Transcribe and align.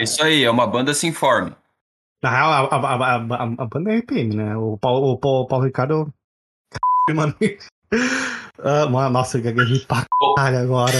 Isso 0.00 0.22
aí, 0.22 0.44
é 0.44 0.50
uma 0.50 0.66
banda 0.66 0.94
sem 0.94 1.12
forma. 1.12 1.56
Na 2.22 2.30
real, 2.30 2.50
a, 2.50 2.76
a, 2.76 2.94
a, 2.94 3.16
a, 3.16 3.42
a 3.44 3.66
banda 3.66 3.92
é 3.92 3.98
RPM, 3.98 4.34
né? 4.34 4.56
O 4.56 4.78
Paulo, 4.78 5.12
o 5.12 5.18
Paulo, 5.18 5.42
o 5.42 5.46
Paulo 5.46 5.64
Ricardo. 5.64 6.12
Mano. 7.14 7.34
Ah, 8.58 8.86
mano, 8.86 9.10
nossa, 9.10 9.38
eu 9.38 9.42
gaguejei 9.42 9.78
pra 9.80 10.04
caralho 10.36 10.58
agora. 10.58 10.92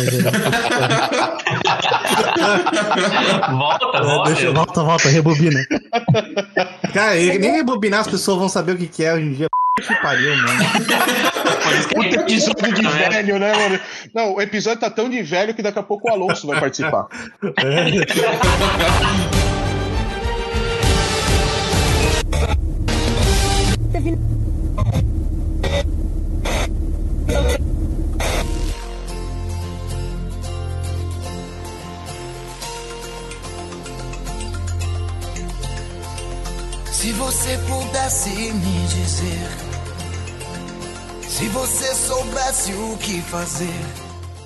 volta, 3.51 4.03
volta. 4.03 4.31
Deixa, 4.31 4.53
volta, 4.53 4.83
volta, 4.85 5.09
rebobina. 5.09 5.61
Cara, 6.93 7.15
nem 7.15 7.53
rebobinar 7.53 8.01
as 8.01 8.09
pessoas 8.09 8.39
vão 8.39 8.49
saber 8.49 8.73
o 8.73 8.79
que, 8.79 8.87
que 8.87 9.05
é 9.05 9.15
hoje 9.15 9.27
em 9.27 9.33
dia. 9.33 9.49
Que 9.79 9.95
pariu, 9.97 10.35
mano. 10.37 10.65
Puta 11.95 12.17
episódio 12.21 12.73
de 12.73 12.89
velho, 12.89 13.39
né, 13.39 13.53
mano? 13.53 13.79
Não, 14.15 14.35
o 14.37 14.41
episódio 14.41 14.81
tá 14.81 14.89
tão 14.89 15.11
de 15.11 15.23
velho 15.23 15.53
que 15.53 15.63
daqui 15.63 15.79
a 15.79 15.83
pouco 15.83 16.09
o 16.09 16.11
Alonso 16.11 16.47
vai 16.47 16.59
participar. 16.59 17.07
É. 17.59 18.17
Se 36.97 37.13
você 37.13 37.59
pudesse 37.59 38.31
me 38.31 38.87
dizer, 38.87 39.51
se 41.29 41.47
você 41.49 41.95
soubesse 41.95 42.73
o 42.73 42.97
que 42.97 43.21
fazer. 43.21 43.79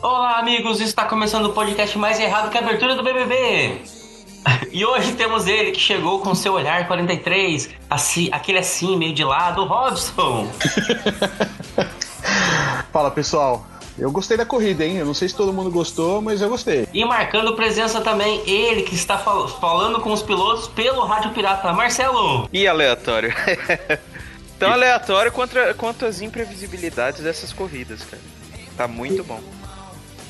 Olá, 0.03 0.41
amigos, 0.41 0.81
está 0.81 1.05
começando 1.05 1.47
o 1.47 1.53
podcast 1.53 1.97
mais 1.97 2.19
errado 2.19 2.51
que 2.51 2.59
a 2.59 2.61
abertura 2.61 2.97
do 2.97 3.05
BBB. 3.05 3.83
E 4.73 4.85
hoje 4.85 5.13
temos 5.13 5.47
ele 5.47 5.71
que 5.71 5.81
chegou 5.81 6.21
com 6.21 6.35
seu 6.35 6.55
olhar 6.55 6.89
43, 6.89 7.70
assim, 7.89 8.29
aquele 8.33 8.59
assim, 8.59 8.97
meio 8.97 9.14
de 9.14 9.23
lado, 9.23 9.64
Robson. 9.64 10.51
Fala 12.92 13.12
pessoal, 13.12 13.64
eu 14.01 14.11
gostei 14.11 14.37
da 14.37 14.47
corrida, 14.47 14.84
hein? 14.84 14.97
Eu 14.97 15.06
não 15.06 15.15
sei 15.15 15.29
se 15.29 15.34
todo 15.34 15.53
mundo 15.53 15.70
gostou, 15.70 16.23
mas 16.23 16.41
eu 16.41 16.48
gostei. 16.48 16.89
E 16.93 17.05
marcando 17.05 17.55
presença 17.55 18.01
também, 18.01 18.42
ele 18.48 18.83
que 18.83 18.95
está 18.95 19.19
fal 19.19 19.47
falando 19.47 20.01
com 20.01 20.12
os 20.12 20.23
pilotos 20.23 20.69
pelo 20.69 21.05
Rádio 21.05 21.33
Pirata, 21.33 21.73
Marcelo. 21.73 22.48
E 22.53 22.67
aleatório. 22.67 23.33
Tão 24.59 24.73
aleatório 24.73 25.33
quanto, 25.33 25.55
quanto 25.77 26.05
as 26.05 26.20
imprevisibilidades 26.20 27.23
dessas 27.23 27.53
corridas, 27.53 28.03
cara. 28.03 28.23
Tá 28.77 28.89
muito 28.89 29.23
bom. 29.25 29.41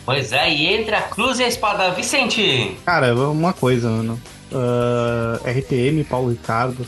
Pois 0.04 0.32
é, 0.32 0.50
e 0.50 0.66
entre 0.66 0.94
a 0.94 1.02
cruz 1.02 1.38
e 1.38 1.44
a 1.44 1.48
espada, 1.48 1.90
Vicente. 1.90 2.76
Cara, 2.84 3.14
uma 3.14 3.52
coisa, 3.52 3.88
mano. 3.88 4.20
Uh, 4.50 5.48
RPM, 5.48 6.02
Paulo 6.04 6.30
Ricardo. 6.30 6.86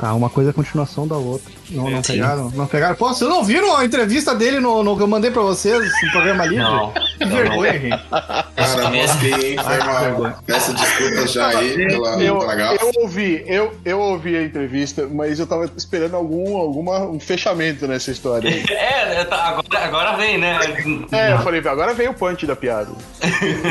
Tá, 0.00 0.14
uma 0.14 0.30
coisa 0.30 0.50
é 0.50 0.52
a 0.52 0.54
continuação 0.54 1.06
da 1.06 1.16
outra. 1.16 1.52
Não, 1.72 1.90
não 1.90 2.02
pegaram? 2.02 2.50
Não 2.54 2.66
pegaram? 2.66 2.94
Pô, 2.94 3.08
vocês 3.08 3.28
não 3.28 3.42
viram 3.44 3.76
a 3.76 3.84
entrevista 3.84 4.34
dele 4.34 4.60
no, 4.60 4.82
no 4.82 4.96
que 4.96 5.02
eu 5.02 5.06
mandei 5.06 5.30
pra 5.30 5.42
vocês 5.42 5.90
no 6.04 6.10
programa 6.12 6.44
livre? 6.44 6.62
Não. 6.64 6.92
Que 7.18 7.24
vergonha, 7.24 7.72
gente. 7.78 8.02
Cara, 8.08 8.90
mosquei, 8.90 9.32
hein? 9.52 9.56
Foi 9.62 9.78
mal. 9.78 10.34
Peço 10.46 10.72
desculpas 10.74 11.32
já 11.32 11.48
aí 11.48 11.86
pela, 11.86 12.22
eu, 12.22 12.38
pela 12.38 12.54
gafa. 12.54 12.84
eu 12.84 12.90
ouvi, 13.02 13.44
eu, 13.46 13.72
eu 13.84 14.00
ouvi 14.00 14.36
a 14.36 14.42
entrevista, 14.42 15.08
mas 15.10 15.38
eu 15.40 15.46
tava 15.46 15.70
esperando 15.76 16.16
algum, 16.16 16.56
alguma, 16.56 17.00
um 17.00 17.18
fechamento 17.20 17.86
nessa 17.86 18.10
história. 18.10 18.50
aí. 18.50 18.62
É, 19.12 19.24
tá- 19.24 19.44
agora, 19.48 19.84
agora 19.84 20.16
vem, 20.16 20.38
né? 20.38 20.58
É, 21.12 21.32
eu 21.32 21.38
falei, 21.40 21.60
agora 21.60 21.92
veio 21.92 22.10
o 22.12 22.14
punch 22.14 22.46
da 22.46 22.56
piada. 22.56 22.88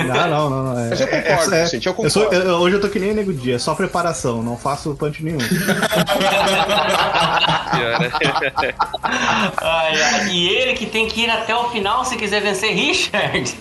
Não, 0.07 0.27
não, 0.29 0.49
não. 0.49 0.63
não. 0.73 0.79
É, 0.79 0.89
Mas 0.89 1.01
eu 1.01 1.07
concordo, 1.07 1.55
é, 1.55 1.63
Vicente, 1.63 1.87
eu 1.87 1.95
eu 1.97 2.09
sou- 2.09 2.25
concordo. 2.25 2.47
eu- 2.49 2.55
hoje 2.57 2.75
eu 2.75 2.81
tô 2.81 2.89
que 2.89 2.99
nem 2.99 3.13
nego 3.13 3.33
dia, 3.33 3.57
só 3.57 3.73
preparação, 3.73 4.43
não 4.43 4.55
faço 4.57 4.93
punch 4.95 5.23
nenhum. 5.23 5.39
Piora. 7.97 8.75
Ai, 9.61 10.01
ai, 10.01 10.29
e 10.29 10.49
ele 10.49 10.73
que 10.73 10.85
tem 10.85 11.07
que 11.07 11.21
ir 11.21 11.29
até 11.29 11.55
o 11.55 11.69
final 11.69 12.05
se 12.05 12.15
quiser 12.15 12.41
vencer 12.41 12.73
Richard. 12.73 13.55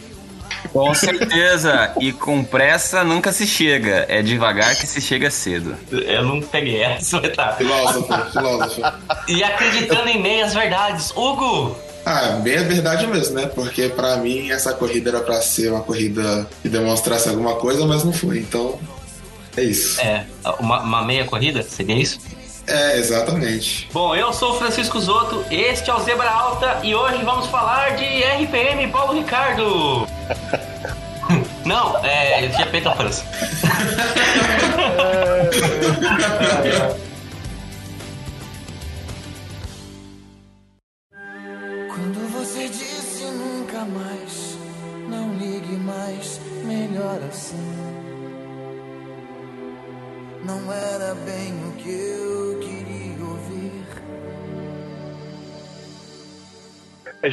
Com 0.72 0.94
certeza. 0.94 1.92
E 2.00 2.12
com 2.12 2.44
pressa 2.44 3.02
nunca 3.02 3.32
se 3.32 3.46
chega. 3.46 4.06
É 4.08 4.22
devagar 4.22 4.76
que 4.76 4.86
se 4.86 5.00
chega 5.00 5.30
cedo. 5.30 5.76
Eu 5.90 6.24
não 6.24 6.40
peguei 6.40 6.82
essa, 6.82 7.20
mas 7.20 7.34
tá. 7.34 7.52
Filósofo, 7.52 8.30
filósofo. 8.30 8.80
E 9.28 9.42
acreditando 9.42 10.08
em 10.08 10.20
meias 10.20 10.54
verdades, 10.54 11.10
Hugo. 11.10 11.76
Ah, 12.04 12.38
bem 12.42 12.58
a 12.58 12.62
verdade 12.62 13.06
mesmo, 13.06 13.34
né? 13.34 13.46
Porque 13.46 13.88
pra 13.88 14.16
mim 14.16 14.50
essa 14.50 14.72
corrida 14.72 15.10
era 15.10 15.20
pra 15.20 15.40
ser 15.42 15.70
uma 15.70 15.82
corrida 15.82 16.48
que 16.62 16.68
demonstrasse 16.68 17.28
alguma 17.28 17.56
coisa, 17.56 17.84
mas 17.86 18.04
não 18.04 18.12
foi. 18.12 18.38
Então, 18.38 18.78
é 19.56 19.62
isso. 19.62 20.00
É, 20.00 20.24
uma, 20.58 20.80
uma 20.80 21.02
meia 21.04 21.24
corrida, 21.24 21.62
seria 21.62 21.96
isso? 21.96 22.20
É, 22.70 22.96
exatamente. 22.98 23.88
Bom, 23.92 24.14
eu 24.14 24.32
sou 24.32 24.52
o 24.52 24.58
Francisco 24.58 25.00
Zoto, 25.00 25.44
este 25.50 25.90
é 25.90 25.94
o 25.94 25.98
Zebra 25.98 26.30
Alta 26.30 26.78
e 26.84 26.94
hoje 26.94 27.22
vamos 27.24 27.48
falar 27.48 27.96
de 27.96 28.04
RPM 28.22 28.86
Paulo 28.92 29.14
Ricardo. 29.14 30.06
Não, 31.66 31.96
é 32.04 32.48
GP 32.48 32.80
da 32.80 32.94
França. 32.94 33.24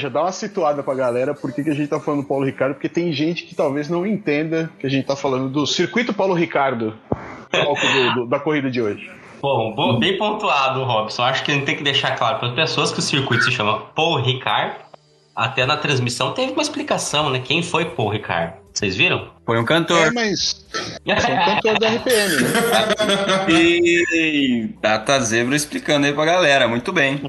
É, 0.08 0.10
já 0.10 0.14
dá 0.14 0.22
uma 0.22 0.32
situada 0.32 0.82
pra 0.84 0.94
galera 0.96 1.34
por 1.34 1.52
que, 1.54 1.64
que 1.64 1.70
a 1.70 1.74
gente 1.74 1.88
tá 1.90 2.00
falando 2.00 2.22
do 2.22 2.28
Paulo 2.28 2.46
Ricardo, 2.46 2.74
porque 2.76 2.88
tem 2.90 3.12
gente 3.12 3.44
que 3.44 3.54
talvez 3.56 3.90
não 3.90 4.06
entenda 4.06 4.70
que 4.80 4.88
a 4.88 4.90
gente 4.90 5.06
tá 5.06 5.16
falando 5.16 5.50
do 5.50 5.66
circuito 5.68 6.14
Paulo 6.14 6.34
Ricardo, 6.34 6.94
palco 7.52 7.86
do- 7.88 8.14
do- 8.14 8.28
da 8.28 8.40
corrida 8.40 8.70
de 8.72 8.82
hoje. 8.82 9.10
Bom, 9.42 9.74
bom, 9.76 10.00
bem 10.00 10.18
pontuado, 10.18 10.84
Robson. 10.84 11.22
Acho 11.24 11.44
que 11.44 11.52
a 11.52 11.54
gente 11.54 11.66
tem 11.66 11.76
que 11.76 11.84
deixar 11.84 12.16
claro 12.18 12.40
para 12.40 12.48
as 12.50 12.56
pessoas 12.56 12.92
que 12.92 13.00
o 13.00 13.02
circuito 13.04 13.44
se 13.44 13.52
chama 13.52 13.80
Paul 13.96 14.20
Ricard. 14.22 14.76
Até 15.36 15.66
na 15.68 15.78
transmissão 15.78 16.34
teve 16.34 16.54
uma 16.54 16.62
explicação, 16.64 17.30
né? 17.30 17.40
Quem 17.44 17.62
foi 17.62 17.86
Paul 17.86 18.10
Ricard? 18.10 18.54
Vocês 18.74 18.96
viram? 18.96 19.28
Foi 19.46 19.58
um 19.60 19.62
É, 19.62 19.66
cantor. 19.66 20.12
mas 20.14 20.66
são 21.06 21.46
cantor 21.46 21.80
da 21.80 21.88
RPM, 21.90 22.36
né? 22.42 22.50
E 23.50 24.70
Data 24.82 25.20
Zebra 25.20 25.56
explicando 25.56 26.08
aí 26.08 26.14
pra 26.14 26.26
galera. 26.26 26.68
Muito 26.68 26.92
bem. 26.92 27.22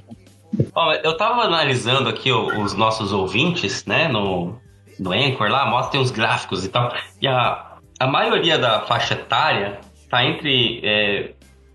Eu 1.03 1.17
tava 1.17 1.43
analisando 1.43 2.09
aqui 2.09 2.33
os 2.33 2.75
nossos 2.75 3.13
ouvintes, 3.13 3.85
né, 3.85 4.09
no, 4.09 4.59
no 4.99 5.13
Anchor 5.13 5.49
lá, 5.49 5.67
mostra 5.67 5.93
tem 5.93 6.01
os 6.01 6.11
gráficos 6.11 6.65
e 6.65 6.69
tal. 6.69 6.93
E 7.21 7.29
a, 7.29 7.77
a 7.99 8.07
maioria 8.07 8.59
da 8.59 8.81
faixa 8.81 9.15
etária 9.15 9.81
tá 10.09 10.25
entre, 10.25 10.81
é, 10.83 11.33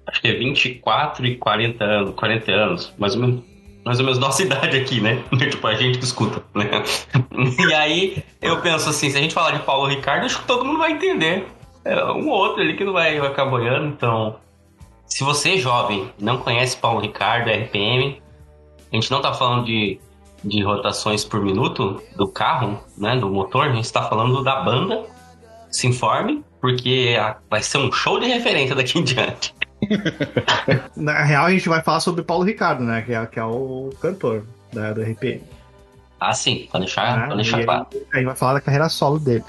acho 0.08 0.22
que 0.22 0.28
é 0.28 0.34
24 0.34 1.26
e 1.26 1.36
40 1.38 1.84
anos, 1.84 2.16
40 2.16 2.52
anos, 2.52 2.94
mais 2.98 3.16
ou 3.16 3.22
menos. 3.22 3.54
Mais 3.86 4.00
ou 4.00 4.06
menos 4.06 4.18
nossa 4.18 4.42
idade 4.44 4.78
aqui, 4.78 5.02
né? 5.02 5.22
tipo, 5.38 5.68
a 5.68 5.76
gente 5.76 5.98
que 5.98 6.06
escuta, 6.06 6.42
né? 6.56 6.70
E 7.68 7.74
aí 7.74 8.24
eu 8.42 8.62
penso 8.62 8.90
assim, 8.90 9.10
se 9.10 9.18
a 9.18 9.22
gente 9.22 9.34
falar 9.34 9.52
de 9.52 9.60
Paulo 9.60 9.88
Ricardo, 9.88 10.26
acho 10.26 10.40
que 10.40 10.48
todo 10.48 10.64
mundo 10.64 10.80
vai 10.80 10.94
entender. 10.94 11.46
É 11.84 12.02
um 12.06 12.30
ou 12.30 12.38
outro 12.38 12.62
ali 12.62 12.78
que 12.78 12.84
não 12.86 12.94
vai, 12.94 13.20
vai 13.20 13.30
ficar 13.30 13.46
boiando, 13.46 13.88
então. 13.88 14.38
Se 15.06 15.24
você, 15.24 15.58
jovem, 15.58 16.10
não 16.18 16.38
conhece 16.38 16.78
Paulo 16.78 17.02
Ricardo, 17.02 17.50
RPM, 17.50 18.23
a 18.94 18.96
gente 18.96 19.10
não 19.12 19.22
tá 19.22 19.34
falando 19.34 19.66
de, 19.66 20.00
de 20.44 20.64
rotações 20.64 21.26
por 21.26 21.42
minuto 21.42 22.02
do 22.16 22.28
carro, 22.28 22.80
né, 22.98 23.18
do 23.18 23.30
motor, 23.30 23.66
a 23.66 23.72
gente 23.74 23.92
tá 23.92 24.04
falando 24.04 24.44
da 24.44 24.62
banda. 24.62 25.04
Se 25.72 25.88
informe, 25.88 26.44
porque 26.62 27.18
a- 27.20 27.38
vai 27.50 27.62
ser 27.64 27.80
um 27.80 27.92
show 27.92 28.20
de 28.20 28.28
referência 28.28 28.76
daqui 28.76 29.00
em 29.00 29.04
diante. 29.04 29.56
Na 30.96 31.24
real, 31.24 31.46
a 31.46 31.52
gente 31.52 31.68
vai 31.68 31.82
falar 31.82 32.00
sobre 32.00 32.24
Paulo 32.24 32.44
Ricardo, 32.44 32.84
né? 32.84 33.02
Que 33.02 33.14
é, 33.14 33.26
que 33.26 33.40
é 33.40 33.44
o 33.44 33.90
cantor 34.00 34.46
da, 34.72 34.94
do 34.94 35.02
RPM. 35.02 35.42
Ah, 36.20 36.34
sim, 36.34 36.68
pra 36.72 36.80
deixar, 36.80 37.20
né? 37.20 37.26
pra 37.26 37.36
deixar 37.36 37.64
claro. 37.64 37.88
aí, 37.92 38.02
aí 38.14 38.24
vai 38.24 38.36
falar 38.36 38.54
da 38.54 38.62
carreira 38.62 38.88
solo 38.88 39.20
dele. 39.20 39.44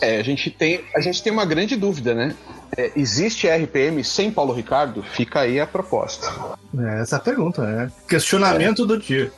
É, 0.00 0.18
a 0.18 0.22
gente 0.22 0.50
tem, 0.50 0.80
a 0.94 1.00
gente 1.00 1.22
tem 1.22 1.32
uma 1.32 1.44
grande 1.44 1.76
dúvida, 1.76 2.14
né? 2.14 2.34
É, 2.76 2.92
existe 2.96 3.46
RPM 3.48 4.02
sem 4.04 4.30
Paulo 4.30 4.52
Ricardo? 4.52 5.02
Fica 5.02 5.40
aí 5.40 5.60
a 5.60 5.66
proposta. 5.66 6.30
É, 6.78 7.00
essa 7.02 7.16
é 7.16 7.18
a 7.18 7.22
pergunta, 7.22 7.62
né? 7.62 7.90
Questionamento 8.08 8.84
do 8.86 8.98
dia. 8.98 9.32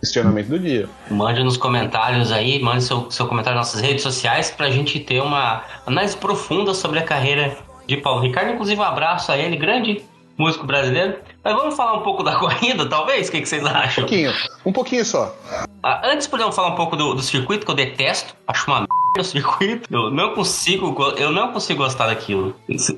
Questionamento 0.00 0.48
do 0.48 0.58
dia. 0.58 0.88
Mande 1.10 1.44
nos 1.44 1.56
comentários 1.56 2.32
aí, 2.32 2.58
mande 2.60 2.82
seu, 2.84 3.10
seu 3.10 3.26
comentário 3.26 3.58
nas 3.58 3.68
nossas 3.68 3.80
redes 3.82 4.02
sociais 4.02 4.50
pra 4.50 4.70
gente 4.70 4.98
ter 4.98 5.20
uma 5.20 5.62
análise 5.86 6.16
profunda 6.16 6.72
sobre 6.72 6.98
a 6.98 7.02
carreira 7.02 7.56
de 7.86 7.96
Paulo 7.98 8.22
Ricardo. 8.22 8.52
Inclusive, 8.52 8.80
um 8.80 8.84
abraço 8.84 9.30
a 9.30 9.36
ele, 9.36 9.56
grande 9.56 10.02
músico 10.38 10.66
brasileiro. 10.66 11.18
Mas 11.44 11.54
vamos 11.54 11.76
falar 11.76 11.98
um 11.98 12.02
pouco 12.02 12.22
da 12.22 12.36
corrida, 12.40 12.88
talvez? 12.88 13.28
O 13.28 13.32
que, 13.32 13.42
que 13.42 13.48
vocês 13.48 13.62
Um 13.62 13.66
acham? 13.66 14.04
pouquinho, 14.04 14.32
um 14.64 14.72
pouquinho 14.72 15.04
só. 15.04 15.36
Ah, 15.82 16.00
antes 16.10 16.26
podemos 16.26 16.56
falar 16.56 16.68
um 16.68 16.76
pouco 16.76 16.96
do, 16.96 17.14
do 17.14 17.22
circuito 17.22 17.66
que 17.66 17.70
eu 17.70 17.76
detesto, 17.76 18.34
acho 18.48 18.66
uma 18.68 18.80
merda. 18.80 18.99
No 19.16 19.24
circuito. 19.24 19.88
Eu 19.92 20.10
não 20.10 20.34
consigo, 20.34 20.92
go- 20.92 21.10
eu 21.16 21.30
não 21.30 21.52
consigo 21.52 21.82
gostar 21.82 22.06
daquilo. 22.06 22.54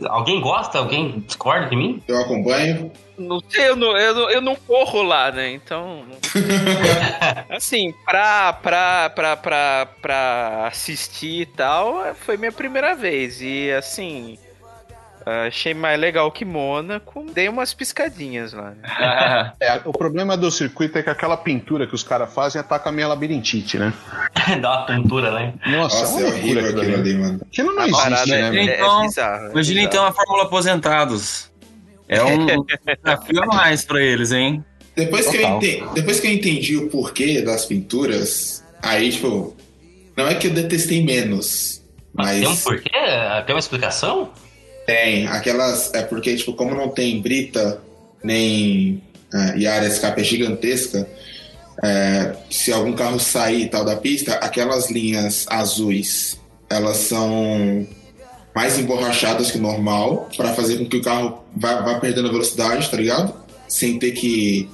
Alguém 0.09 0.41
gosta? 0.41 0.79
Alguém 0.79 1.20
discorda 1.26 1.69
de 1.69 1.76
mim? 1.76 2.03
Eu 2.06 2.20
acompanho. 2.20 2.93
Não 3.19 3.41
sei, 3.49 3.69
eu 3.69 3.76
não, 3.76 3.97
eu 3.97 4.14
não, 4.14 4.31
eu 4.31 4.41
não 4.41 4.56
corro 4.56 5.03
lá, 5.03 5.31
né? 5.31 5.53
Então. 5.53 6.03
assim, 7.50 7.93
pra, 8.05 8.53
pra, 8.55 9.11
pra, 9.11 9.37
pra, 9.37 9.88
pra 10.00 10.67
assistir 10.69 11.43
e 11.43 11.47
tal, 11.47 12.14
foi 12.17 12.37
minha 12.37 12.53
primeira 12.53 12.94
vez. 12.94 13.41
E 13.41 13.70
assim. 13.73 14.38
Achei 15.47 15.75
mais 15.75 15.99
legal 16.01 16.31
que 16.31 16.45
Mônaco. 16.45 17.25
Dei 17.33 17.49
umas 17.49 17.73
piscadinhas 17.75 18.53
lá. 18.53 18.71
Né? 18.71 19.53
É, 19.61 19.81
o 19.85 19.93
problema 19.93 20.37
do 20.37 20.51
circuito 20.51 20.99
é 20.99 21.03
que 21.03 21.11
aquela 21.11 21.37
pintura 21.37 21.87
que 21.87 21.95
os 21.95 22.03
caras 22.03 22.33
fazem 22.33 22.61
ataca 22.61 22.89
a 22.89 22.93
minha 22.93 23.07
labirintite, 23.09 23.79
né? 23.79 23.93
Dá 24.61 24.79
uma 24.79 24.87
tontura, 24.87 25.31
né? 25.33 25.55
Nossa, 25.67 26.01
Nossa, 26.01 26.21
é 26.21 26.25
é 26.25 26.27
horrível 26.29 26.67
aquilo 26.67 26.95
ali. 26.95 27.15
mano. 27.15 27.41
Aquilo 27.47 27.73
não 27.73 27.83
A 27.83 27.87
existe, 27.87 28.03
parada 28.03 28.27
né, 28.27 28.41
é, 28.41 28.43
é, 28.43 28.75
Então, 28.75 29.01
é 29.01 29.07
bizarro. 29.07 29.45
é 29.47 29.53
bizarro. 29.55 29.79
então 29.81 30.07
a 30.07 30.13
Fórmula 30.13 30.43
Aposentados. 30.45 31.51
É 32.09 32.23
um 32.23 32.47
desafio 33.05 33.43
a 33.43 33.47
mais 33.47 33.85
pra 33.85 34.01
eles, 34.03 34.33
hein? 34.33 34.65
Depois 34.95 35.27
que, 35.29 35.37
eu 35.39 35.49
entendi, 35.49 35.85
depois 35.95 36.21
que 36.21 36.27
eu 36.27 36.33
entendi 36.33 36.77
o 36.77 36.91
porquê 36.91 37.41
das 37.41 37.65
pinturas, 37.65 38.63
aí, 38.83 39.11
tipo, 39.11 39.57
não 40.17 40.27
é 40.29 40.35
que 40.35 40.49
eu 40.49 40.53
detestei 40.53 41.03
menos, 41.03 41.83
mas 42.13 42.41
Tem 42.41 42.49
um 42.49 42.57
porquê? 42.57 42.91
Tem 43.47 43.55
uma 43.55 43.59
explicação? 43.59 44.31
Tem. 44.87 45.26
Aquelas. 45.26 45.93
É 45.94 46.02
porque, 46.02 46.37
tipo, 46.37 46.55
como 46.55 46.75
não 46.75 46.88
tem 46.88 47.20
brita, 47.20 47.81
nem. 48.23 49.02
é, 49.32 49.58
e 49.58 49.67
a 49.67 49.75
área 49.75 49.87
escape 49.87 50.20
é 50.20 50.25
gigantesca, 50.25 51.08
é, 51.82 52.37
se 52.50 52.73
algum 52.73 52.93
carro 52.93 53.19
sair 53.19 53.69
tal 53.69 53.84
da 53.84 53.96
pista, 53.96 54.34
aquelas 54.34 54.90
linhas 54.90 55.46
azuis, 55.49 56.38
elas 56.69 56.96
são 56.99 57.87
mais 58.55 58.79
emborrachadas 58.79 59.50
que 59.50 59.58
o 59.58 59.61
normal, 59.61 60.29
para 60.37 60.52
fazer 60.52 60.79
com 60.79 60.87
que 60.87 60.99
o 60.99 61.02
carro 61.02 61.43
vá, 61.56 61.81
vá 61.81 61.99
perdendo 61.99 62.31
velocidade, 62.31 62.90
tá 62.90 62.96
ligado? 62.96 63.35
Sem 63.69 63.99
ter 63.99 64.12
que. 64.12 64.69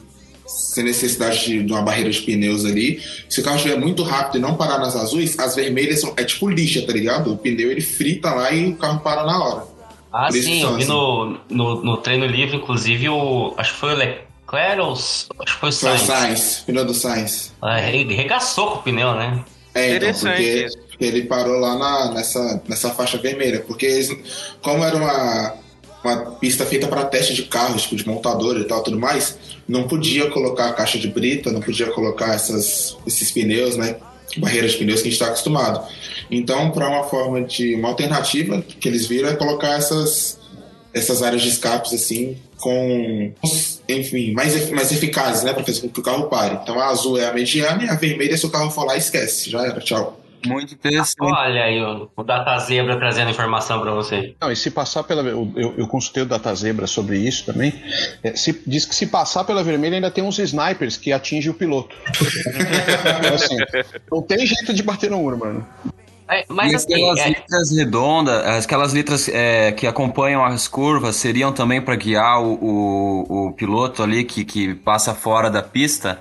Sem 0.47 0.83
necessidade 0.85 1.45
de, 1.45 1.63
de 1.63 1.73
uma 1.73 1.83
barreira 1.83 2.11
de 2.11 2.23
pneus 2.23 2.65
ali. 2.65 3.03
Se 3.29 3.41
o 3.41 3.45
carro 3.45 3.57
estiver 3.57 3.77
muito 3.77 4.03
rápido 4.03 4.39
e 4.39 4.41
não 4.41 4.57
parar 4.57 4.79
nas 4.79 4.97
azuis, 4.97 5.39
as 5.39 5.55
vermelhas 5.55 6.01
são, 6.01 6.15
é 6.17 6.25
tipo 6.25 6.49
lixa, 6.49 6.81
tá 6.87 6.93
ligado? 6.93 7.33
O 7.33 7.37
pneu 7.37 7.71
ele 7.71 7.83
frita 7.83 8.31
lá 8.31 8.51
e 8.51 8.69
o 8.69 8.77
carro 8.77 9.01
para 9.01 9.25
na 9.25 9.45
hora. 9.45 9.78
Ah, 10.13 10.31
sim, 10.31 10.63
eu 10.63 10.75
vi 10.75 10.83
assim. 10.83 10.93
no, 10.93 11.39
no, 11.51 11.85
no 11.85 11.97
treino 11.99 12.27
livre, 12.27 12.57
inclusive, 12.57 13.09
o. 13.09 13.55
Acho 13.57 13.73
que 13.75 13.79
foi 13.79 13.93
o 13.95 13.97
Leclerc 13.97 14.81
ou. 14.81 14.93
Acho 14.93 15.27
que 15.29 15.53
foi 15.61 15.69
o 15.69 15.73
Foi 15.73 15.95
o 15.95 15.99
Sainz. 15.99 16.03
Sainz, 16.03 16.63
pneu 16.67 16.85
do 16.85 16.95
Sainz. 16.95 17.53
Ah, 17.61 17.81
Ele 17.81 18.15
regaçou 18.15 18.71
com 18.71 18.79
o 18.79 18.83
pneu, 18.83 19.15
né? 19.15 19.45
É, 19.75 19.97
então, 19.97 20.09
Interessante 20.09 20.89
porque 20.99 21.05
ele 21.05 21.23
parou 21.23 21.61
lá 21.61 21.79
na, 21.79 22.13
nessa, 22.13 22.61
nessa 22.69 22.91
faixa 22.91 23.17
vermelha. 23.19 23.61
Porque 23.61 23.87
eles, 23.87 24.11
como 24.61 24.83
era 24.83 24.97
uma, 24.97 25.55
uma 26.03 26.31
pista 26.33 26.67
feita 26.67 26.89
para 26.89 27.05
teste 27.05 27.35
de 27.35 27.45
carros, 27.45 27.83
tipo 27.83 27.95
de 27.95 28.07
montador 28.07 28.59
e 28.59 28.65
tal, 28.65 28.83
tudo 28.83 28.99
mais, 28.99 29.39
não 29.69 29.87
podia 29.87 30.29
colocar 30.29 30.69
a 30.69 30.73
caixa 30.73 30.99
de 30.99 31.07
brita, 31.07 31.53
não 31.53 31.61
podia 31.61 31.87
colocar 31.93 32.35
essas, 32.35 32.97
esses 33.07 33.31
pneus, 33.31 33.77
né? 33.77 33.97
Barreiras 34.37 34.73
de 34.73 34.79
pneus 34.79 35.01
que 35.01 35.09
a 35.09 35.11
gente 35.11 35.21
está 35.21 35.27
acostumado. 35.27 35.87
Então, 36.31 36.71
para 36.71 36.89
uma 36.89 37.05
forma 37.05 37.43
de. 37.43 37.75
uma 37.75 37.89
alternativa 37.89 38.63
que 38.63 38.89
eles 38.89 39.07
viram 39.07 39.29
é 39.29 39.35
colocar 39.35 39.79
essas, 39.79 40.39
essas 40.93 41.23
áreas 41.23 41.43
de 41.43 41.49
escapes 41.49 41.93
assim, 41.95 42.37
com. 42.59 43.33
enfim, 43.89 44.33
mais, 44.33 44.71
mais 44.71 44.93
eficazes, 44.93 45.43
né? 45.43 45.53
Para 45.53 45.65
fazer 45.65 45.81
com 45.81 45.89
que 45.89 46.01
o 46.01 46.03
carro 46.03 46.25
pare. 46.25 46.59
Então, 46.63 46.79
a 46.79 46.89
azul 46.89 47.19
é 47.19 47.27
a 47.27 47.33
mediana 47.33 47.85
e 47.85 47.89
a 47.89 47.95
vermelha, 47.95 48.37
se 48.37 48.45
o 48.47 48.51
carro 48.51 48.71
for 48.71 48.85
lá, 48.85 48.97
esquece. 48.97 49.51
Já 49.51 49.65
era, 49.65 49.81
tchau. 49.81 50.21
Muito 50.47 50.75
interessante. 50.75 51.33
Olha 51.33 51.65
aí 51.65 51.83
o, 51.83 52.11
o 52.17 52.23
Data 52.23 52.59
Zebra 52.59 52.97
trazendo 52.97 53.31
informação 53.31 53.81
pra 53.81 53.93
você. 53.93 54.35
Não, 54.41 54.51
e 54.51 54.57
se 54.57 54.71
passar 54.71 55.03
pela. 55.03 55.23
Eu, 55.23 55.75
eu, 55.77 55.87
consultei 55.87 56.23
o 56.23 56.27
Data 56.27 56.55
Zebra 56.55 56.87
sobre 56.87 57.19
isso 57.19 57.47
também. 57.47 57.73
É, 58.23 58.37
se- 58.37 58.63
diz 58.67 58.85
que 58.85 58.95
se 58.95 59.07
passar 59.07 59.45
pela 59.45 59.65
vermelha 59.65 59.97
ainda 59.97 60.11
tem 60.11 60.23
uns 60.23 60.39
snipers 60.39 60.97
que 60.97 61.13
atingem 61.13 61.51
o 61.51 61.55
piloto. 61.55 61.95
Assim, 63.35 63.57
não 64.11 64.23
tem 64.23 64.47
jeito 64.47 64.73
de 64.73 64.83
bater 64.83 65.11
no 65.11 65.19
muro, 65.19 65.39
mano. 65.39 65.67
É, 66.31 66.45
mas 66.49 66.73
e 66.73 66.77
assim, 66.77 66.93
aquelas 66.93 67.21
é, 67.21 67.29
letras 67.29 67.71
redondas, 67.77 68.65
aquelas 68.65 68.93
letras 68.93 69.29
é, 69.29 69.73
que 69.73 69.87
acompanham 69.87 70.45
as 70.45 70.69
curvas, 70.69 71.17
seriam 71.17 71.53
também 71.53 71.81
para 71.81 71.97
guiar 71.97 72.43
o, 72.43 72.53
o, 72.53 73.47
o 73.47 73.53
piloto 73.53 74.03
ali 74.03 74.25
que, 74.25 74.45
que 74.45 74.75
passa 74.75 75.15
fora 75.15 75.51
da 75.51 75.63
pista 75.63 76.21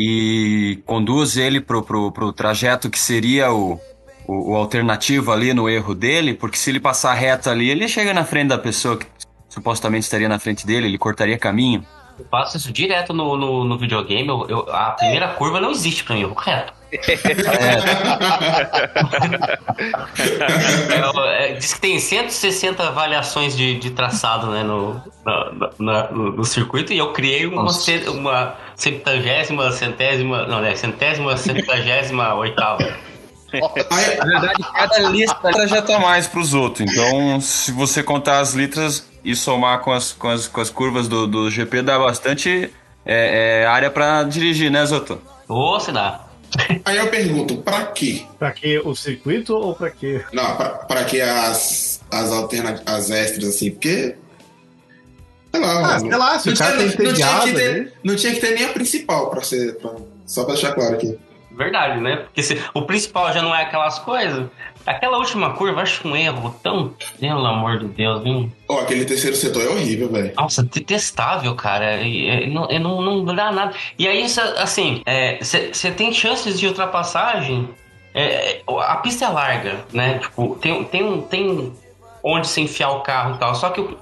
e 0.00 0.78
conduz 0.86 1.36
ele 1.36 1.60
pro, 1.60 1.82
pro, 1.82 2.12
pro 2.12 2.32
trajeto 2.32 2.88
que 2.88 2.98
seria 2.98 3.52
o, 3.52 3.80
o, 4.28 4.52
o 4.52 4.54
alternativo 4.54 5.32
ali 5.32 5.52
no 5.52 5.68
erro 5.68 5.92
dele, 5.92 6.34
porque 6.34 6.56
se 6.56 6.70
ele 6.70 6.78
passar 6.78 7.12
reto 7.14 7.50
ali, 7.50 7.68
ele 7.68 7.88
chega 7.88 8.14
na 8.14 8.24
frente 8.24 8.48
da 8.50 8.58
pessoa 8.58 8.96
que 8.96 9.06
supostamente 9.48 10.04
estaria 10.04 10.28
na 10.28 10.38
frente 10.38 10.64
dele, 10.64 10.86
ele 10.86 10.98
cortaria 10.98 11.36
caminho. 11.36 11.84
eu 12.16 12.24
faço 12.30 12.56
isso 12.56 12.72
direto 12.72 13.12
no, 13.12 13.36
no, 13.36 13.64
no 13.64 13.76
videogame. 13.76 14.28
Eu, 14.28 14.46
eu- 14.48 14.70
a 14.72 14.92
primeira 14.92 15.28
curva 15.34 15.60
não 15.60 15.72
existe 15.72 16.04
pra 16.04 16.14
mim, 16.14 16.22
eu 16.22 16.28
vou 16.28 16.38
reto. 16.38 16.72
É, 21.38 21.50
é, 21.50 21.52
diz 21.54 21.74
que 21.74 21.80
tem 21.80 21.98
160 21.98 22.82
avaliações 22.82 23.56
de, 23.56 23.78
de 23.78 23.90
traçado 23.90 24.48
né, 24.48 24.62
no, 24.62 25.00
na- 25.24 25.70
na- 25.78 26.10
no, 26.10 26.32
no 26.32 26.44
circuito 26.44 26.92
e 26.92 26.98
eu 26.98 27.12
criei 27.12 27.46
uma, 27.46 27.62
Nossa. 27.64 27.80
ce- 27.82 28.08
uma 28.08 28.54
centésima, 28.74 30.46
não, 30.46 30.60
né, 30.60 30.74
centésima, 30.74 31.36
centagésima 31.36 32.34
oitava. 32.34 32.78
Na 33.52 34.24
verdade, 34.26 34.62
cada 34.74 34.98
lista 35.10 35.66
já 35.68 35.80
tá 35.80 35.98
mais 35.98 36.26
pros 36.26 36.52
outros. 36.54 36.90
Então, 36.90 37.40
se 37.40 37.72
você 37.72 38.02
contar 38.02 38.40
as 38.40 38.52
letras 38.54 39.08
e 39.24 39.34
somar 39.34 39.80
com 39.80 39.92
as, 39.92 40.12
com 40.12 40.28
as, 40.28 40.46
com 40.46 40.60
as 40.60 40.68
curvas 40.70 41.08
do, 41.08 41.26
do 41.26 41.50
GP, 41.50 41.82
dá 41.82 41.98
bastante 41.98 42.70
é, 43.06 43.62
é, 43.62 43.66
área 43.66 43.90
pra 43.90 44.22
dirigir, 44.22 44.70
né, 44.70 44.84
Zoto? 44.84 45.18
Ô, 45.48 45.80
se 45.80 45.90
dá. 45.92 46.27
Aí 46.84 46.96
eu 46.96 47.08
pergunto, 47.08 47.58
pra 47.58 47.86
quê? 47.86 48.22
Pra 48.38 48.50
que 48.52 48.78
o 48.80 48.94
circuito 48.94 49.54
ou 49.54 49.74
pra 49.74 49.90
que? 49.90 50.22
Não, 50.32 50.56
pra, 50.56 50.68
pra 50.70 51.04
que 51.04 51.20
as, 51.20 52.00
as 52.10 52.30
alternativas, 52.30 52.82
as 52.86 53.10
extras, 53.10 53.48
assim? 53.48 53.70
Porque. 53.70 54.14
Sei 55.50 55.60
lá, 55.62 55.94
Ah, 55.94 55.98
sei 56.00 56.10
lá, 56.10 56.38
se 56.38 56.48
o 56.48 56.50
não, 56.52 56.58
cara 56.58 56.76
tinha, 56.76 56.84
não, 56.86 56.92
tinha 56.92 57.04
entediado 57.10 57.42
que 57.44 57.48
ali. 57.50 57.58
ter, 57.84 57.92
não 58.04 58.16
tinha 58.16 58.34
que 58.34 58.40
ter 58.40 58.50
nem 58.54 58.64
a 58.64 58.72
principal 58.72 59.30
pra 59.30 59.42
ser. 59.42 59.76
pra- 59.76 59.94
só 60.26 60.44
pra 60.44 60.52
deixar 60.54 60.72
claro 60.74 60.94
aqui. 60.94 61.18
Verdade, 61.58 62.00
né? 62.00 62.18
Porque 62.18 62.40
se, 62.40 62.62
o 62.72 62.82
principal 62.82 63.32
já 63.32 63.42
não 63.42 63.52
é 63.52 63.62
aquelas 63.62 63.98
coisas. 63.98 64.46
Aquela 64.86 65.18
última 65.18 65.54
curva, 65.54 65.82
acho 65.82 66.06
um 66.06 66.14
erro 66.14 66.54
tão. 66.62 66.94
Pelo 67.18 67.44
amor 67.44 67.80
de 67.80 67.88
Deus, 67.88 68.22
viu? 68.22 68.52
Ó, 68.68 68.78
aquele 68.78 69.04
terceiro 69.04 69.34
setor 69.34 69.64
é 69.64 69.68
horrível, 69.68 70.08
velho. 70.08 70.32
Nossa, 70.36 70.62
detestável, 70.62 71.52
cara. 71.56 72.00
E, 72.00 72.28
é, 72.28 72.46
não, 72.46 72.66
é, 72.66 72.78
não, 72.78 73.02
não 73.02 73.24
dá 73.24 73.50
nada. 73.50 73.74
E 73.98 74.06
aí, 74.06 74.28
cê, 74.28 74.40
assim, 74.56 75.02
você 75.42 75.90
tem 75.90 76.12
chances 76.12 76.60
de 76.60 76.68
ultrapassagem. 76.68 77.68
é, 78.14 78.52
é, 78.52 78.62
a 78.68 78.96
pista 78.98 79.24
é 79.24 79.28
larga, 79.28 79.84
né? 79.92 80.20
Tipo, 80.20 80.56
tem, 80.62 80.84
tem, 80.84 81.02
um, 81.02 81.20
tem 81.22 81.72
onde 82.22 82.46
se 82.46 82.60
enfiar 82.60 82.90
o 82.90 83.00
carro 83.00 83.34
e 83.34 83.38
tal. 83.38 83.52
Só 83.56 83.70
que 83.70 83.80
eu 83.80 83.98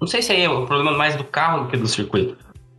não 0.00 0.08
sei 0.08 0.22
se 0.22 0.32
aí 0.32 0.42
é 0.42 0.50
o 0.50 0.66
problema 0.66 0.90
mais 0.98 1.14
do 1.14 1.22
carro 1.22 1.62
do 1.62 1.70
que 1.70 1.76
do 1.76 1.86
circuito. 1.86 2.36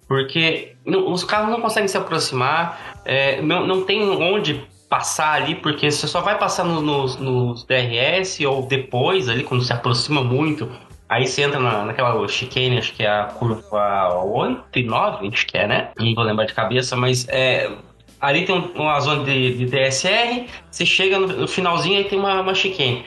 Porque 0.08 0.76
os 0.86 1.24
carros 1.26 1.50
não 1.50 1.60
conseguem 1.60 1.88
se 1.88 1.98
aproximar, 1.98 2.97
é, 3.08 3.42
não, 3.42 3.66
não 3.66 3.84
tem 3.84 4.08
onde 4.10 4.64
passar 4.90 5.34
ali, 5.34 5.56
porque 5.56 5.90
você 5.92 6.08
só 6.08 6.22
vai 6.22 6.38
passar 6.38 6.64
no- 6.64 6.82
nos, 6.82 7.18
nos 7.18 7.64
DRS 7.66 8.40
ou 8.46 8.62
depois 8.64 9.28
ali, 9.28 9.44
quando 9.44 9.64
se 9.64 9.74
aproxima 9.74 10.24
muito. 10.24 10.70
Aí 11.10 11.26
você 11.26 11.42
entra 11.44 11.60
na, 11.60 11.86
naquela 11.86 12.28
chicane, 12.28 12.78
acho 12.78 12.94
que 12.94 13.02
é 13.04 13.10
a 13.10 13.24
curva 13.26 14.14
8 14.24 14.80
e 14.80 14.84
9, 14.84 15.28
acho 15.30 15.48
que 15.48 15.58
é, 15.58 15.66
né? 15.68 15.90
Não 15.98 16.14
vou 16.14 16.24
lembrar 16.24 16.46
de 16.46 16.54
cabeça, 16.54 16.96
mas 16.98 17.26
é, 17.30 17.72
ali 18.20 18.46
tem 18.46 18.56
um- 18.56 18.72
uma 18.76 19.00
zona 19.00 19.24
de, 19.24 19.58
de 19.58 19.66
DSR, 19.66 20.48
você 20.70 20.86
chega 20.86 21.18
no, 21.18 21.28
no 21.28 21.48
finalzinho 21.48 22.00
e 22.00 22.04
tem 22.04 22.20
uma, 22.20 22.42
uma 22.42 22.54
chicane. 22.54 23.06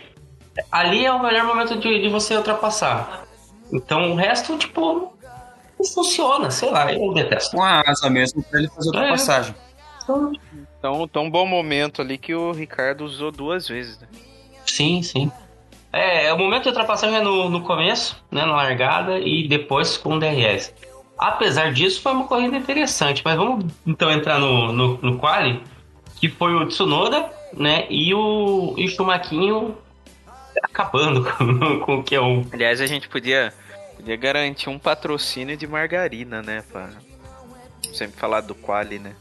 Ali 0.72 1.04
é 1.06 1.12
o 1.12 1.22
melhor 1.22 1.44
momento 1.44 1.76
de, 1.78 2.00
de 2.02 2.08
você 2.08 2.34
ultrapassar. 2.36 3.22
Então 3.72 4.12
o 4.12 4.14
resto, 4.16 4.56
tipo, 4.58 5.12
não 5.78 5.86
funciona, 5.94 6.50
sei 6.50 6.70
lá, 6.70 6.92
eu 6.92 7.12
detesto. 7.14 7.56
Com 7.56 7.62
a 7.62 7.82
asa 7.86 8.10
mesmo 8.10 8.42
pra 8.42 8.58
ele 8.60 8.68
fazer 8.68 8.88
outra 8.88 9.06
É. 9.06 9.10
Então, 10.78 11.06
tão 11.06 11.24
um 11.24 11.30
bom 11.30 11.46
momento 11.46 12.00
ali 12.00 12.16
que 12.16 12.34
o 12.34 12.52
Ricardo 12.52 13.04
usou 13.04 13.30
duas 13.30 13.68
vezes, 13.68 13.98
né? 14.00 14.08
Sim, 14.66 15.02
sim. 15.02 15.30
É, 15.92 16.32
o 16.32 16.38
momento 16.38 16.62
de 16.62 16.68
ultrapassagem 16.68 17.16
é 17.16 17.20
no, 17.20 17.50
no 17.50 17.62
começo, 17.62 18.22
né, 18.30 18.44
na 18.44 18.54
largada, 18.54 19.18
e 19.18 19.48
depois 19.48 19.96
com 19.96 20.16
o 20.16 20.18
DRS. 20.18 20.72
Apesar 21.18 21.72
disso, 21.72 22.00
foi 22.00 22.12
uma 22.12 22.26
corrida 22.26 22.56
interessante, 22.56 23.22
mas 23.24 23.36
vamos 23.36 23.66
então 23.86 24.10
entrar 24.10 24.38
no, 24.38 24.72
no, 24.72 24.98
no 25.02 25.18
quali, 25.18 25.62
que 26.18 26.28
foi 26.28 26.54
o 26.54 26.66
Tsunoda, 26.66 27.28
né, 27.52 27.86
e 27.90 28.14
o, 28.14 28.74
e 28.78 28.86
o 28.86 28.88
Schumaquinho 28.88 29.76
acabando 30.62 31.24
com, 31.36 31.80
com 31.80 31.98
o 31.98 32.04
Q1. 32.04 32.46
Aliás, 32.52 32.80
a 32.80 32.86
gente 32.86 33.08
podia, 33.08 33.52
podia 33.96 34.16
garantir 34.16 34.68
um 34.68 34.78
patrocínio 34.78 35.56
de 35.56 35.66
margarina, 35.66 36.42
né? 36.42 36.64
Pra 36.70 36.90
sempre 37.92 38.18
falar 38.18 38.40
do 38.40 38.54
Quali, 38.54 38.98
né? 38.98 39.14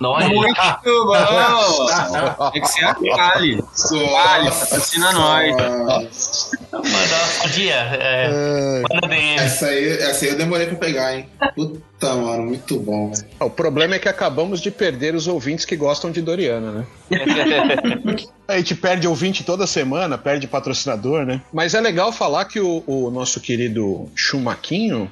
Nossa, 0.00 0.28
Muito 0.28 1.06
bom! 1.06 2.50
Tem 2.52 2.60
que 2.60 2.68
ser 2.68 2.84
a 2.84 2.94
Kali. 2.94 3.62
Kali, 3.62 4.48
assina 4.48 5.12
nós. 5.12 6.50
Mandar 6.72 7.40
uma 7.40 7.48
dia. 7.48 7.74
É, 7.74 8.82
manda 8.92 9.08
DM. 9.08 9.36
Essa 9.38 9.66
aí, 9.66 9.88
essa 9.88 10.24
aí 10.24 10.30
eu 10.32 10.36
demorei 10.38 10.66
pra 10.66 10.76
pegar, 10.76 11.16
hein? 11.16 11.28
Puta, 11.54 12.14
mano, 12.14 12.44
muito 12.44 12.78
bom, 12.78 13.10
velho. 13.10 13.26
O 13.40 13.50
problema 13.50 13.94
é 13.94 13.98
que 13.98 14.08
acabamos 14.08 14.60
de 14.60 14.70
perder 14.70 15.14
os 15.14 15.26
ouvintes 15.26 15.64
que 15.64 15.76
gostam 15.76 16.10
de 16.10 16.20
Doriana, 16.20 16.72
né? 16.72 16.86
A 18.46 18.58
gente 18.58 18.74
perde 18.74 19.08
ouvinte 19.08 19.42
toda 19.44 19.66
semana, 19.66 20.16
perde 20.18 20.46
patrocinador, 20.46 21.24
né? 21.24 21.40
Mas 21.52 21.74
é 21.74 21.80
legal 21.80 22.12
falar 22.12 22.44
que 22.44 22.60
o, 22.60 22.84
o 22.86 23.10
nosso 23.10 23.40
querido 23.40 24.08
Chumaquinho, 24.14 25.10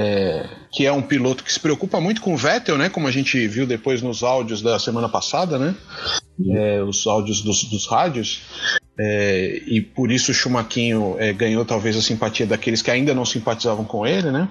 é, 0.00 0.46
que 0.70 0.86
é 0.86 0.92
um 0.92 1.02
piloto 1.02 1.42
que 1.42 1.52
se 1.52 1.58
preocupa 1.58 2.00
muito 2.00 2.20
com 2.20 2.32
o 2.32 2.36
Vettel, 2.36 2.78
né? 2.78 2.88
Como 2.88 3.08
a 3.08 3.10
gente 3.10 3.48
viu 3.48 3.66
depois 3.66 4.00
nos 4.00 4.22
áudios 4.22 4.62
da 4.62 4.78
semana 4.78 5.08
passada, 5.08 5.58
né? 5.58 5.74
É, 6.50 6.80
os 6.82 7.04
áudios 7.04 7.42
dos, 7.42 7.64
dos 7.64 7.84
rádios. 7.88 8.42
É, 8.96 9.60
e 9.66 9.80
por 9.80 10.12
isso 10.12 10.30
o 10.30 10.34
Chumaquinho 10.34 11.16
é, 11.18 11.32
ganhou 11.32 11.64
talvez 11.64 11.96
a 11.96 12.02
simpatia 12.02 12.46
daqueles 12.46 12.80
que 12.80 12.92
ainda 12.92 13.12
não 13.12 13.24
simpatizavam 13.24 13.84
com 13.84 14.06
ele, 14.06 14.30
né? 14.30 14.48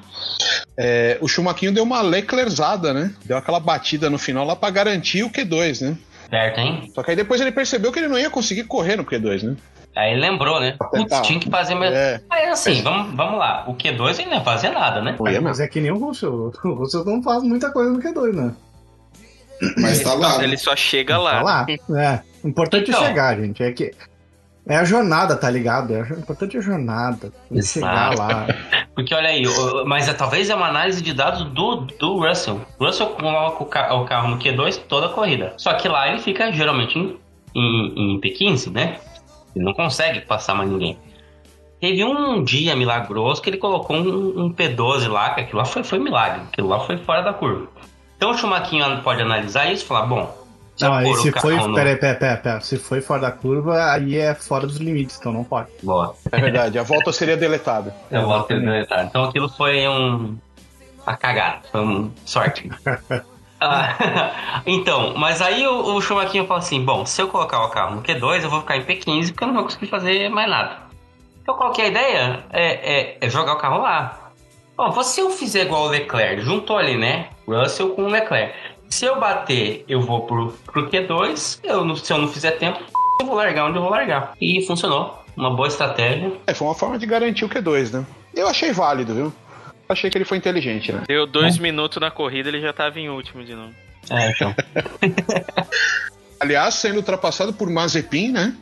É, 0.77 1.17
o 1.21 1.29
Chumaquinho 1.29 1.71
deu 1.71 1.83
uma 1.83 2.01
Leclerzada, 2.01 2.93
né? 2.93 3.13
Deu 3.23 3.37
aquela 3.37 3.59
batida 3.61 4.09
no 4.09 4.17
final 4.17 4.45
lá 4.45 4.55
pra 4.55 4.69
garantir 4.69 5.23
o 5.23 5.29
Q2, 5.29 5.81
né? 5.81 5.97
Certo, 6.29 6.59
hein? 6.59 6.91
Só 6.93 7.01
que 7.03 7.11
aí 7.11 7.15
depois 7.15 7.39
ele 7.39 7.53
percebeu 7.53 7.89
que 7.89 7.99
ele 7.99 8.09
não 8.09 8.19
ia 8.19 8.29
conseguir 8.29 8.65
correr 8.65 8.97
no 8.97 9.05
Q2, 9.05 9.43
né? 9.43 9.55
Aí 9.97 10.11
ele 10.11 10.21
lembrou, 10.21 10.59
né? 10.59 10.75
Putz, 10.91 11.21
tinha 11.21 11.39
que 11.39 11.49
fazer 11.49 11.75
mesmo. 11.75 11.95
É. 11.95 12.21
Aí 12.29 12.45
assim, 12.45 12.81
vamos, 12.81 13.15
vamos 13.15 13.39
lá. 13.39 13.63
O 13.67 13.73
Q2 13.73 14.19
ele 14.19 14.29
não 14.29 14.37
ia 14.37 14.43
fazer 14.43 14.69
nada, 14.69 15.01
né? 15.01 15.15
Ia 15.31 15.41
Mas 15.41 15.59
é 15.59 15.67
que 15.67 15.81
nem 15.81 15.91
o 15.91 15.97
Russell. 15.97 16.51
O 16.63 16.73
Russell 16.73 17.03
não 17.05 17.21
faz 17.23 17.41
muita 17.43 17.71
coisa 17.71 17.91
no 17.91 17.99
Q2, 17.99 18.33
né? 18.33 18.53
Mas 19.81 20.01
tá 20.03 20.13
lá. 20.13 20.43
Ele 20.43 20.57
só 20.57 20.75
chega 20.75 21.15
Tá 21.15 21.19
lá. 21.19 21.41
lá. 21.41 21.65
É. 21.69 22.21
O 22.43 22.47
importante 22.47 22.89
Então. 22.91 23.03
é 23.03 23.07
chegar, 23.07 23.35
gente. 23.37 23.63
É 23.63 23.71
que. 23.71 23.91
É 24.69 24.75
a 24.75 24.83
jornada, 24.83 25.35
tá 25.37 25.49
ligado? 25.49 25.93
É 25.95 26.01
importante 26.11 26.57
é 26.57 26.59
a 26.59 26.61
jornada. 26.61 27.31
Tem 27.49 27.57
que 27.59 27.65
chegar 27.65 28.13
lá. 28.17 28.45
Porque 28.93 29.15
olha 29.15 29.29
aí, 29.29 29.43
mas 29.85 30.09
é, 30.09 30.13
talvez 30.13 30.49
é 30.49 30.55
uma 30.55 30.67
análise 30.67 31.01
de 31.01 31.13
dados 31.13 31.45
do, 31.53 31.85
do 31.97 32.19
Russell. 32.19 32.59
O 32.77 32.85
Russell 32.85 33.07
coloca 33.11 33.63
o, 33.63 33.65
ca- 33.65 33.93
o 33.95 34.05
carro 34.05 34.27
no 34.27 34.37
Q2 34.37 34.77
toda 34.89 35.05
a 35.05 35.09
corrida. 35.09 35.53
Só 35.57 35.73
que 35.75 35.87
lá 35.87 36.09
ele 36.09 36.19
fica 36.19 36.51
geralmente 36.51 36.99
em, 36.99 37.17
em- 37.55 38.15
em 38.17 38.21
P15, 38.21 38.69
né? 38.71 38.97
Ele 39.57 39.65
não 39.65 39.73
consegue 39.73 40.21
passar 40.21 40.53
mais 40.55 40.69
ninguém. 40.69 40.97
Teve 41.81 42.03
um 42.03 42.43
dia 42.43 42.75
milagroso 42.75 43.41
que 43.41 43.49
ele 43.49 43.57
colocou 43.57 43.95
um, 43.97 44.45
um 44.45 44.53
P12 44.53 45.07
lá, 45.09 45.31
que 45.31 45.41
aquilo 45.41 45.57
lá 45.59 45.65
foi, 45.65 45.83
foi 45.83 45.99
milagre. 45.99 46.41
Aquilo 46.51 46.67
lá 46.69 46.79
foi 46.79 46.97
fora 46.97 47.21
da 47.21 47.33
curva. 47.33 47.67
Então 48.15 48.31
o 48.31 48.37
Schumacher 48.37 49.01
pode 49.03 49.21
analisar 49.21 49.71
isso 49.71 49.83
e 49.83 49.87
falar, 49.87 50.05
bom... 50.07 50.47
Não, 50.79 51.15
se 51.15 51.31
foi. 51.31 51.55
no- 51.55 51.73
Pera 51.73 51.89
aí, 51.89 51.95
pera, 51.95 52.15
pera, 52.19 52.37
pera. 52.37 52.61
Se 52.61 52.77
foi 52.77 53.01
fora 53.01 53.21
da 53.21 53.31
curva, 53.31 53.93
aí 53.93 54.15
é 54.15 54.35
fora 54.35 54.67
dos 54.67 54.77
limites, 54.77 55.17
então 55.19 55.33
não 55.33 55.43
pode. 55.43 55.69
Boa. 55.81 56.15
É 56.31 56.39
verdade, 56.39 56.77
a 56.77 56.83
volta 56.83 57.11
seria 57.11 57.35
deletada. 57.35 57.95
Eu 58.11 58.27
vou 58.27 58.43
ter 58.43 58.59
deletado. 58.61 59.07
Então 59.07 59.23
aquilo 59.23 59.49
foi 59.49 59.87
um. 59.87 60.37
A 61.03 61.15
cagada. 61.15 61.61
Foi 61.71 61.81
um 61.81 62.11
sorte. 62.25 62.69
Ah, 63.59 64.61
então, 64.65 65.13
mas 65.17 65.41
aí 65.41 65.65
o, 65.67 65.95
o 65.95 66.01
fala 66.01 66.57
assim: 66.57 66.83
bom, 66.83 67.05
se 67.05 67.21
eu 67.21 67.27
colocar 67.27 67.63
o 67.65 67.69
carro 67.69 67.95
no 67.95 68.01
Q2, 68.03 68.43
eu 68.43 68.49
vou 68.49 68.61
ficar 68.61 68.77
em 68.77 68.83
P15 68.85 69.29
porque 69.29 69.43
eu 69.43 69.47
não 69.47 69.55
vou 69.55 69.63
conseguir 69.63 69.87
fazer 69.87 70.29
mais 70.29 70.49
nada. 70.49 70.77
Então 71.41 71.55
qual 71.55 71.71
que 71.71 71.81
é 71.81 71.85
a 71.85 71.87
ideia? 71.87 72.43
É, 72.51 72.65
é- 72.99 73.17
é 73.21 73.29
jogar 73.29 73.53
o 73.53 73.57
carro 73.57 73.81
lá. 73.81 74.31
Bom, 74.75 74.91
se 75.01 75.19
eu 75.21 75.29
fizer 75.31 75.63
igual 75.63 75.85
o 75.85 75.89
Leclerc, 75.89 76.41
juntou 76.41 76.77
ali, 76.77 76.95
né? 76.97 77.29
Russell 77.47 77.89
com 77.91 78.03
o 78.03 78.09
Leclerc. 78.09 78.53
Se 78.89 79.05
eu 79.05 79.19
bater, 79.19 79.83
eu 79.87 80.01
vou 80.01 80.21
pro, 80.27 80.51
pro 80.71 80.89
Q2. 80.89 81.59
Eu, 81.63 81.95
se 81.95 82.13
eu 82.13 82.17
não 82.19 82.27
fizer 82.27 82.51
tempo, 82.51 82.79
eu 83.19 83.25
vou 83.25 83.35
largar 83.35 83.65
onde 83.65 83.77
eu 83.77 83.81
vou 83.81 83.89
largar. 83.89 84.33
E 84.39 84.65
funcionou. 84.67 85.17
Uma 85.35 85.55
boa 85.55 85.67
estratégia. 85.67 86.31
É, 86.47 86.53
foi 86.53 86.67
uma 86.67 86.75
forma 86.75 86.97
de 86.97 87.05
garantir 87.05 87.45
o 87.45 87.49
Q2, 87.49 87.91
né? 87.93 88.05
Eu 88.35 88.47
achei 88.47 88.71
válido, 88.71 89.13
viu? 89.13 89.33
Achei 89.89 90.09
que 90.09 90.17
ele 90.17 90.25
foi 90.25 90.37
inteligente, 90.37 90.91
né? 90.91 91.03
Deu 91.07 91.25
dois 91.25 91.57
minutos 91.57 91.99
na 92.01 92.11
corrida, 92.11 92.49
ele 92.49 92.59
já 92.59 92.73
tava 92.73 92.99
em 92.99 93.09
último 93.09 93.43
de 93.43 93.55
novo. 93.55 93.73
É, 94.09 94.31
então. 94.31 94.53
Aliás, 96.39 96.75
sendo 96.75 96.97
ultrapassado 96.97 97.53
por 97.53 97.69
Mazepin, 97.69 98.31
né? 98.31 98.53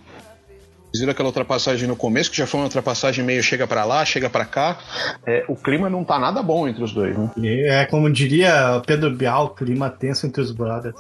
Vocês 0.86 1.02
viram 1.02 1.12
aquela 1.12 1.28
ultrapassagem 1.28 1.90
no 1.90 1.96
começo, 1.96 2.32
que 2.32 2.38
já 2.38 2.48
foi 2.48 2.60
uma 2.60 2.68
ultrapassagem 2.68 3.26
meio 3.26 3.44
chega 3.44 3.68
pra 3.68 3.84
lá, 3.84 4.06
chega 4.06 4.30
pra 4.30 4.46
cá. 4.46 4.78
É, 5.26 5.44
o 5.50 5.56
clima 5.56 5.90
não 5.90 6.06
tá 6.06 6.18
nada 6.18 6.42
bom 6.42 6.68
entre 6.68 6.84
os 6.84 6.94
dois, 6.94 7.18
né? 7.18 7.30
É 7.38 7.86
como 7.86 8.12
diria 8.12 8.82
Pedro 8.86 9.12
Bial, 9.12 9.50
clima 9.50 9.90
tenso 9.90 10.26
entre 10.26 10.42
os 10.42 10.52
brothers. 10.52 10.96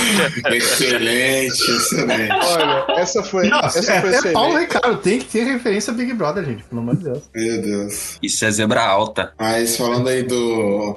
Excelente, 0.52 1.62
excelente. 1.70 2.32
Olha, 2.32 2.84
essa 3.00 3.22
foi, 3.22 3.48
Não, 3.48 3.60
essa 3.60 3.92
é, 3.92 4.00
foi 4.00 4.14
é 4.14 4.32
Paulo 4.32 4.48
excelente. 4.58 4.74
Ricardo, 4.74 4.98
tem 4.98 5.18
que 5.18 5.24
ter 5.26 5.44
referência 5.44 5.92
a 5.92 5.96
Big 5.96 6.12
Brother, 6.14 6.44
gente, 6.44 6.64
pelo 6.64 6.80
amor 6.80 6.96
de 6.96 7.04
Deus. 7.04 7.22
Meu 7.34 7.60
Deus. 7.62 8.18
Isso 8.22 8.44
é 8.44 8.50
zebra 8.50 8.82
alta. 8.82 9.32
Mas 9.38 9.76
falando 9.76 10.08
aí 10.08 10.22
do. 10.22 10.96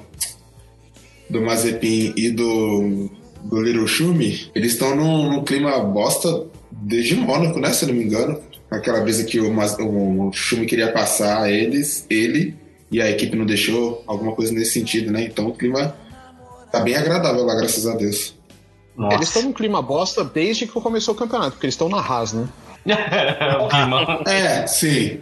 Do 1.30 1.40
Mazepin 1.40 2.12
e 2.16 2.30
do. 2.30 3.10
Do 3.44 3.60
Little 3.60 3.86
Schumi, 3.86 4.50
eles 4.54 4.72
estão 4.72 4.96
num, 4.96 5.30
num 5.30 5.44
clima 5.44 5.78
bosta 5.80 6.46
desde 6.72 7.14
Mônaco, 7.14 7.60
né? 7.60 7.72
Se 7.74 7.84
eu 7.84 7.88
não 7.90 7.94
me 7.96 8.04
engano. 8.04 8.40
Aquela 8.70 9.04
vez 9.04 9.22
que 9.22 9.38
o, 9.38 9.52
Maz- 9.52 9.76
o 9.78 10.32
Schumi 10.32 10.64
queria 10.66 10.90
passar 10.90 11.48
eles, 11.52 12.06
ele, 12.08 12.56
e 12.90 13.00
a 13.02 13.08
equipe 13.10 13.36
não 13.36 13.44
deixou, 13.44 14.02
alguma 14.06 14.32
coisa 14.32 14.52
nesse 14.52 14.72
sentido, 14.72 15.12
né? 15.12 15.22
Então 15.24 15.46
o 15.46 15.54
clima 15.54 15.94
tá 16.72 16.80
bem 16.80 16.96
agradável 16.96 17.44
lá, 17.44 17.54
graças 17.54 17.86
a 17.86 17.94
Deus. 17.94 18.34
Nossa. 18.96 19.16
Eles 19.16 19.28
estão 19.28 19.42
num 19.42 19.52
clima 19.52 19.82
bosta 19.82 20.24
desde 20.24 20.66
que 20.66 20.72
começou 20.80 21.14
o 21.14 21.16
campeonato, 21.16 21.52
porque 21.52 21.66
eles 21.66 21.74
estão 21.74 21.88
na 21.88 21.98
Haas, 21.98 22.32
né? 22.32 22.48
o 23.60 23.68
clima. 23.68 24.20
É, 24.26 24.66
sim. 24.66 25.20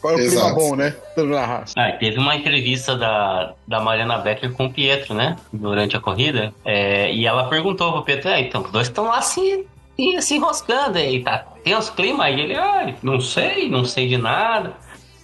Qual 0.00 0.14
é 0.14 0.16
o 0.16 0.18
clima 0.18 0.34
Exato. 0.34 0.54
bom, 0.54 0.76
né? 0.76 0.94
Na 1.16 1.44
Haas. 1.44 1.72
Ah, 1.76 1.92
teve 1.92 2.18
uma 2.18 2.34
entrevista 2.34 2.96
da, 2.96 3.54
da 3.66 3.80
Mariana 3.80 4.18
Becker 4.18 4.52
com 4.52 4.66
o 4.66 4.72
Pietro, 4.72 5.14
né? 5.14 5.36
Durante 5.52 5.96
a 5.96 6.00
corrida. 6.00 6.52
É, 6.64 7.12
e 7.12 7.26
ela 7.26 7.48
perguntou 7.48 7.92
pro 7.92 8.02
Pietro, 8.02 8.28
é, 8.28 8.40
então, 8.40 8.62
os 8.62 8.70
dois 8.70 8.88
estão 8.88 9.04
lá 9.04 9.22
se, 9.22 9.66
se, 9.96 10.22
se 10.22 10.34
enroscando 10.34 10.98
aí, 10.98 11.22
tá 11.22 11.44
tenso 11.64 11.92
o 11.92 11.94
clima? 11.94 12.28
E 12.30 12.40
ele, 12.40 12.54
ah, 12.54 12.92
não 13.02 13.20
sei, 13.20 13.68
não 13.68 13.84
sei 13.84 14.08
de 14.08 14.18
nada. 14.18 14.74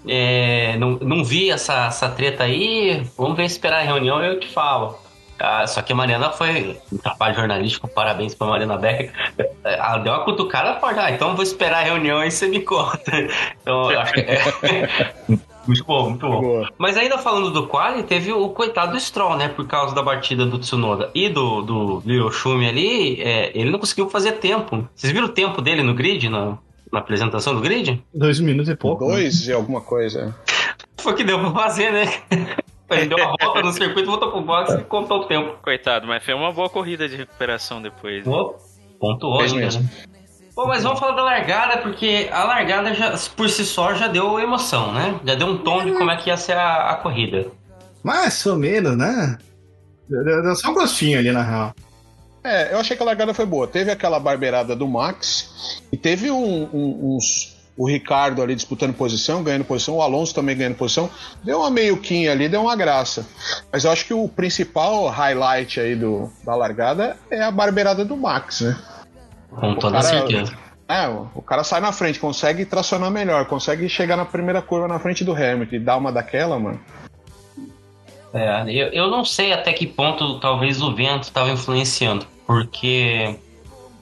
É, 0.07 0.77
não, 0.79 0.93
não 0.93 1.25
vi 1.25 1.51
essa, 1.51 1.87
essa 1.87 2.09
treta 2.09 2.45
aí, 2.45 3.03
vamos 3.17 3.37
ver 3.37 3.45
esperar 3.45 3.81
a 3.81 3.85
reunião 3.85 4.23
eu 4.23 4.39
te 4.39 4.47
falo. 4.47 4.99
Ah, 5.39 5.67
só 5.67 5.83
que 5.83 5.93
a 5.93 5.97
Mariana 5.97 6.31
foi 6.31 6.79
um 6.93 6.97
trabalho 6.97 7.35
jornalístico, 7.35 7.89
parabéns 7.89 8.35
pra 8.35 8.47
Mariana 8.47 8.77
Becker. 8.79 9.13
Ela 9.65 9.99
deu 9.99 10.13
uma 10.13 10.25
cutucada 10.25 10.79
forte, 10.79 11.01
ah, 11.01 11.11
então 11.11 11.35
vou 11.35 11.43
esperar 11.43 11.81
a 11.81 11.85
reunião 11.85 12.23
e 12.25 12.31
você 12.31 12.47
me 12.47 12.61
conta. 12.61 13.13
Então, 13.61 13.91
eu 13.91 14.01
acho 14.01 14.13
que 14.13 14.21
é... 14.21 15.13
muito 15.67 15.85
bom, 15.85 16.11
muito 16.11 16.27
bom. 16.29 16.41
Boa. 16.41 16.69
Mas 16.79 16.97
ainda 16.97 17.19
falando 17.19 17.51
do 17.51 17.67
quali, 17.67 18.03
teve 18.05 18.33
o 18.33 18.49
coitado 18.51 18.93
do 18.93 19.01
Stroll, 19.01 19.37
né? 19.37 19.49
Por 19.49 19.67
causa 19.67 19.95
da 19.95 20.03
batida 20.03 20.47
do 20.47 20.59
Tsunoda 20.59 21.11
e 21.15 21.29
do, 21.29 21.63
do 21.63 22.31
Schumi 22.31 22.69
ali, 22.69 23.21
é, 23.21 23.51
ele 23.59 23.71
não 23.71 23.79
conseguiu 23.79 24.09
fazer 24.09 24.33
tempo. 24.33 24.89
Vocês 24.95 25.13
viram 25.13 25.27
o 25.27 25.31
tempo 25.31 25.61
dele 25.61 25.83
no 25.83 25.95
grid, 25.95 26.29
na, 26.29 26.57
na 26.93 27.01
apresentação 27.01 27.55
do 27.55 27.61
grid? 27.61 28.03
Dois 28.15 28.39
minutos 28.39 28.69
e 28.69 28.77
pouco. 28.77 29.05
né? 29.07 29.15
Dois 29.15 29.49
e 29.49 29.53
alguma 29.53 29.81
coisa. 29.81 30.35
Foi 30.99 31.13
o 31.13 31.17
que 31.17 31.25
deu 31.25 31.39
pra 31.41 31.51
fazer, 31.51 31.93
né? 31.93 32.07
Ele 32.91 33.07
deu 33.07 33.19
uma 33.19 33.35
volta 33.41 33.63
no 33.63 33.73
circuito, 33.73 34.09
voltou 34.11 34.31
pro 34.31 34.41
box 34.43 34.73
e 34.75 34.85
contou 34.85 35.21
o 35.21 35.25
tempo. 35.25 35.57
Coitado, 35.63 36.07
mas 36.07 36.23
foi 36.25 36.35
uma 36.35 36.53
boa 36.53 36.69
corrida 36.69 37.09
de 37.09 37.17
recuperação 37.17 37.81
depois. 37.81 38.19
né? 38.27 38.33
Pô, 38.33 38.55
pontuou 39.01 39.41
ainda, 39.41 39.55
mesmo. 39.57 39.83
né? 39.83 39.89
Bom, 40.55 40.67
mas 40.69 40.83
vamos 40.85 41.01
falar 41.01 41.17
da 41.17 41.23
largada, 41.25 41.79
porque 41.83 42.29
a 42.31 42.45
largada 42.45 42.95
já, 42.95 43.15
por 43.35 43.49
si 43.51 43.65
só 43.65 43.93
já 43.95 44.07
deu 44.07 44.39
emoção, 44.39 44.93
né? 44.93 45.19
Já 45.25 45.35
deu 45.35 45.49
um 45.49 45.59
tom 45.59 45.85
de 45.85 45.93
como 45.93 46.11
é 46.11 46.17
que 46.17 46.29
ia 46.31 46.37
ser 46.37 46.57
a, 46.57 46.91
a 46.91 46.97
corrida. 46.97 47.51
Mais 48.05 48.45
ou 48.47 48.57
menos, 48.57 48.97
né? 48.97 49.37
Deu, 50.09 50.43
deu 50.43 50.55
só 50.55 50.71
um 50.71 50.75
gostinho 50.75 51.19
ali, 51.19 51.33
na 51.33 51.43
real. 51.43 51.75
É, 52.45 52.75
eu 52.75 52.79
achei 52.79 52.95
que 52.97 53.03
a 53.03 53.07
largada 53.07 53.33
foi 53.35 53.47
boa. 53.47 53.67
Teve 53.67 53.91
aquela 53.91 54.21
barbeirada 54.21 54.77
do 54.77 54.87
Max 54.87 55.81
e 55.91 55.97
teve 55.97 56.31
um- 56.31 56.69
um- 56.73 57.17
uns. 57.17 57.54
O 57.77 57.89
Ricardo 57.89 58.41
ali 58.41 58.55
disputando 58.55 58.95
posição, 58.95 59.43
ganhando 59.43 59.65
posição, 59.65 59.97
o 59.97 60.03
Alonso 60.03 60.35
também 60.35 60.57
ganhando 60.57 60.77
posição. 60.77 61.11
Deu 61.43 61.59
uma 61.59 61.71
meio-quinha 61.71 62.31
ali, 62.31 62.49
deu 62.49 62.63
uma 62.63 62.77
graça. 62.77 63.27
Mas 63.73 63.85
eu 63.85 63.91
acho 63.91 64.07
que 64.07 64.15
o 64.15 64.29
principal 64.29 65.09
highlight 65.09 65.81
aí 65.81 65.97
do, 65.97 66.31
da 66.45 66.55
largada 66.55 67.17
é 67.31 67.43
a 67.43 67.51
barbeirada 67.51 68.05
do 68.05 68.17
Max, 68.17 68.61
né? 68.61 68.79
Com 69.51 69.75
toda 69.75 70.01
certeza. 70.03 70.57
É, 70.89 71.09
o 71.09 71.29
o 71.35 71.43
cara 71.43 71.65
sai 71.65 71.81
na 71.81 71.93
frente, 71.93 72.19
consegue 72.19 72.65
tracionar 72.65 73.11
melhor, 73.11 73.47
consegue 73.47 73.89
chegar 73.89 74.17
na 74.17 74.25
primeira 74.25 74.63
curva 74.63 74.87
na 74.87 74.99
frente 74.99 75.25
do 75.25 75.33
Hamilton 75.33 75.75
e 75.75 75.79
dar 75.79 75.97
uma 75.97 76.13
daquela, 76.13 76.59
mano. 76.59 76.81
É, 78.33 78.65
eu, 78.67 78.89
eu 78.89 79.11
não 79.11 79.25
sei 79.25 79.53
até 79.53 79.73
que 79.73 79.87
ponto 79.87 80.41
talvez 80.41 80.83
o 80.83 80.95
vento 80.95 81.25
estava 81.25 81.51
influenciando, 81.51 82.27
porque 82.47 83.37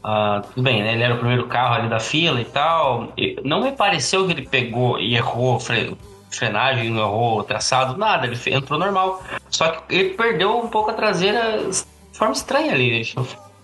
ah, 0.04 0.42
tudo 0.48 0.62
bem, 0.62 0.82
né? 0.82 0.92
Ele 0.94 1.02
era 1.02 1.14
o 1.14 1.18
primeiro 1.18 1.46
carro 1.46 1.74
ali 1.74 1.88
da 1.88 2.00
fila 2.00 2.40
e 2.40 2.44
tal. 2.44 3.12
e 3.16 3.36
não 3.44 3.62
me 3.62 3.72
pareceu 3.72 4.26
que 4.26 4.32
ele 4.32 4.46
pegou 4.46 4.98
e 4.98 5.14
errou, 5.14 5.58
fre- 5.60 5.96
frenagem, 6.30 6.96
errou 6.96 7.40
o 7.40 7.42
traçado, 7.44 7.96
nada, 7.96 8.26
ele 8.26 8.38
entrou 8.46 8.78
normal. 8.78 9.22
Só 9.50 9.68
que 9.70 9.94
ele 9.94 10.10
perdeu 10.10 10.58
um 10.58 10.68
pouco 10.68 10.90
a 10.90 10.94
traseira 10.94 11.58
de 11.70 11.84
forma 12.18 12.32
estranha 12.32 12.72
ali. 12.72 13.12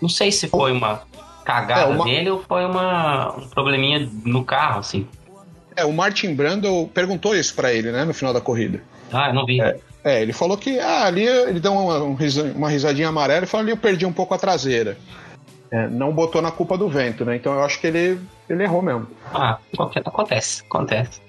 Não 0.00 0.09
sei 0.09 0.30
se 0.30 0.49
foi 0.49 0.71
uma 0.73 1.02
cagada 1.45 1.80
É, 1.92 1.95
uma- 1.95 2.04
dele 2.04 2.30
ou 2.30 2.42
foi 2.47 2.64
uma, 2.64 3.35
um 3.37 3.49
probleminha 3.49 4.09
no 4.25 4.45
carro, 4.45 4.80
assim. 4.80 5.07
É, 5.75 5.85
o 5.85 5.92
Martin 5.92 6.35
Brundle 6.35 6.88
perguntou 6.92 7.35
isso 7.35 7.54
pra 7.54 7.73
ele, 7.73 7.90
né, 7.92 8.04
no 8.04 8.12
final 8.12 8.33
da 8.35 8.40
corrida. 8.40 8.83
Ah, 9.12 9.28
eu 9.28 9.35
não 9.35 9.47
vi. 9.47 9.61
É, 10.04 10.23
ele 10.23 10.33
falou 10.33 10.57
que 10.57 10.78
ah, 10.78 11.07
ali 11.07 11.25
ele 11.26 11.59
deu 11.61 11.73
uma, 11.73 12.02
um 12.02 12.16
uma 12.54 12.68
risadinha 12.68 13.09
amarela 13.09 13.45
e 13.45 13.47
falou 13.49 13.62
ali 13.62 13.73
eu 13.73 13.76
perdi 13.76 14.04
um 14.07 14.12
pouco 14.12 14.35
a 14.35 14.38
traseira. 14.38 14.97
É, 15.71 15.87
não 15.89 16.13
botou 16.13 16.41
na 16.41 16.51
culpa 16.51 16.79
do 16.79 16.89
vento, 16.89 17.25
né? 17.25 17.37
Então 17.37 17.53
eu 17.55 17.63
acho 17.63 17.81
que 17.81 17.87
ele, 17.87 18.19
ele 18.49 18.63
errou 18.63 18.81
mesmo. 18.83 19.07
Ah, 19.33 19.59
acontece, 20.07 20.63
acontece. 20.63 21.21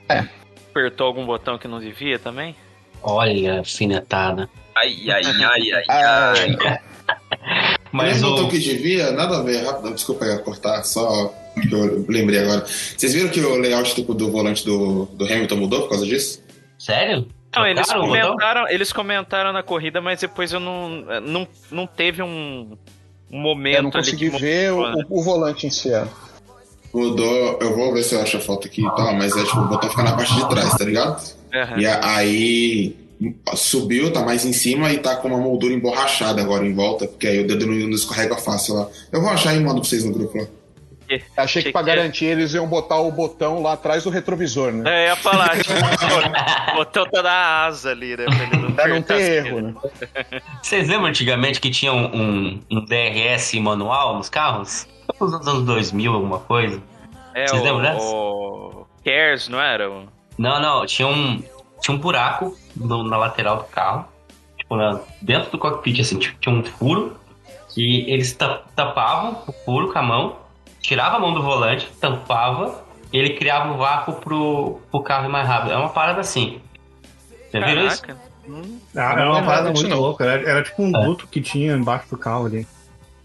Apertou 0.70 1.08
algum 1.08 1.26
botão 1.26 1.58
que 1.58 1.68
não 1.68 1.80
devia 1.80 2.18
também? 2.18 2.56
Olha, 3.04 3.60
alfinetada. 3.60 4.50
Ai, 4.78 5.10
ai, 5.10 5.22
ai, 5.44 5.72
ai, 5.72 5.84
Ah, 5.90 6.34
ai. 6.38 6.80
Mas 7.92 8.22
Mas 8.22 8.24
o... 8.24 8.48
que 8.48 8.60
devia, 8.60 9.12
nada 9.12 9.40
a 9.40 9.44
ver, 9.44 9.66
rapidão, 9.66 9.94
desculpa 9.94 10.24
aí 10.24 10.38
cortar, 10.40 10.84
só 10.84 11.34
que 11.60 11.74
eu 11.74 12.06
lembrei 12.08 12.40
agora. 12.40 12.64
Vocês 12.66 13.14
viram 13.14 13.30
que 13.30 13.40
o 13.40 13.58
layout 13.58 14.00
do, 14.00 14.14
do 14.14 14.32
volante 14.32 14.64
do, 14.64 15.06
do 15.06 15.26
Hamilton 15.26 15.56
mudou 15.56 15.82
por 15.82 15.90
causa 15.90 16.06
disso? 16.06 16.44
Sério? 16.78 17.28
Não, 17.56 17.66
eles 17.66 17.92
comentaram, 17.92 18.70
eles 18.70 18.94
comentaram 18.94 19.52
na 19.52 19.64
corrida, 19.64 20.00
mas 20.00 20.22
depois 20.22 20.54
eu 20.54 20.60
não. 20.60 20.90
Não, 21.22 21.48
não 21.72 21.88
teve 21.88 22.22
um, 22.22 22.78
um 23.32 23.40
momento 23.40 23.76
eu 23.78 23.84
não 23.84 23.90
ali 23.90 23.98
consegui 24.00 24.30
que 24.32 24.38
ver 24.40 24.72
o, 24.74 24.82
né? 24.96 25.04
o- 25.10 25.22
volante 25.24 25.68
em 25.68 25.70
si. 25.70 25.92
é. 25.94 26.06
Mudou, 26.94 27.60
eu 27.62 27.76
vou 27.76 27.94
ver 27.94 28.02
se 28.04 28.16
eu 28.16 28.22
acho 28.22 28.38
a 28.38 28.40
foto 28.40 28.66
aqui 28.68 28.82
e 28.82 28.90
tal, 28.96 29.14
mas 29.16 29.36
é 29.38 29.44
tipo, 29.44 29.60
o 29.60 29.68
botão 29.68 29.90
fica 29.90 30.02
na 30.04 30.14
parte 30.16 30.34
de 30.34 30.50
trás, 30.50 30.74
tá 30.76 30.84
ligado? 30.84 31.22
Aham. 31.54 31.80
E 31.80 31.86
aí 31.86 32.96
subiu, 33.56 34.12
tá 34.12 34.22
mais 34.24 34.44
em 34.46 34.54
cima 34.54 34.92
e 34.92 34.98
tá 34.98 35.16
com 35.18 35.28
uma 35.28 35.38
moldura 35.38 35.74
emborrachada 35.74 36.42
agora 36.42 36.66
em 36.66 36.74
volta, 36.74 37.06
porque 37.08 37.28
aí 37.28 37.40
o 37.42 37.48
dedo 37.48 37.68
não, 37.68 37.76
não 37.76 37.90
escorrega 37.96 38.36
fácil 38.38 38.76
lá. 38.76 38.88
Eu 39.12 39.22
vou 39.22 39.30
achar 39.30 39.54
e 39.56 39.60
mando 39.60 39.82
pra 39.82 39.90
vocês 39.90 40.04
no 40.04 40.12
grupo 40.14 40.38
lá. 40.38 40.48
Achei 41.38 41.64
que 41.64 41.72
pra 41.72 41.84
que 41.84 41.90
é. 41.90 41.96
garantir 41.96 42.26
eles 42.26 42.54
iam 42.54 42.68
botar 42.68 42.98
o 43.00 43.12
botão 43.12 43.62
lá 43.62 43.74
atrás 43.74 44.04
do 44.04 44.10
retrovisor, 44.10 44.72
né? 44.72 45.06
É, 45.06 45.08
ia 45.08 45.16
falar, 45.16 45.58
tipo, 45.58 45.74
o 46.72 46.76
botão 46.76 47.06
tá 47.10 47.24
na 47.24 47.66
asa 47.66 47.92
ali, 47.92 48.16
né? 48.18 48.26
Pra 48.26 48.58
não, 48.60 48.72
Pra 48.76 48.88
não 48.88 49.02
ter 49.02 49.46
erro, 49.46 49.62
né? 49.62 49.74
Vocês 50.62 50.88
lembram 50.88 51.08
antigamente 51.08 51.60
que 51.60 51.70
tinha 51.70 51.92
um, 51.94 52.06
um, 52.16 52.62
um 52.72 52.86
DRS 52.86 53.54
manual 53.60 54.16
nos 54.18 54.30
carros? 54.30 54.88
Nos 55.20 55.34
anos 55.34 55.66
2000, 55.66 56.14
alguma 56.14 56.40
coisa? 56.40 56.82
É, 57.34 57.48
Vocês 57.48 57.62
lembram 57.62 57.80
o, 57.80 57.82
dessa? 57.82 58.06
o 58.06 58.88
Cares, 59.04 59.48
não 59.50 59.60
era? 59.60 59.90
O- 59.90 60.06
Não, 60.38 60.62
não, 60.62 60.86
tinha 60.86 61.08
um, 61.08 61.42
tinha 61.82 61.96
um 61.96 62.00
buraco 62.00 62.56
no- 62.76 63.04
na 63.04 63.18
lateral 63.18 63.58
do 63.58 63.64
carro. 63.66 64.06
Tipo, 64.58 64.76
na- 64.76 65.00
dentro 65.22 65.50
do 65.52 65.58
cockpit, 65.58 66.00
assim, 66.02 66.20
tipo, 66.20 66.38
tinha 66.40 66.54
um 66.54 66.64
furo. 66.64 67.18
E 67.78 68.12
eles 68.12 68.34
ta- 68.34 68.62
tapavam 68.76 69.44
o 69.48 69.52
furo 69.64 69.92
com 69.94 70.00
a 70.00 70.02
mão, 70.04 70.38
tirava 70.80 71.18
a 71.18 71.20
mão 71.20 71.34
do 71.34 71.42
volante, 71.42 71.90
tampava, 72.00 72.84
e 73.12 73.18
ele 73.18 73.32
criava 73.32 73.72
um 73.74 73.78
vácuo 73.78 74.14
pro, 74.14 74.80
pro 74.92 75.02
carro 75.02 75.26
ir 75.26 75.30
mais 75.30 75.48
rápido. 75.48 75.74
É 75.74 75.78
uma 75.78 75.90
parada 75.90 76.22
assim. 76.22 76.60
Já 77.54 77.66
viram 77.66 77.88
isso? 77.88 78.02
Caraca. 78.02 78.30
Ah, 78.96 79.16
Não 79.16 79.22
era 79.22 79.32
uma 79.32 79.44
parada 79.44 79.72
muito 79.72 79.88
não. 79.88 80.00
louca. 80.00 80.24
Era, 80.24 80.50
era 80.50 80.64
tipo 80.64 80.82
um 80.82 80.96
É. 80.96 81.06
duto 81.06 81.28
que 81.28 81.40
tinha 81.42 81.74
embaixo 81.74 82.10
do 82.10 82.18
carro 82.18 82.46
ali. 82.48 82.68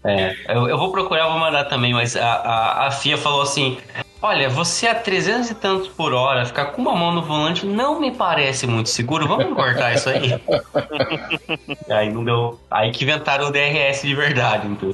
É, 0.03 0.35
eu, 0.49 0.67
eu 0.69 0.77
vou 0.77 0.91
procurar, 0.91 1.27
vou 1.29 1.39
mandar 1.39 1.65
também, 1.65 1.91
mas 1.91 2.15
a, 2.15 2.23
a, 2.35 2.87
a 2.87 2.91
FIA 2.91 3.17
falou 3.17 3.41
assim: 3.41 3.79
Olha, 4.21 4.47
você 4.49 4.87
a 4.87 4.93
300 4.93 5.49
e 5.49 5.55
tantos 5.55 5.87
por 5.87 6.13
hora, 6.13 6.45
ficar 6.45 6.65
com 6.67 6.81
uma 6.81 6.95
mão 6.95 7.11
no 7.11 7.23
volante 7.23 7.65
não 7.65 7.99
me 7.99 8.11
parece 8.11 8.67
muito 8.67 8.89
seguro, 8.89 9.27
vamos 9.27 9.55
cortar 9.55 9.93
isso 9.95 10.07
aí. 10.09 10.39
aí 11.89 12.11
não 12.13 12.23
deu. 12.23 12.59
Aí 12.69 12.91
que 12.91 13.03
inventaram 13.03 13.47
o 13.47 13.51
DRS 13.51 14.03
de 14.03 14.13
verdade, 14.15 14.67
então. 14.67 14.93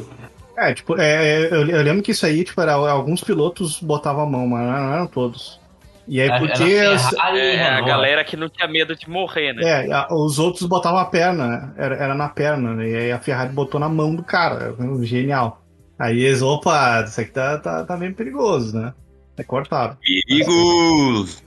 É, 0.58 0.74
tipo, 0.74 1.00
é, 1.00 1.44
é, 1.44 1.46
eu, 1.54 1.68
eu 1.68 1.82
lembro 1.82 2.04
que 2.04 2.12
isso 2.12 2.26
aí, 2.26 2.44
tipo, 2.44 2.60
era, 2.62 2.74
alguns 2.74 3.24
pilotos 3.24 3.80
botavam 3.80 4.24
a 4.24 4.26
mão, 4.30 4.48
mas 4.48 4.62
não 4.68 4.94
eram 4.94 5.08
todos. 5.08 5.60
E 6.08 6.20
aí, 6.20 6.30
porque 6.40 6.64
os, 6.64 7.12
e 7.12 7.16
É, 7.18 7.20
a 7.20 7.70
Renault. 7.76 7.88
galera 7.88 8.24
que 8.24 8.36
não 8.36 8.50
tinha 8.50 8.68
medo 8.68 8.96
de 8.96 9.10
morrer, 9.10 9.54
né? 9.54 9.62
é, 9.88 9.94
a- 9.94 10.08
os 10.12 10.40
outros 10.40 10.68
botavam 10.68 11.00
a 11.00 11.06
perna, 11.06 11.48
né? 11.48 11.74
era, 11.78 11.96
era 11.96 12.16
na 12.16 12.28
perna, 12.28 12.74
né? 12.74 12.90
e 12.90 12.96
aí 12.96 13.12
a 13.12 13.20
Ferrari 13.20 13.54
botou 13.54 13.80
na 13.80 13.88
mão 13.88 14.14
do 14.16 14.24
cara, 14.24 14.76
genial. 15.04 15.62
Aí 15.98 16.24
eles, 16.24 16.42
opa, 16.42 17.04
isso 17.08 17.22
aqui 17.22 17.32
tá, 17.32 17.58
tá, 17.60 17.84
tá 17.86 17.96
bem 17.96 18.12
perigoso, 18.12 18.76
né? 18.78 18.94
É 19.38 19.44
cortado. 19.44 19.98
Perigos! 20.02 21.44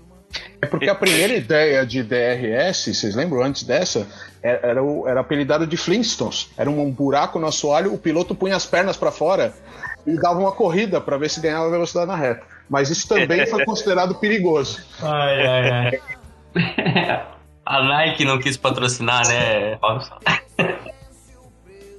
É 0.63 0.67
porque 0.67 0.89
a 0.89 0.95
primeira 0.95 1.35
ideia 1.35 1.85
de 1.85 2.03
DRS, 2.03 2.95
vocês 2.95 3.15
lembram 3.15 3.43
antes 3.43 3.65
dessa? 3.65 4.07
Era, 4.45 4.61
era, 4.63 4.83
o- 4.83 5.09
era 5.09 5.21
apelidado 5.21 5.67
de 5.67 5.75
Flintstones. 5.77 6.51
Era 6.59 6.69
um 6.69 6.91
buraco 6.91 7.39
no 7.39 7.47
assoalho, 7.47 7.95
o 7.95 7.99
piloto 7.99 8.35
punha 8.35 8.55
as 8.55 8.67
pernas 8.67 8.95
pra 8.95 9.11
fora 9.11 9.55
e 10.07 10.15
dava 10.21 10.39
uma 10.39 10.53
corrida 10.53 11.01
pra 11.01 11.17
ver 11.17 11.31
se 11.31 11.41
ganhava 11.41 11.71
velocidade 11.71 12.07
na 12.09 12.15
reta. 12.15 12.43
Mas 12.69 12.91
isso 12.91 13.09
também 13.09 13.47
foi 13.47 13.65
considerado 13.67 14.15
perigoso. 14.17 14.83
Ai, 15.03 15.47
ai, 15.47 15.71
ai. 15.71 16.01
a 17.65 17.83
Nike 17.83 18.25
não 18.27 18.39
quis 18.39 18.59
patrocinar, 18.59 19.27
né, 19.27 19.79
Robson? 19.83 20.19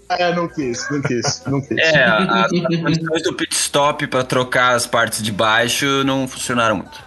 É, 0.08 0.32
não 0.36 0.48
quis, 0.48 0.88
não 0.92 1.02
quis, 1.02 1.44
não 1.48 1.60
quis. 1.62 1.78
É, 1.80 2.04
as 2.06 2.52
questões 2.52 3.24
do 3.24 3.34
pit 3.34 3.56
stop 3.56 4.06
pra 4.06 4.24
trocar 4.24 4.76
as 4.76 4.86
partes 4.86 5.24
de 5.24 5.32
baixo 5.32 6.04
não 6.04 6.28
funcionaram 6.28 6.76
muito. 6.78 7.04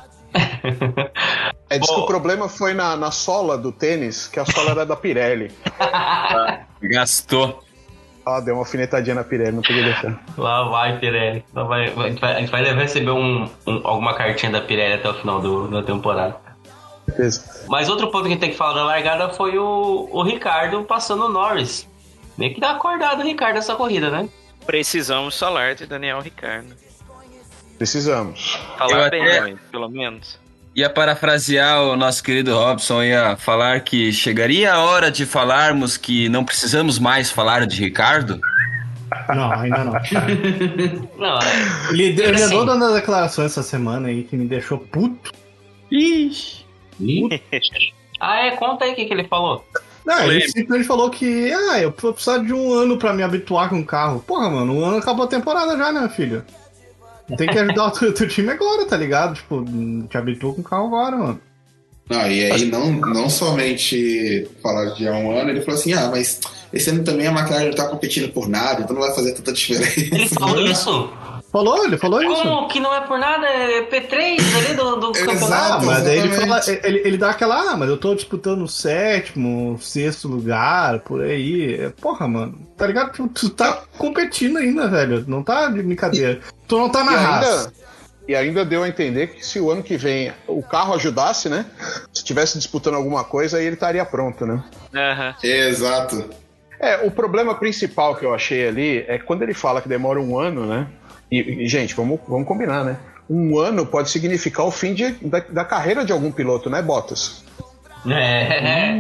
É, 1.71 1.79
diz 1.79 1.89
que 1.89 1.97
Bom. 1.97 2.03
o 2.03 2.07
problema 2.07 2.49
foi 2.49 2.73
na, 2.75 2.97
na 2.97 3.11
sola 3.11 3.57
do 3.59 3.71
tênis, 3.71 4.27
que 4.27 4.41
a 4.41 4.45
sola 4.47 4.71
era 4.71 4.87
da 4.87 4.97
Pirelli. 4.97 5.51
Gastou. 6.83 7.63
Ah, 8.27 8.41
deu 8.41 8.55
uma 8.55 8.61
alfinetadinha 8.63 9.15
na 9.15 9.25
Pirelli, 9.25 9.53
não 9.53 9.63
podia 9.63 9.85
deixar. 9.85 10.23
Lá 10.37 10.65
vai, 10.69 10.99
Pirelli. 10.99 11.45
Lá 11.55 11.65
vai, 11.65 11.85
a, 11.87 12.09
gente 12.09 12.21
vai, 12.21 12.37
a 12.37 12.41
gente 12.41 12.51
vai 12.51 12.75
receber 12.75 13.11
um, 13.11 13.45
um- 13.67 13.81
alguma 13.85 14.15
cartinha 14.15 14.53
da 14.53 14.61
Pirelli 14.61 14.95
até 14.95 15.09
o 15.09 15.15
final 15.15 15.41
do, 15.41 15.69
da 15.69 15.83
temporada. 15.83 16.37
Mas 17.69 17.89
outro 17.89 18.11
ponto 18.11 18.23
que 18.25 18.29
a 18.29 18.31
gente 18.33 18.41
tem 18.41 18.51
que 18.51 18.57
falar 18.57 18.75
da 18.75 18.85
largada 18.85 19.31
foi 19.31 19.59
o, 19.59 20.09
o 20.13 20.23
Ricardo 20.23 20.83
passando 20.85 21.25
o 21.25 21.29
Norris. 21.29 21.89
Meio 22.37 22.55
que 22.55 22.61
dá 22.61 22.73
acordado 22.73 23.21
o 23.21 23.25
Ricardo 23.25 23.55
nessa 23.57 23.75
corrida, 23.75 24.11
né? 24.11 24.29
Precisamos 24.67 25.39
falar 25.39 25.75
de 25.75 25.87
Daniel 25.87 26.21
Ricardo. 26.21 26.75
Precisamos. 27.79 28.59
Falar 28.77 29.05
Eu 29.07 29.11
bem, 29.11 29.23
até- 29.23 29.55
pelo 29.71 29.89
menos. 29.89 30.39
Ia 30.75 30.91
parafrasear 30.91 31.81
o 31.83 31.97
nosso 31.97 32.23
querido 32.23 32.55
Robson, 32.55 33.03
ia 33.03 33.37
falar 33.37 33.81
que 33.81 34.13
chegaria 34.13 34.73
a 34.75 34.81
hora 34.85 35.11
de 35.11 35.25
falarmos 35.27 35.97
que 35.97 36.29
não 36.29 36.45
precisamos 36.45 36.99
mais 36.99 37.31
falar 37.31 37.67
de 37.67 37.81
Ricardo. 37.83 38.39
Não, 39.35 39.51
ainda 39.53 39.85
não. 39.85 39.93
Não, 41.19 41.39
é- 41.39 41.91
Ele, 41.93 42.05
ele 42.23 42.31
Assim. 42.35 42.45
andou 42.45 42.67
dando 42.67 42.85
as 42.85 42.95
declarações 42.95 43.53
essa 43.53 43.63
semana 43.63 44.09
aí 44.09 44.23
que 44.23 44.37
me 44.37 44.47
deixou 44.47 44.79
puto. 44.79 45.33
Ixi. 45.91 46.65
Ah, 48.21 48.47
é? 48.47 48.51
Conta 48.57 48.85
aí 48.85 48.93
o 48.93 48.97
que, 48.97 49.05
que 49.05 49.13
ele 49.15 49.29
falou. 49.29 49.65
Não, 50.05 50.25
ele 50.25 50.49
simplesmente 50.49 50.89
falou 50.89 51.09
que, 51.09 51.53
ah, 51.53 51.79
eu 51.79 51.95
vou 51.97 52.13
precisar 52.13 52.39
de 52.39 52.53
um 52.53 52.73
ano 52.73 52.97
pra 52.99 53.13
me 53.13 53.23
habituar 53.23 53.69
com 53.69 53.79
o 53.79 53.85
carro. 53.87 54.19
Porra, 54.27 54.51
mano, 54.51 54.75
um 54.77 54.85
ano 54.85 54.97
acabou 54.97 55.25
a 55.25 55.29
temporada 55.29 55.77
já, 55.79 55.93
né, 55.93 56.09
filho? 56.09 56.45
Tem 57.37 57.49
que 57.49 57.59
ajudar 57.59 57.87
o 57.87 57.91
teu, 57.91 58.15
teu 58.15 58.29
time 58.29 58.51
agora, 58.51 58.87
tá 58.87 58.97
ligado? 58.97 59.35
Tipo, 59.35 59.65
te 60.09 60.17
habitua 60.17 60.55
com 60.55 60.61
o 60.61 60.65
carro 60.65 60.87
agora, 60.87 61.17
mano. 61.17 61.41
Não, 62.09 62.31
e 62.31 62.51
aí 62.51 62.65
não, 62.65 62.91
não 62.91 63.29
somente 63.29 64.49
falar 64.63 64.87
de 64.95 65.07
há 65.07 65.13
um 65.13 65.37
ano, 65.37 65.51
ele 65.51 65.61
falou 65.61 65.79
assim, 65.79 65.93
ah, 65.93 66.09
mas 66.11 66.41
esse 66.73 66.89
ano 66.89 67.05
também 67.05 67.27
a 67.27 67.33
McLaren 67.33 67.67
não 67.67 67.75
tá 67.75 67.87
competindo 67.87 68.33
por 68.33 68.49
nada, 68.49 68.81
então 68.81 68.95
não 68.95 69.03
vai 69.03 69.15
fazer 69.15 69.33
tanta 69.33 69.53
diferença. 69.53 70.01
Ele 70.01 70.29
falou 70.29 70.61
isso? 70.67 71.11
Falou, 71.59 71.85
ele 71.85 71.99
falou 71.99 72.23
isso. 72.23 72.43
Como 72.43 72.69
que 72.69 72.79
não 72.79 72.95
é 72.95 73.01
por 73.01 73.19
nada? 73.19 73.45
É 73.47 73.83
P3 73.83 74.39
ali 74.57 74.75
do, 74.77 74.95
do 74.97 75.11
Exato. 75.11 75.27
campeonato. 75.33 75.87
Mas 75.87 76.05
daí 76.05 76.19
ele, 76.19 76.29
fala, 76.31 76.61
ele, 76.85 77.03
ele 77.05 77.17
dá 77.19 77.31
aquela, 77.31 77.73
ah, 77.73 77.77
mas 77.77 77.89
eu 77.89 77.97
tô 77.97 78.15
disputando 78.15 78.63
o 78.63 78.69
sétimo, 78.69 79.77
sexto 79.81 80.29
lugar, 80.29 81.01
por 81.01 81.21
aí. 81.21 81.75
É, 81.81 81.89
Porra, 82.01 82.29
mano, 82.29 82.57
tá 82.77 82.87
ligado? 82.87 83.13
Tu, 83.13 83.27
tu 83.29 83.51
tá 83.51 83.83
competindo 83.99 84.59
ainda, 84.59 84.87
velho. 84.87 85.25
Não 85.27 85.43
tá 85.43 85.67
de 85.69 85.83
brincadeira. 85.83 86.39
Tu 86.69 86.79
não 86.79 86.89
tá 86.89 87.03
na 87.03 87.13
E 87.13 87.17
raça. 87.17 87.59
ainda, 87.59 87.73
e 88.29 88.37
ainda 88.37 88.65
deu 88.65 88.85
a 88.85 88.89
entender 88.89 89.27
que 89.29 89.45
se 89.45 89.59
o 89.59 89.69
ano 89.71 89.83
que 89.83 89.97
vem 89.97 90.33
o 90.47 90.63
carro 90.63 90.95
ajudasse, 90.95 91.49
né? 91.49 91.67
Se 92.13 92.21
estivesse 92.21 92.57
disputando 92.57 92.95
alguma 92.95 93.25
coisa, 93.25 93.59
aí 93.59 93.65
ele 93.65 93.75
estaria 93.75 94.05
pronto, 94.05 94.47
né? 94.47 94.63
Aham. 94.95 95.35
Exato. 95.43 96.25
É, 96.79 96.99
o 97.05 97.11
problema 97.11 97.57
principal 97.57 98.15
que 98.15 98.25
eu 98.25 98.33
achei 98.33 98.69
ali 98.69 99.05
é 99.09 99.19
que 99.19 99.25
quando 99.25 99.43
ele 99.43 99.55
fala 99.55 99.81
que 99.83 99.89
demora 99.89 100.21
um 100.21 100.39
ano, 100.39 100.65
né? 100.65 100.87
E, 101.31 101.65
e, 101.65 101.69
gente, 101.69 101.95
vamos, 101.95 102.21
vamos 102.27 102.47
combinar, 102.47 102.85
né? 102.85 102.97
Um 103.29 103.59
ano 103.59 103.85
pode 103.85 104.11
significar 104.11 104.65
o 104.67 104.71
fim 104.71 104.95
de- 104.95 105.13
da, 105.23 105.41
da 105.41 105.65
carreira 105.65 106.05
de 106.05 106.13
algum 106.13 106.33
piloto, 106.33 106.71
né, 106.71 106.81
Bottas? 106.81 107.45
É. 108.11 108.95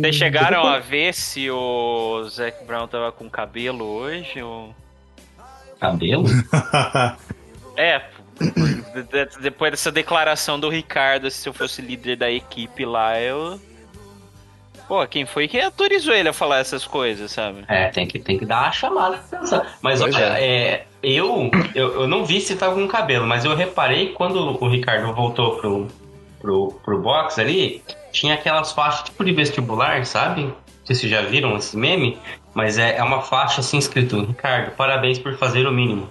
Vocês 0.00 0.16
chegaram 0.16 0.64
a 0.66 0.78
ver 0.78 1.12
se 1.14 1.50
o 1.50 2.24
Zac 2.28 2.64
Brown 2.64 2.86
tava 2.86 3.10
com 3.12 3.28
cabelo 3.28 3.84
hoje? 3.84 4.42
Ou... 4.42 4.74
Cabelo? 5.80 6.24
É, 7.74 8.02
depois 9.40 9.70
dessa 9.70 9.90
declaração 9.90 10.60
do 10.60 10.68
Ricardo, 10.68 11.30
se 11.30 11.48
eu 11.48 11.54
fosse 11.54 11.80
líder 11.80 12.16
da 12.16 12.30
equipe 12.30 12.84
lá, 12.84 13.18
eu. 13.18 13.58
Pô, 14.86 15.06
quem 15.06 15.24
foi 15.24 15.48
que 15.48 15.58
autorizou 15.58 16.12
ele 16.12 16.28
a 16.28 16.32
falar 16.34 16.58
essas 16.58 16.84
coisas, 16.86 17.30
sabe? 17.30 17.64
É, 17.68 17.88
tem 17.88 18.06
que, 18.06 18.18
tem 18.18 18.38
que 18.38 18.44
dar 18.44 18.64
uma 18.64 18.72
chamada. 18.72 19.20
Mas 19.80 20.02
olha, 20.02 20.18
é, 20.38 20.84
eu, 21.02 21.50
eu, 21.74 22.02
eu 22.02 22.08
não 22.08 22.24
vi 22.24 22.40
se 22.40 22.54
tava 22.54 22.74
com 22.74 22.86
cabelo, 22.86 23.26
mas 23.26 23.44
eu 23.44 23.54
reparei 23.54 24.12
quando 24.12 24.62
o 24.62 24.68
Ricardo 24.68 25.12
voltou 25.12 25.56
pro, 25.56 25.88
pro, 26.40 26.72
pro 26.84 27.00
box 27.00 27.40
ali, 27.40 27.82
tinha 28.12 28.34
aquelas 28.34 28.72
faixas 28.72 29.04
tipo 29.04 29.24
de 29.24 29.32
vestibular, 29.32 30.04
sabe? 30.06 30.44
Não 30.44 30.54
sei 30.84 30.94
se 30.94 31.02
vocês 31.02 31.12
já 31.12 31.22
viram 31.22 31.56
esse 31.56 31.76
meme, 31.76 32.18
mas 32.54 32.78
é, 32.78 32.96
é 32.96 33.02
uma 33.02 33.22
faixa 33.22 33.60
assim 33.60 33.78
escrito: 33.78 34.24
Ricardo, 34.24 34.70
parabéns 34.72 35.18
por 35.18 35.36
fazer 35.36 35.66
o 35.66 35.72
mínimo. 35.72 36.08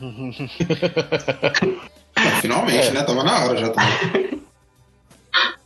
Finalmente, 2.40 2.90
né? 2.90 3.02
Tava 3.02 3.22
na 3.22 3.44
hora 3.44 3.56
já 3.56 3.70
também. 3.70 4.30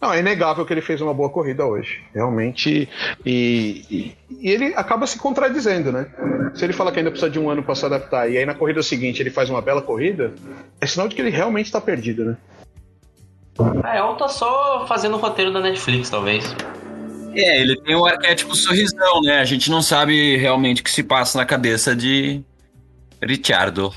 Não, 0.01 0.13
é 0.13 0.21
inegável 0.21 0.65
que 0.65 0.73
ele 0.73 0.81
fez 0.81 1.01
uma 1.01 1.13
boa 1.13 1.29
corrida 1.29 1.65
hoje. 1.67 2.01
Realmente. 2.15 2.89
E, 3.27 3.85
e- 3.91 4.17
e 4.41 4.51
ele 4.51 4.73
acaba 4.77 5.07
se 5.07 5.19
contradizendo, 5.19 5.91
né? 5.93 6.07
Se 6.55 6.65
ele 6.65 6.73
fala 6.73 6.91
que 6.93 6.99
ainda 6.99 7.11
precisa 7.11 7.31
de 7.31 7.39
um 7.39 7.51
ano 7.51 7.63
para 7.63 7.75
se 7.75 7.85
adaptar 7.85 8.31
e 8.31 8.39
aí 8.39 8.47
na 8.47 8.55
corrida 8.55 8.83
seguinte 8.83 9.21
ele 9.21 9.31
faz 9.31 9.51
uma 9.51 9.61
bela 9.61 9.83
corrida, 9.83 10.33
é 10.81 10.87
sinal 10.87 11.09
de 11.09 11.15
que 11.15 11.21
ele 11.21 11.31
realmente 11.31 11.71
tá 11.73 11.81
perdido, 11.81 12.25
né? 12.25 12.37
É, 13.93 13.99
eu 14.01 14.15
tô 14.15 14.29
só 14.29 14.87
fazendo 14.87 15.17
o 15.17 15.19
roteiro 15.19 15.53
da 15.53 15.61
Netflix, 15.61 16.09
talvez. 16.09 16.55
É, 17.35 17.61
ele 17.61 17.81
tem 17.83 17.95
o 17.97 18.07
arquétipo 18.07 18.55
sorrisão, 18.55 19.21
né? 19.23 19.41
A 19.41 19.45
gente 19.45 19.71
não 19.71 19.83
sabe 19.83 20.37
realmente 20.37 20.81
o 20.81 20.85
que 20.85 20.91
se 20.91 21.03
passa 21.03 21.37
na 21.37 21.45
cabeça 21.45 21.95
de 21.95 22.41
Richardo. 23.23 23.93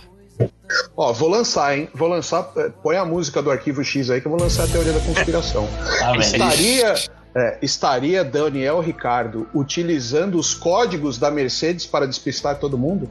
Ó, 0.96 1.12
vou 1.14 1.30
lançar, 1.30 1.78
hein? 1.78 1.90
Vou 1.94 2.08
lançar. 2.08 2.52
é, 2.58 2.70
Põe 2.82 2.98
a 2.98 3.06
música 3.06 3.42
do 3.42 3.52
arquivo 3.52 3.84
X 3.84 4.10
aí 4.10 4.22
que 4.22 4.28
eu 4.28 4.32
vou 4.32 4.40
lançar 4.40 4.64
a 4.64 4.68
teoria 4.68 4.94
da 4.94 5.00
conspiração. 5.00 5.68
Vendo? 6.12 6.22
estaria, 6.22 6.94
é, 7.36 7.58
estaria 7.62 8.24
Daniel 8.24 8.80
Ricardo 8.80 9.48
utilizando 9.54 10.38
os 10.38 10.54
códigos 10.54 11.18
da 11.18 11.32
Mercedes 11.32 11.86
para 11.86 12.08
despistar 12.08 12.58
todo 12.60 12.78
mundo? 12.78 13.10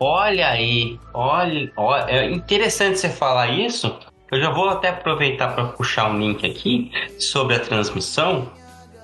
Olha 0.00 0.48
aí, 0.48 0.98
olha, 1.12 1.70
olha, 1.76 2.10
é 2.10 2.30
interessante 2.30 2.98
você 2.98 3.08
falar 3.08 3.48
isso. 3.48 3.96
Eu 4.30 4.40
já 4.40 4.50
vou 4.50 4.68
até 4.68 4.88
aproveitar 4.88 5.54
para 5.54 5.64
puxar 5.66 6.10
um 6.10 6.18
link 6.18 6.44
aqui 6.44 6.90
sobre 7.18 7.54
a 7.54 7.60
transmissão. 7.60 8.50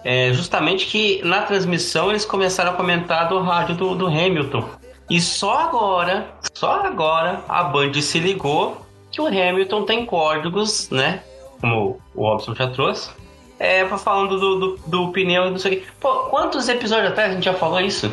É 0.03 0.33
justamente 0.33 0.87
que 0.87 1.23
na 1.23 1.43
transmissão 1.43 2.11
eles 2.11 2.25
começaram 2.25 2.73
a 2.73 2.75
comentar 2.75 3.29
do 3.29 3.41
rádio 3.41 3.77
do, 3.77 3.95
do 3.95 4.07
Hamilton. 4.07 4.69
E 5.11 5.20
só 5.20 5.59
agora, 5.59 6.29
só 6.55 6.87
agora 6.87 7.42
a 7.49 7.64
Band 7.64 8.01
se 8.01 8.20
ligou 8.20 8.87
que 9.11 9.20
o 9.20 9.27
Hamilton 9.27 9.85
tem 9.85 10.07
códigos, 10.07 10.88
né? 10.88 11.25
Como 11.61 12.01
o 12.14 12.23
Robson 12.23 12.55
já 12.55 12.70
trouxe. 12.70 13.11
É, 13.59 13.85
pra 13.85 13.99
falando 13.99 14.38
do, 14.38 14.59
do, 14.59 14.77
do 14.87 15.12
pneu 15.12 15.49
e 15.49 15.51
não 15.51 15.59
sei 15.59 15.73
o 15.73 15.81
quê. 15.81 15.87
Pô, 15.99 16.14
quantos 16.31 16.68
episódios 16.68 17.11
atrás 17.11 17.33
a 17.33 17.35
gente 17.35 17.44
já 17.44 17.53
falou 17.53 17.81
isso? 17.81 18.11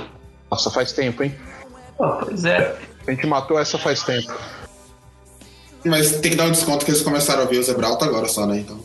Nossa, 0.50 0.72
faz 0.72 0.92
tempo, 0.92 1.24
hein? 1.24 1.34
Pô, 1.96 2.10
pois 2.18 2.44
é. 2.44 2.76
A 3.08 3.12
gente 3.12 3.28
matou 3.28 3.60
essa 3.60 3.78
faz 3.78 4.02
tempo. 4.02 4.34
Mas 5.86 6.20
tem 6.20 6.32
que 6.32 6.38
dar 6.38 6.46
um 6.46 6.52
desconto 6.52 6.84
que 6.84 6.92
eles 6.92 7.02
começaram 7.02 7.44
a 7.44 7.46
ver 7.46 7.60
o 7.60 7.64
Zebralta 7.64 8.06
agora 8.06 8.28
só, 8.28 8.46
né? 8.48 8.58
Então. 8.58 8.80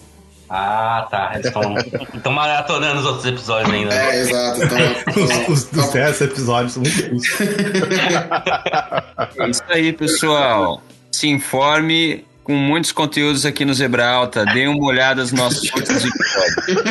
Ah, 0.55 1.09
tá. 1.11 1.31
Eles 1.33 1.47
estão 1.47 2.31
maratonando 2.31 3.01
os 3.01 3.07
outros 3.07 3.25
episódios 3.25 3.73
ainda. 3.73 3.95
né? 3.95 4.17
É, 4.17 4.21
exato. 4.21 4.61
Então, 4.63 5.49
Os, 5.49 5.71
os, 5.73 5.73
os 5.73 5.93
10 5.93 6.21
episódios 6.21 6.73
são 6.75 6.83
muito 6.83 6.95
difíceis. 6.95 7.51
É 9.39 9.49
isso 9.49 9.63
aí, 9.71 9.95
pessoal. 9.95 10.83
Se 11.11 11.27
informe 11.27 12.27
com 12.45 12.53
muitos 12.53 12.93
conteúdos 12.93 13.47
aqui 13.47 13.65
no 13.65 13.73
Zebralta. 13.73 14.45
Dê 14.45 14.67
uma 14.67 14.85
olhada 14.85 15.23
nos 15.23 15.33
nossos 15.33 15.73
outros 15.75 16.05
episódios. 16.05 16.85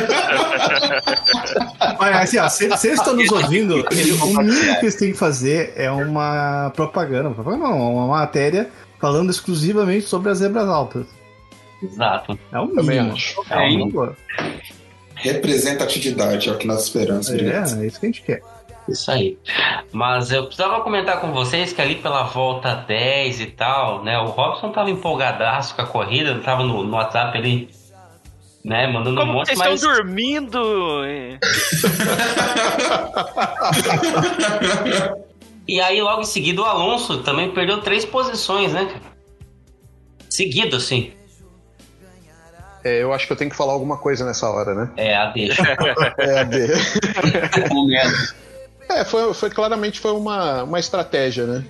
Mas 1.99 2.15
assim, 2.15 2.37
ó, 2.39 2.49
se, 2.49 2.77
se 2.77 2.87
eles 2.87 2.99
estão 2.99 3.15
nos 3.15 3.31
ouvindo, 3.31 3.75
o 3.75 4.43
mínimo 4.43 4.79
que 4.79 4.85
eles 4.85 4.95
têm 4.95 5.11
que 5.11 5.17
fazer 5.17 5.73
é 5.75 5.91
uma 5.91 6.71
propaganda, 6.75 7.29
propaganda 7.29 7.67
não, 7.67 7.95
uma 7.95 8.07
matéria 8.07 8.69
falando 8.99 9.29
exclusivamente 9.29 10.07
sobre 10.07 10.31
as 10.31 10.39
zebras 10.39 10.67
altas. 10.67 11.05
Exato. 11.81 12.37
É 12.51 12.59
o 12.59 12.67
Também 12.67 12.99
mínimo. 12.99 13.15
acho. 13.15 13.41
É 13.49 13.57
o 13.57 13.67
mínimo. 13.67 14.15
representatividade 15.15 16.49
é 16.49 16.51
o 16.51 16.57
que 16.57 16.67
nós 16.67 16.83
esperamos. 16.83 17.29
obrigado. 17.29 17.79
É, 17.79 17.83
é 17.83 17.87
isso 17.87 17.99
que 17.99 18.05
a 18.05 18.09
gente 18.09 18.21
quer. 18.21 18.41
Isso 18.89 19.11
aí. 19.11 19.37
Mas 19.91 20.31
eu 20.31 20.45
precisava 20.47 20.81
comentar 20.81 21.21
com 21.21 21.31
vocês 21.31 21.71
que 21.71 21.81
ali 21.81 21.95
pela 21.95 22.23
volta 22.23 22.73
10 22.75 23.39
e 23.41 23.45
tal, 23.47 24.03
né? 24.03 24.17
O 24.19 24.25
Robson 24.25 24.71
tava 24.71 24.89
empolgadaço 24.89 25.75
com 25.75 25.81
a 25.81 25.85
corrida, 25.85 26.39
tava 26.39 26.63
no, 26.63 26.83
no 26.83 26.95
WhatsApp 26.95 27.37
ali, 27.37 27.69
né? 28.65 28.87
Mandando 28.87 29.17
um 29.17 29.21
Como 29.21 29.33
monte, 29.33 29.47
vocês 29.47 29.59
mas... 29.59 29.75
estão 29.75 29.93
dormindo? 29.95 30.59
É. 31.05 31.37
E 35.67 35.79
aí, 35.79 36.01
logo 36.01 36.21
em 36.21 36.25
seguida, 36.25 36.61
o 36.61 36.65
Alonso 36.65 37.19
também 37.19 37.51
perdeu 37.51 37.79
três 37.81 38.03
posições, 38.03 38.73
né? 38.73 38.89
Seguido, 40.29 40.75
assim. 40.75 41.13
É, 42.83 43.03
eu 43.03 43.13
acho 43.13 43.27
que 43.27 43.33
eu 43.33 43.37
tenho 43.37 43.49
que 43.49 43.55
falar 43.55 43.73
alguma 43.73 43.97
coisa 43.97 44.25
nessa 44.25 44.49
hora, 44.49 44.73
né? 44.73 44.89
É, 44.97 45.15
a 45.15 45.27
deixa. 45.27 45.61
É, 46.17 46.39
a 46.39 46.43
D. 46.43 46.67
É, 48.89 49.05
foi, 49.05 49.33
foi 49.33 49.49
claramente 49.49 50.01
foi 50.01 50.11
uma, 50.11 50.63
uma 50.63 50.77
estratégia, 50.77 51.45
né? 51.45 51.63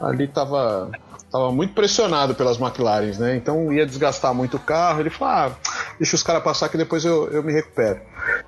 Ali 0.00 0.26
tava, 0.26 0.90
tava 1.30 1.52
muito 1.52 1.74
pressionado 1.74 2.34
pelas 2.34 2.60
McLarens, 2.60 3.18
né? 3.18 3.36
Então 3.36 3.72
ia 3.72 3.86
desgastar 3.86 4.34
muito 4.34 4.56
o 4.56 4.60
carro. 4.60 5.00
Ele 5.00 5.10
falou: 5.10 5.32
ah, 5.32 5.52
deixa 5.96 6.16
os 6.16 6.24
caras 6.24 6.42
passar 6.42 6.68
que 6.68 6.76
depois 6.76 7.04
eu, 7.04 7.28
eu 7.30 7.42
me 7.42 7.52
recupero. 7.52 8.00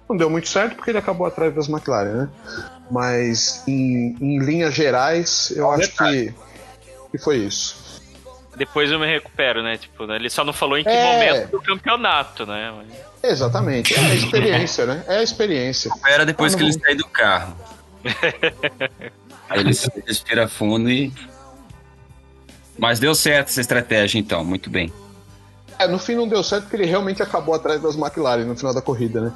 Não 0.08 0.16
deu 0.16 0.28
muito 0.28 0.48
certo 0.48 0.74
porque 0.74 0.90
ele 0.90 0.98
acabou 0.98 1.26
atrás 1.28 1.54
das 1.54 1.68
McLaren, 1.68 2.12
né? 2.12 2.28
Mas 2.90 3.62
em, 3.68 4.16
em 4.20 4.38
linhas 4.40 4.74
gerais, 4.74 5.52
eu 5.54 5.70
acho 5.70 5.92
que, 5.92 6.34
que 7.12 7.18
foi 7.18 7.36
isso. 7.36 7.77
Depois 8.58 8.90
eu 8.90 8.98
me 8.98 9.06
recupero, 9.06 9.62
né? 9.62 9.76
Tipo, 9.78 10.04
né, 10.06 10.16
ele 10.16 10.28
só 10.28 10.44
não 10.44 10.52
falou 10.52 10.76
em 10.76 10.82
que 10.84 10.90
É. 10.90 11.12
momento 11.12 11.50
do 11.52 11.62
campeonato, 11.62 12.44
né? 12.44 12.74
Exatamente. 13.22 13.94
É 13.94 13.98
a 14.00 14.14
experiência, 14.14 14.84
né? 14.86 15.04
É 15.06 15.16
a 15.18 15.22
experiência. 15.22 15.88
Espera 15.88 16.26
depois 16.26 16.54
que 16.54 16.62
ele 16.62 16.72
sair 16.72 16.96
do 16.96 17.06
carro. 17.06 17.56
Aí 19.48 19.60
ele 19.60 19.72
se 19.72 19.90
respira 20.06 20.48
fundo 20.48 20.90
e. 20.90 21.12
Mas 22.78 22.98
deu 22.98 23.14
certo 23.14 23.48
essa 23.48 23.60
estratégia, 23.60 24.18
então, 24.18 24.44
muito 24.44 24.68
bem. 24.70 24.92
É, 25.78 25.86
no 25.86 25.98
fim 25.98 26.14
não 26.14 26.26
deu 26.26 26.42
certo 26.42 26.64
porque 26.64 26.76
ele 26.76 26.86
realmente 26.86 27.22
acabou 27.22 27.54
atrás 27.54 27.80
das 27.80 27.94
McLaren 27.94 28.44
no 28.44 28.56
final 28.56 28.74
da 28.74 28.82
corrida, 28.82 29.20
né? 29.20 29.32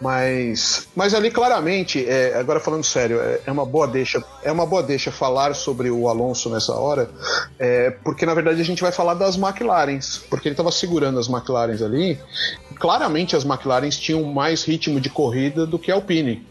Mas, 0.00 0.88
mas 0.94 1.14
ali 1.14 1.30
claramente, 1.30 2.08
é, 2.08 2.38
agora 2.38 2.60
falando 2.60 2.84
sério, 2.84 3.20
é, 3.20 3.40
é 3.44 3.52
uma 3.52 3.66
boa 3.66 3.88
deixa, 3.88 4.22
é 4.42 4.52
uma 4.52 4.64
boa 4.64 4.82
deixa 4.82 5.10
falar 5.10 5.54
sobre 5.54 5.90
o 5.90 6.08
Alonso 6.08 6.48
nessa 6.48 6.72
hora, 6.74 7.10
é, 7.58 7.90
porque 7.90 8.24
na 8.24 8.34
verdade 8.34 8.60
a 8.60 8.64
gente 8.64 8.80
vai 8.80 8.92
falar 8.92 9.14
das 9.14 9.36
McLarens, 9.36 10.18
porque 10.30 10.48
ele 10.48 10.52
estava 10.52 10.70
segurando 10.70 11.18
as 11.18 11.28
McLarens 11.28 11.82
ali. 11.82 12.18
Claramente 12.76 13.34
as 13.34 13.44
McLarens 13.44 13.98
tinham 13.98 14.22
mais 14.22 14.62
ritmo 14.62 15.00
de 15.00 15.10
corrida 15.10 15.66
do 15.66 15.78
que 15.78 15.90
a 15.90 15.94
Alpine. 15.96 16.46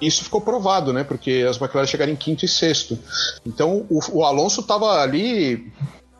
Isso 0.00 0.24
ficou 0.24 0.40
provado, 0.40 0.92
né? 0.92 1.04
Porque 1.04 1.46
as 1.48 1.60
McLaren 1.60 1.86
chegaram 1.86 2.12
em 2.12 2.16
quinto 2.16 2.44
e 2.44 2.48
sexto. 2.48 2.98
Então 3.46 3.86
o, 3.88 4.00
o 4.12 4.24
Alonso 4.24 4.62
estava 4.62 5.00
ali 5.00 5.70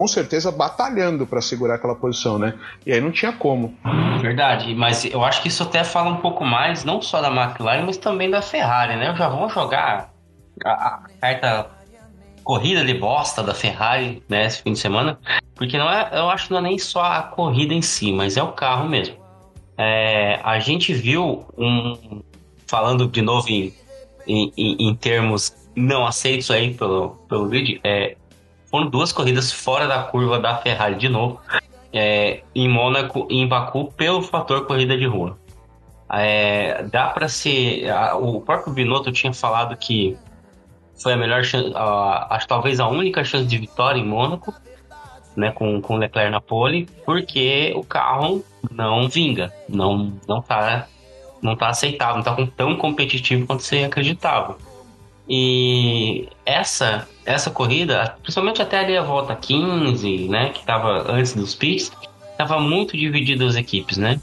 com 0.00 0.08
certeza 0.08 0.50
batalhando 0.50 1.26
para 1.26 1.42
segurar 1.42 1.74
aquela 1.74 1.94
posição, 1.94 2.38
né? 2.38 2.54
E 2.86 2.92
aí 2.92 3.02
não 3.02 3.12
tinha 3.12 3.32
como. 3.32 3.76
Verdade, 4.22 4.74
mas 4.74 5.04
eu 5.04 5.22
acho 5.22 5.42
que 5.42 5.48
isso 5.48 5.62
até 5.62 5.84
fala 5.84 6.08
um 6.08 6.16
pouco 6.16 6.42
mais, 6.42 6.86
não 6.86 7.02
só 7.02 7.20
da 7.20 7.28
McLaren, 7.28 7.84
mas 7.84 7.98
também 7.98 8.30
da 8.30 8.40
Ferrari, 8.40 8.96
né? 8.96 9.14
Já 9.14 9.28
vão 9.28 9.46
jogar 9.50 10.10
a, 10.64 11.02
carta 11.20 11.66
corrida 12.42 12.82
de 12.82 12.94
bosta 12.94 13.42
da 13.42 13.52
Ferrari, 13.52 14.22
né, 14.26 14.46
esse 14.46 14.62
fim 14.62 14.72
de 14.72 14.78
semana, 14.78 15.18
porque 15.54 15.76
não 15.76 15.90
é, 15.90 16.08
eu 16.14 16.30
acho 16.30 16.46
que 16.46 16.52
não 16.52 16.60
é 16.60 16.62
nem 16.62 16.78
só 16.78 17.02
a 17.02 17.22
corrida 17.22 17.74
em 17.74 17.82
si, 17.82 18.10
mas 18.10 18.38
é 18.38 18.42
o 18.42 18.52
carro 18.52 18.88
mesmo. 18.88 19.16
É, 19.76 20.40
a 20.42 20.58
gente 20.60 20.94
viu 20.94 21.44
um, 21.58 22.22
falando 22.66 23.06
de 23.06 23.20
novo 23.20 23.50
em, 23.50 23.70
em, 24.26 24.50
em- 24.56 24.76
em 24.88 24.94
termos 24.94 25.54
não 25.76 26.06
aceitos 26.06 26.50
aí 26.50 26.72
pelo, 26.72 27.10
pelo 27.28 27.48
grid, 27.48 27.80
é, 27.84 28.16
foram 28.70 28.86
duas 28.88 29.12
corridas 29.12 29.52
fora 29.52 29.86
da 29.86 30.02
curva 30.04 30.38
da 30.38 30.56
Ferrari 30.58 30.94
de 30.94 31.08
novo 31.08 31.40
é, 31.92 32.42
em 32.54 32.68
Mônaco 32.68 33.26
e 33.30 33.38
em 33.40 33.48
Baku 33.48 33.92
pelo 33.96 34.22
fator 34.22 34.66
corrida 34.66 34.96
de 34.96 35.06
rua. 35.06 35.36
É, 36.12 36.82
dá 36.84 37.08
para 37.08 37.28
ser. 37.28 37.88
a- 37.90 38.16
o 38.16 38.40
próprio 38.40 38.72
Binotto 38.72 39.12
tinha 39.12 39.32
falado 39.32 39.76
que 39.76 40.16
foi 41.00 41.12
a 41.12 41.16
melhor 41.16 41.44
chance, 41.44 41.72
a- 41.74 42.26
acho 42.30 42.46
talvez 42.48 42.80
a 42.80 42.88
única 42.88 43.22
chance 43.24 43.46
de 43.46 43.58
vitória 43.58 43.98
em 43.98 44.04
Mônaco, 44.06 44.52
né, 45.36 45.50
com, 45.52 45.80
com 45.80 45.96
Leclerc 45.96 46.30
na 46.30 46.40
pole, 46.40 46.88
porque 47.06 47.72
o 47.76 47.84
carro 47.84 48.44
não 48.70 49.08
vinga, 49.08 49.52
não, 49.68 50.12
não 50.28 50.42
tá 50.42 50.86
não 51.42 51.56
tá 51.56 51.68
aceitável, 51.68 52.16
não 52.16 52.22
tá 52.22 52.36
tão 52.54 52.76
competitivo 52.76 53.46
quanto 53.46 53.62
você 53.62 53.84
acreditava. 53.84 54.58
E 55.32 56.28
essa 56.44 57.08
essa 57.24 57.50
corrida, 57.50 58.16
principalmente 58.20 58.60
até 58.60 58.80
ali 58.80 58.96
a 58.96 59.02
volta 59.02 59.36
15, 59.36 60.28
né, 60.28 60.48
que 60.50 60.58
estava 60.58 61.10
antes 61.12 61.32
dos 61.34 61.54
pits, 61.54 61.92
estava 62.32 62.58
muito 62.58 62.96
dividido 62.96 63.46
as 63.46 63.54
equipes, 63.54 63.96
né? 63.96 64.20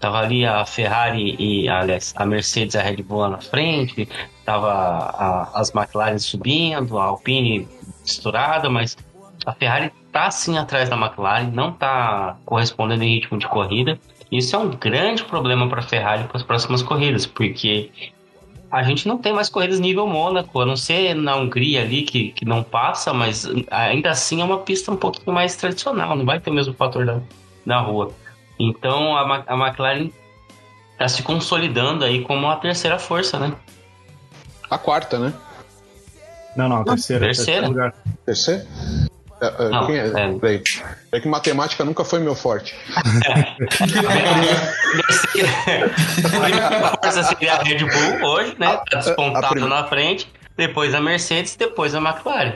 Tava 0.00 0.20
ali 0.20 0.46
a 0.46 0.64
Ferrari 0.64 1.36
e 1.38 1.68
aliás, 1.68 2.14
a 2.16 2.24
Mercedes 2.24 2.74
a 2.74 2.82
Red 2.82 3.02
Bull 3.02 3.18
lá 3.18 3.28
na 3.30 3.40
frente, 3.40 4.08
tava 4.44 4.72
a, 4.72 5.50
as 5.60 5.74
McLaren 5.74 6.18
subindo, 6.18 6.98
a 6.98 7.04
Alpine 7.04 7.68
estourada, 8.04 8.70
mas 8.70 8.96
a 9.44 9.52
Ferrari 9.52 9.92
tá 10.10 10.30
sim 10.30 10.56
atrás 10.56 10.88
da 10.88 10.96
McLaren, 10.96 11.50
não 11.52 11.72
tá 11.72 12.38
correspondendo 12.46 13.04
em 13.04 13.14
ritmo 13.14 13.38
de 13.38 13.46
corrida. 13.46 13.98
Isso 14.32 14.56
é 14.56 14.58
um 14.58 14.70
grande 14.70 15.22
problema 15.24 15.68
para 15.68 15.80
a 15.80 15.82
Ferrari 15.82 16.24
para 16.24 16.38
as 16.38 16.42
próximas 16.42 16.82
corridas, 16.82 17.26
porque 17.26 17.90
a 18.70 18.82
gente 18.82 19.06
não 19.06 19.18
tem 19.18 19.32
mais 19.32 19.48
corridas 19.48 19.78
nível 19.78 20.06
Mônaco, 20.06 20.60
a 20.60 20.66
não 20.66 20.76
ser 20.76 21.14
na 21.14 21.36
Hungria 21.36 21.82
ali 21.82 22.02
que, 22.02 22.30
que 22.32 22.44
não 22.44 22.62
passa, 22.62 23.12
mas 23.12 23.48
ainda 23.70 24.10
assim 24.10 24.40
é 24.40 24.44
uma 24.44 24.58
pista 24.58 24.90
um 24.90 24.96
pouquinho 24.96 25.32
mais 25.32 25.56
tradicional, 25.56 26.16
não 26.16 26.24
vai 26.24 26.40
ter 26.40 26.50
o 26.50 26.54
mesmo 26.54 26.74
fator 26.74 27.06
da, 27.06 27.20
da 27.64 27.78
rua. 27.80 28.12
Então 28.58 29.16
a, 29.16 29.44
a 29.46 29.54
McLaren 29.54 30.10
está 30.92 31.08
se 31.08 31.22
consolidando 31.22 32.04
aí 32.04 32.22
como 32.22 32.48
a 32.48 32.56
terceira 32.56 32.98
força, 32.98 33.38
né? 33.38 33.54
A 34.68 34.78
quarta, 34.78 35.18
né? 35.18 35.32
Não, 36.56 36.68
não, 36.68 36.80
a 36.80 36.84
terceira. 36.84 37.26
Terceira? 37.26 37.68
lugar. 37.68 37.94
Terceira? 38.24 38.66
É, 39.40 39.46
é, 39.64 39.68
Não, 39.68 39.86
quem 39.86 39.96
é? 39.98 40.06
é. 40.06 40.62
É 41.12 41.20
que 41.20 41.28
matemática 41.28 41.84
nunca 41.84 42.04
foi 42.04 42.20
meu 42.20 42.34
forte. 42.34 42.74
a 46.24 46.28
primeira 46.28 46.96
força 47.02 47.22
seria 47.24 47.54
a 47.54 47.62
Red 47.62 47.78
Bull 47.78 48.28
hoje, 48.30 48.56
né? 48.58 48.76
Tá 48.90 48.98
despontado 49.00 49.48
prim- 49.48 49.68
na 49.68 49.84
frente. 49.86 50.32
Depois 50.56 50.94
a 50.94 51.00
Mercedes, 51.00 51.54
depois 51.56 51.94
a 51.94 51.98
McLaren. 52.00 52.54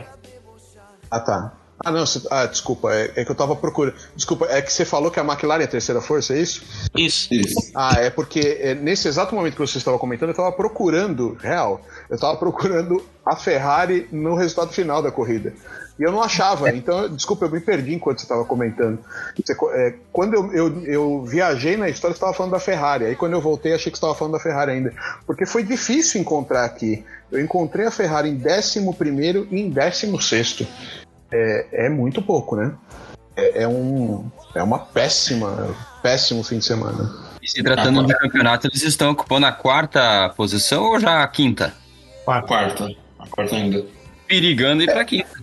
Ah, 1.11 1.21
tá. 1.21 1.53
Ah, 1.83 1.91
não, 1.91 2.05
você- 2.05 2.27
ah, 2.31 2.45
desculpa, 2.47 2.93
é, 2.93 3.11
é 3.17 3.25
que 3.25 3.31
eu 3.31 3.35
tava 3.35 3.57
procurando. 3.57 3.95
Desculpa, 4.15 4.47
é 4.51 4.61
que 4.61 4.71
você 4.73 4.85
falou 4.85 5.11
que 5.11 5.19
a 5.19 5.25
McLaren 5.25 5.63
é 5.63 5.65
a 5.65 5.69
terceira 5.69 6.01
força, 6.01 6.35
é 6.35 6.39
isso? 6.39 6.63
Isso. 6.95 7.29
Isso. 7.33 7.73
Ah, 7.75 7.95
é 7.99 8.11
porque 8.11 8.59
é, 8.61 8.75
nesse 8.75 9.09
exato 9.09 9.35
momento 9.35 9.55
que 9.55 9.61
você 9.61 9.79
estava 9.79 9.99
comentando, 9.99 10.29
eu 10.29 10.33
estava 10.33 10.53
procurando, 10.53 11.37
real, 11.41 11.81
eu 12.11 12.15
estava 12.17 12.37
procurando 12.37 13.03
a 13.25 13.35
Ferrari 13.35 14.07
no 14.13 14.35
resultado 14.35 14.73
final 14.73 15.03
da 15.03 15.11
corrida. 15.11 15.55
E 16.01 16.03
eu 16.03 16.11
não 16.11 16.23
achava, 16.23 16.71
então, 16.71 17.11
desculpa, 17.11 17.45
eu 17.45 17.51
me 17.51 17.61
perdi 17.61 17.93
enquanto 17.93 18.21
você 18.21 18.25
estava 18.25 18.43
comentando. 18.47 18.99
Você 19.37 19.53
é, 19.75 19.95
quando 20.11 20.33
eu, 20.33 20.51
eu, 20.51 20.85
eu 20.87 21.25
viajei 21.27 21.77
na 21.77 21.91
história, 21.91 22.15
você 22.15 22.17
estava 22.17 22.33
falando 22.33 22.53
da 22.53 22.59
Ferrari. 22.59 23.05
Aí 23.05 23.15
quando 23.15 23.35
eu 23.35 23.41
voltei, 23.41 23.75
achei 23.75 23.93
que 23.93 23.99
você 23.99 24.07
estava 24.07 24.15
falando 24.15 24.33
da 24.33 24.41
Ferrari 24.41 24.71
ainda. 24.73 24.95
Porque 25.27 25.45
foi 25.45 25.63
difícil 25.63 26.19
encontrar 26.19 26.65
aqui. 26.65 27.05
Eu 27.31 27.39
encontrei 27.39 27.85
a 27.85 27.91
Ferrari 27.91 28.31
em 28.31 28.37
11 28.43 28.79
e 29.51 29.61
em 29.61 29.69
16. 29.69 30.67
É, 31.31 31.67
é 31.71 31.89
muito 31.91 32.23
pouco, 32.23 32.57
né? 32.57 32.73
É, 33.37 33.65
é 33.65 33.69
um, 33.69 34.27
é 34.55 34.63
uma 34.63 34.79
péssima, 34.79 35.77
péssimo 36.03 36.43
fim 36.43 36.61
de 36.61 36.65
semana. 36.65 37.11
E 37.43 37.47
se 37.47 37.63
tratando 37.63 38.07
de 38.07 38.19
campeonato, 38.19 38.69
eles 38.69 38.83
estão 38.85 39.11
ocupando 39.11 39.45
a 39.45 39.53
quarta 39.53 40.31
posição 40.35 40.85
ou 40.85 40.99
já 40.99 41.23
a 41.23 41.29
quinta? 41.29 41.75
A 42.27 42.41
quarta. 42.41 42.89
A 43.19 43.27
quarta 43.27 43.55
ainda. 43.55 43.85
Perigando 44.27 44.83
ir 44.83 44.87
pra 44.91 45.05
quinta. 45.05 45.40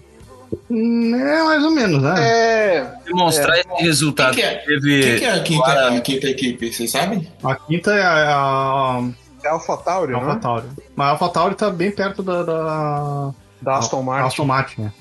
É 0.69 1.43
mais 1.43 1.63
ou 1.63 1.71
menos, 1.71 2.01
né? 2.01 2.15
É, 2.19 2.93
Demonstrar 3.05 3.57
esse 3.60 3.83
resultado 3.83 4.36
Quem 4.36 4.43
que 4.43 4.49
é? 4.49 4.55
teve. 4.60 5.01
Quem 5.01 5.19
que 5.19 5.25
é 5.25 5.31
a 5.31 5.39
quinta, 5.43 5.88
a 5.88 6.01
quinta 6.01 6.27
equipe? 6.27 6.73
Vocês 6.73 6.91
sabem? 6.91 7.27
A 7.43 7.55
quinta 7.55 7.91
é 7.93 8.01
a, 8.03 8.31
a, 8.36 9.03
é 9.43 9.49
AlphaTauri, 9.49 10.13
a 10.13 10.17
né? 10.17 10.23
AlphaTauri. 10.23 10.67
Mas 10.95 11.07
a 11.07 11.10
AlphaTauri 11.12 11.55
tá 11.55 11.69
bem 11.69 11.91
perto 11.91 12.21
da, 12.23 12.43
da 12.43 13.31
Da 13.62 13.77
Aston 13.77 14.01
Martin. 14.01 14.27
Aston 14.27 14.45
Martin, 14.45 14.81
né? 14.81 14.93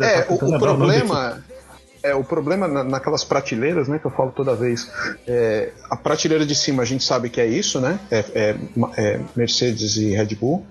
É, 0.00 0.20
eu 0.30 0.38
tô 0.38 0.46
o, 0.46 0.56
o 0.56 0.58
problema. 0.58 1.42
É, 2.02 2.14
o 2.14 2.24
problema 2.24 2.66
na- 2.66 2.82
naquelas 2.82 3.22
prateleiras, 3.22 3.86
né, 3.86 3.98
que 3.98 4.04
eu 4.06 4.10
falo 4.10 4.32
toda 4.32 4.54
vez. 4.56 4.90
É, 5.26 5.70
a 5.88 5.96
prateleira 5.96 6.44
de 6.44 6.54
cima 6.54 6.82
a 6.82 6.86
gente 6.86 7.04
sabe 7.04 7.30
que 7.30 7.40
é 7.40 7.46
isso, 7.46 7.80
né? 7.80 7.98
É, 8.10 8.24
é- 8.34 8.56
é 8.96 9.20
Mercedes 9.36 9.96
e 9.96 10.10
Red 10.14 10.34
Bull. 10.34 10.66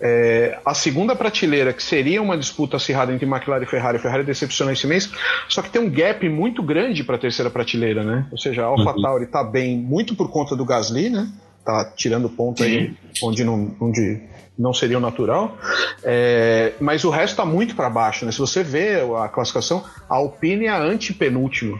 É, 0.00 0.58
a 0.64 0.72
segunda 0.74 1.14
prateleira, 1.14 1.72
que 1.72 1.82
seria 1.82 2.22
uma 2.22 2.36
disputa 2.38 2.76
acirrada 2.78 3.12
entre 3.12 3.26
McLaren 3.26 3.62
e 3.62 3.66
Ferrari, 3.66 3.98
Ferrari 3.98 4.24
decepcionou 4.24 4.72
esse 4.72 4.86
mês, 4.86 5.10
só 5.48 5.60
que 5.62 5.70
tem 5.70 5.80
um 5.82 5.90
gap 5.90 6.26
muito 6.28 6.62
grande 6.62 7.04
para 7.04 7.16
a 7.16 7.18
terceira 7.18 7.50
prateleira, 7.50 8.02
né? 8.02 8.26
Ou 8.32 8.38
seja, 8.38 8.62
a 8.62 8.66
AlphaTauri 8.66 9.26
tá 9.26 9.44
bem 9.44 9.76
muito 9.76 10.14
por 10.16 10.30
conta 10.30 10.56
do 10.56 10.64
Gasly, 10.64 11.10
né? 11.10 11.28
Tá 11.64 11.84
tirando 11.94 12.28
ponto 12.28 12.62
aí 12.64 12.92
onde 13.22 13.44
não, 13.44 13.72
onde 13.80 14.20
não 14.58 14.72
seria 14.74 14.98
o 14.98 15.00
natural. 15.00 15.56
É, 16.02 16.72
mas 16.80 17.04
o 17.04 17.10
resto 17.10 17.36
tá 17.36 17.44
muito 17.44 17.74
para 17.74 17.88
baixo, 17.90 18.24
né? 18.26 18.32
Se 18.32 18.38
você 18.38 18.62
vê 18.62 19.00
a 19.22 19.28
classificação, 19.28 19.84
a 20.08 20.16
Alpine 20.16 20.66
é 20.66 20.70
a 20.70 20.78
antepenúltima. 20.82 21.78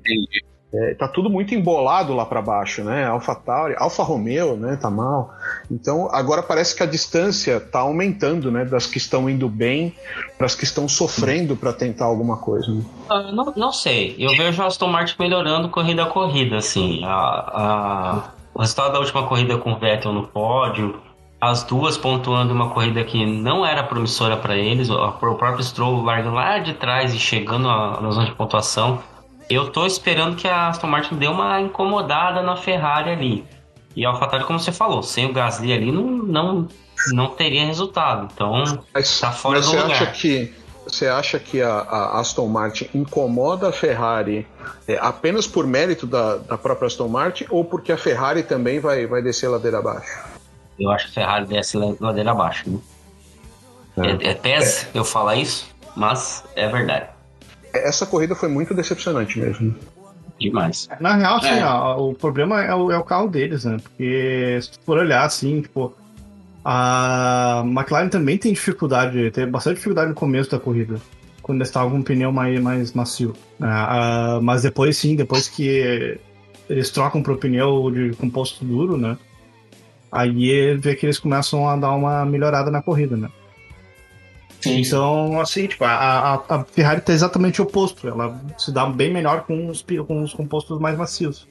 Entendi. 0.00 0.44
É, 0.74 0.94
tá 0.94 1.06
tudo 1.06 1.28
muito 1.28 1.54
embolado 1.54 2.14
lá 2.14 2.24
para 2.24 2.40
baixo, 2.40 2.82
né? 2.82 3.04
Alfa 3.04 3.34
Tauri, 3.34 3.74
Alfa 3.76 4.02
Romeo, 4.02 4.56
né? 4.56 4.74
Tá 4.80 4.88
mal. 4.88 5.30
Então 5.70 6.08
agora 6.10 6.42
parece 6.42 6.74
que 6.74 6.82
a 6.82 6.86
distância 6.86 7.60
tá 7.60 7.80
aumentando, 7.80 8.50
né? 8.50 8.64
Das 8.64 8.86
que 8.86 8.96
estão 8.96 9.28
indo 9.28 9.50
bem 9.50 9.94
para 10.38 10.46
as 10.46 10.54
que 10.54 10.64
estão 10.64 10.88
sofrendo 10.88 11.54
para 11.56 11.74
tentar 11.74 12.06
alguma 12.06 12.38
coisa. 12.38 12.72
né? 12.72 12.82
Ah, 13.10 13.30
não, 13.32 13.52
não 13.54 13.70
sei. 13.70 14.16
Eu 14.18 14.30
vejo 14.34 14.62
a 14.62 14.66
Aston 14.66 14.88
Martin 14.88 15.16
melhorando 15.18 15.68
corrida 15.68 16.04
a 16.04 16.06
corrida, 16.06 16.56
assim. 16.56 17.04
A, 17.04 17.10
a- 17.10 18.30
o 18.54 18.60
resultado 18.60 18.94
da 18.94 18.98
última 18.98 19.26
corrida 19.26 19.58
com 19.58 19.72
o 19.72 19.78
Vettel 19.78 20.12
no 20.14 20.26
pódio, 20.28 20.98
as 21.42 21.64
duas 21.64 21.98
pontuando 21.98 22.54
uma 22.54 22.70
corrida 22.70 23.02
que 23.02 23.26
não 23.26 23.66
era 23.66 23.82
promissora 23.82 24.36
para 24.36 24.56
eles, 24.56 24.88
o, 24.88 25.12
próprio 25.12 25.60
Stroll 25.64 26.00
largando 26.04 26.36
lá 26.36 26.58
de 26.60 26.72
trás 26.74 27.12
e 27.12 27.18
chegando 27.18 27.68
à- 27.68 28.00
na 28.00 28.10
zona 28.12 28.26
de 28.26 28.34
pontuação. 28.36 29.00
Eu 29.50 29.68
tô 29.70 29.84
esperando 29.84 30.36
que 30.36 30.46
a 30.46 30.68
Aston 30.68 30.86
Martin 30.86 31.16
dê 31.16 31.26
uma 31.26 31.60
incomodada 31.60 32.42
na 32.42 32.54
Ferrari 32.56 33.10
ali. 33.10 33.44
E 33.96 34.06
a 34.06 34.10
AlphaTauri, 34.10 34.44
como 34.44 34.60
você 34.60 34.70
falou, 34.70 35.02
sem 35.02 35.26
o 35.26 35.32
Gasly 35.32 35.72
ali 35.72 35.90
não, 35.90 36.04
não, 36.04 36.68
não 37.12 37.26
teria 37.30 37.66
resultado. 37.66 38.28
Então, 38.32 38.62
Mas, 38.94 39.18
Tá 39.18 39.32
fora 39.32 39.58
do 39.60 39.66
você 39.66 39.76
lugar. 39.80 39.90
acha 39.90 40.06
que 40.06 40.54
você 40.86 41.08
acha 41.08 41.38
que 41.40 41.60
a, 41.60 41.74
a 41.74 42.20
Aston 42.20 42.46
Martin 42.46 42.88
incomoda 42.94 43.68
a 43.68 43.72
Ferrari 43.72 44.46
é, 44.86 44.96
apenas 45.00 45.46
por 45.46 45.66
mérito 45.66 46.06
da, 46.06 46.36
da 46.36 46.56
própria 46.56 46.86
Aston 46.86 47.08
Martin 47.08 47.46
ou 47.50 47.64
porque 47.64 47.90
a 47.92 47.96
Ferrari 47.96 48.44
também 48.44 48.78
vai, 48.78 49.06
vai 49.06 49.20
descer 49.20 49.48
ladeira 49.48 49.78
abaixo? 49.78 50.31
Eu 50.78 50.90
acho 50.90 51.06
que 51.06 51.10
a 51.10 51.14
Ferrari 51.24 51.46
desce 51.46 51.76
la- 51.76 51.94
ladeira 52.00 52.30
abaixo. 52.32 52.68
Né? 52.70 54.18
É, 54.22 54.30
é 54.30 54.34
tese 54.34 54.86
eu 54.94 55.04
falar 55.04 55.36
isso, 55.36 55.68
mas 55.96 56.44
é 56.56 56.68
verdade. 56.68 57.06
Essa 57.74 58.04
corrida 58.06 58.34
foi 58.34 58.48
muito 58.48 58.74
decepcionante 58.74 59.38
mesmo. 59.38 59.74
Demais. 60.40 60.88
Na 61.00 61.14
real, 61.14 61.36
assim, 61.36 61.48
É. 61.60 61.64
ó, 61.64 62.08
o 62.10 62.14
problema 62.14 62.62
é 62.62 62.74
o, 62.74 62.90
é 62.90 62.98
o 62.98 63.04
carro 63.04 63.28
deles, 63.28 63.64
né? 63.64 63.76
Porque 63.82 64.58
se 64.60 64.70
tu 64.72 64.80
for 64.84 64.98
olhar, 64.98 65.24
assim, 65.24 65.60
tipo, 65.62 65.94
a 66.64 67.62
McLaren 67.66 68.08
também 68.08 68.38
tem 68.38 68.52
dificuldade, 68.52 69.30
tem 69.30 69.46
bastante 69.48 69.76
dificuldade 69.76 70.08
no 70.10 70.14
começo 70.14 70.50
da 70.50 70.58
corrida, 70.58 70.96
quando 71.42 71.58
eles 71.58 71.68
estavam 71.68 71.90
com 71.90 71.96
um 71.98 72.02
pneu 72.02 72.32
mais, 72.32 72.60
mais 72.60 72.92
macio. 72.92 73.34
né? 73.58 73.68
Ah, 73.70 74.38
mas 74.42 74.62
depois, 74.62 74.96
sim, 74.96 75.14
depois 75.16 75.48
que 75.48 76.18
eles 76.68 76.90
trocam 76.90 77.22
pro 77.22 77.36
pneu 77.36 77.90
de 77.90 78.16
composto 78.16 78.64
duro, 78.64 78.96
né? 78.96 79.16
Aí 80.12 80.76
vê 80.76 80.94
que 80.94 81.06
eles 81.06 81.18
começam 81.18 81.66
a 81.66 81.74
dar 81.74 81.92
uma 81.92 82.24
melhorada 82.26 82.70
na 82.70 82.82
corrida, 82.82 83.16
né? 83.16 83.30
Sim. 84.60 84.80
Então, 84.82 85.40
assim, 85.40 85.66
tipo, 85.66 85.82
a, 85.84 85.90
a, 85.90 86.34
a 86.56 86.64
Ferrari 86.64 87.00
tá 87.00 87.12
exatamente 87.12 87.60
o 87.60 87.64
oposto. 87.64 88.06
Ela 88.06 88.38
se 88.58 88.70
dá 88.70 88.86
bem 88.86 89.10
melhor 89.12 89.42
com 89.44 89.68
os, 89.68 89.82
com 90.06 90.22
os 90.22 90.32
compostos 90.34 90.78
mais 90.78 90.96
macios. 90.96 91.48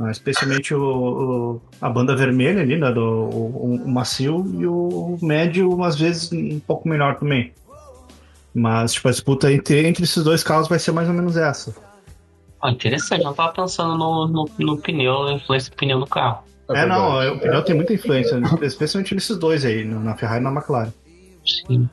Ah, 0.00 0.10
Especialmente 0.10 0.74
o, 0.74 0.80
o- 0.80 1.60
a 1.80 1.88
banda 1.88 2.14
vermelha 2.14 2.60
ali, 2.60 2.76
né? 2.76 2.90
Do, 2.92 3.00
o, 3.02 3.74
o 3.84 3.88
macio 3.88 4.44
e 4.58 4.66
o 4.66 5.16
médio, 5.22 5.82
às 5.82 5.96
vezes, 5.98 6.30
um 6.32 6.58
pouco 6.60 6.88
melhor 6.88 7.16
também. 7.18 7.52
Mas, 8.54 8.92
tipo, 8.94 9.08
a 9.08 9.10
disputa 9.12 9.52
entre, 9.52 9.86
entre 9.86 10.04
esses 10.04 10.22
dois 10.22 10.42
carros 10.42 10.68
vai 10.68 10.78
ser 10.78 10.92
mais 10.92 11.08
ou 11.08 11.14
menos 11.14 11.36
essa. 11.36 11.74
Ah, 12.60 12.70
interessante, 12.70 13.20
eu 13.22 13.26
não 13.28 13.34
tava 13.34 13.52
pensando 13.52 13.96
no, 13.96 14.26
no, 14.26 14.50
no 14.58 14.76
pneu, 14.78 15.24
na 15.24 15.32
influência 15.34 15.70
do 15.70 15.76
pneu 15.76 15.98
no 15.98 16.06
carro. 16.06 16.42
É, 16.70 16.86
não, 16.86 17.12
verdade. 17.18 17.36
o 17.36 17.40
pneu 17.40 17.64
tem 17.64 17.74
muita 17.74 17.92
influência, 17.94 18.38
né? 18.38 18.48
especialmente 18.62 19.14
nesses 19.14 19.36
dois 19.36 19.64
aí, 19.64 19.84
na 19.84 20.14
Ferrari 20.16 20.40
e 20.40 20.44
na 20.44 20.50
McLaren. 20.50 20.92
Sim. 21.44 21.88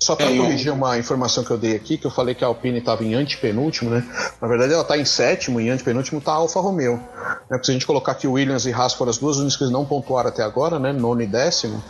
Só 0.00 0.14
para 0.14 0.30
É, 0.30 0.36
corrigir 0.36 0.72
uma 0.72 0.96
informação 0.96 1.42
que 1.42 1.50
eu 1.50 1.58
dei 1.58 1.74
aqui, 1.74 1.98
que 1.98 2.06
eu 2.06 2.10
falei 2.10 2.32
que 2.32 2.44
a 2.44 2.46
Alpine 2.46 2.78
estava 2.78 3.04
em 3.04 3.14
antepenúltimo, 3.14 3.90
né? 3.90 4.06
Na 4.40 4.46
verdade, 4.46 4.72
ela 4.72 4.82
está 4.82 4.96
em 4.96 5.04
sétimo, 5.04 5.60
e 5.60 5.66
em 5.66 5.70
antepenúltimo 5.70 6.20
está 6.20 6.32
a 6.32 6.36
Alfa 6.36 6.60
Romeo. 6.60 6.94
Né? 6.96 7.02
Porque 7.48 7.64
se 7.64 7.70
a 7.72 7.74
gente 7.74 7.86
colocar 7.86 8.14
que 8.14 8.28
Williams 8.28 8.64
e 8.64 8.72
Haas 8.72 8.94
foram 8.94 9.10
as 9.10 9.18
duas 9.18 9.38
únicas 9.38 9.56
que 9.56 9.64
não 9.72 9.84
pontuaram 9.84 10.28
até 10.28 10.42
agora, 10.44 10.78
né? 10.78 10.92
Nono 10.92 11.20
e 11.20 11.26
décimo, 11.26 11.82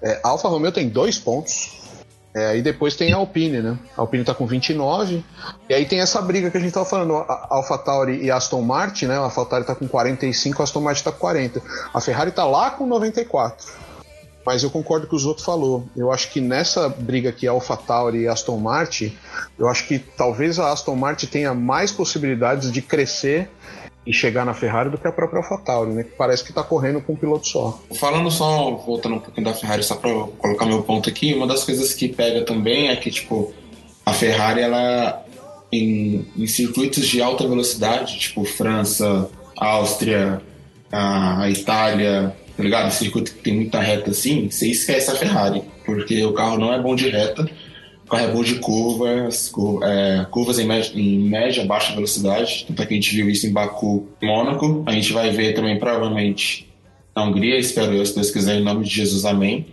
é, 0.00 0.20
a 0.22 0.28
Alfa 0.28 0.48
Romeo 0.48 0.70
tem 0.70 0.88
dois 0.88 1.18
pontos. 1.18 1.85
É, 2.36 2.48
aí 2.48 2.60
depois 2.60 2.94
tem 2.94 3.14
a 3.14 3.16
Alpine, 3.16 3.62
né? 3.62 3.78
A 3.96 4.02
Alpine 4.02 4.22
tá 4.22 4.34
com 4.34 4.46
29. 4.46 5.24
E 5.70 5.72
aí 5.72 5.86
tem 5.86 6.00
essa 6.00 6.20
briga 6.20 6.50
que 6.50 6.58
a 6.58 6.60
gente 6.60 6.70
tava 6.70 6.84
falando, 6.84 7.16
a 7.16 7.46
Alpha 7.48 7.78
Tauri 7.78 8.22
e 8.22 8.30
Aston 8.30 8.60
Martin, 8.60 9.06
né? 9.06 9.16
A 9.16 9.20
Alpha 9.20 9.42
Tauri 9.46 9.64
tá 9.64 9.74
com 9.74 9.88
45, 9.88 10.60
a 10.60 10.64
Aston 10.64 10.82
Martin 10.82 11.02
tá 11.02 11.12
com 11.12 11.18
40. 11.18 11.62
A 11.94 11.98
Ferrari 11.98 12.30
tá 12.30 12.44
lá 12.44 12.70
com 12.72 12.86
94. 12.86 13.66
Mas 14.44 14.62
eu 14.62 14.68
concordo 14.68 15.06
com 15.06 15.16
o 15.16 15.18
Zoto 15.18 15.42
falou. 15.42 15.88
Eu 15.96 16.12
acho 16.12 16.30
que 16.30 16.42
nessa 16.42 16.90
briga 16.90 17.32
que 17.32 17.46
é 17.46 17.48
AlphaTauri 17.48 18.24
e 18.24 18.28
Aston 18.28 18.58
Martin, 18.58 19.16
eu 19.58 19.66
acho 19.66 19.86
que 19.86 19.98
talvez 19.98 20.58
a 20.58 20.70
Aston 20.70 20.94
Martin 20.94 21.26
tenha 21.28 21.54
mais 21.54 21.90
possibilidades 21.90 22.70
de 22.70 22.82
crescer 22.82 23.48
e 24.06 24.12
chegar 24.12 24.44
na 24.44 24.54
Ferrari 24.54 24.88
do 24.88 24.96
que 24.96 25.08
a 25.08 25.12
própria 25.12 25.38
AlphaTauri, 25.38 25.92
né? 25.92 26.04
Que 26.04 26.10
parece 26.10 26.44
que 26.44 26.52
tá 26.52 26.62
correndo 26.62 27.00
com 27.00 27.14
um 27.14 27.16
piloto 27.16 27.48
só. 27.48 27.82
Falando 27.94 28.30
só, 28.30 28.70
voltando 28.70 29.16
um 29.16 29.18
pouquinho 29.18 29.46
da 29.46 29.52
Ferrari, 29.52 29.82
só 29.82 29.96
pra 29.96 30.10
colocar 30.38 30.64
meu 30.64 30.82
ponto 30.82 31.08
aqui, 31.08 31.34
uma 31.34 31.46
das 31.46 31.64
coisas 31.64 31.92
que 31.92 32.08
pega 32.08 32.44
também 32.44 32.88
é 32.88 32.96
que, 32.96 33.10
tipo, 33.10 33.52
a 34.04 34.12
Ferrari, 34.12 34.60
ela, 34.60 35.24
em, 35.72 36.24
em 36.36 36.46
circuitos 36.46 37.06
de 37.08 37.20
alta 37.20 37.48
velocidade, 37.48 38.18
tipo 38.18 38.44
França, 38.44 39.28
Áustria, 39.56 40.40
a, 40.92 41.42
a 41.42 41.50
Itália, 41.50 42.36
tá 42.56 42.62
ligado? 42.62 42.92
Circuito 42.92 43.32
que 43.32 43.42
tem 43.42 43.54
muita 43.54 43.80
reta 43.80 44.10
assim, 44.12 44.48
você 44.48 44.68
esquece 44.68 45.10
a 45.10 45.16
Ferrari, 45.16 45.62
porque 45.84 46.24
o 46.24 46.32
carro 46.32 46.58
não 46.58 46.72
é 46.72 46.80
bom 46.80 46.94
de 46.94 47.08
reta, 47.08 47.48
bom 48.08 48.42
de 48.42 48.56
curvas, 48.56 49.48
cur- 49.48 49.82
é, 49.84 50.26
curvas 50.30 50.58
em 50.58 50.64
média, 50.66 50.92
em 50.94 51.18
média, 51.28 51.64
baixa 51.64 51.92
velocidade, 51.94 52.64
tanto 52.68 52.82
é 52.82 52.86
que 52.86 52.94
a 52.94 52.96
gente 52.96 53.14
viu 53.14 53.28
isso 53.28 53.46
em 53.46 53.52
Baku, 53.52 54.08
Mônaco, 54.22 54.82
a 54.86 54.92
gente 54.92 55.12
vai 55.12 55.30
ver 55.30 55.54
também 55.54 55.78
provavelmente 55.78 56.68
na 57.14 57.24
Hungria, 57.24 57.58
espero 57.58 57.92
eu, 57.94 58.04
se 58.06 58.14
Deus 58.14 58.30
quiser, 58.30 58.58
em 58.58 58.62
nome 58.62 58.84
de 58.84 58.90
Jesus, 58.90 59.24
amém. 59.24 59.66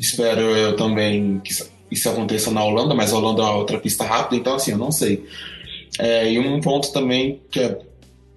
Espero 0.00 0.40
eu 0.40 0.76
também 0.76 1.40
que 1.44 1.52
isso- 1.52 1.70
isso 1.90 2.08
aconteça 2.08 2.50
na 2.50 2.64
Holanda, 2.64 2.94
mas 2.94 3.12
a 3.12 3.16
Holanda 3.18 3.42
é 3.42 3.46
outra 3.50 3.78
pista 3.78 4.04
rápida, 4.04 4.36
então 4.36 4.54
assim, 4.54 4.72
eu 4.72 4.78
não 4.78 4.90
sei. 4.90 5.24
É, 5.98 6.32
e 6.32 6.38
um 6.38 6.60
ponto 6.60 6.92
também 6.92 7.40
que 7.50 7.60
é 7.60 7.78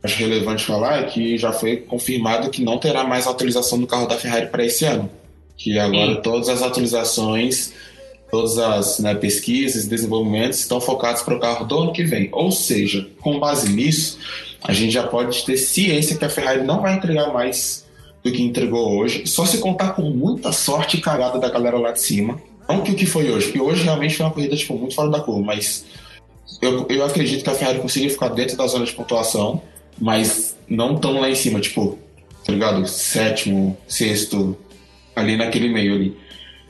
acho 0.03 0.17
relevante 0.19 0.63
falar 0.63 0.99
é 1.01 1.03
que 1.05 1.37
já 1.37 1.51
foi 1.51 1.77
confirmado 1.77 2.49
que 2.51 2.63
não 2.63 2.77
terá 2.77 3.03
mais 3.03 3.25
atualização 3.27 3.79
do 3.79 3.87
carro 3.87 4.07
da 4.07 4.15
Ferrari 4.15 4.47
para 4.47 4.63
esse 4.65 4.85
ano. 4.85 5.09
Que 5.57 5.77
agora 5.79 6.15
Sim. 6.15 6.21
todas 6.21 6.49
as 6.49 6.61
atualizações, 6.61 7.73
todas 8.29 8.57
as 8.57 8.99
né, 8.99 9.15
pesquisas 9.15 9.85
e 9.85 9.89
desenvolvimentos 9.89 10.59
estão 10.59 10.81
focados 10.81 11.21
para 11.21 11.35
o 11.35 11.39
carro 11.39 11.65
do 11.65 11.77
ano 11.79 11.93
que 11.93 12.03
vem. 12.03 12.29
Ou 12.31 12.51
seja, 12.51 13.07
com 13.21 13.39
base 13.39 13.71
nisso, 13.71 14.17
a 14.63 14.73
gente 14.73 14.91
já 14.91 15.03
pode 15.03 15.45
ter 15.45 15.57
ciência 15.57 16.17
que 16.17 16.25
a 16.25 16.29
Ferrari 16.29 16.63
não 16.63 16.81
vai 16.81 16.95
entregar 16.95 17.31
mais 17.31 17.85
do 18.23 18.31
que 18.31 18.41
entregou 18.41 18.97
hoje, 18.97 19.25
só 19.25 19.45
se 19.45 19.59
contar 19.59 19.91
com 19.91 20.01
muita 20.01 20.51
sorte 20.51 20.97
e 20.97 21.01
cagada 21.01 21.39
da 21.39 21.49
galera 21.49 21.77
lá 21.77 21.91
de 21.91 22.01
cima. 22.01 22.41
Não 22.67 22.81
que 22.81 22.91
o 22.91 22.95
que 22.95 23.05
foi 23.05 23.31
hoje, 23.31 23.45
porque 23.45 23.61
hoje 23.61 23.83
realmente 23.83 24.15
foi 24.15 24.25
uma 24.25 24.31
corrida 24.31 24.55
tipo, 24.55 24.77
muito 24.77 24.93
fora 24.93 25.09
da 25.09 25.21
curva, 25.21 25.41
mas 25.41 25.85
eu, 26.61 26.85
eu 26.89 27.05
acredito 27.05 27.43
que 27.43 27.49
a 27.49 27.53
Ferrari 27.53 27.79
conseguiu 27.79 28.09
ficar 28.09 28.29
dentro 28.29 28.57
da 28.57 28.67
zona 28.67 28.85
de 28.85 28.91
pontuação, 28.91 29.61
mas 29.97 30.57
não 30.67 30.97
tão 30.97 31.19
lá 31.19 31.29
em 31.29 31.35
cima, 31.35 31.61
tipo, 31.61 31.97
tá 32.45 32.51
ligado? 32.51 32.85
Sétimo, 32.87 33.77
sexto, 33.87 34.57
ali 35.15 35.37
naquele 35.37 35.69
meio 35.69 35.95
ali. 35.95 36.17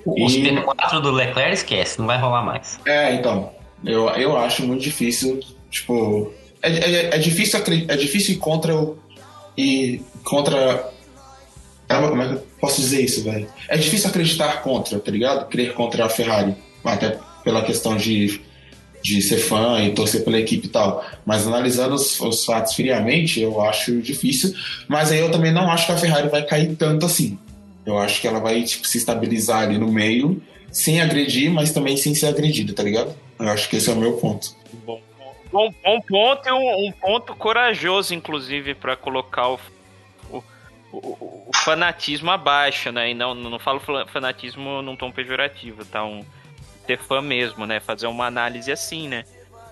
Os 0.07 0.33
E- 0.33 0.41
P4 0.41 1.01
do 1.01 1.11
Leclerc 1.11 1.53
esquece, 1.53 1.99
não 1.99 2.07
vai 2.07 2.17
rolar 2.17 2.43
mais. 2.43 2.79
É, 2.85 3.13
então. 3.13 3.51
Eu, 3.85 4.09
eu 4.11 4.37
acho 4.37 4.63
muito 4.65 4.81
difícil, 4.81 5.39
tipo. 5.69 6.31
É, 6.61 6.71
é, 6.71 7.15
é 7.15 7.17
difícil 7.17 7.59
é 7.87 7.95
difícil 7.95 8.35
ir 8.35 8.37
contra 8.37 8.75
o. 8.75 8.97
E 9.57 10.01
contra. 10.23 10.89
Caramba, 11.87 12.09
como 12.09 12.21
é 12.21 12.27
que 12.27 12.33
eu 12.33 12.47
posso 12.59 12.81
dizer 12.81 13.01
isso, 13.01 13.23
velho? 13.23 13.47
É 13.69 13.77
difícil 13.77 14.09
acreditar 14.09 14.61
contra, 14.61 14.99
tá 14.99 15.11
ligado? 15.11 15.47
Crer 15.47 15.73
contra 15.73 16.05
a 16.05 16.09
Ferrari. 16.09 16.55
Até 16.83 17.17
pela 17.43 17.61
questão 17.63 17.95
de, 17.95 18.41
de 19.01 19.21
ser 19.21 19.37
fã 19.37 19.79
e 19.81 19.91
torcer 19.93 20.23
pela 20.23 20.39
equipe 20.39 20.67
e 20.67 20.69
tal. 20.69 21.03
Mas 21.25 21.45
analisando 21.47 21.95
os, 21.95 22.19
os 22.19 22.43
fatos 22.43 22.73
friamente, 22.73 23.39
eu 23.39 23.61
acho 23.61 24.01
difícil. 24.01 24.53
Mas 24.87 25.11
aí 25.11 25.19
eu 25.19 25.31
também 25.31 25.51
não 25.51 25.69
acho 25.71 25.85
que 25.85 25.91
a 25.91 25.97
Ferrari 25.97 26.29
vai 26.29 26.43
cair 26.43 26.75
tanto 26.75 27.05
assim. 27.05 27.37
Eu 27.87 27.97
acho 27.97 28.19
que 28.19 28.27
ela 28.27 28.39
vai 28.39 28.61
tipo, 28.63 28.85
se 28.85 28.97
estabilizar 28.97 29.63
ali 29.63 29.77
no 29.77 29.91
meio, 29.91 30.41
sem 30.71 31.01
agredir, 31.01 31.49
mas 31.49 31.71
também 31.71 31.95
sem 31.95 32.13
ser 32.13 32.27
agredida, 32.27 32.73
tá 32.73 32.83
ligado? 32.83 33.15
Eu 33.39 33.47
acho 33.49 33.69
que 33.69 33.77
esse 33.77 33.89
é 33.89 33.93
o 33.93 33.95
meu 33.95 34.13
ponto. 34.17 34.53
Bom, 34.85 35.01
bom, 35.51 35.73
bom 35.81 36.01
ponto 36.01 36.47
e 36.47 36.51
um, 36.51 36.87
um 36.87 36.91
ponto 36.91 37.33
corajoso, 37.35 38.13
inclusive, 38.13 38.75
para 38.75 38.95
colocar 38.97 39.47
o, 39.49 39.59
o, 40.29 40.43
o- 40.91 41.43
o 41.47 41.51
fanatismo 41.55 42.29
abaixo, 42.29 42.91
né? 42.91 43.11
E 43.11 43.13
não, 43.13 43.33
não 43.33 43.57
falo 43.57 43.81
fanatismo 44.07 44.81
num 44.81 44.95
tom 44.97 45.09
pejorativo, 45.11 45.85
tá? 45.85 46.03
Um, 46.03 46.25
ter 46.85 46.99
fã 46.99 47.21
mesmo, 47.21 47.65
né? 47.65 47.79
Fazer 47.79 48.07
uma 48.07 48.25
análise 48.25 48.69
assim, 48.71 49.07
né? 49.07 49.23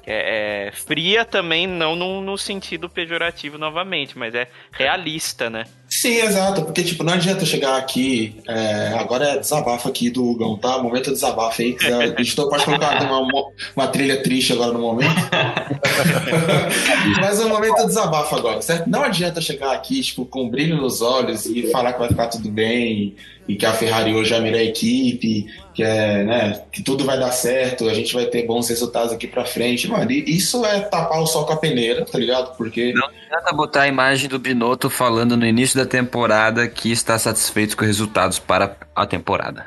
É, 0.07 0.67
é 0.67 0.71
fria 0.71 1.25
também, 1.25 1.65
não 1.65 1.95
no, 1.95 2.21
no 2.21 2.37
sentido 2.37 2.87
pejorativo 2.87 3.57
novamente, 3.57 4.17
mas 4.17 4.35
é 4.35 4.47
realista, 4.71 5.49
né? 5.49 5.65
Sim, 5.87 6.21
exato, 6.21 6.63
porque 6.63 6.83
tipo, 6.83 7.03
não 7.03 7.13
adianta 7.13 7.45
chegar 7.45 7.77
aqui, 7.77 8.35
é, 8.47 8.95
agora 8.99 9.29
é 9.29 9.37
desabafo 9.37 9.87
aqui 9.87 10.09
do 10.09 10.27
Hugão, 10.27 10.57
tá? 10.57 10.79
Momento 10.79 11.05
de 11.05 11.11
desabafo 11.11 11.61
aí, 11.61 11.73
quiser, 11.73 12.15
a 12.17 12.21
gente 12.21 12.35
pode 12.35 12.65
colocar 12.65 13.01
uma, 13.03 13.51
uma 13.75 13.87
trilha 13.87 14.21
triste 14.21 14.53
agora 14.53 14.73
no 14.73 14.79
momento. 14.79 15.13
Mas 17.21 17.39
é 17.39 17.45
um 17.45 17.49
momento 17.49 17.77
de 17.77 17.87
desabafo 17.87 18.35
agora, 18.35 18.61
certo? 18.61 18.89
Não 18.89 19.03
adianta 19.03 19.39
chegar 19.39 19.73
aqui, 19.73 20.01
tipo, 20.01 20.25
com 20.25 20.43
um 20.43 20.49
brilho 20.49 20.77
nos 20.77 21.01
olhos 21.01 21.45
e 21.45 21.69
falar 21.71 21.93
que 21.93 21.99
vai 21.99 22.09
ficar 22.09 22.27
tudo 22.27 22.49
bem 22.49 23.15
e 23.47 23.55
que 23.55 23.65
a 23.65 23.73
Ferrari 23.73 24.13
hoje 24.13 24.33
é 24.33 24.37
a 24.37 24.41
melhor 24.41 24.61
equipe, 24.61 25.45
que 25.73 25.83
é, 25.83 26.23
né, 26.23 26.61
que 26.71 26.81
tudo 26.81 27.03
vai 27.03 27.19
dar 27.19 27.31
certo, 27.31 27.87
a 27.87 27.93
gente 27.93 28.13
vai 28.13 28.25
ter 28.25 28.45
bons 28.45 28.69
resultados 28.69 29.13
aqui 29.13 29.27
pra 29.27 29.45
frente. 29.45 29.87
Mano, 29.87 30.11
isso 30.11 30.65
é 30.65 30.79
tapar 30.79 31.21
o 31.21 31.27
sol 31.27 31.45
com 31.45 31.53
a 31.53 31.57
peneira, 31.57 32.05
tá 32.05 32.17
ligado? 32.17 32.55
Porque 32.55 32.93
Não 32.93 33.05
adianta 33.05 33.53
botar 33.53 33.83
a 33.83 33.87
imagem 33.87 34.27
do 34.27 34.39
Binotto 34.39 34.89
falando 34.89 35.37
no 35.37 35.45
início 35.45 35.74
da 35.75 35.85
temporada 35.85 36.67
que 36.67 36.91
está 36.91 37.17
satisfeito 37.19 37.75
com 37.77 37.83
os 37.83 37.87
resultados 37.87 38.39
para 38.39 38.75
a 38.95 39.05
temporada. 39.05 39.65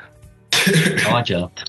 Não 1.03 1.15
adianta. 1.17 1.63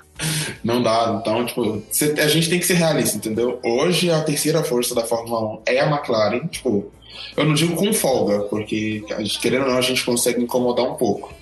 Não 0.63 0.83
dá. 0.83 1.19
Então, 1.21 1.47
tipo, 1.47 1.83
cê- 1.91 2.15
a 2.19 2.29
gente 2.29 2.51
tem 2.51 2.59
que 2.59 2.67
ser 2.67 2.75
realista, 2.75 3.17
entendeu? 3.17 3.59
Hoje 3.65 4.11
a 4.11 4.21
terceira 4.23 4.63
força 4.63 4.95
da 4.95 5.03
Fórmula 5.03 5.55
1 5.55 5.63
é 5.67 5.81
a 5.81 5.87
McLaren. 5.91 6.47
Tipo, 6.49 6.93
eu 7.37 7.45
não 7.47 7.55
digo 7.55 7.75
com 7.75 7.91
folga, 7.95 8.41
porque 8.41 9.03
querendo 9.41 9.63
ou 9.65 9.71
não, 9.71 9.79
a 9.79 9.83
gente 9.83 10.05
consegue 10.05 10.43
incomodar 10.43 10.85
um 10.85 10.95
pouco. 10.95 11.33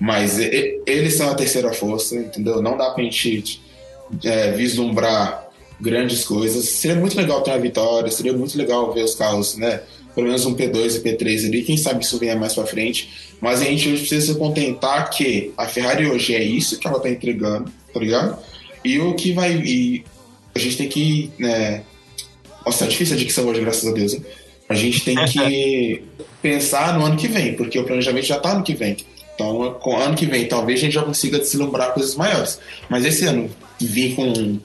Mas 0.00 0.38
eles 0.38 1.14
são 1.16 1.30
a 1.30 1.34
terceira 1.34 1.72
força, 1.72 2.16
entendeu? 2.16 2.62
Não 2.62 2.76
dá 2.78 2.90
pra 2.90 3.02
gente 3.04 3.60
é, 4.24 4.52
vislumbrar 4.52 5.46
grandes 5.80 6.24
coisas. 6.24 6.64
Seria 6.66 6.96
muito 6.96 7.16
legal 7.16 7.42
ter 7.42 7.50
uma 7.50 7.58
vitória, 7.60 8.10
seria 8.10 8.32
muito 8.32 8.56
legal 8.56 8.92
ver 8.94 9.02
os 9.04 9.14
carros, 9.14 9.56
né? 9.56 9.82
Pelo 10.14 10.26
menos 10.26 10.46
um 10.46 10.54
P2 10.54 10.96
e 10.96 11.00
P3 11.00 11.46
ali. 11.46 11.62
Quem 11.62 11.76
sabe 11.76 12.04
isso 12.04 12.18
venha 12.18 12.36
mais 12.36 12.54
pra 12.54 12.66
frente. 12.66 13.08
Mas 13.40 13.60
a 13.60 13.64
gente 13.64 13.88
hoje 13.88 14.00
precisa 14.00 14.32
se 14.32 14.38
contentar 14.38 15.10
que 15.10 15.52
a 15.56 15.66
Ferrari 15.66 16.06
hoje 16.06 16.34
é 16.34 16.42
isso 16.42 16.78
que 16.78 16.86
ela 16.86 17.00
tá 17.00 17.10
entregando, 17.10 17.70
tá 17.92 18.00
ligado? 18.00 18.38
E 18.84 18.98
o 19.00 19.14
que 19.14 19.32
vai. 19.32 19.54
E 19.56 20.04
a 20.54 20.58
gente 20.58 20.76
tem 20.76 20.88
que. 20.88 21.30
Né... 21.38 21.82
Nossa, 22.64 22.84
é 22.84 22.88
difícil 22.88 23.16
a 23.16 23.18
dicção 23.18 23.46
hoje, 23.46 23.60
graças 23.60 23.86
a 23.86 23.92
Deus. 23.92 24.14
Hein? 24.14 24.24
A 24.68 24.74
gente 24.74 25.04
tem 25.04 25.16
que 25.26 26.02
pensar 26.40 26.96
no 26.98 27.04
ano 27.04 27.16
que 27.16 27.28
vem, 27.28 27.54
porque 27.54 27.78
o 27.78 27.84
planejamento 27.84 28.26
já 28.26 28.38
tá 28.38 28.52
ano 28.52 28.62
que 28.62 28.74
vem. 28.74 28.96
Então, 29.34 29.76
com 29.80 29.96
ano 29.96 30.14
que 30.14 30.26
vem, 30.26 30.46
talvez 30.46 30.78
a 30.78 30.82
gente 30.82 30.94
já 30.94 31.02
consiga 31.02 31.38
deslumbrar 31.38 31.92
coisas 31.92 32.14
maiores. 32.14 32.60
Mas 32.88 33.04
esse 33.04 33.24
ano, 33.24 33.50
vir 33.80 34.14
com, 34.14 34.58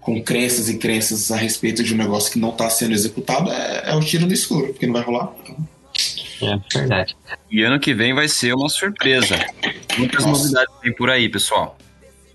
com 0.00 0.22
crenças 0.22 0.68
e 0.68 0.78
crenças 0.78 1.30
a 1.30 1.36
respeito 1.36 1.82
de 1.82 1.94
um 1.94 1.96
negócio 1.96 2.32
que 2.32 2.38
não 2.38 2.50
está 2.50 2.68
sendo 2.70 2.92
executado 2.92 3.50
é, 3.50 3.90
é 3.90 3.94
um 3.94 4.00
tiro 4.00 4.26
no 4.26 4.32
escuro, 4.32 4.68
porque 4.68 4.86
não 4.86 4.94
vai 4.94 5.02
rolar. 5.02 5.30
É 6.42 6.58
verdade. 6.78 7.16
E 7.50 7.62
ano 7.62 7.78
que 7.78 7.92
vem 7.92 8.14
vai 8.14 8.26
ser 8.28 8.54
uma 8.54 8.68
surpresa. 8.68 9.38
Muitas 9.98 10.24
Nossa. 10.24 10.42
novidades 10.42 10.74
tem 10.80 10.92
por 10.94 11.10
aí, 11.10 11.28
pessoal. 11.28 11.76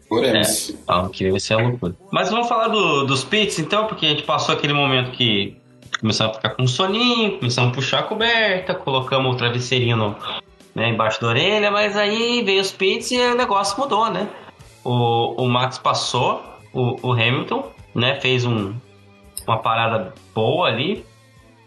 Oremos. 0.09 0.73
Ah, 0.87 1.09
que 1.11 1.31
vai 1.31 1.39
ser 1.39 1.55
a 1.55 1.57
loucura. 1.57 1.95
Mas 2.11 2.29
vamos 2.29 2.47
falar 2.47 2.67
do- 2.67 3.05
dos 3.05 3.23
pits 3.23 3.57
então, 3.57 3.87
porque 3.87 4.05
a 4.05 4.09
gente 4.09 4.21
passou 4.23 4.53
aquele 4.53 4.73
momento 4.73 5.11
que 5.11 5.57
começamos 5.99 6.33
a 6.33 6.35
ficar 6.39 6.49
com 6.51 6.67
soninho, 6.67 7.39
começamos 7.39 7.71
a 7.71 7.73
puxar 7.73 7.99
a 7.99 8.03
coberta, 8.03 8.75
colocamos 8.75 9.33
o 9.33 9.37
travesseirinho 9.37 9.97
no- 9.97 10.15
né, 10.75 10.89
embaixo 10.89 11.19
da 11.21 11.27
orelha, 11.29 11.71
mas 11.71 11.97
aí 11.97 12.43
veio 12.43 12.61
os 12.61 12.71
pits 12.71 13.09
e 13.11 13.17
o 13.17 13.33
negócio 13.35 13.79
mudou, 13.79 14.11
né? 14.11 14.27
O, 14.83 15.43
o 15.43 15.49
Max 15.49 15.79
passou, 15.79 16.43
o, 16.75 16.97
o 17.01 17.11
Hamilton, 17.13 17.71
né, 17.95 18.19
fez 18.19 18.45
um, 18.45 18.75
uma 19.47 19.57
parada 19.59 20.13
boa 20.33 20.67
ali. 20.67 21.05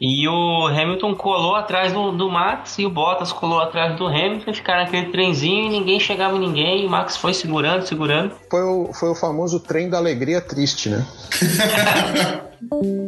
E 0.00 0.28
o 0.28 0.68
Hamilton 0.68 1.16
colou 1.16 1.56
atrás 1.56 1.92
do, 1.92 2.12
do 2.12 2.30
Max 2.30 2.78
e 2.78 2.86
o 2.86 2.90
Bottas 2.90 3.32
colou 3.32 3.60
atrás 3.60 3.96
do 3.96 4.06
Hamilton, 4.06 4.54
ficaram 4.54 4.84
naquele 4.84 5.10
trenzinho 5.10 5.66
e 5.66 5.70
ninguém 5.70 5.98
chegava 5.98 6.36
em 6.36 6.40
ninguém. 6.40 6.84
E 6.84 6.86
o 6.86 6.90
Max 6.90 7.16
foi 7.16 7.34
segurando, 7.34 7.84
segurando. 7.84 8.32
Foi 8.48 8.62
o, 8.62 8.92
foi 8.92 9.08
o 9.08 9.14
famoso 9.14 9.58
trem 9.58 9.90
da 9.90 9.98
alegria 9.98 10.40
triste, 10.40 10.88
né? 10.88 11.04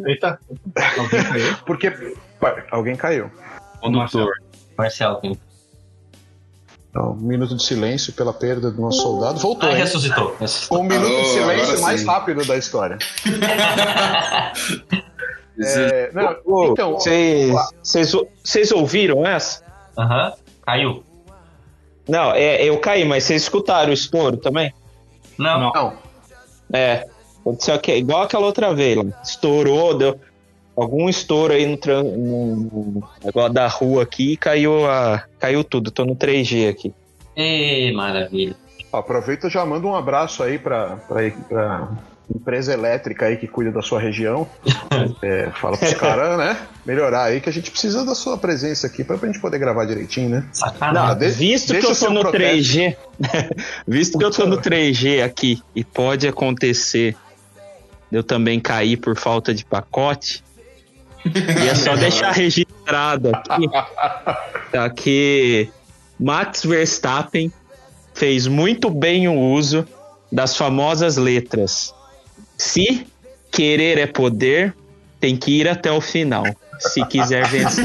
Eita. 0.07 0.41
Alguém 0.99 1.23
caiu? 1.23 1.57
Porque. 1.65 2.17
Alguém 2.73 2.97
caiu. 2.97 3.31
Condutor. 3.81 4.33
Marcelo, 4.77 5.17
tem. 5.17 5.39
Então, 6.91 7.13
um 7.13 7.17
minuto 7.27 7.55
de 7.57 7.63
silêncio 7.63 8.13
pela 8.13 8.33
perda 8.33 8.69
do 8.71 8.81
nosso 8.81 9.01
soldado. 9.03 9.39
Voltou, 9.39 9.69
Ah, 9.71 9.75
ressuscitou. 9.75 10.35
ressuscitou. 10.41 10.81
O 10.81 10.83
minuto 10.83 11.07
de 11.09 11.15
Alô, 11.15 11.25
silêncio 11.25 11.81
mais 11.83 12.01
sim. 12.01 12.07
rápido 12.07 12.45
da 12.45 12.57
história. 12.57 12.99
É, 15.63 16.11
não, 16.15 16.37
Ô, 16.47 16.73
então, 16.73 16.97
Vocês 16.99 18.73
ouviram 18.73 19.27
essa? 19.27 19.63
Aham, 19.99 20.33
caiu. 20.65 21.05
Não, 22.09 22.33
é, 22.33 22.65
eu 22.65 22.79
caí, 22.79 23.05
mas 23.05 23.25
vocês 23.25 23.43
escutaram 23.43 23.91
o 23.91 23.93
estouro 23.93 24.39
também? 24.39 24.73
Não. 25.39 25.71
Não. 25.73 25.93
É. 26.73 27.07
Aconteceu 27.41 27.75
aqui, 27.75 27.93
igual 27.93 28.23
aquela 28.23 28.47
outra 28.47 28.73
vez. 28.75 28.99
Estourou, 29.23 29.95
deu 29.97 30.19
algum 30.83 31.09
estouro 31.09 31.53
aí 31.53 31.67
no, 31.67 31.77
tran- 31.77 32.03
no, 32.03 32.57
no 32.57 33.09
negócio 33.25 33.53
da 33.53 33.67
rua 33.67 34.03
aqui 34.03 34.33
e 34.33 34.37
caiu, 34.37 34.87
a, 34.91 35.23
caiu 35.39 35.63
tudo. 35.65 35.91
Tô 35.91 36.05
no 36.05 36.17
3G 36.17 36.69
aqui. 36.69 36.93
Ê, 37.37 37.93
maravilha. 37.93 38.55
Aproveita 38.93 39.47
e 39.47 39.51
já 39.51 39.65
manda 39.65 39.87
um 39.87 39.95
abraço 39.95 40.43
aí 40.43 40.59
pra, 40.59 40.97
pra, 40.97 41.31
pra 41.49 41.89
empresa 42.35 42.73
elétrica 42.73 43.27
aí 43.27 43.37
que 43.37 43.47
cuida 43.47 43.71
da 43.71 43.83
sua 43.83 44.01
região. 44.01 44.47
É, 45.23 45.51
fala 45.55 45.77
pros 45.79 45.95
caras, 45.95 46.37
né? 46.37 46.57
Melhorar 46.85 47.25
aí, 47.25 47.41
que 47.41 47.49
a 47.49 47.53
gente 47.53 47.71
precisa 47.71 48.05
da 48.05 48.15
sua 48.15 48.37
presença 48.37 48.87
aqui 48.87 49.05
pra, 49.05 49.17
pra 49.17 49.29
gente 49.29 49.41
poder 49.41 49.59
gravar 49.59 49.85
direitinho, 49.85 50.29
né? 50.29 50.45
Sacanagem. 50.53 51.09
Não, 51.09 51.19
de- 51.19 51.29
Visto 51.31 51.73
que 51.79 51.87
eu 51.87 51.95
tô 51.97 52.11
no 52.11 52.21
protesto. 52.23 52.73
3G, 52.75 52.97
visto 53.87 54.19
que 54.19 54.25
eu 54.25 54.31
tô 54.31 54.47
no 54.47 54.59
3G 54.59 55.23
aqui 55.23 55.63
e 55.75 55.85
pode 55.85 56.27
acontecer 56.27 57.15
eu 58.11 58.25
também 58.25 58.59
cair 58.59 58.97
por 58.97 59.17
falta 59.17 59.55
de 59.55 59.65
pacote, 59.65 60.43
e 61.25 61.69
é 61.69 61.75
só 61.75 61.95
deixar 61.97 62.33
registrado 62.33 63.31
aqui, 63.35 63.69
tá, 64.73 64.91
que 64.91 65.69
Max 66.19 66.65
Verstappen 66.65 67.53
fez 68.15 68.47
muito 68.47 68.91
bem 68.91 69.29
o 69.29 69.39
uso 69.39 69.87
das 70.31 70.57
famosas 70.57 71.17
letras. 71.17 71.95
Se 72.57 73.07
querer 73.51 73.99
é 73.99 74.07
poder, 74.07 74.75
tem 75.19 75.37
que 75.37 75.61
ir 75.61 75.69
até 75.69 75.91
o 75.91 76.01
final. 76.01 76.45
Se 76.79 77.05
quiser 77.07 77.47
vencer. 77.49 77.85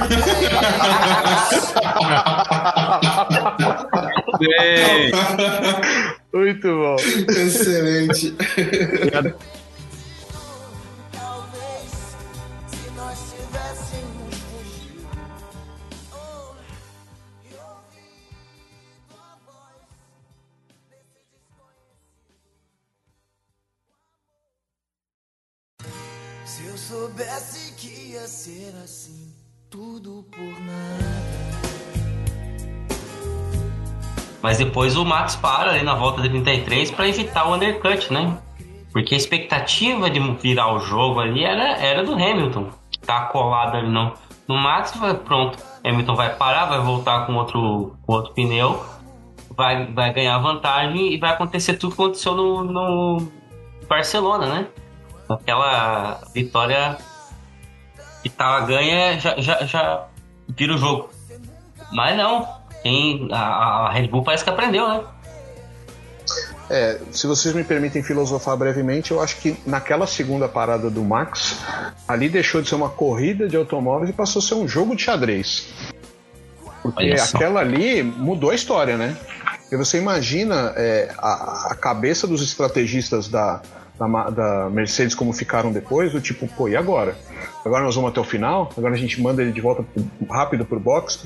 Muito 6.34 6.68
bom. 6.68 6.96
Excelente. 7.30 8.36
Mas 34.42 34.58
depois 34.60 34.96
o 34.96 35.04
Max 35.04 35.36
para 35.36 35.72
ali 35.72 35.84
na 35.84 35.96
volta 35.96 36.22
de 36.22 36.30
33 36.30 36.92
para 36.92 37.08
evitar 37.08 37.48
o 37.50 37.56
undercut, 37.56 38.14
né? 38.14 38.38
Porque 38.92 39.16
a 39.16 39.18
expectativa 39.18 40.10
de 40.10 40.20
virar 40.20 40.74
o 40.74 40.80
jogo 40.80 41.20
ali 41.20 41.44
era, 41.44 41.78
era 41.78 42.04
do 42.04 42.14
Hamilton, 42.14 42.70
tá 43.06 43.26
colado 43.26 43.76
ali 43.78 43.90
no, 43.90 44.14
no 44.48 44.56
Max. 44.56 44.96
vai- 44.96 45.16
Pronto, 45.16 45.58
Hamilton 45.84 46.16
vai 46.16 46.36
parar, 46.36 46.66
vai 46.66 46.80
voltar 46.80 47.26
com 47.26 47.34
outro, 47.36 47.96
com 48.06 48.14
outro 48.14 48.34
pneu, 48.34 48.86
vai, 49.50 49.88
vai 49.92 50.14
ganhar 50.14 50.38
vantagem 50.38 51.14
e 51.14 51.18
vai 51.18 51.32
acontecer 51.32 51.74
tudo 51.74 51.96
que 51.96 52.02
aconteceu 52.02 52.36
no, 52.36 52.64
no 52.64 53.32
Barcelona, 53.90 54.46
né? 54.46 54.68
Aquela 55.28 56.22
vitória 56.34 56.98
que 58.26 58.30
tava 58.30 58.66
ganha 58.66 59.20
já, 59.20 59.40
já, 59.40 59.64
já 59.66 60.08
vira 60.50 60.74
o 60.74 60.80
jogo. 60.80 61.12
Mas 61.92 62.18
não, 62.18 62.48
quem, 62.82 63.30
a, 63.32 63.38
a 63.38 63.92
Red 63.92 64.08
Bull 64.08 64.24
parece 64.24 64.44
que 64.44 64.50
aprendeu, 64.50 64.88
né? 64.88 65.04
É, 66.68 67.00
se 67.12 67.28
vocês 67.28 67.54
me 67.54 67.64
permitem 67.64 68.02
filosofar 68.02 68.58
brevemente, 68.58 69.12
eu 69.12 69.22
acho 69.22 69.38
que 69.38 69.56
naquela 69.64 70.08
segunda 70.08 70.48
parada 70.48 70.90
do 70.90 71.04
Max, 71.04 71.60
ali 72.08 72.28
deixou 72.28 72.64
de 72.64 72.68
ser 72.68 72.74
uma 72.74 72.90
corrida 72.90 73.48
de 73.48 73.56
automóveis 73.56 74.10
e 74.10 74.14
passou 74.14 74.40
a 74.40 74.44
ser 74.44 74.56
um 74.56 74.68
jogo 74.68 74.96
de 74.96 75.04
xadrez. 75.04 75.68
Porque 76.82 77.12
aquela 77.12 77.60
ali 77.60 78.02
mudou 78.02 78.50
a 78.50 78.56
história, 78.56 78.98
né? 78.98 79.16
Porque 79.62 79.78
você 79.78 80.00
imagina 80.00 80.74
é, 80.76 81.14
a, 81.20 81.68
a 81.74 81.76
cabeça 81.76 82.26
dos 82.26 82.42
estrategistas 82.42 83.28
da, 83.28 83.62
da, 84.00 84.30
da 84.30 84.70
Mercedes 84.70 85.16
como 85.16 85.32
ficaram 85.34 85.72
depois, 85.72 86.12
do 86.12 86.20
tipo, 86.22 86.48
pô, 86.48 86.68
e 86.68 86.76
agora? 86.76 87.16
Agora 87.66 87.84
nós 87.84 87.96
vamos 87.96 88.12
até 88.12 88.20
o 88.20 88.24
final? 88.24 88.70
Agora 88.78 88.94
a 88.94 88.98
gente 88.98 89.22
manda 89.22 89.42
ele 89.42 89.52
de 89.52 89.62
volta 89.62 89.84
rápido 90.30 90.66
pro 90.66 90.80
box 90.80 91.20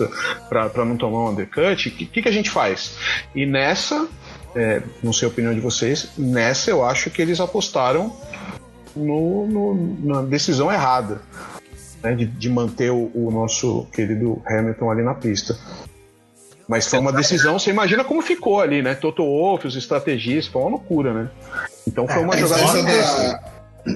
pra 0.48 0.86
não 0.86 0.96
tomar 0.98 1.20
um 1.26 1.30
undercut? 1.30 1.90
O 1.90 1.92
que, 1.92 2.06
que, 2.06 2.22
que 2.22 2.30
a 2.30 2.32
gente 2.32 2.50
faz? 2.50 2.96
E 3.36 3.46
nessa, 3.46 4.08
é, 4.56 4.82
não 5.04 5.12
sei 5.12 5.28
a 5.28 5.32
opinião 5.32 5.54
de 5.54 5.60
vocês, 5.60 6.10
nessa 6.18 6.70
eu 6.72 6.86
acho 6.86 7.10
que 7.10 7.22
eles 7.22 7.40
apostaram 7.40 8.16
no, 8.96 9.48
no- 9.48 9.98
na 10.16 10.22
decisão 10.22 10.72
errada. 10.72 11.22
né, 12.02 12.16
de, 12.16 12.26
de 12.26 12.50
manter 12.50 12.92
o, 12.92 13.12
o 13.14 13.30
nosso 13.32 13.86
querido 13.92 14.42
Hamilton 14.48 14.90
ali 14.92 15.04
na 15.04 15.14
pista. 15.14 15.58
Mas 16.70 16.86
foi 16.88 17.00
uma 17.00 17.12
decisão, 17.12 17.58
você 17.58 17.72
imagina 17.72 18.04
como 18.04 18.22
ficou 18.22 18.62
ali, 18.62 18.84
né? 18.84 18.94
Toto 18.94 19.24
Wolff, 19.24 19.66
os 19.66 19.76
estrategistas, 19.76 20.46
foi 20.54 20.62
uma 20.62 20.70
loucura, 20.70 21.12
né? 21.16 21.30
Então 21.88 22.08
foi 22.08 22.22
uma 22.22 22.36
Essa, 22.36 22.48
jogada 22.48 22.84
da, 22.84 23.44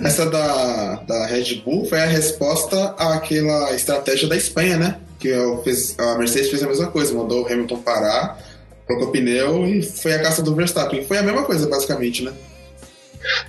essa 0.07 0.25
da, 0.25 0.95
da 1.07 1.25
Red 1.27 1.61
Bull 1.63 1.85
foi 1.85 2.01
a 2.01 2.07
resposta 2.07 2.95
àquela 2.97 3.71
estratégia 3.75 4.27
da 4.27 4.35
Espanha, 4.35 4.77
né? 4.77 4.97
Que 5.19 5.29
fiz- 5.63 5.95
a 5.99 6.17
Mercedes 6.17 6.49
fez 6.49 6.63
a 6.63 6.67
mesma 6.67 6.87
coisa, 6.87 7.13
mandou 7.13 7.43
o 7.43 7.45
Hamilton 7.45 7.77
parar, 7.77 8.39
trocou 8.87 9.11
pneu 9.11 9.67
e 9.67 9.83
foi 9.83 10.15
a 10.15 10.23
caça 10.23 10.41
do 10.41 10.55
Verstappen. 10.55 11.05
Foi 11.05 11.19
a 11.19 11.23
mesma 11.23 11.43
coisa, 11.43 11.67
basicamente, 11.67 12.23
né? 12.23 12.33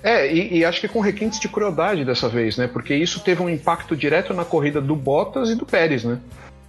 É, 0.03 0.31
e, 0.31 0.59
e 0.59 0.65
acho 0.67 0.83
que 0.83 0.87
com 0.87 1.01
requintes 1.01 1.41
de 1.41 1.49
crueldade 1.49 2.05
dessa 2.05 2.29
vez, 2.29 2.59
né? 2.59 2.69
Porque 2.71 2.95
isso 2.95 3.21
teve 3.21 3.43
um 3.43 3.49
impacto 3.49 3.97
direto 3.97 4.35
na 4.35 4.45
corrida 4.45 4.83
do 4.83 4.95
Bottas 4.95 5.49
e 5.49 5.55
do 5.55 5.65
Pérez, 5.65 6.05
né? 6.05 6.19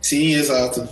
Sim, 0.01 0.33
exato. 0.33 0.87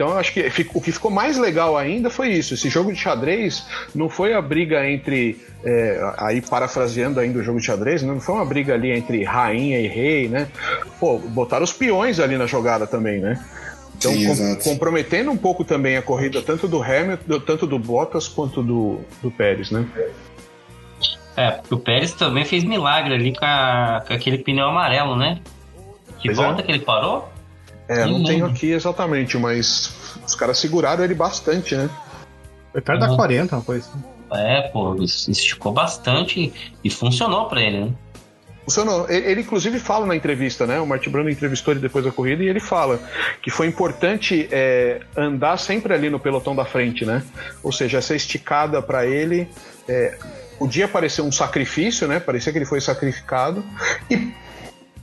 Então 0.00 0.12
eu 0.12 0.16
acho 0.18 0.32
que 0.32 0.40
o 0.72 0.80
que 0.80 0.92
ficou 0.92 1.10
mais 1.10 1.36
legal 1.36 1.76
ainda 1.76 2.08
foi 2.08 2.28
isso. 2.28 2.54
Esse 2.54 2.70
jogo 2.70 2.90
de 2.90 2.98
xadrez 2.98 3.66
não 3.94 4.08
foi 4.08 4.32
a 4.32 4.40
briga 4.40 4.88
entre. 4.90 5.38
é, 5.62 6.14
aí 6.16 6.40
parafraseando 6.40 7.20
ainda 7.20 7.38
o 7.38 7.42
jogo 7.42 7.60
de 7.60 7.66
xadrez, 7.66 8.02
né, 8.02 8.10
não 8.10 8.18
foi 8.18 8.34
uma 8.34 8.44
briga 8.46 8.72
ali 8.72 8.90
entre 8.92 9.22
rainha 9.24 9.78
e 9.78 9.86
rei, 9.86 10.26
né? 10.26 10.48
Pô, 10.98 11.18
botaram 11.18 11.64
os 11.64 11.72
peões 11.74 12.18
ali 12.18 12.38
na 12.38 12.46
jogada 12.46 12.86
também, 12.86 13.20
né? 13.20 13.44
Então, 13.98 14.10
Sim, 14.10 14.26
com- 14.26 14.70
comprometendo 14.70 15.30
um 15.30 15.36
pouco 15.36 15.64
também 15.64 15.98
a 15.98 16.02
corrida, 16.02 16.40
tanto 16.40 16.66
do 16.66 16.82
Hamilton, 16.82 17.38
tanto 17.40 17.66
do 17.66 17.78
Bottas 17.78 18.26
quanto 18.26 18.62
do, 18.62 19.00
do 19.22 19.30
Pérez, 19.30 19.70
né? 19.70 19.84
É, 21.36 21.50
porque 21.50 21.74
o 21.74 21.78
Pérez 21.78 22.12
também 22.14 22.46
fez 22.46 22.64
milagre 22.64 23.12
ali 23.12 23.36
com, 23.36 23.44
a- 23.44 24.02
com 24.08 24.14
aquele 24.14 24.38
pneu 24.38 24.64
amarelo, 24.64 25.14
né? 25.14 25.40
Que 26.20 26.28
Pois 26.28 26.38
é. 26.38 26.42
volta 26.42 26.62
que 26.62 26.72
ele 26.72 26.80
parou? 26.80 27.28
É, 27.90 28.06
não 28.06 28.20
Não 28.20 28.24
tenho 28.24 28.46
aqui 28.46 28.70
exatamente, 28.70 29.36
mas 29.36 29.92
os 30.24 30.36
caras 30.36 30.58
seguraram 30.58 31.02
ele 31.02 31.14
bastante, 31.14 31.74
né? 31.74 31.90
Foi 32.70 32.80
perto 32.80 33.00
da 33.00 33.10
Uhum. 33.10 33.16
40, 33.16 33.56
uma 33.56 33.62
coisa 33.64 33.88
assim. 33.88 34.04
É, 34.32 34.68
pô, 34.68 34.94
esticou 35.02 35.72
bastante 35.72 36.52
e 36.84 36.88
funcionou 36.88 37.48
pra 37.48 37.60
ele, 37.60 37.80
né? 37.80 37.92
Funcionou. 38.64 39.10
Ele, 39.10 39.26
ele, 39.26 39.40
inclusive 39.40 39.80
fala 39.80 40.06
na 40.06 40.14
entrevista, 40.14 40.68
né? 40.68 40.78
O 40.78 40.86
Martin 40.86 41.10
Brando 41.10 41.30
entrevistou 41.30 41.74
ele 41.74 41.80
depois 41.80 42.04
da 42.04 42.12
corrida 42.12 42.44
e 42.44 42.48
ele 42.48 42.60
fala 42.60 43.00
que 43.42 43.50
foi 43.50 43.66
importante 43.66 44.48
é, 44.52 45.00
andar 45.16 45.56
sempre 45.58 45.92
ali 45.92 46.08
no 46.08 46.20
pelotão 46.20 46.54
da 46.54 46.64
frente, 46.64 47.04
né? 47.04 47.24
Ou 47.60 47.72
seja, 47.72 47.98
essa 47.98 48.14
esticada 48.14 48.80
para 48.80 49.04
ele 49.04 49.48
é, 49.88 50.16
podia 50.60 50.86
parecer 50.86 51.22
um 51.22 51.32
sacrifício, 51.32 52.06
né? 52.06 52.20
Parecia 52.20 52.52
que 52.52 52.58
ele 52.58 52.66
foi 52.66 52.80
sacrificado 52.80 53.64
e 54.08 54.32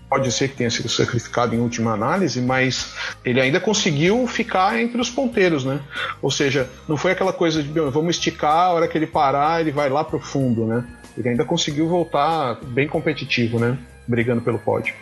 pode 0.09 0.31
ser 0.31 0.47
que 0.49 0.55
tenha 0.55 0.69
sido 0.69 0.87
sacrificado 0.89 1.53
em 1.53 1.59
última 1.59 1.93
análise, 1.93 2.41
mas 2.41 2.93
ele 3.25 3.41
ainda 3.41 3.59
conseguiu 3.59 4.25
ficar 4.27 4.79
entre 4.79 4.99
os 5.01 5.09
ponteiros, 5.09 5.65
né? 5.65 5.79
Ou 6.21 6.31
seja, 6.31 6.69
não 6.87 6.95
foi 6.97 7.11
aquela 7.11 7.33
coisa 7.33 7.61
de 7.61 7.69
"Meu, 7.69 7.91
vamos 7.91 8.15
esticar, 8.15 8.67
a 8.67 8.69
hora 8.73 8.87
que 8.87 8.97
ele 8.97 9.07
parar, 9.07 9.59
ele 9.61 9.71
vai 9.71 9.89
lá 9.89 10.03
pro 10.03 10.19
fundo, 10.19 10.65
né? 10.65 10.83
Ele 11.17 11.29
ainda 11.29 11.43
conseguiu 11.43 11.87
voltar 11.89 12.57
bem 12.63 12.87
competitivo, 12.87 13.59
né? 13.59 13.77
Brigando 14.07 14.41
pelo 14.41 14.59
pódio. 14.59 14.93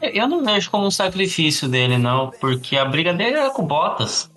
Eu 0.00 0.26
não 0.26 0.42
vejo 0.42 0.70
como 0.70 0.86
um 0.86 0.90
sacrifício 0.90 1.68
dele, 1.68 1.98
não, 1.98 2.30
porque 2.40 2.76
a 2.76 2.84
briga 2.84 3.12
dele 3.12 3.36
era 3.36 3.50
com 3.50 3.66
Bottas, 3.66 4.30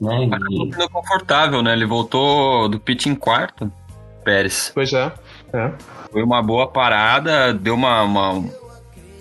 né? 0.00 0.28
E, 0.50 0.88
confortável, 0.88 1.60
né? 1.62 1.74
Ele 1.74 1.84
voltou 1.84 2.68
do 2.68 2.80
pit 2.80 3.08
em 3.08 3.14
quarto, 3.14 3.70
Pérez. 4.24 4.70
Pois 4.74 4.92
é. 4.94 5.12
é. 5.52 5.70
Foi 6.10 6.22
uma 6.22 6.42
boa 6.42 6.66
parada, 6.68 7.52
deu 7.52 7.74
uma, 7.74 8.02
uma- 8.02 8.44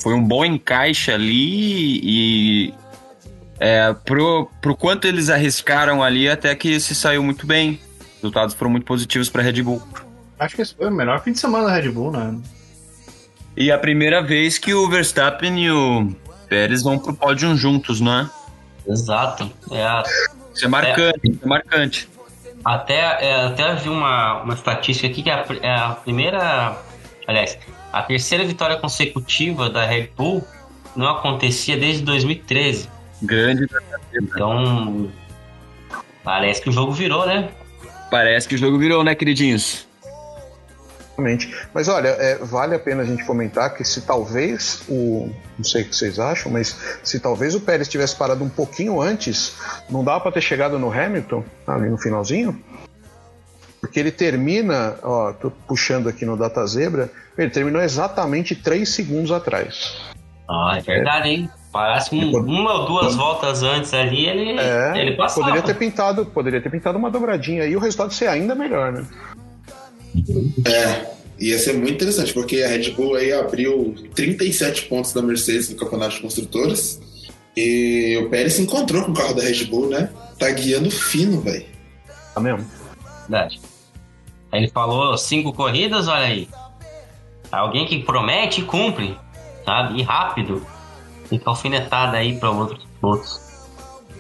foi 0.01 0.13
um 0.13 0.23
bom 0.23 0.43
encaixe 0.45 1.11
ali 1.11 1.99
e 2.03 2.73
é, 3.59 3.93
pro, 4.05 4.49
pro 4.61 4.75
quanto 4.75 5.07
eles 5.07 5.29
arriscaram 5.29 6.01
ali, 6.03 6.29
até 6.29 6.53
que 6.55 6.79
se 6.79 6.95
saiu 6.95 7.23
muito 7.23 7.45
bem. 7.45 7.79
Os 7.99 8.15
resultados 8.23 8.55
foram 8.55 8.71
muito 8.71 8.85
positivos 8.85 9.29
para 9.29 9.41
Red 9.41 9.61
Bull. 9.63 9.81
Acho 10.39 10.55
que 10.55 10.61
esse 10.61 10.73
foi 10.75 10.87
o 10.87 10.91
melhor 10.91 11.21
fim 11.21 11.31
de 11.33 11.39
semana 11.39 11.67
da 11.67 11.73
Red 11.75 11.89
Bull, 11.89 12.11
né? 12.11 12.37
E 13.57 13.71
a 13.71 13.77
primeira 13.77 14.21
vez 14.21 14.57
que 14.57 14.73
o 14.73 14.87
Verstappen 14.89 15.59
e 15.65 15.69
o 15.71 16.15
Pérez 16.47 16.81
vão 16.83 16.97
pro 16.97 17.13
pódio 17.13 17.55
juntos, 17.57 17.99
né? 17.99 18.29
exato. 18.87 19.51
É 19.71 19.83
a, 19.83 20.03
Isso 20.53 20.65
é 20.65 20.67
marcante, 20.67 21.19
isso 21.23 21.39
é 21.43 21.47
marcante. 21.47 22.09
Até, 22.63 22.99
é, 23.25 23.45
até 23.45 23.75
vi 23.75 23.89
uma, 23.89 24.41
uma 24.43 24.53
estatística 24.53 25.07
aqui 25.07 25.23
que 25.23 25.29
a, 25.29 25.43
pr- 25.43 25.59
é 25.61 25.73
a 25.75 25.89
primeira. 25.91 26.77
Aliás, 27.27 27.57
a 27.91 28.01
terceira 28.03 28.45
vitória 28.45 28.77
consecutiva 28.77 29.69
da 29.69 29.85
Red 29.85 30.09
Bull 30.15 30.43
não 30.95 31.07
acontecia 31.07 31.77
desde 31.77 32.03
2013. 32.03 32.89
Grande. 33.21 33.67
Então. 34.13 35.11
Parece 36.23 36.61
que 36.61 36.69
o 36.69 36.71
jogo 36.71 36.91
virou, 36.91 37.25
né? 37.25 37.49
Parece 38.11 38.47
que 38.47 38.55
o 38.55 38.57
jogo 38.57 38.77
virou, 38.77 39.03
né, 39.03 39.15
queridinhos? 39.15 39.87
Exatamente. 41.19 41.53
Mas 41.73 41.87
olha, 41.87 42.07
é, 42.07 42.35
vale 42.35 42.75
a 42.75 42.79
pena 42.79 43.03
a 43.03 43.05
gente 43.05 43.25
comentar 43.25 43.75
que 43.75 43.83
se 43.83 44.01
talvez 44.01 44.83
o. 44.87 45.29
Não 45.57 45.65
sei 45.65 45.83
o 45.83 45.85
que 45.85 45.95
vocês 45.95 46.17
acham, 46.17 46.51
mas 46.51 46.99
se 47.03 47.19
talvez 47.19 47.53
o 47.53 47.59
Pérez 47.59 47.87
tivesse 47.87 48.15
parado 48.15 48.43
um 48.43 48.49
pouquinho 48.49 49.01
antes, 49.01 49.55
não 49.89 50.03
dava 50.03 50.21
para 50.21 50.31
ter 50.31 50.41
chegado 50.41 50.79
no 50.79 50.91
Hamilton, 50.91 51.43
ali 51.67 51.89
no 51.89 51.97
finalzinho? 51.97 52.63
Porque 53.81 53.99
ele 53.99 54.11
termina, 54.11 54.97
ó, 55.03 55.33
tô 55.33 55.51
puxando 55.51 56.09
aqui 56.09 56.25
no 56.25 56.35
Data 56.35 56.65
Zebra, 56.65 57.09
ele 57.43 57.51
terminou 57.51 57.81
exatamente 57.81 58.55
3 58.55 58.87
segundos 58.87 59.31
atrás. 59.31 59.93
Ah, 60.49 60.75
é 60.77 60.81
verdade, 60.81 61.29
hein? 61.29 61.49
Parece 61.71 62.09
que 62.09 62.15
um- 62.15 62.31
uma 62.39 62.73
ou 62.73 62.85
duas 62.87 63.15
voltas 63.15 63.61
antes 63.61 63.93
ali 63.93 64.25
ele, 64.25 64.59
É, 64.59 64.93
ele 64.99 65.15
passava. 65.15 65.41
poderia 65.47 65.61
ter 65.61 65.75
pintado, 65.75 66.25
poderia 66.25 66.59
ter 66.59 66.69
pintado 66.71 66.97
uma 66.97 67.11
dobradinha 67.11 67.63
aí 67.63 67.71
e 67.71 67.75
o 67.75 67.79
resultado 67.79 68.11
ser 68.13 68.27
ainda 68.27 68.55
melhor, 68.55 68.91
né? 68.91 69.05
É, 70.65 71.11
ia 71.39 71.57
ser 71.59 71.73
muito 71.73 71.93
interessante, 71.93 72.33
porque 72.33 72.63
a 72.63 72.67
Red 72.67 72.91
Bull 72.91 73.15
aí 73.15 73.31
abriu 73.31 73.93
37 74.15 74.83
pontos 74.87 75.13
da 75.13 75.21
Mercedes 75.21 75.69
no 75.69 75.75
campeonato 75.77 76.15
de 76.15 76.21
construtores. 76.21 76.99
E 77.55 78.17
o 78.23 78.29
Pérez 78.29 78.53
se 78.53 78.61
encontrou 78.61 79.03
com 79.03 79.11
o 79.11 79.13
carro 79.13 79.33
da 79.35 79.43
Red 79.43 79.65
Bull, 79.65 79.89
né? 79.89 80.09
Tá 80.39 80.49
guiando 80.49 80.89
fino, 80.89 81.41
velho. 81.41 81.65
Tá 82.33 82.39
mesmo? 82.41 82.65
Verdade. 83.27 83.59
Aí 84.51 84.61
ele 84.61 84.71
falou 84.71 85.15
cinco 85.17 85.53
corridas, 85.53 86.07
olha 86.07 86.25
aí. 86.25 86.47
Alguém 87.51 87.85
que 87.85 88.03
promete 88.03 88.61
e 88.61 88.63
cumpre, 88.63 89.17
sabe? 89.65 89.99
E 89.99 90.03
rápido. 90.03 90.65
Fica 91.25 91.49
alfinetada 91.49 92.17
aí 92.17 92.37
para 92.37 92.49
outros 92.49 92.85
pilotos. 92.99 93.49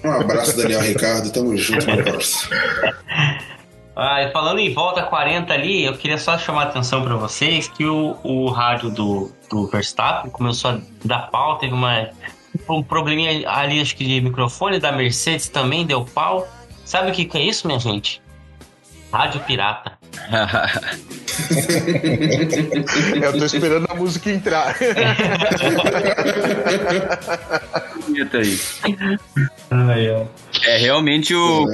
Um 0.03 0.11
abraço, 0.11 0.55
Daniel 0.55 0.81
Ricardo. 0.81 1.31
Tamo 1.31 1.55
junto, 1.57 1.85
meu 1.85 2.03
parceiro. 2.03 2.55
Ah, 4.01 4.29
falando 4.31 4.59
em 4.59 4.73
volta 4.73 5.03
40 5.03 5.53
ali, 5.53 5.83
eu 5.83 5.93
queria 5.93 6.17
só 6.17 6.37
chamar 6.37 6.61
a 6.61 6.65
atenção 6.69 7.03
para 7.03 7.17
vocês 7.17 7.67
que 7.67 7.83
o, 7.83 8.15
o 8.23 8.49
rádio 8.49 8.89
do, 8.89 9.29
do 9.49 9.67
Verstappen 9.67 10.31
começou 10.31 10.71
a 10.71 10.79
dar 11.03 11.29
pau, 11.29 11.57
teve 11.57 11.73
uma, 11.73 12.07
um 12.69 12.81
probleminha 12.81 13.49
ali, 13.49 13.81
acho 13.81 13.97
que 13.97 14.05
de 14.05 14.21
microfone 14.21 14.79
da 14.79 14.93
Mercedes 14.93 15.49
também 15.49 15.85
deu 15.85 16.05
pau. 16.05 16.47
Sabe 16.85 17.11
o 17.11 17.13
que, 17.13 17.25
que 17.25 17.37
é 17.37 17.41
isso, 17.41 17.67
minha 17.67 17.77
gente? 17.77 18.21
Rádio 19.11 19.41
pirata. 19.41 19.98
Eu 23.21 23.37
tô 23.37 23.45
esperando 23.45 23.87
a 23.89 23.95
música 23.95 24.29
entrar. 24.29 24.75
É, 30.65 30.77
realmente 30.77 31.33
o 31.33 31.65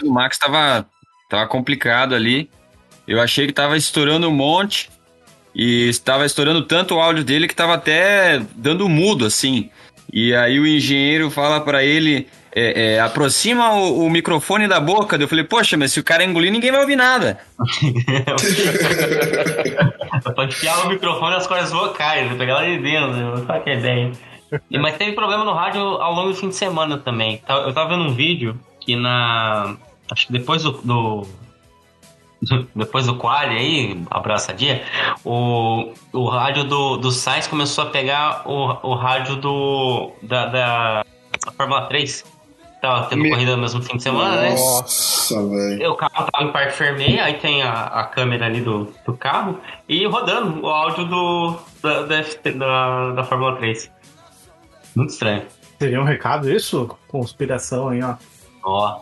do 0.00 0.10
Max 0.10 0.38
tava, 0.38 0.86
tava 1.28 1.46
complicado 1.46 2.14
ali. 2.14 2.48
Eu 3.06 3.20
achei 3.20 3.46
que 3.46 3.52
tava 3.52 3.76
estourando 3.76 4.28
um 4.28 4.34
monte. 4.34 4.88
E 5.54 5.88
estava 5.88 6.24
estourando 6.24 6.62
tanto 6.62 6.94
o 6.94 7.00
áudio 7.00 7.24
dele 7.24 7.48
que 7.48 7.54
tava 7.54 7.74
até 7.74 8.40
dando 8.54 8.88
mudo, 8.88 9.26
assim. 9.26 9.68
E 10.12 10.34
aí 10.34 10.60
o 10.60 10.66
engenheiro 10.66 11.30
fala 11.30 11.60
pra 11.60 11.84
ele: 11.84 12.28
é, 12.54 12.94
é, 12.94 13.00
aproxima 13.00 13.72
o, 13.74 14.06
o 14.06 14.10
microfone 14.10 14.66
da 14.68 14.80
boca. 14.80 15.16
Eu 15.16 15.28
falei, 15.28 15.44
poxa, 15.44 15.76
mas 15.76 15.92
se 15.92 16.00
o 16.00 16.04
cara 16.04 16.24
engolir, 16.24 16.50
ninguém 16.52 16.70
vai 16.70 16.80
ouvir 16.80 16.96
nada. 16.96 17.40
pra 20.34 20.44
enfiar 20.44 20.86
o 20.86 20.88
microfone 20.88 21.30
nas 21.34 21.46
cordas 21.46 21.70
vocais, 21.70 22.30
né? 22.30 22.36
pegar 22.36 22.54
lá 22.54 22.64
de 22.64 22.78
dentro, 22.78 23.12
né? 23.12 23.44
Sabe 23.46 23.60
que 23.64 23.70
ideia. 23.70 24.12
Mas 24.80 24.96
teve 24.96 25.12
problema 25.12 25.44
no 25.44 25.52
rádio 25.52 25.80
ao 25.80 26.12
longo 26.12 26.30
do 26.30 26.34
fim 26.34 26.48
de 26.48 26.56
semana 26.56 26.98
também. 26.98 27.38
Tá- 27.38 27.54
Eu 27.54 27.72
tava 27.72 27.90
vendo 27.90 28.04
um 28.10 28.14
vídeo 28.14 28.58
que 28.80 28.96
na. 28.96 29.76
Acho 30.10 30.26
que 30.26 30.32
depois 30.32 30.62
do. 30.64 30.72
do- 30.82 31.26
depois 32.74 33.06
do 33.06 33.14
quali 33.16 33.54
aí, 33.56 34.02
abraçadinha, 34.10 34.82
o, 35.24 35.92
o 36.12 36.24
rádio 36.26 36.64
do, 36.64 36.96
do 36.96 37.12
Sainz 37.12 37.46
começou 37.46 37.84
a 37.84 37.88
pegar 37.88 38.42
o, 38.46 38.88
o 38.90 38.94
rádio 38.94 39.36
do. 39.36 40.10
da, 40.22 40.46
da 40.46 41.04
Fórmula 41.56 41.82
3. 41.82 42.24
Tava 42.80 43.08
tendo 43.08 43.22
Me- 43.22 43.30
corrida 43.30 43.56
no 43.56 43.62
mesmo 43.62 43.82
fim 43.82 43.96
de 43.98 44.02
semana, 44.02 44.40
né? 44.40 44.50
Nossa, 44.50 45.48
velho. 45.48 45.92
O 45.92 45.96
carro 45.96 46.26
tava 46.32 46.44
em 46.44 46.52
parque 46.52 46.78
vermelho, 46.78 47.22
aí 47.22 47.34
tem 47.34 47.62
a, 47.62 47.84
a 47.84 48.04
câmera 48.04 48.46
ali 48.46 48.62
do, 48.62 48.92
do 49.04 49.14
carro 49.14 49.60
e 49.86 50.06
rodando 50.06 50.62
o 50.62 50.66
áudio 50.66 51.04
do, 51.04 51.58
da, 51.82 52.02
da, 52.02 52.22
da, 52.56 53.12
da 53.12 53.24
Fórmula 53.24 53.56
3. 53.56 53.90
Muito 54.96 55.10
estranho. 55.10 55.42
Seria 55.78 56.00
um 56.00 56.04
recado 56.04 56.50
isso? 56.50 56.96
Conspiração 57.08 57.88
aí, 57.88 58.02
ó. 58.02 58.14
Ó. 58.64 59.00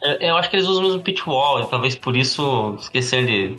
Eu, 0.00 0.12
eu 0.20 0.36
acho 0.36 0.48
que 0.48 0.56
eles 0.56 0.68
usam 0.68 0.84
o 0.84 0.86
mesmo 0.86 1.02
pitwall, 1.02 1.60
e 1.62 1.66
talvez 1.66 1.96
por 1.96 2.16
isso 2.16 2.76
esquecer 2.78 3.26
de 3.26 3.58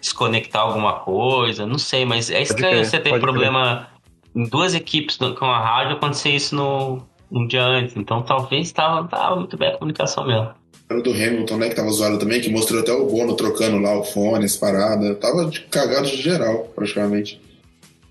desconectar 0.00 0.62
alguma 0.62 0.94
coisa. 1.00 1.66
Não 1.66 1.78
sei, 1.78 2.04
mas 2.04 2.30
é 2.30 2.42
estranho 2.42 2.74
crer, 2.74 2.84
você 2.86 3.00
ter 3.00 3.18
problema 3.20 3.88
em 4.34 4.48
duas 4.48 4.74
equipes 4.74 5.16
com 5.16 5.44
a 5.46 5.58
rádio 5.60 5.96
acontecer 5.96 6.30
isso 6.30 6.54
no, 6.54 7.02
um 7.32 7.46
dia 7.46 7.64
antes. 7.64 7.96
Então 7.96 8.22
talvez 8.22 8.70
tava, 8.70 9.08
tava 9.08 9.36
muito 9.36 9.56
bem 9.56 9.70
a 9.70 9.78
comunicação 9.78 10.26
mesmo. 10.26 10.50
Era 10.88 11.00
o 11.00 11.02
do 11.02 11.10
Hamilton, 11.10 11.56
né? 11.56 11.68
Que 11.70 11.74
tava 11.74 11.90
zoado 11.90 12.18
também, 12.18 12.40
que 12.40 12.50
mostrou 12.50 12.80
até 12.80 12.92
o 12.92 13.06
Bono 13.06 13.34
trocando 13.34 13.78
lá 13.78 13.98
o 13.98 14.04
fone, 14.04 14.44
as 14.44 14.56
paradas. 14.56 15.18
Tava 15.18 15.46
de 15.46 15.60
cagado 15.62 16.06
de 16.06 16.20
geral, 16.20 16.70
praticamente. 16.74 17.40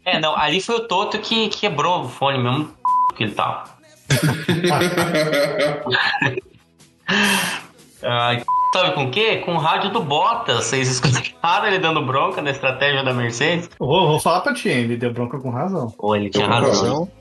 É, 0.03 0.19
não, 0.19 0.35
ali 0.35 0.59
foi 0.59 0.77
o 0.77 0.87
Toto 0.87 1.19
que 1.19 1.49
quebrou 1.49 2.05
o 2.05 2.09
fone 2.09 2.39
mesmo 2.39 2.73
que 3.15 3.23
ele 3.23 3.33
tava. 3.33 3.65
Ai, 8.03 8.43
sabe 8.73 8.95
com 8.95 9.05
o 9.05 9.11
quê? 9.11 9.37
Com 9.37 9.53
o 9.53 9.57
rádio 9.57 9.91
do 9.91 10.01
Bottas. 10.01 10.65
Vocês 10.65 10.89
escutaram 10.89 11.67
ele 11.67 11.79
dando 11.79 12.03
bronca 12.03 12.41
na 12.41 12.49
estratégia 12.49 13.03
da 13.03 13.13
Mercedes? 13.13 13.69
Vou, 13.77 14.07
vou 14.07 14.19
falar 14.19 14.41
pra 14.41 14.53
ti, 14.53 14.69
ele 14.69 14.97
deu 14.97 15.13
bronca 15.13 15.39
com 15.39 15.51
razão. 15.51 15.93
Ou 15.97 16.15
ele 16.15 16.29
tinha 16.29 16.47
razão? 16.47 16.71
Razão. 16.71 17.20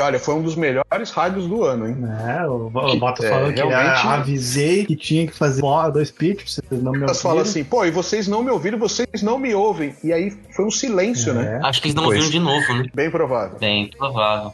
E 0.00 0.02
olha, 0.02 0.18
foi 0.18 0.34
um 0.34 0.40
dos 0.42 0.56
melhores 0.56 1.10
rádios 1.10 1.46
do 1.46 1.62
ano, 1.62 1.86
hein? 1.86 1.96
É, 2.26 2.46
o, 2.46 2.68
o 2.68 2.70
Bottas 2.98 3.26
É, 3.26 3.28
falando 3.28 3.52
que 3.52 3.60
realmente- 3.62 4.06
avisei 4.06 4.86
que 4.86 4.96
tinha 4.96 5.26
que 5.26 5.36
fazer 5.36 5.60
dois 5.92 6.10
pitches, 6.10 6.54
vocês 6.54 6.82
não 6.82 6.92
me 6.92 7.02
Elas 7.02 7.20
falam 7.20 7.36
ouviram. 7.36 7.50
assim, 7.50 7.64
pô, 7.64 7.84
e 7.84 7.90
vocês 7.90 8.26
não 8.26 8.42
me 8.42 8.50
ouviram, 8.50 8.78
vocês 8.78 9.22
não 9.22 9.38
me 9.38 9.54
ouvem. 9.54 9.94
E 10.02 10.10
aí 10.10 10.32
foi 10.56 10.64
um 10.64 10.70
silêncio, 10.70 11.34
né? 11.34 11.60
É. 11.62 11.66
Acho 11.66 11.82
que 11.82 11.88
eles 11.88 11.94
não 11.94 12.04
Pois. 12.04 12.18
ouviram 12.18 12.30
de 12.32 12.38
novo, 12.40 12.74
né? 12.82 12.84
Bem 12.94 13.10
provável. 13.10 13.58
Bem 13.58 13.90
provável. 13.90 14.52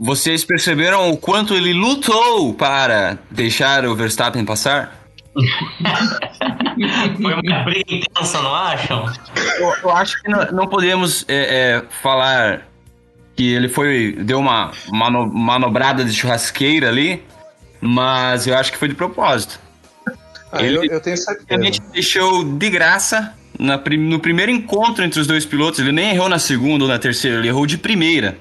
Vocês 0.00 0.44
perceberam 0.44 1.10
o 1.12 1.16
quanto 1.16 1.54
ele 1.54 1.72
lutou 1.72 2.52
para 2.52 3.18
deixar 3.30 3.86
o 3.86 3.94
Verstappen 3.94 4.44
passar? 4.44 5.06
Foi 7.22 7.34
uma 7.34 7.64
briga 7.64 7.94
intensa, 7.94 8.42
não 8.42 8.54
acham? 8.54 9.06
Eu, 9.60 9.74
eu 9.84 9.90
acho 9.90 10.20
que 10.20 10.28
não, 10.28 10.44
não 10.52 10.66
podemos 10.66 11.24
é, 11.28 11.36
é, 11.78 11.82
falar 12.02 12.66
que 13.36 13.52
ele 13.52 13.68
foi 13.68 14.16
deu 14.20 14.38
uma 14.38 14.72
mano- 14.90 15.26
manobrada 15.32 16.04
de 16.04 16.12
churrasqueira 16.12 16.88
ali, 16.88 17.22
mas 17.80 18.46
eu 18.46 18.56
acho 18.56 18.72
que 18.72 18.78
foi 18.78 18.88
de 18.88 18.94
propósito. 18.94 19.60
Ah, 20.50 20.62
Ele- 20.62 20.76
eu, 20.78 20.84
eu 20.84 21.00
tenho 21.00 21.14
A 21.14 21.18
gente 21.62 21.76
certeza. 21.76 21.92
deixou 21.92 22.44
de 22.44 22.70
graça 22.70 23.34
na 23.58 23.76
no 23.98 24.18
primeiro 24.20 24.50
encontro 24.50 25.04
entre 25.04 25.20
os 25.20 25.26
dois 25.26 25.44
pilotos. 25.44 25.80
Ele 25.80 25.92
nem 25.92 26.10
errou 26.14 26.28
na 26.28 26.38
segunda 26.38 26.84
ou 26.84 26.88
na 26.90 26.98
terceira, 26.98 27.38
ele 27.38 27.48
errou 27.48 27.66
de 27.66 27.76
primeira. 27.76 28.36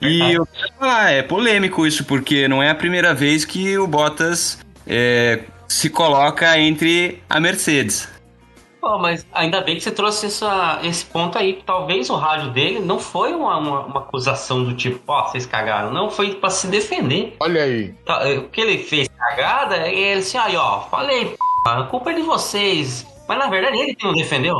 E 0.00 0.18
eu 0.32 0.44
quero 0.46 0.72
falar, 0.80 1.10
é 1.12 1.22
polêmico 1.22 1.86
isso, 1.86 2.04
porque 2.04 2.48
não 2.48 2.60
é 2.62 2.70
a 2.70 2.74
primeira 2.74 3.14
vez 3.14 3.44
que 3.44 3.78
o 3.78 3.86
Bottas 3.86 4.58
é, 4.86 5.40
se 5.68 5.88
coloca 5.88 6.58
entre 6.58 7.22
a 7.30 7.38
Mercedes. 7.38 8.08
Pô, 8.82 8.98
mas 8.98 9.24
ainda 9.32 9.60
bem 9.60 9.76
que 9.76 9.80
você 9.80 9.92
trouxe 9.92 10.26
essa, 10.26 10.80
esse 10.82 11.04
ponto 11.06 11.38
aí. 11.38 11.62
Talvez 11.64 12.10
o 12.10 12.16
rádio 12.16 12.50
dele 12.50 12.80
não 12.80 12.98
foi 12.98 13.32
uma, 13.32 13.56
uma, 13.56 13.80
uma 13.86 14.00
acusação 14.00 14.64
do 14.64 14.74
tipo, 14.74 15.00
ó, 15.06 15.28
vocês 15.28 15.46
cagaram. 15.46 15.92
Não, 15.92 16.10
foi 16.10 16.34
pra 16.34 16.50
se 16.50 16.66
defender. 16.66 17.36
Olha 17.38 17.62
aí. 17.62 17.94
Tá, 18.04 18.24
O 18.38 18.48
que 18.48 18.60
ele 18.60 18.78
fez 18.78 19.08
cagada, 19.16 19.88
e 19.88 19.96
ele 19.96 20.20
assim, 20.20 20.36
aí 20.36 20.56
ó, 20.56 20.80
falei, 20.90 21.26
p***, 21.26 21.36
a 21.64 21.84
culpa 21.84 22.10
é 22.10 22.14
de 22.14 22.22
vocês. 22.22 23.06
Mas 23.28 23.38
na 23.38 23.48
verdade 23.48 23.78
ele 23.78 23.94
que 23.94 24.04
não 24.04 24.14
defendeu. 24.14 24.56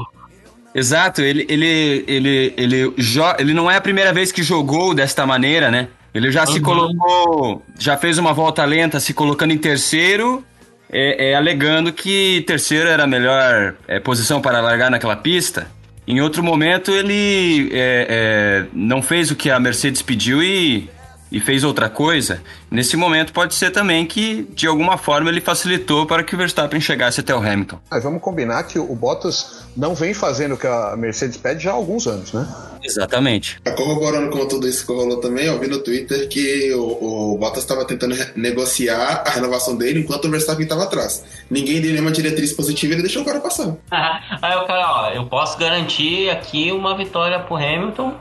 Exato, 0.73 1.21
ele, 1.21 1.45
ele, 1.51 2.05
ele, 2.07 2.55
ele, 2.57 2.91
jo- 2.97 3.35
ele 3.41 3.53
não 3.53 3.69
é 3.69 3.77
a 3.77 3.81
primeira 3.81 4.13
vez 4.13 4.31
que 4.31 4.43
jogou 4.43 4.95
desta 4.95 5.27
maneira, 5.27 5.69
né? 5.69 5.89
Ele 6.15 6.31
já 6.31 6.47
se 6.47 6.59
Uhum. 6.59 6.63
colocou, 6.63 7.63
já 7.79 7.97
fez 7.97 8.19
uma 8.19 8.33
volta 8.33 8.65
lenta, 8.65 9.01
se 9.01 9.13
colocando 9.13 9.53
em 9.53 9.59
terceiro, 9.59 10.45
é, 10.93 11.31
é, 11.31 11.35
alegando 11.35 11.93
que 11.93 12.45
terceiro 12.47 12.89
era 12.89 13.05
a 13.05 13.07
melhor 13.07 13.75
é, 13.89 13.99
posição 13.99 14.41
para 14.41 14.61
largar 14.61 14.91
naquela 14.91 15.17
pista. 15.17 15.67
Em 16.07 16.21
outro 16.21 16.43
momento, 16.43 16.91
ele 16.91 17.71
é, 17.73 18.07
é, 18.09 18.67
não 18.73 19.01
fez 19.01 19.31
o 19.31 19.37
que 19.37 19.51
a 19.51 19.59
Mercedes 19.59 20.03
pediu 20.03 20.43
e 20.43 20.89
e 21.33 21.41
fez 21.41 21.65
outra 21.65 21.89
coisa, 21.89 22.43
nesse 22.73 22.97
momento 22.97 23.33
pode 23.33 23.55
ser 23.55 23.71
também 23.71 24.07
que, 24.07 24.49
de 24.55 24.67
alguma 24.67 24.97
forma, 24.97 25.31
ele 25.31 25.41
facilitou 25.41 26.07
para 26.07 26.25
que 26.25 26.35
o 26.35 26.39
Verstappen 26.39 26.81
chegasse 26.81 27.21
até 27.21 27.35
o 27.35 27.39
Hamilton. 27.39 27.79
Mas 27.91 28.03
vamos 28.03 28.21
combinar 28.23 28.63
que 28.65 28.79
o 28.79 28.95
Bottas 28.95 29.65
não 29.77 29.95
vem 29.95 30.15
fazendo 30.15 30.55
o 30.55 30.59
que 30.59 30.67
a 30.67 30.97
Mercedes 30.97 31.37
pede 31.37 31.65
já 31.65 31.71
há 31.71 31.75
alguns 31.75 32.07
anos, 32.07 32.33
né? 32.33 32.47
Exatamente. 32.83 33.61
Tá 33.63 33.73
corroborando 33.73 34.31
com 34.31 34.47
tudo 34.47 34.67
isso 34.67 34.85
que 34.85 34.93
rolou 34.93 35.21
também, 35.21 35.47
eu 35.47 35.59
vi 35.59 35.69
no 35.69 35.79
Twitter 35.79 36.29
que 36.29 36.73
o, 36.75 37.35
o 37.35 37.39
Bottas 37.39 37.63
estava 37.63 37.85
tentando 37.85 38.17
negociar 38.35 39.23
a 39.25 39.31
renovação 39.31 39.77
dele 39.77 40.01
enquanto 40.01 40.25
o 40.25 40.31
Verstappen 40.31 40.65
estava 40.65 40.85
atrás. 40.85 41.25
Ninguém 41.51 41.81
deu 41.81 41.93
nenhuma 41.93 42.11
diretriz 42.11 42.53
positiva 42.53 42.93
e 42.93 42.97
ele 42.97 43.03
deixou 43.03 43.23
o 43.23 43.25
cara 43.25 43.41
passar. 43.41 43.77
Aí 43.91 44.57
o 44.57 44.67
cara, 44.67 44.93
ó, 44.93 45.11
eu 45.11 45.27
posso 45.27 45.59
garantir 45.59 46.31
aqui 46.31 46.73
uma 46.73 46.97
vitória 46.97 47.39
pro 47.41 47.57
Hamilton. 47.57 48.15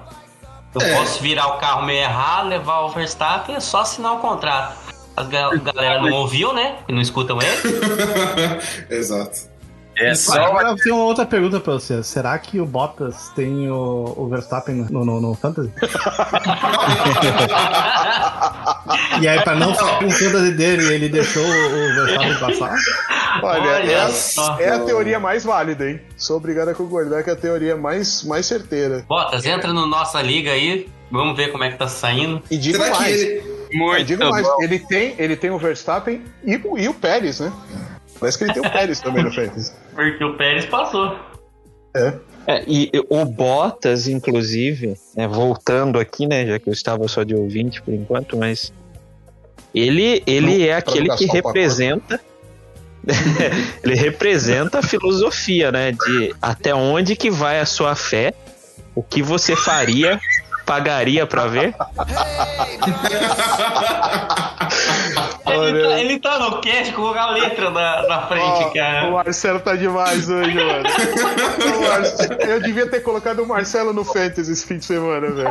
Eu 0.73 0.81
É. 0.81 0.95
posso 0.95 1.21
virar 1.21 1.47
o 1.47 1.57
carro 1.57 1.83
meio 1.83 1.99
errado, 2.01 2.47
levar 2.47 2.79
o 2.81 2.89
Verstappen, 2.89 3.55
é 3.55 3.59
só 3.59 3.81
assinar 3.81 4.13
o 4.13 4.19
contrato. 4.19 4.75
As 5.17 5.27
ga- 5.27 5.49
galera 5.57 6.01
não 6.01 6.11
ouviu, 6.13 6.53
né? 6.53 6.77
Que 6.87 6.93
não 6.93 7.01
escutam 7.01 7.37
ele. 7.41 7.61
Exato. 8.89 9.50
É 9.97 10.13
Agora 10.33 10.69
eu 10.69 10.75
tenho 10.77 10.95
uma 10.95 11.03
outra 11.05 11.25
pergunta 11.25 11.59
pra 11.59 11.73
você. 11.73 12.01
Será 12.01 12.37
que 12.39 12.59
o 12.59 12.65
Bottas 12.65 13.29
tem 13.35 13.69
o, 13.69 14.13
o 14.17 14.27
Verstappen 14.29 14.87
no, 14.89 15.05
no, 15.05 15.21
no 15.21 15.35
Fantasy? 15.35 15.69
e 19.21 19.27
aí, 19.27 19.41
pra 19.43 19.55
não 19.55 19.73
ficar 19.75 19.99
com 19.99 20.05
o 20.05 20.11
Fantasy 20.11 20.51
dele, 20.51 20.93
ele 20.93 21.09
deixou 21.09 21.43
o 21.43 21.95
Verstappen 21.95 22.39
passar? 22.39 22.75
Olha, 23.43 23.61
Olha 23.61 23.91
é, 23.91 24.01
a, 24.01 24.09
só. 24.09 24.57
é 24.59 24.69
a 24.69 24.79
teoria 24.79 25.19
mais 25.19 25.43
válida, 25.43 25.89
hein? 25.89 26.01
Sou 26.17 26.37
obrigado 26.37 26.69
a 26.69 26.73
concordar 26.73 27.23
que 27.23 27.29
é 27.29 27.33
a 27.33 27.35
teoria 27.35 27.75
mais, 27.75 28.23
mais 28.23 28.45
certeira. 28.45 29.05
Bottas, 29.07 29.45
entra 29.45 29.73
no 29.73 29.85
nossa 29.85 30.21
liga 30.21 30.51
aí. 30.51 30.89
Vamos 31.11 31.35
ver 31.35 31.51
como 31.51 31.63
é 31.63 31.71
que 31.71 31.77
tá 31.77 31.87
saindo. 31.89 32.41
E 32.49 32.57
digo 32.57 32.77
Será 32.77 32.91
que 32.91 32.99
mais, 33.01 33.21
ele. 33.21 33.43
e 33.71 33.77
Muito 33.77 34.05
digo 34.05 34.29
mais, 34.29 34.47
bom. 34.47 34.63
ele 34.63 34.79
tem, 34.79 35.13
ele 35.17 35.35
tem 35.35 35.51
o 35.51 35.57
Verstappen 35.57 36.21
e, 36.43 36.53
e 36.77 36.87
o 36.87 36.93
Pérez, 36.93 37.41
né? 37.41 37.51
Parece 38.21 38.37
que 38.37 38.43
ele 38.43 38.53
tem 38.53 38.61
o 38.61 38.71
Pérez 38.71 38.99
também 39.01 39.23
no 39.23 39.33
Fantasy. 39.33 39.73
Porque 39.95 40.23
o 40.23 40.37
Pérez 40.37 40.65
passou. 40.67 41.17
É. 41.95 42.13
É, 42.47 42.63
e 42.67 42.91
o 43.09 43.25
Bottas, 43.25 44.07
inclusive, 44.07 44.95
né, 45.15 45.27
voltando 45.27 45.99
aqui, 45.99 46.27
né, 46.27 46.45
já 46.45 46.59
que 46.59 46.69
eu 46.69 46.73
estava 46.73 47.07
só 47.07 47.23
de 47.23 47.35
ouvinte 47.35 47.81
por 47.81 47.93
enquanto, 47.93 48.37
mas 48.37 48.71
ele, 49.73 50.23
ele 50.25 50.67
é 50.67 50.75
aquele 50.75 51.09
que 51.15 51.25
representa 51.25 52.19
ele 53.83 53.95
representa 53.95 54.79
a 54.79 54.83
filosofia, 54.83 55.71
né, 55.71 55.91
de 55.91 56.35
até 56.41 56.73
onde 56.73 57.15
que 57.15 57.29
vai 57.31 57.59
a 57.59 57.65
sua 57.65 57.95
fé, 57.95 58.33
o 58.93 59.01
que 59.01 59.23
você 59.23 59.55
faria, 59.55 60.19
pagaria 60.65 61.25
pra 61.25 61.47
ver. 61.47 61.73
Ele 65.47 65.81
tá, 65.83 65.99
ele 65.99 66.19
tá 66.19 66.39
no 66.39 66.61
cast 66.61 66.93
com 66.93 67.07
a 67.07 67.31
letra 67.31 67.69
na, 67.69 68.07
na 68.07 68.21
frente, 68.27 68.43
Ó, 68.43 68.67
o 68.67 68.73
cara. 68.73 69.11
Marcelo 69.11 69.59
tá 69.59 69.75
demais 69.75 70.29
hoje, 70.29 70.53
mano. 70.55 70.83
O 72.39 72.45
Eu 72.45 72.61
devia 72.61 72.87
ter 72.89 73.01
colocado 73.01 73.43
o 73.43 73.47
Marcelo 73.47 73.91
no 73.93 74.03
Fantasy 74.05 74.51
esse 74.51 74.65
fim 74.65 74.77
de 74.77 74.85
semana, 74.85 75.27
velho. 75.29 75.49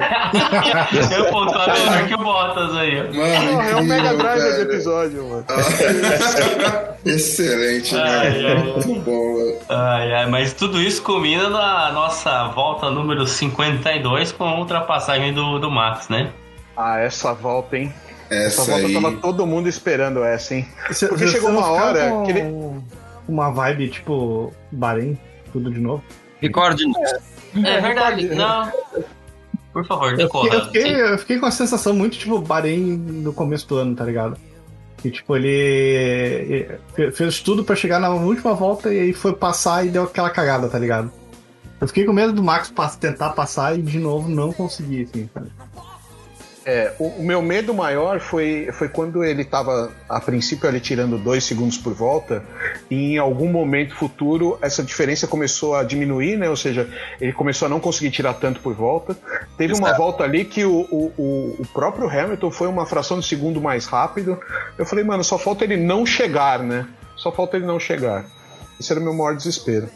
Eu 1.16 1.26
pontuar 1.26 1.70
melhor 1.72 2.06
que 2.08 2.14
o 2.14 2.18
Bottas 2.18 2.76
aí. 2.76 2.96
Mano, 3.14 3.52
Porra, 3.52 3.70
é 3.70 3.76
o 3.76 3.84
Mega 3.84 4.12
incrível, 4.14 4.18
Driver 4.18 4.42
do 4.44 4.56
velho. 4.56 4.62
episódio, 4.72 5.24
mano. 5.28 5.44
Excelente, 7.04 7.96
Ai, 7.96 8.46
ai. 8.46 8.54
Muito 8.56 9.00
bom, 9.00 9.36
velho. 9.36 9.58
Ai, 9.68 10.12
ai, 10.14 10.26
mas 10.26 10.52
tudo 10.52 10.80
isso 10.80 11.02
culmina 11.02 11.48
na 11.48 11.92
nossa 11.92 12.48
volta 12.48 12.90
número 12.90 13.26
52 13.26 14.32
com 14.32 14.44
a 14.44 14.54
ultrapassagem 14.58 14.99
do, 15.34 15.58
do 15.58 15.70
Max, 15.70 16.08
né? 16.08 16.32
Ah, 16.76 16.98
essa 16.98 17.32
volta, 17.32 17.76
hein? 17.76 17.92
Essa 18.30 18.62
Essa 18.62 18.70
volta 18.72 18.86
aí. 18.86 18.94
tava 18.94 19.12
todo 19.16 19.46
mundo 19.46 19.68
esperando 19.68 20.22
essa, 20.22 20.54
hein? 20.54 20.68
Cê- 20.92 21.08
Porque 21.08 21.26
cê- 21.26 21.32
chegou 21.32 21.50
uma 21.50 21.68
hora 21.70 22.08
com 22.10 22.22
que 22.24 22.30
ele- 22.30 22.80
Uma 23.28 23.50
vibe 23.50 23.88
tipo 23.90 24.52
Bahrein, 24.72 25.18
tudo 25.52 25.70
de 25.70 25.80
novo. 25.80 26.02
Recorde. 26.40 26.84
É 27.64 27.80
verdade, 27.80 28.26
não. 28.34 28.70
Por 29.72 29.84
favor, 29.86 30.18
Eu 30.18 30.28
fiquei, 30.28 30.50
eu, 30.58 30.64
fiquei, 30.64 31.02
eu 31.12 31.18
fiquei 31.18 31.38
com 31.38 31.46
a 31.46 31.50
sensação 31.50 31.92
muito 31.94 32.18
tipo 32.18 32.38
Bahrein 32.40 32.96
no 32.96 33.32
começo 33.32 33.68
do 33.68 33.76
ano, 33.76 33.94
tá 33.94 34.04
ligado? 34.04 34.36
Que 34.96 35.10
tipo, 35.10 35.34
ele 35.36 36.68
fe- 36.94 37.10
fez 37.12 37.40
tudo 37.40 37.64
pra 37.64 37.74
chegar 37.76 37.98
na 38.00 38.10
última 38.10 38.52
volta 38.54 38.92
e 38.92 38.98
aí 39.00 39.12
foi 39.12 39.32
passar 39.32 39.84
e 39.86 39.90
deu 39.90 40.04
aquela 40.04 40.30
cagada, 40.30 40.68
tá 40.68 40.78
ligado? 40.78 41.10
Eu 41.80 41.86
fiquei 41.88 42.04
com 42.04 42.12
medo 42.12 42.32
do 42.32 42.42
Max 42.42 42.72
tentar 43.00 43.30
passar 43.30 43.78
e 43.78 43.82
de 43.82 43.98
novo 43.98 44.28
não 44.28 44.52
conseguir, 44.52 45.04
assim, 45.10 45.28
sabe? 45.32 45.50
É, 46.66 46.92
o, 46.98 47.06
o 47.06 47.22
meu 47.24 47.40
medo 47.40 47.72
maior 47.72 48.20
foi, 48.20 48.68
foi 48.74 48.86
quando 48.88 49.24
ele 49.24 49.46
tava, 49.46 49.90
a 50.06 50.20
princípio, 50.20 50.68
ali 50.68 50.78
tirando 50.78 51.16
dois 51.16 51.42
segundos 51.42 51.78
por 51.78 51.94
volta, 51.94 52.44
e 52.90 53.14
em 53.14 53.18
algum 53.18 53.50
momento 53.50 53.94
futuro 53.96 54.58
essa 54.60 54.82
diferença 54.82 55.26
começou 55.26 55.74
a 55.74 55.82
diminuir, 55.82 56.36
né? 56.36 56.50
Ou 56.50 56.56
seja, 56.56 56.86
ele 57.18 57.32
começou 57.32 57.64
a 57.64 57.68
não 57.70 57.80
conseguir 57.80 58.10
tirar 58.10 58.34
tanto 58.34 58.60
por 58.60 58.74
volta. 58.74 59.16
Teve 59.56 59.72
uma 59.72 59.88
volta 59.96 60.22
ali 60.22 60.44
que 60.44 60.62
o, 60.66 60.82
o, 60.90 61.12
o- 61.16 61.56
o 61.60 61.66
próprio 61.72 62.06
Hamilton 62.06 62.50
foi 62.50 62.68
uma 62.68 62.84
fração 62.84 63.18
de 63.18 63.26
segundo 63.26 63.58
mais 63.58 63.86
rápido. 63.86 64.38
Eu 64.76 64.84
falei, 64.84 65.02
mano, 65.02 65.24
só 65.24 65.38
falta 65.38 65.64
ele 65.64 65.78
não 65.78 66.04
chegar, 66.04 66.58
né? 66.62 66.86
Só 67.16 67.32
falta 67.32 67.56
ele 67.56 67.64
não 67.66 67.80
chegar. 67.80 68.26
Esse 68.78 68.92
era 68.92 69.00
o 69.00 69.02
meu 69.04 69.14
maior 69.14 69.34
desespero. 69.34 69.88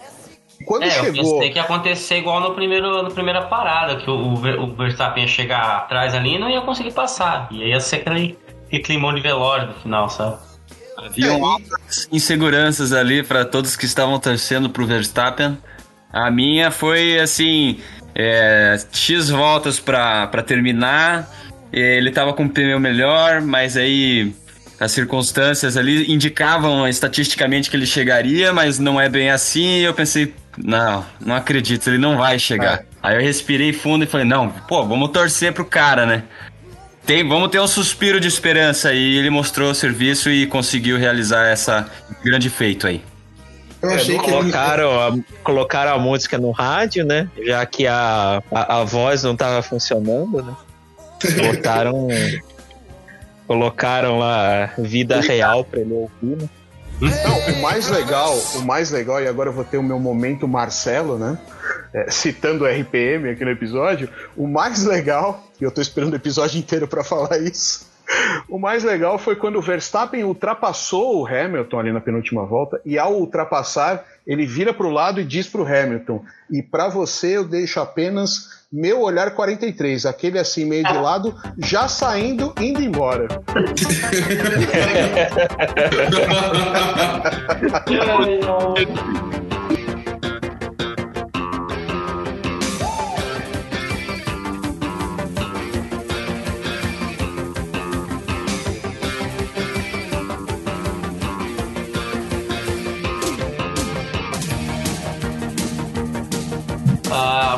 E 0.60 0.64
Quando 0.64 0.84
É, 0.84 0.86
eu 0.98 1.04
chegou. 1.04 1.34
pensei 1.34 1.50
que 1.50 1.58
ia 1.58 1.62
acontecer 1.62 2.18
igual 2.18 2.40
no 2.40 2.54
primeiro, 2.54 3.02
na 3.02 3.10
primeira 3.10 3.42
parada, 3.42 3.96
que 3.96 4.08
o, 4.08 4.14
o 4.14 4.36
Ver- 4.36 4.58
o 4.58 4.74
Verstappen 4.74 5.24
ia 5.24 5.28
chegar 5.28 5.76
atrás 5.78 6.14
ali 6.14 6.34
e 6.36 6.38
não 6.38 6.48
ia 6.50 6.60
conseguir 6.60 6.92
passar. 6.92 7.48
E 7.50 7.62
aí 7.62 7.70
ia 7.70 7.80
ser 7.80 7.96
aquele, 7.96 8.38
aquele 8.66 8.82
climão 8.82 9.14
de 9.14 9.20
velório 9.20 9.68
no 9.68 9.74
final, 9.74 10.08
sabe? 10.08 10.36
Haviam 10.96 11.44
altas 11.44 12.08
inseguranças 12.12 12.92
ali 12.92 13.22
para 13.22 13.44
todos 13.44 13.76
que 13.76 13.84
estavam 13.84 14.18
torcendo 14.18 14.70
pro 14.70 14.86
Verstappen. 14.86 15.58
A 16.12 16.30
minha 16.30 16.70
foi 16.70 17.18
assim: 17.18 17.80
é, 18.14 18.76
X 18.92 19.28
voltas 19.28 19.80
para 19.80 20.28
terminar. 20.46 21.28
Ele 21.72 22.12
tava 22.12 22.32
com 22.32 22.44
o 22.44 22.48
pneu 22.48 22.78
melhor, 22.78 23.40
mas 23.42 23.76
aí 23.76 24.32
as 24.78 24.92
circunstâncias 24.92 25.76
ali 25.76 26.10
indicavam 26.12 26.86
estatisticamente 26.86 27.68
que 27.68 27.76
ele 27.76 27.86
chegaria, 27.86 28.52
mas 28.52 28.78
não 28.78 29.00
é 29.00 29.08
bem 29.08 29.30
assim. 29.30 29.78
Eu 29.78 29.92
pensei, 29.92 30.32
não, 30.56 31.04
não 31.20 31.34
acredito, 31.34 31.88
ele 31.88 31.98
não 31.98 32.16
vai 32.16 32.38
chegar. 32.38 32.84
Aí 33.02 33.16
eu 33.16 33.20
respirei 33.20 33.72
fundo 33.72 34.04
e 34.04 34.06
falei, 34.06 34.26
não, 34.26 34.50
pô, 34.50 34.84
vamos 34.84 35.10
torcer 35.10 35.52
pro 35.52 35.64
cara, 35.64 36.06
né? 36.06 36.24
Tem, 37.06 37.26
vamos 37.26 37.50
ter 37.50 37.60
um 37.60 37.66
suspiro 37.66 38.18
de 38.18 38.28
esperança 38.28 38.92
e 38.94 39.16
ele 39.16 39.28
mostrou 39.28 39.70
o 39.70 39.74
serviço 39.74 40.30
e 40.30 40.46
conseguiu 40.46 40.96
realizar 40.96 41.46
essa 41.46 41.86
grande 42.22 42.48
feito 42.48 42.86
aí. 42.86 43.02
Eu 43.82 43.90
achei 43.90 44.18
que 44.18 44.24
ele. 44.24 44.32
Colocaram 44.32 45.00
a, 45.00 45.18
colocaram 45.42 45.92
a 45.92 45.98
música 45.98 46.38
no 46.38 46.50
rádio, 46.50 47.04
né? 47.04 47.28
Já 47.44 47.66
que 47.66 47.86
a, 47.86 48.42
a, 48.50 48.80
a 48.80 48.84
voz 48.84 49.22
não 49.22 49.36
tava 49.36 49.60
funcionando, 49.60 50.42
né? 50.42 50.56
Botaram. 51.46 52.08
colocaram 53.46 54.18
lá 54.18 54.70
vida 54.78 55.20
real 55.20 55.64
pra 55.64 55.80
ele 55.80 55.92
ouvir, 55.92 56.42
né? 56.42 56.48
Não, 57.00 57.54
o 57.54 57.62
mais 57.62 57.90
legal, 57.90 58.38
o 58.56 58.62
mais 58.62 58.90
legal, 58.90 59.20
e 59.20 59.26
agora 59.26 59.48
eu 59.48 59.52
vou 59.52 59.64
ter 59.64 59.78
o 59.78 59.82
meu 59.82 59.98
momento 59.98 60.46
Marcelo, 60.46 61.18
né? 61.18 61.38
É, 61.92 62.10
citando 62.10 62.64
o 62.64 62.66
RPM 62.66 63.28
aqui 63.28 63.44
no 63.44 63.50
episódio, 63.50 64.08
o 64.36 64.46
mais 64.46 64.84
legal, 64.84 65.44
e 65.60 65.64
eu 65.64 65.70
tô 65.70 65.80
esperando 65.80 66.12
o 66.12 66.16
episódio 66.16 66.58
inteiro 66.58 66.86
pra 66.86 67.04
falar 67.04 67.38
isso. 67.38 67.92
O 68.48 68.58
mais 68.58 68.84
legal 68.84 69.18
foi 69.18 69.34
quando 69.34 69.56
o 69.56 69.62
Verstappen 69.62 70.24
ultrapassou 70.24 71.20
o 71.20 71.26
Hamilton 71.26 71.78
ali 71.78 71.92
na 71.92 72.00
penúltima 72.00 72.44
volta, 72.44 72.80
e 72.84 72.98
ao 72.98 73.14
ultrapassar, 73.14 74.04
ele 74.26 74.46
vira 74.46 74.72
pro 74.72 74.90
lado 74.90 75.20
e 75.20 75.24
diz 75.24 75.46
pro 75.46 75.66
Hamilton: 75.66 76.24
E 76.50 76.62
pra 76.62 76.88
você 76.88 77.36
eu 77.36 77.44
deixo 77.44 77.80
apenas 77.80 78.53
meu 78.74 79.02
olhar 79.02 79.30
43, 79.30 80.04
aquele 80.04 80.36
assim 80.36 80.64
meio 80.64 80.82
de 80.82 80.94
lado, 80.94 81.32
já 81.56 81.86
saindo, 81.86 82.52
indo 82.60 82.82
embora. 82.82 83.28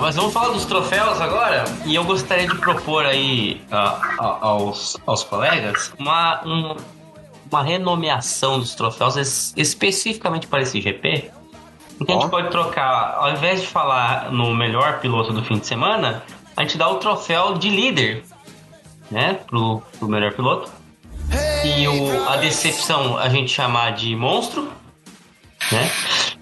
mas 0.07 0.15
vamos 0.15 0.33
falar 0.33 0.51
dos 0.53 0.65
troféus 0.65 1.21
agora. 1.21 1.65
E 1.85 1.93
eu 1.97 2.05
gostaria 2.05 2.47
de 2.47 2.55
propor 2.59 3.05
aí 3.05 3.61
ah, 3.73 3.99
a- 4.21 4.39
aos, 4.47 4.97
aos 5.05 5.25
colegas 5.25 5.93
uma, 5.99 6.41
um- 6.47 6.77
uma 7.51 7.63
renomeação 7.65 8.61
dos 8.61 8.73
troféus 8.77 9.17
es- 9.17 9.53
especificamente 9.57 10.47
para 10.47 10.63
esse 10.63 10.81
GP. 10.81 11.29
Porque 11.99 12.13
a 12.13 12.17
Ó. 12.17 12.21
gente 12.21 12.31
pode 12.31 12.51
trocar, 12.51 13.17
ao 13.19 13.33
invés 13.33 13.63
de 13.63 13.67
falar 13.67 14.31
no 14.31 14.55
melhor 14.55 15.01
piloto 15.01 15.33
do 15.33 15.43
fim 15.43 15.59
de 15.59 15.67
semana, 15.67 16.23
a 16.57 16.63
gente 16.63 16.79
dá 16.79 16.89
o 16.89 16.99
troféu 16.99 17.55
de 17.55 17.69
líder. 17.69 18.23
né? 19.11 19.35
Pro, 19.49 19.83
pro 19.99 20.07
melhor 20.09 20.33
piloto. 20.35 20.71
E 21.65 21.89
o, 21.89 22.29
a 22.29 22.37
decepção 22.37 23.19
a 23.19 23.29
gente 23.29 23.51
chamar 23.51 23.91
de 23.93 24.15
monstro, 24.15 24.71
né? 25.73 25.91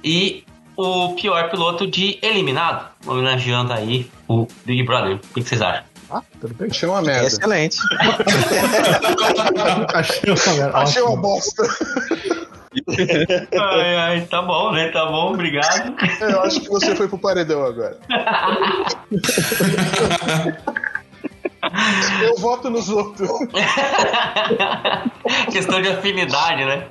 E 0.03 0.45
o 0.77 1.15
pior 1.15 1.51
piloto 1.51 1.87
de 1.87 2.19
eliminado, 2.23 2.89
homenageando 3.07 3.73
aí 3.73 4.11
o 4.29 4.47
Big 4.65 4.83
Brother. 4.83 5.17
O 5.17 5.35
que 5.35 5.43
vocês 5.43 5.63
acham? 5.63 5.85
Ah, 6.11 6.23
tudo 6.41 6.55
bem. 6.55 6.69
Achei 6.71 6.89
uma 6.89 7.03
merda. 7.03 7.27
Excelente. 7.27 7.79
Achei 9.95 10.31
uma 10.31 10.55
merda. 10.55 10.79
Achei 10.83 11.03
uma 11.03 11.17
bosta. 11.17 11.63
Ai, 13.53 13.97
ai, 13.97 14.21
tá 14.23 14.43
bom, 14.43 14.73
né? 14.73 14.89
Tá 14.89 15.07
bom, 15.07 15.33
obrigado. 15.33 15.95
Eu 16.21 16.43
acho 16.43 16.61
que 16.61 16.69
você 16.69 16.95
foi 16.95 17.09
pro 17.09 17.19
paredão 17.19 17.65
agora. 17.65 17.97
Eu 22.23 22.37
voto 22.37 22.71
nos 22.71 22.89
outros. 22.89 23.31
Questão 25.51 25.81
de 25.81 25.89
afinidade, 25.89 26.65
né? 26.65 26.87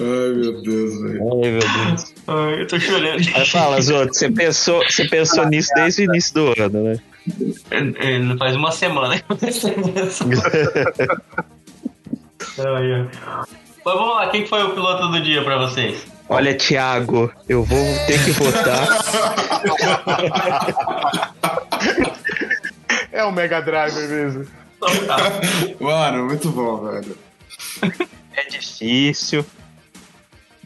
Ai, 0.00 0.32
meu 0.34 0.62
Deus, 0.62 1.00
velho. 1.02 1.20
Ai, 1.22 1.50
meu 1.50 1.60
Deus. 1.60 2.14
Ai, 2.26 2.60
eu 2.60 2.66
tô 2.66 2.78
chorando. 2.80 3.22
Mas 3.32 3.48
fala, 3.48 3.80
Zoto, 3.80 4.12
você 4.14 4.30
pensou, 4.30 4.82
você 4.84 5.04
pensou 5.06 5.46
nisso 5.46 5.70
desde 5.74 6.02
o 6.02 6.04
início 6.04 6.34
do 6.34 6.54
ano, 6.62 6.84
né? 6.84 6.98
É, 7.70 7.78
é, 7.78 8.36
Faz 8.36 8.54
uma 8.56 8.70
semana 8.70 9.16
que 9.16 9.22
aconteceu 9.24 9.74
isso. 10.06 10.24
Ai, 12.56 12.92
ai. 12.92 13.08
Mas 13.84 13.94
vamos 13.94 14.14
lá, 14.14 14.28
quem 14.30 14.46
foi 14.46 14.62
o 14.62 14.70
piloto 14.70 15.08
do 15.08 15.20
dia 15.20 15.42
pra 15.42 15.58
vocês? 15.58 16.06
Olha, 16.28 16.54
Thiago, 16.54 17.32
eu 17.48 17.64
vou 17.64 17.84
ter 18.06 18.24
que 18.24 18.30
votar. 18.30 18.86
É 23.14 23.22
o 23.22 23.30
Mega 23.30 23.62
Drive 23.62 23.94
mesmo. 24.08 24.44
Então 24.76 25.06
tá. 25.06 25.16
Mano, 25.78 26.26
muito 26.26 26.50
bom, 26.50 26.84
velho. 26.84 27.16
É 28.36 28.48
difícil. 28.48 29.44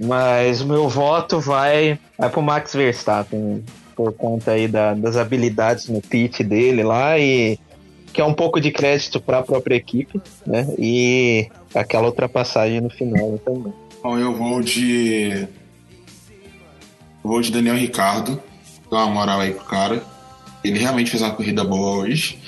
Mas 0.01 0.61
o 0.63 0.67
meu 0.67 0.89
voto 0.89 1.39
vai, 1.41 1.99
vai 2.19 2.31
pro 2.31 2.41
Max 2.41 2.73
Verstappen. 2.75 3.63
Por 3.95 4.13
conta 4.13 4.53
aí 4.53 4.67
da- 4.69 4.95
das 4.95 5.17
habilidades 5.17 5.89
no 5.89 6.01
pit 6.01 6.43
dele 6.45 6.83
lá 6.83 7.19
e 7.19 7.59
que 8.13 8.21
é 8.21 8.25
um 8.25 8.33
pouco 8.33 8.61
de 8.61 8.71
crédito 8.71 9.21
para 9.21 9.41
a 9.41 9.43
própria 9.43 9.75
equipe, 9.75 10.21
né? 10.47 10.67
E 10.79 11.49
aquela 11.75 12.07
ultrapassagem 12.07 12.81
no 12.81 12.89
final 12.89 13.39
também. 13.45 13.73
Bom, 14.03 14.17
eu 14.19 14.35
vou 14.35 14.63
de. 14.63 15.47
Eu 17.23 17.31
vou 17.31 17.41
de 17.43 17.51
Daniel 17.53 17.77
Ricardo. 17.77 18.41
Dá 18.91 18.99
uma 19.05 19.13
moral 19.15 19.41
aí 19.41 19.53
pro 19.53 19.65
cara. 19.65 20.03
Ele 20.65 20.79
realmente 20.79 21.11
fez 21.11 21.23
uma 21.23 21.33
corrida 21.35 21.63
boa 21.65 21.99
hoje. 22.05 22.39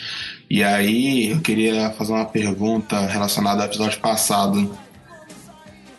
E 0.51 0.64
aí, 0.64 1.30
eu 1.30 1.40
queria 1.40 1.90
fazer 1.90 2.12
uma 2.12 2.24
pergunta 2.24 3.07
relacionada 3.07 3.62
ao 3.62 3.68
episódio 3.68 4.01
passado. 4.01 4.76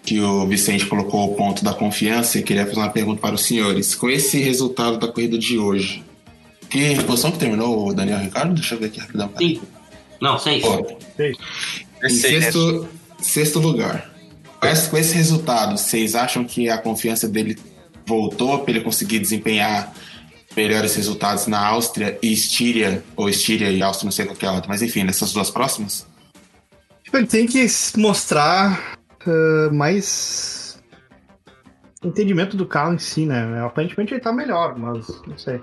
Que 0.04 0.20
o 0.20 0.46
Vicente 0.46 0.86
colocou 0.86 1.32
o 1.32 1.36
ponto 1.36 1.64
da 1.64 1.74
confiança. 1.74 2.38
E 2.38 2.44
queria 2.44 2.66
fazer 2.66 2.80
uma 2.80 2.90
pergunta 2.90 3.22
para 3.22 3.36
os 3.36 3.44
senhores. 3.44 3.96
Com 3.96 4.10
esse 4.10 4.40
resultado 4.40 4.98
da 4.98 5.08
corrida 5.08 5.38
de 5.38 5.58
hoje, 5.58 6.04
que 6.70 7.02
posição 7.04 7.32
que 7.32 7.40
terminou 7.40 7.88
o 7.88 7.94
Daniel 7.94 8.20
Ricardo? 8.20 8.54
Deixa 8.54 8.76
eu 8.76 8.80
ver 8.80 8.88
aqui 8.88 9.00
rapidão. 9.00 9.32
Cinco. 9.38 9.66
Não, 10.20 10.38
seis. 10.38 10.62
Pô, 10.62 10.98
em 12.04 12.10
sexto, 12.10 12.90
sexto 13.20 13.60
lugar. 13.60 14.12
Com 14.60 14.68
esse, 14.68 14.90
com 14.90 14.98
esse 14.98 15.16
resultado, 15.16 15.78
vocês 15.78 16.14
acham 16.14 16.44
que 16.44 16.70
a 16.70 16.78
confiança 16.78 17.28
dele 17.28 17.58
voltou 18.06 18.60
para 18.60 18.72
ele 18.72 18.82
conseguir 18.82 19.20
desempenhar 19.20 19.94
melhores 20.56 20.96
resultados 20.96 21.48
na 21.48 21.66
Áustria 21.66 22.18
e 22.22 22.32
Estíria, 22.34 23.04
ou 23.16 23.30
Estíria 23.30 23.70
e 23.70 23.82
Áustria, 23.82 24.06
não 24.06 24.12
sei 24.12 24.26
qual 24.26 24.36
que 24.36 24.46
é 24.46 24.50
a 24.50 24.54
outra, 24.54 24.70
mas 24.70 24.82
enfim, 24.82 25.04
nessas 25.04 25.34
duas 25.34 25.50
próximas? 25.50 26.06
Tipo, 27.04 27.18
ele 27.18 27.28
tem 27.28 27.46
que 27.46 27.66
mostrar 27.98 28.98
ah, 29.26 29.70
mais 29.72 30.80
entendimento 32.04 32.58
do 32.58 32.66
carro 32.66 32.94
em 32.94 33.00
si, 33.00 33.26
né? 33.26 33.64
Aparentemente 33.64 34.14
ele 34.14 34.22
tá 34.22 34.32
melhor, 34.32 34.78
mas 34.78 35.08
não 35.28 35.38
sei. 35.38 35.62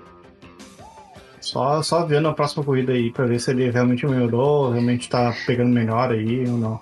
Só, 1.41 1.81
só 1.81 2.05
vendo 2.05 2.27
a 2.27 2.33
próxima 2.33 2.63
corrida 2.63 2.93
aí 2.93 3.11
pra 3.11 3.25
ver 3.25 3.39
se 3.39 3.51
ele 3.51 3.69
realmente 3.71 4.05
melhorou, 4.05 4.71
realmente 4.71 5.09
tá 5.09 5.33
pegando 5.45 5.73
melhor 5.73 6.11
aí 6.11 6.47
ou 6.47 6.57
não. 6.57 6.81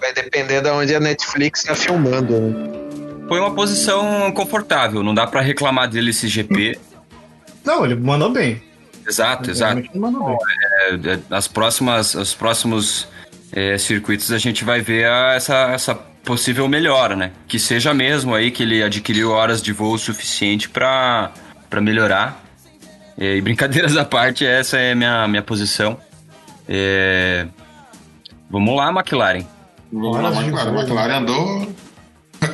Vai 0.00 0.14
depender 0.14 0.62
de 0.62 0.70
onde 0.70 0.94
a 0.94 1.00
Netflix 1.00 1.64
tá 1.64 1.74
filmando, 1.74 2.40
né? 2.40 2.79
Foi 3.30 3.38
uma 3.38 3.52
posição 3.54 4.32
confortável, 4.32 5.04
não 5.04 5.14
dá 5.14 5.24
pra 5.24 5.40
reclamar 5.40 5.88
dele 5.88 6.10
esse 6.10 6.26
GP. 6.26 6.76
Não, 7.64 7.84
ele 7.84 7.94
mandou 7.94 8.32
bem. 8.32 8.60
Exato, 9.06 9.48
exato. 9.48 9.74
Realmente 9.74 9.90
ele 9.92 10.00
mandou 10.00 10.26
bem. 10.26 11.08
É, 11.08 11.12
é, 11.14 11.20
As 11.30 11.46
próximas, 11.46 12.14
os 12.16 12.34
próximos 12.34 13.06
é, 13.52 13.78
circuitos 13.78 14.32
a 14.32 14.38
gente 14.38 14.64
vai 14.64 14.80
ver 14.80 15.06
a- 15.06 15.34
essa, 15.34 15.54
essa 15.70 15.94
possível 15.94 16.66
melhora, 16.66 17.14
né? 17.14 17.30
Que 17.46 17.56
seja 17.56 17.94
mesmo 17.94 18.34
aí 18.34 18.50
que 18.50 18.64
ele 18.64 18.82
adquiriu 18.82 19.30
horas 19.30 19.62
de 19.62 19.72
voo 19.72 19.96
suficiente 19.96 20.68
pra 20.68 21.30
pra 21.68 21.80
melhorar. 21.80 22.42
É, 23.16 23.36
e 23.36 23.40
brincadeiras 23.40 23.96
à 23.96 24.04
parte, 24.04 24.44
essa 24.44 24.76
é 24.76 24.90
a 24.90 24.94
minha, 24.96 25.28
minha 25.28 25.42
posição. 25.42 25.96
É, 26.68 27.46
Vamos 28.50 28.74
lá, 28.76 28.90
McLaren. 28.90 29.44
Vamos 29.92 30.20
lá, 30.20 30.42
McLaren. 30.42 30.80
McLaren 30.80 31.14
andou. 31.18 31.72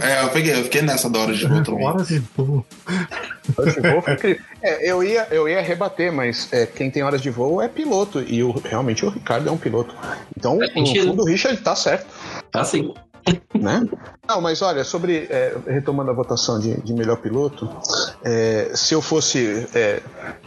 É, 0.02 0.22
eu, 0.22 0.30
peguei, 0.30 0.52
eu 0.52 0.64
fiquei 0.64 0.82
nessa 0.82 1.08
da 1.08 1.20
hora 1.20 1.32
de 1.32 1.46
voo 1.46 1.62
também. 1.62 1.86
Horas 1.86 2.08
de 2.08 2.18
voo. 2.36 2.66
Horas 3.56 3.74
de 3.74 3.80
voo 3.80 4.02
foi 4.02 4.14
incrível. 4.14 4.42
É, 4.62 4.90
eu 4.90 5.02
ia, 5.02 5.28
eu 5.30 5.48
ia 5.48 5.60
rebater, 5.60 6.12
mas 6.12 6.52
é, 6.52 6.66
quem 6.66 6.90
tem 6.90 7.02
horas 7.02 7.22
de 7.22 7.30
voo 7.30 7.62
é 7.62 7.68
piloto. 7.68 8.20
E 8.20 8.42
o, 8.42 8.50
realmente 8.52 9.04
o 9.04 9.08
Ricardo 9.08 9.48
é 9.48 9.52
um 9.52 9.56
piloto. 9.56 9.94
Então, 10.36 10.58
Faz 10.58 10.74
no 10.74 10.86
fundo, 10.86 11.22
o 11.22 11.26
Richard 11.26 11.60
tá 11.60 11.76
certo. 11.76 12.06
Tá 12.50 12.64
sim. 12.64 12.92
né? 13.54 13.86
Não, 14.28 14.40
mas 14.40 14.60
olha, 14.62 14.82
sobre. 14.82 15.26
é, 15.30 15.56
retomando 15.66 16.10
a 16.10 16.14
votação 16.14 16.58
de, 16.58 16.80
de 16.80 16.92
melhor 16.92 17.16
piloto, 17.18 17.68
é, 18.24 18.70
se 18.74 18.94
eu 18.94 19.00
fosse 19.00 19.66
é, 19.74 20.00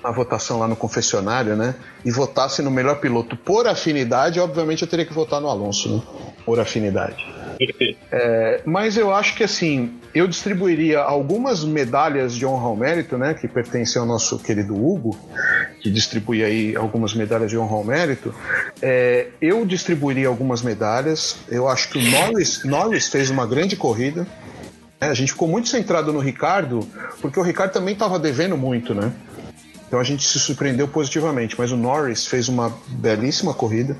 na 0.03 0.11
votação 0.11 0.59
lá 0.59 0.67
no 0.67 0.75
confessionário, 0.75 1.55
né? 1.55 1.75
E 2.03 2.11
votasse 2.11 2.61
no 2.61 2.71
melhor 2.71 2.99
piloto 2.99 3.37
por 3.37 3.67
afinidade, 3.67 4.39
obviamente 4.39 4.81
eu 4.81 4.87
teria 4.87 5.05
que 5.05 5.13
votar 5.13 5.39
no 5.39 5.47
Alonso, 5.47 5.95
né? 5.95 6.01
Por 6.45 6.59
afinidade. 6.59 7.25
É, 8.11 8.61
mas 8.65 8.95
eu 8.95 9.13
acho 9.13 9.35
que 9.35 9.43
assim, 9.43 9.99
eu 10.15 10.27
distribuiria 10.27 10.99
algumas 10.99 11.63
medalhas 11.63 12.33
de 12.33 12.45
honra 12.45 12.67
ao 12.67 12.75
mérito, 12.75 13.17
né? 13.17 13.33
Que 13.33 13.47
pertencem 13.47 13.99
ao 13.99 14.07
nosso 14.07 14.39
querido 14.39 14.73
Hugo, 14.73 15.17
que 15.81 15.89
distribui 15.89 16.43
aí 16.43 16.75
algumas 16.75 17.13
medalhas 17.13 17.49
de 17.49 17.57
honra 17.57 17.75
ao 17.75 17.83
mérito. 17.83 18.33
É, 18.81 19.27
eu 19.41 19.65
distribuiria 19.65 20.27
algumas 20.27 20.61
medalhas. 20.61 21.37
Eu 21.49 21.67
acho 21.67 21.89
que 21.89 21.97
o 21.97 22.01
Norris, 22.01 22.63
Norris 22.63 23.09
fez 23.09 23.29
uma 23.29 23.45
grande 23.45 23.68
corrida. 23.75 24.27
né? 24.99 25.09
A 25.09 25.13
gente 25.13 25.31
ficou 25.31 25.47
muito 25.47 25.69
centrado 25.69 26.11
no 26.11 26.19
Ricardo, 26.19 26.87
porque 27.21 27.39
o 27.39 27.43
Ricardo 27.43 27.71
também 27.71 27.93
estava 27.93 28.19
devendo 28.19 28.57
muito, 28.57 28.93
né? 28.93 29.11
Então 29.89 29.99
a 29.99 30.03
gente 30.03 30.23
se 30.23 30.39
surpreendeu 30.39 30.87
positivamente, 30.87 31.55
mas 31.57 31.71
o 31.71 31.77
Norris 31.77 32.27
fez 32.27 32.47
uma 32.47 32.71
belíssima 32.87 33.55
corrida. 33.55 33.97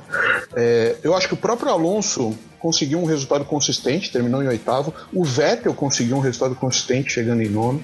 É, 0.56 0.96
eu 1.04 1.16
acho 1.16 1.28
que 1.28 1.34
o 1.34 1.38
próprio 1.38 1.72
Alonso 1.72 2.38
conseguiu 2.60 3.00
um 3.00 3.06
resultado 3.06 3.44
consistente, 3.44 4.12
terminou 4.12 4.44
em 4.44 4.48
oitavo. 4.48 4.94
O 5.12 5.24
Vettel 5.24 5.74
conseguiu 5.74 6.18
um 6.18 6.20
resultado 6.20 6.54
consistente, 6.54 7.12
chegando 7.12 7.42
em 7.42 7.50
nono. 7.50 7.84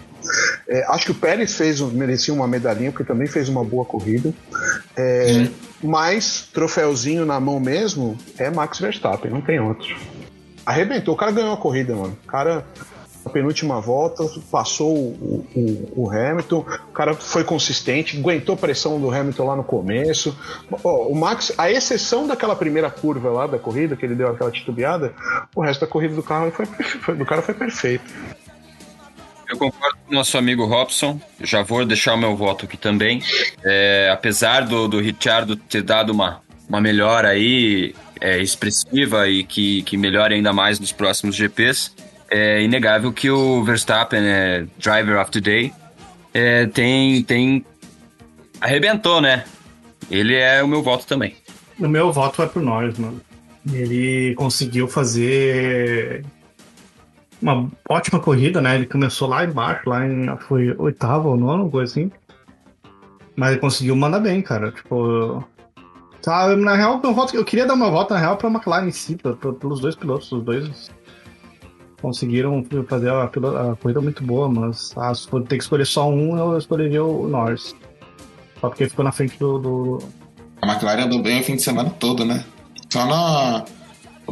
É, 0.67 0.86
acho 0.89 1.05
que 1.05 1.11
o 1.11 1.15
Pérez 1.15 1.55
fez, 1.55 1.79
merecia 1.81 2.31
uma 2.31 2.47
medalhinha, 2.47 2.91
porque 2.91 3.03
também 3.03 3.25
fez 3.25 3.49
uma 3.49 3.63
boa 3.63 3.86
corrida. 3.86 4.31
É, 4.95 5.47
Mas 5.81 6.47
troféuzinho 6.53 7.25
na 7.25 7.39
mão 7.39 7.59
mesmo 7.59 8.17
é 8.38 8.51
Max 8.51 8.79
Verstappen, 8.79 9.31
não 9.31 9.41
tem 9.41 9.59
outro. 9.59 9.95
Arrebentou, 10.66 11.13
o 11.13 11.18
cara 11.18 11.32
ganhou 11.32 11.53
a 11.53 11.57
corrida, 11.57 11.95
mano. 11.95 12.18
O 12.24 12.28
cara, 12.28 12.66
na 13.24 13.32
penúltima 13.32 13.80
volta, 13.80 14.24
passou 14.51 14.95
o, 14.95 15.45
o- 15.55 16.03
o 16.05 16.09
Hamilton, 16.11 16.66
o 16.89 16.91
cara 16.91 17.13
foi 17.13 17.43
consistente, 17.43 18.18
aguentou 18.18 18.55
a 18.55 18.57
pressão 18.57 18.99
do 18.99 19.11
Hamilton 19.11 19.45
lá 19.45 19.55
no 19.55 19.63
começo. 19.63 20.36
Ó, 20.84 21.07
o 21.07 21.16
Max, 21.16 21.53
a 21.57 21.70
exceção 21.70 22.28
daquela 22.28 22.55
primeira 22.55 22.89
curva 22.89 23.30
lá 23.30 23.45
da 23.47 23.59
corrida, 23.59 23.95
que 23.95 24.05
ele 24.05 24.16
deu 24.16 24.28
aquela 24.30 24.49
titubeada, 24.51 25.13
o 25.55 25.61
resto 25.61 25.82
da 25.82 25.88
corrida 25.88 26.16
do, 26.16 26.24
carro 26.24 26.51
foi, 26.51 26.66
foi- 26.66 27.16
do 27.16 27.26
cara 27.26 27.41
foi 27.41 27.53
perfeito. 27.53 28.03
Eu 29.47 29.57
concordo 29.59 29.95
com 30.03 30.11
o 30.11 30.16
nosso 30.16 30.36
amigo 30.39 30.66
Robson. 30.66 31.20
Já 31.39 31.61
vou 31.61 31.86
deixar 31.86 32.16
o 32.16 32.18
meu 32.18 32.36
voto 32.36 32.66
aqui 32.66 32.76
também. 32.78 33.22
É, 33.63 34.09
apesar 34.11 34.61
do, 34.66 34.88
do 34.88 34.99
Ricciardo 34.99 35.55
ter 35.55 35.84
dado 35.84 36.09
uma, 36.11 36.41
uma 36.68 36.82
melhora 36.82 37.28
aí 37.30 37.93
é, 38.22 38.39
expressiva 38.39 39.28
e 39.28 39.43
que, 39.43 39.84
que 39.84 39.97
melhore 39.97 40.34
ainda 40.34 40.53
mais 40.53 40.80
nos 40.80 40.91
próximos 40.91 41.36
GPs, 41.36 41.91
é 42.30 42.61
inegável 42.61 43.11
que 43.13 43.30
o 43.30 43.63
Verstappen, 43.63 44.22
é, 44.24 44.66
Driver 44.78 45.20
of 45.22 45.32
the 45.32 45.39
Day, 45.39 45.74
é, 46.34 46.66
tem, 46.68 47.24
tem. 47.24 47.66
arrebentou, 48.59 49.22
né? 49.22 49.45
Ele 50.09 50.36
é 50.36 50.61
o 50.61 50.68
meu 50.68 50.84
voto 50.84 51.05
também. 51.05 51.36
O 51.80 51.88
meu 51.88 52.11
voto 52.11 52.38
vai 52.38 52.47
pro 52.47 52.61
Norris, 52.61 52.97
mano. 52.97 53.22
Ele 53.72 54.36
conseguiu 54.36 54.88
fazer 54.88 56.24
uma 57.41 57.70
ótima 57.89 58.20
corrida, 58.20 58.61
né? 58.61 58.76
Ele 58.76 58.86
começou 58.86 59.28
lá 59.28 59.43
embaixo, 59.43 59.89
lá 59.89 60.05
em. 60.05 60.26
Foi 60.39 60.76
oitavo 60.78 61.30
ou 61.30 61.38
nono, 61.38 61.70
coisa 61.70 61.91
assim. 61.91 62.11
Mas 63.36 63.51
ele 63.51 63.59
conseguiu 63.59 63.95
mandar 63.95 64.20
bem, 64.20 64.41
cara. 64.41 64.72
Tipo. 64.72 65.43
Tá, 66.26 66.55
na 66.57 66.76
real, 66.76 66.99
eu, 67.03 67.13
voto, 67.13 67.36
eu 67.36 67.45
queria 67.45 67.67
dar 67.67 67.76
uma 67.76 67.89
volta, 67.91 68.15
na 68.15 68.19
real, 68.19 68.36
pra 68.36 68.49
McLaren 68.49 68.88
em 68.88 68.91
si, 68.91 69.15
pra- 69.15 69.34
pra- 69.34 69.53
pelos 69.53 69.80
dois 69.80 69.95
pilotos. 69.95 70.32
Os 70.32 70.43
dois 70.43 70.89
conseguiram 72.01 72.65
fazer 72.89 73.09
a, 73.09 73.23
a 73.26 73.76
corrida 73.76 74.01
muito 74.01 74.23
boa, 74.23 74.49
mas 74.49 74.91
ah, 74.97 75.13
se 75.13 75.28
for 75.28 75.43
ter 75.43 75.57
que 75.57 75.63
escolher 75.63 75.86
só 75.86 76.09
um, 76.09 76.36
eu 76.38 76.57
escolheria 76.57 77.03
o 77.03 77.28
Norris. 77.28 77.76
Só 78.59 78.69
porque 78.69 78.89
ficou 78.89 79.05
na 79.05 79.11
frente 79.11 79.38
do. 79.38 79.59
do... 79.59 79.99
A 80.63 80.67
McLaren 80.67 81.03
andou 81.03 81.21
bem 81.21 81.41
o 81.41 81.43
fim 81.43 81.55
de 81.57 81.61
semana 81.61 81.91
todo, 81.91 82.26
né? 82.26 82.43
Só 82.91 83.05
na. 83.05 83.63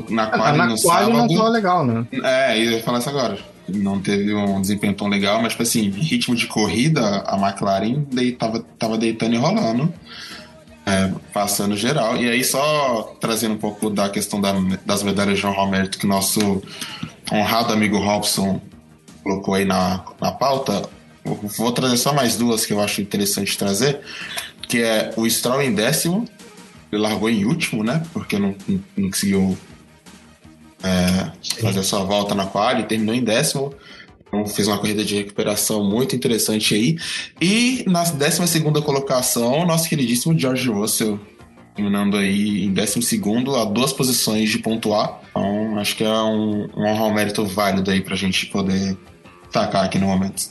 Na 0.10 0.24
Ah, 0.24 0.30
quali 0.40 0.58
na 0.58 0.66
no 0.66 0.82
quali 0.82 1.12
não 1.14 1.20
sábado. 1.20 1.36
tava 1.38 1.50
legal, 1.50 1.86
né? 1.86 2.08
É, 2.24 2.58
eu 2.58 2.72
ia 2.72 2.82
falar 2.84 2.98
isso 2.98 3.10
agora. 3.10 3.38
Não 3.70 4.02
teve 4.02 4.34
um 4.34 4.60
desempenho 4.60 4.96
tão 4.96 5.08
legal, 5.08 5.40
mas, 5.44 5.52
tipo 5.54 5.62
assim, 5.62 5.90
ritmo 5.92 6.36
de 6.36 6.48
corrida, 6.48 7.20
a 7.28 7.38
McLaren 7.38 8.04
dei- 8.12 8.32
tava, 8.32 8.62
tava 8.80 8.98
deitando 8.98 9.36
e 9.36 9.38
rolando. 9.38 9.94
É, 10.86 11.12
passando 11.34 11.76
geral. 11.78 12.18
E 12.18 12.30
aí, 12.30 12.44
só 12.44 13.16
trazendo 13.20 13.56
um 13.56 13.58
pouco 13.58 13.90
da 13.90 14.10
questão 14.10 14.40
da- 14.42 14.54
das 14.86 15.02
medalhas 15.04 15.36
de 15.36 15.42
João 15.42 15.54
Romerto, 15.54 15.98
que 15.98 16.06
nosso 16.08 16.62
honrado 17.32 17.72
amigo 17.74 17.98
Robson 17.98 18.62
colocou 19.24 19.54
aí 19.56 19.64
na, 19.66 20.04
na 20.20 20.32
pauta, 20.32 20.90
vou 21.24 21.72
trazer 21.72 21.96
só 21.98 22.14
mais 22.14 22.36
duas 22.36 22.66
que 22.66 22.74
eu 22.74 22.82
acho 22.82 23.02
interessante 23.02 23.58
trazer, 23.58 24.02
que 24.68 24.82
é 24.82 25.14
o 25.16 25.30
Stroll 25.30 25.62
em 25.62 25.74
décimo, 25.74 26.28
ele 26.92 27.02
largou 27.02 27.30
em 27.30 27.46
último, 27.46 27.84
né? 27.84 28.04
Porque 28.12 28.38
não, 28.38 28.54
não- 28.68 28.84
não 28.98 29.10
conseguiu 29.10 29.58
é, 30.84 31.32
fazer 31.62 31.80
a 31.80 31.84
sua 31.84 32.04
volta 32.04 32.36
na 32.36 32.46
quali, 32.46 32.84
terminou 32.84 33.16
em 33.16 33.24
décimo. 33.24 33.74
Então 34.34 34.48
fez 34.48 34.68
uma 34.68 34.80
corrida 34.80 35.06
de 35.06 35.16
recuperação 35.16 35.84
muito 35.84 36.16
interessante 36.16 36.74
aí. 36.74 36.98
E 37.40 37.86
na 37.88 38.04
12 38.04 38.48
segunda 38.48 38.82
colocação, 38.82 39.64
nosso 39.64 39.88
queridíssimo 39.88 40.38
George 40.38 40.68
Russell, 40.70 41.20
terminando 41.76 42.18
aí 42.18 42.66
em 42.66 42.74
12 42.74 43.04
segundo, 43.04 43.56
a 43.56 43.64
duas 43.64 43.94
posições 43.94 44.50
de 44.50 44.58
pontuar. 44.58 45.20
Então 45.30 45.78
acho 45.78 45.96
que 45.96 46.04
é 46.04 46.10
um, 46.10 46.68
um 46.76 46.84
honra 46.84 47.04
ao 47.04 47.14
mérito 47.14 47.46
válido 47.46 47.92
aí 47.92 48.02
pra 48.02 48.16
gente 48.16 48.48
poder 48.48 48.98
tacar 49.52 49.86
aqui 49.86 50.00
no 50.00 50.08
momento. 50.08 50.50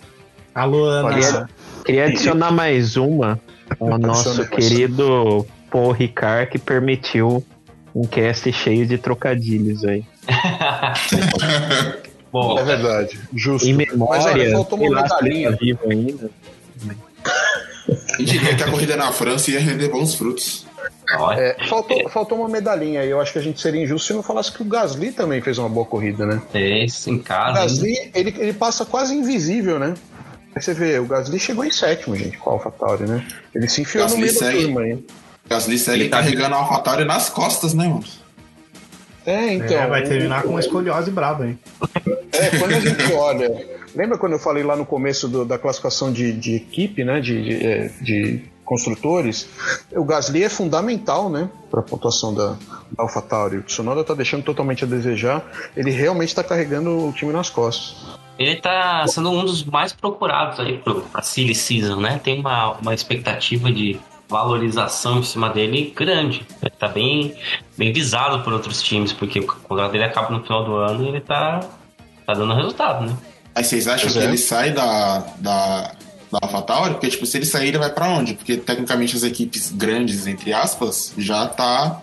Alô, 0.55 0.85
Ana. 0.85 1.09
Queria, 1.09 1.49
queria 1.85 2.05
adicionar 2.05 2.53
mais 2.53 2.97
uma 2.97 3.41
ao 3.81 3.99
nosso 3.99 4.49
querido 4.49 5.45
Paul 5.73 5.91
Ricard, 5.91 6.53
que 6.53 6.59
permitiu 6.59 7.45
um 7.93 8.07
cast 8.07 8.51
cheio 8.53 8.87
de 8.87 8.97
trocadilhos 8.97 9.85
aí. 9.85 10.05
Bom, 12.33 12.59
É 12.59 12.65
verdade, 12.65 13.21
justo. 13.35 13.69
Em 13.69 13.75
Mas 13.75 13.89
memória, 13.91 14.23
olha, 14.25 14.53
faltou 14.53 14.79
sei 14.79 14.89
uma 14.89 15.03
medalhinha. 15.03 15.51
vivo 15.61 15.81
ainda. 15.91 16.31
Quem 18.17 18.25
diria 18.27 18.55
que 18.57 18.63
a 18.63 18.71
corrida 18.71 18.97
na 18.97 19.13
França 19.13 19.51
ia 19.51 19.61
render 19.61 19.89
bons 19.89 20.15
frutos. 20.15 20.67
É, 21.37 21.57
faltou, 21.69 22.09
faltou 22.09 22.39
uma 22.39 22.49
medalhinha 22.49 23.01
aí. 23.01 23.11
Eu 23.11 23.21
acho 23.21 23.33
que 23.33 23.39
a 23.39 23.43
gente 23.43 23.61
seria 23.61 23.83
injusto 23.83 24.07
se 24.09 24.13
não 24.15 24.23
falasse 24.23 24.51
que 24.53 24.63
o 24.63 24.65
Gasly 24.65 25.13
também 25.13 25.41
fez 25.43 25.59
uma 25.59 25.69
boa 25.69 25.85
corrida, 25.85 26.25
né? 26.25 26.41
fez 26.51 27.07
em 27.07 27.17
O 27.17 27.23
casa. 27.23 27.59
hein? 27.61 27.65
Gasly, 27.67 28.11
ele, 28.15 28.35
ele 28.39 28.53
passa 28.53 28.85
quase 28.85 29.15
invisível, 29.15 29.79
né? 29.79 29.95
Aí 30.55 30.63
você 30.63 30.73
vê, 30.73 30.99
o 30.99 31.05
Gasly 31.07 31.39
chegou 31.39 31.65
em 31.65 31.71
sétimo, 31.71 32.17
gente, 32.17 32.39
com 32.39 32.51
a 32.51 32.53
AlphaTauri, 32.55 33.05
né? 33.05 33.27
Ele 33.55 33.69
se 33.69 33.83
enfiou 33.83 34.05
Gasly 34.05 34.19
no 34.21 34.27
meio 34.27 34.39
segue. 34.39 34.57
da 34.59 34.63
turma 34.65 34.81
aí. 34.83 35.05
Gasly 35.51 35.79
segue 35.79 36.01
Ele 36.03 36.09
tá- 36.09 36.19
carregando 36.19 36.55
a 36.55 36.59
AlphaTauri 36.59 37.05
nas 37.05 37.29
costas, 37.29 37.75
né, 37.75 37.87
mano? 37.89 38.05
É, 39.27 39.55
então. 39.55 39.77
É, 39.77 39.87
vai 39.87 40.03
terminar 40.03 40.41
o- 40.41 40.43
com 40.45 40.49
uma 40.51 40.61
escoliose 40.61 41.11
braba, 41.11 41.47
hein? 41.47 41.59
É, 42.33 42.59
quando 42.59 42.73
a 42.75 42.81
gente 42.81 43.13
olha. 43.15 43.83
Lembra 43.95 44.17
quando 44.19 44.33
eu 44.33 44.39
falei 44.39 44.63
lá 44.63 44.75
no 44.75 44.87
começo 44.87 45.29
do- 45.29 45.45
da 45.45 45.59
classificação 45.59 46.13
de, 46.13 46.33
de 46.33 46.55
equipe, 46.57 47.05
né? 47.05 47.21
De, 47.21 47.43
de, 47.43 47.67
é, 47.67 47.91
de 48.01 48.43
construtores? 48.65 49.49
O 49.93 50.05
Gasly 50.05 50.43
é 50.45 50.49
fundamental, 50.49 51.29
né? 51.29 51.49
Para 51.71 51.81
a 51.81 51.83
pontuação 51.83 52.33
da, 52.35 52.51
da 52.91 53.03
AlphaTauri. 53.03 53.59
O 53.59 53.63
Tsunoda 53.63 54.03
tá 54.03 54.15
deixando 54.15 54.43
totalmente 54.45 54.85
a 54.85 54.87
desejar. 54.87 55.45
Ele 55.77 55.91
realmente 55.91 56.29
está 56.29 56.43
carregando 56.43 57.07
o 57.09 57.13
time 57.13 57.33
nas 57.33 57.51
costas. 57.51 57.95
Ele 58.39 58.57
tá 58.57 59.05
sendo 59.07 59.31
um 59.31 59.45
dos 59.45 59.63
mais 59.63 59.93
procurados 59.93 60.59
aí 60.59 60.79
pro, 60.79 61.03
pra 61.03 61.21
Silly 61.21 61.55
Season, 61.55 62.01
né? 62.01 62.19
Tem 62.25 62.41
uma, 62.41 62.73
uma 62.79 62.95
expectativa 62.95 63.71
de 63.71 64.01
valorização 64.33 65.19
em 65.19 65.23
cima 65.23 65.51
dele 65.51 65.93
grande. 65.95 66.45
Ele 66.61 66.71
tá 66.79 66.89
bem, 66.89 67.37
bem 67.77 67.93
visado 67.93 68.43
por 68.43 68.53
outros 68.53 68.83
times, 68.83 69.13
porque 69.13 69.41
o 69.41 69.47
contrato 69.47 69.93
dele 69.93 70.05
acaba 70.05 70.31
no 70.31 70.43
final 70.43 70.65
do 70.65 70.75
ano 70.77 71.05
e 71.05 71.09
ele 71.09 71.21
tá, 71.21 71.61
tá 72.27 72.33
dando 72.33 72.55
resultado, 72.55 73.07
né? 73.07 73.17
Aí 73.55 73.63
vocês 73.63 73.87
acham 73.87 74.05
Pois 74.05 74.15
que 74.15 74.19
é. 74.21 74.25
ele 74.25 74.39
sai 74.39 74.73
da, 74.73 75.19
da, 75.39 75.93
da 76.33 76.39
AlphaTauri? 76.43 76.95
Porque, 76.95 77.09
tipo, 77.09 77.27
se 77.27 77.37
ele 77.37 77.45
sair, 77.45 77.69
ele 77.69 77.79
vai 77.79 77.91
pra 77.91 78.09
onde? 78.09 78.33
Porque, 78.33 78.57
tecnicamente, 78.57 79.15
as 79.15 79.23
equipes 79.23 79.71
grandes, 79.71 80.27
entre 80.27 80.53
aspas, 80.53 81.13
já 81.19 81.47
tá... 81.47 82.01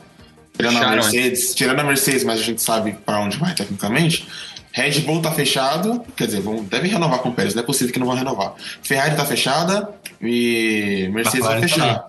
Tirando 0.56 0.76
a 0.76 0.80
Fecharam, 0.80 0.96
Mercedes, 0.96 1.56
tirando 1.56 1.80
a 1.80 1.84
Mercedes, 1.84 2.24
mas 2.26 2.40
a 2.40 2.44
gente 2.44 2.62
sabe 2.62 2.92
pra 3.06 3.20
onde 3.20 3.38
vai, 3.38 3.56
tecnicamente. 3.56 4.28
Red 4.72 5.00
Bull 5.02 5.22
tá 5.22 5.32
fechado, 5.32 6.04
quer 6.16 6.28
dizer, 6.28 6.42
vão, 6.42 6.64
devem 6.64 6.92
renovar 6.92 7.20
com 7.20 7.30
o 7.30 7.34
Pérez, 7.34 7.56
não 7.56 7.64
é 7.64 7.66
possível 7.66 7.92
que 7.92 8.00
não 8.00 8.08
vão 8.08 8.16
renovar. 8.16 8.54
Ferrari 8.84 9.16
tá 9.16 9.26
fechada 9.26 9.90
e 10.22 11.10
Mercedes 11.12 11.46
vai 11.46 11.60
fechar. 11.60 12.06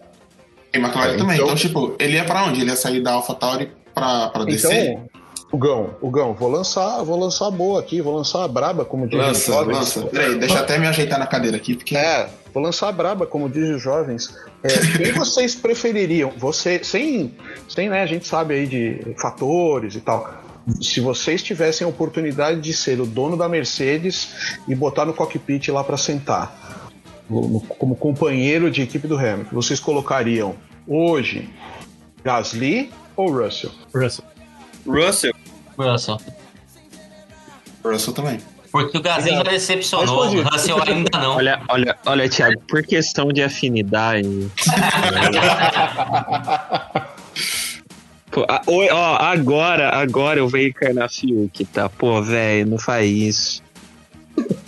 E 0.73 0.79
McLaren 0.79 1.15
É, 1.15 1.17
também. 1.17 1.35
então- 1.37 1.47
Então, 1.47 1.57
tipo, 1.57 1.95
ele 1.99 2.15
ia 2.15 2.25
pra 2.25 2.45
onde? 2.45 2.61
Ele 2.61 2.71
ia 2.71 2.77
sair 2.77 3.03
da 3.03 3.13
AlphaTauri 3.13 3.71
pra, 3.95 4.29
pra 4.29 4.45
descer? 4.45 4.93
Então, 4.93 5.09
o 5.53 5.59
Gão, 5.59 5.91
o 6.01 6.11
Gão, 6.11 6.33
vou 6.33 6.49
lançar, 6.49 7.03
vou 7.03 7.19
lançar 7.19 7.49
a 7.49 7.51
boa 7.51 7.81
aqui, 7.81 8.01
vou 8.01 8.15
lançar 8.15 8.45
a 8.45 8.49
braba, 8.49 8.85
como 8.85 9.09
diz 9.09 9.19
Lança, 9.19 9.53
jovens. 9.53 9.77
lança. 9.77 10.01
Peraí, 10.03 10.39
deixa 10.39 10.55
eu 10.55 10.61
até 10.61 10.79
me 10.79 10.87
ajeitar 10.87 11.19
na 11.19 11.27
cadeira 11.27 11.57
aqui, 11.57 11.75
porque... 11.75 11.97
É, 11.97 12.29
vou 12.55 12.63
lançar 12.63 12.89
a 12.89 12.93
braba, 12.93 13.27
como 13.27 13.49
dizem 13.49 13.75
os 13.75 13.83
jovens. 13.83 14.33
É, 14.63 14.69
quem 14.97 15.11
vocês 15.19 15.57
prefeririam? 15.57 16.33
Você, 16.39 16.85
sem, 16.85 17.35
sem, 17.69 17.89
né, 17.89 18.01
a 18.03 18.07
gente 18.07 18.29
sabe 18.29 18.55
aí 18.55 18.67
de 18.67 19.15
fatores 19.21 19.97
e 19.97 20.01
tal. 20.01 20.33
Se 20.81 21.01
vocês 21.01 21.43
tivessem 21.43 21.85
a 21.85 21.89
oportunidade 21.91 22.61
de 22.61 22.73
ser 22.73 23.01
o 23.01 23.07
dono 23.07 23.37
da 23.37 23.49
Mercedes 23.49 24.29
e 24.69 24.75
botar 24.77 25.05
no 25.05 25.13
cockpit 25.13 25.67
lá 25.71 25.83
para 25.83 25.97
sentar, 25.97 26.90
no- 27.31 27.61
como 27.61 27.95
companheiro 27.97 28.71
de 28.71 28.83
equipe 28.83 29.07
do 29.07 29.17
Hamilton, 29.19 29.51
vocês 29.53 29.79
colocariam 29.81 30.55
hoje 30.87 31.49
Gasly 32.25 32.91
ou 33.17 33.31
Russell? 33.31 33.71
Russell. 33.95 34.25
Russell. 34.87 35.33
Russell. 35.79 36.19
Russell 37.85 38.15
também. 38.15 38.39
Porque 38.73 38.99
o 38.99 39.03
Gasly 39.03 39.33
já 39.33 39.43
decepcionou, 39.43 40.27
o 40.29 40.43
Russell 40.43 40.81
ainda 40.83 41.19
não. 41.19 41.37
Olha, 41.37 41.61
olha, 41.69 41.97
olha, 42.07 42.29
Thiago, 42.29 42.61
por 42.69 42.83
questão 42.85 43.33
de 43.33 43.43
afinidade. 43.43 44.29
Pô, 48.31 48.47
ó, 48.93 49.17
agora, 49.17 49.89
agora 49.91 50.39
eu 50.39 50.47
venho 50.49 50.69
encarnar 50.69 51.11
Fiuk, 51.11 51.65
tá? 51.65 51.89
Pô, 51.89 52.23
velho, 52.23 52.71
não 52.71 52.79
faz 52.79 53.11
isso. 53.11 53.61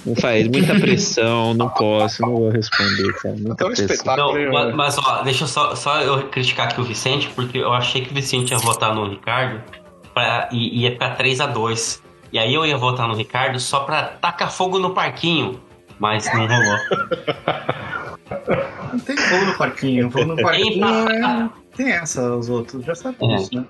Não 0.05 0.17
faz, 0.17 0.49
muita 0.49 0.75
pressão, 0.81 1.55
não 1.55 1.69
posso, 1.69 2.23
não 2.23 2.31
vou 2.33 2.49
responder, 2.51 3.13
cara. 3.15 3.35
Muita 3.35 3.53
Então, 3.53 3.67
pressão. 3.69 3.87
espetáculo. 3.87 4.39
Não, 4.39 4.53
ma- 4.53 4.73
mas 4.77 4.99
ó, 4.99 5.23
deixa 5.23 5.45
eu 5.45 5.49
só, 5.49 5.75
só 5.75 6.01
eu 6.01 6.29
criticar 6.29 6.67
aqui 6.69 6.81
o 6.81 6.85
Vicente, 6.85 7.29
porque 7.35 7.59
eu 7.59 7.73
achei 7.73 8.03
que 8.03 8.11
o 8.11 8.15
Vicente 8.15 8.51
ia 8.51 8.59
votar 8.59 8.95
no 8.95 9.09
Ricardo 9.09 9.61
pra, 10.13 10.49
e 10.53 10.81
ia 10.83 10.97
pra 10.97 11.15
3x2. 11.17 12.01
E 12.33 12.39
aí 12.39 12.53
eu 12.55 12.65
ia 12.67 12.77
votar 12.77 13.07
no 13.07 13.15
Ricardo 13.15 13.61
só 13.61 13.81
pra 13.81 14.03
tacar 14.05 14.51
fogo 14.51 14.79
no 14.79 14.91
parquinho. 14.95 15.61
Mas 15.99 16.25
não 16.35 16.47
rolou. 16.49 16.79
Não 18.93 18.99
tem 19.01 19.17
fogo 19.17 19.45
no 19.45 19.55
parquinho. 19.59 20.11
Fogo 20.11 20.25
no 20.35 20.43
parquinho 20.43 20.85
é... 20.85 21.49
Tem 21.77 21.91
essa, 21.93 22.35
os 22.37 22.49
outros. 22.49 22.85
Já 22.85 22.95
sabe 22.95 23.17
É. 23.21 23.27
disso, 23.37 23.51
né? 23.55 23.65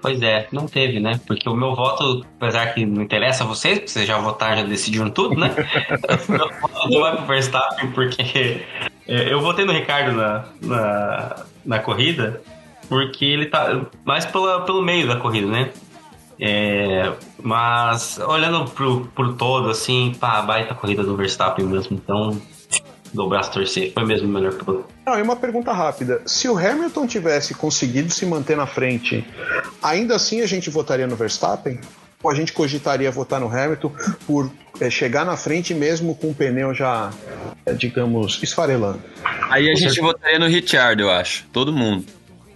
Pois 0.00 0.22
é, 0.22 0.46
não 0.52 0.66
teve, 0.66 1.00
né? 1.00 1.20
Porque 1.26 1.48
o 1.48 1.54
meu 1.54 1.74
voto, 1.74 2.24
apesar 2.36 2.72
que 2.72 2.86
não 2.86 3.02
interessa 3.02 3.44
a 3.44 3.46
vocês, 3.46 3.78
porque 3.78 3.90
vocês 3.90 4.06
já 4.06 4.18
votaram, 4.18 4.58
já 4.58 4.62
decidiram 4.62 5.10
tudo, 5.10 5.34
né? 5.34 5.54
o 6.28 6.32
meu 6.32 6.48
voto 6.60 6.88
não 6.90 7.00
vai 7.00 7.16
pro 7.16 7.26
Verstappen, 7.26 7.90
porque 7.90 8.62
é, 9.06 9.32
eu 9.32 9.40
votei 9.40 9.64
no 9.64 9.72
Ricardo 9.72 10.12
na, 10.12 10.44
na, 10.62 11.36
na 11.64 11.78
corrida, 11.80 12.40
porque 12.88 13.24
ele 13.24 13.46
tá 13.46 13.86
mais 14.04 14.24
pela, 14.24 14.62
pelo 14.62 14.82
meio 14.82 15.08
da 15.08 15.16
corrida, 15.16 15.48
né? 15.48 15.70
É, 16.40 17.12
mas 17.42 18.18
olhando 18.20 18.70
pro, 18.70 19.06
pro 19.06 19.34
todo, 19.34 19.70
assim, 19.70 20.14
pá, 20.20 20.40
baita 20.42 20.74
corrida 20.74 21.02
do 21.02 21.16
Verstappen 21.16 21.66
mesmo, 21.66 21.96
então 21.96 22.40
dou 23.12 23.26
o 23.26 23.28
braço 23.28 23.52
torcer, 23.52 23.92
foi 23.92 24.04
mesmo 24.04 24.28
o 24.28 24.30
melhor 24.30 24.52
piloto. 24.54 24.86
Não, 25.06 25.18
e 25.18 25.22
uma 25.22 25.36
pergunta 25.36 25.72
rápida. 25.72 26.22
Se 26.26 26.48
o 26.48 26.56
Hamilton 26.56 27.06
tivesse 27.06 27.54
conseguido 27.54 28.10
se 28.12 28.26
manter 28.26 28.56
na 28.56 28.66
frente, 28.66 29.24
ainda 29.82 30.16
assim 30.16 30.40
a 30.40 30.46
gente 30.46 30.70
votaria 30.70 31.06
no 31.06 31.16
Verstappen? 31.16 31.80
Ou 32.22 32.30
a 32.30 32.34
gente 32.34 32.52
cogitaria 32.52 33.10
votar 33.12 33.38
no 33.40 33.46
Hamilton 33.46 33.92
por 34.26 34.50
eh, 34.80 34.90
chegar 34.90 35.24
na 35.24 35.36
frente 35.36 35.72
mesmo 35.72 36.16
com 36.16 36.30
o 36.30 36.34
pneu 36.34 36.74
já, 36.74 37.12
eh, 37.64 37.72
digamos, 37.72 38.42
esfarelando? 38.42 39.00
Aí 39.48 39.70
a 39.70 39.74
gente 39.76 40.00
votaria 40.00 40.38
no 40.38 40.46
Richard, 40.46 41.00
eu 41.00 41.10
acho. 41.10 41.46
Todo 41.52 41.72
mundo. 41.72 42.04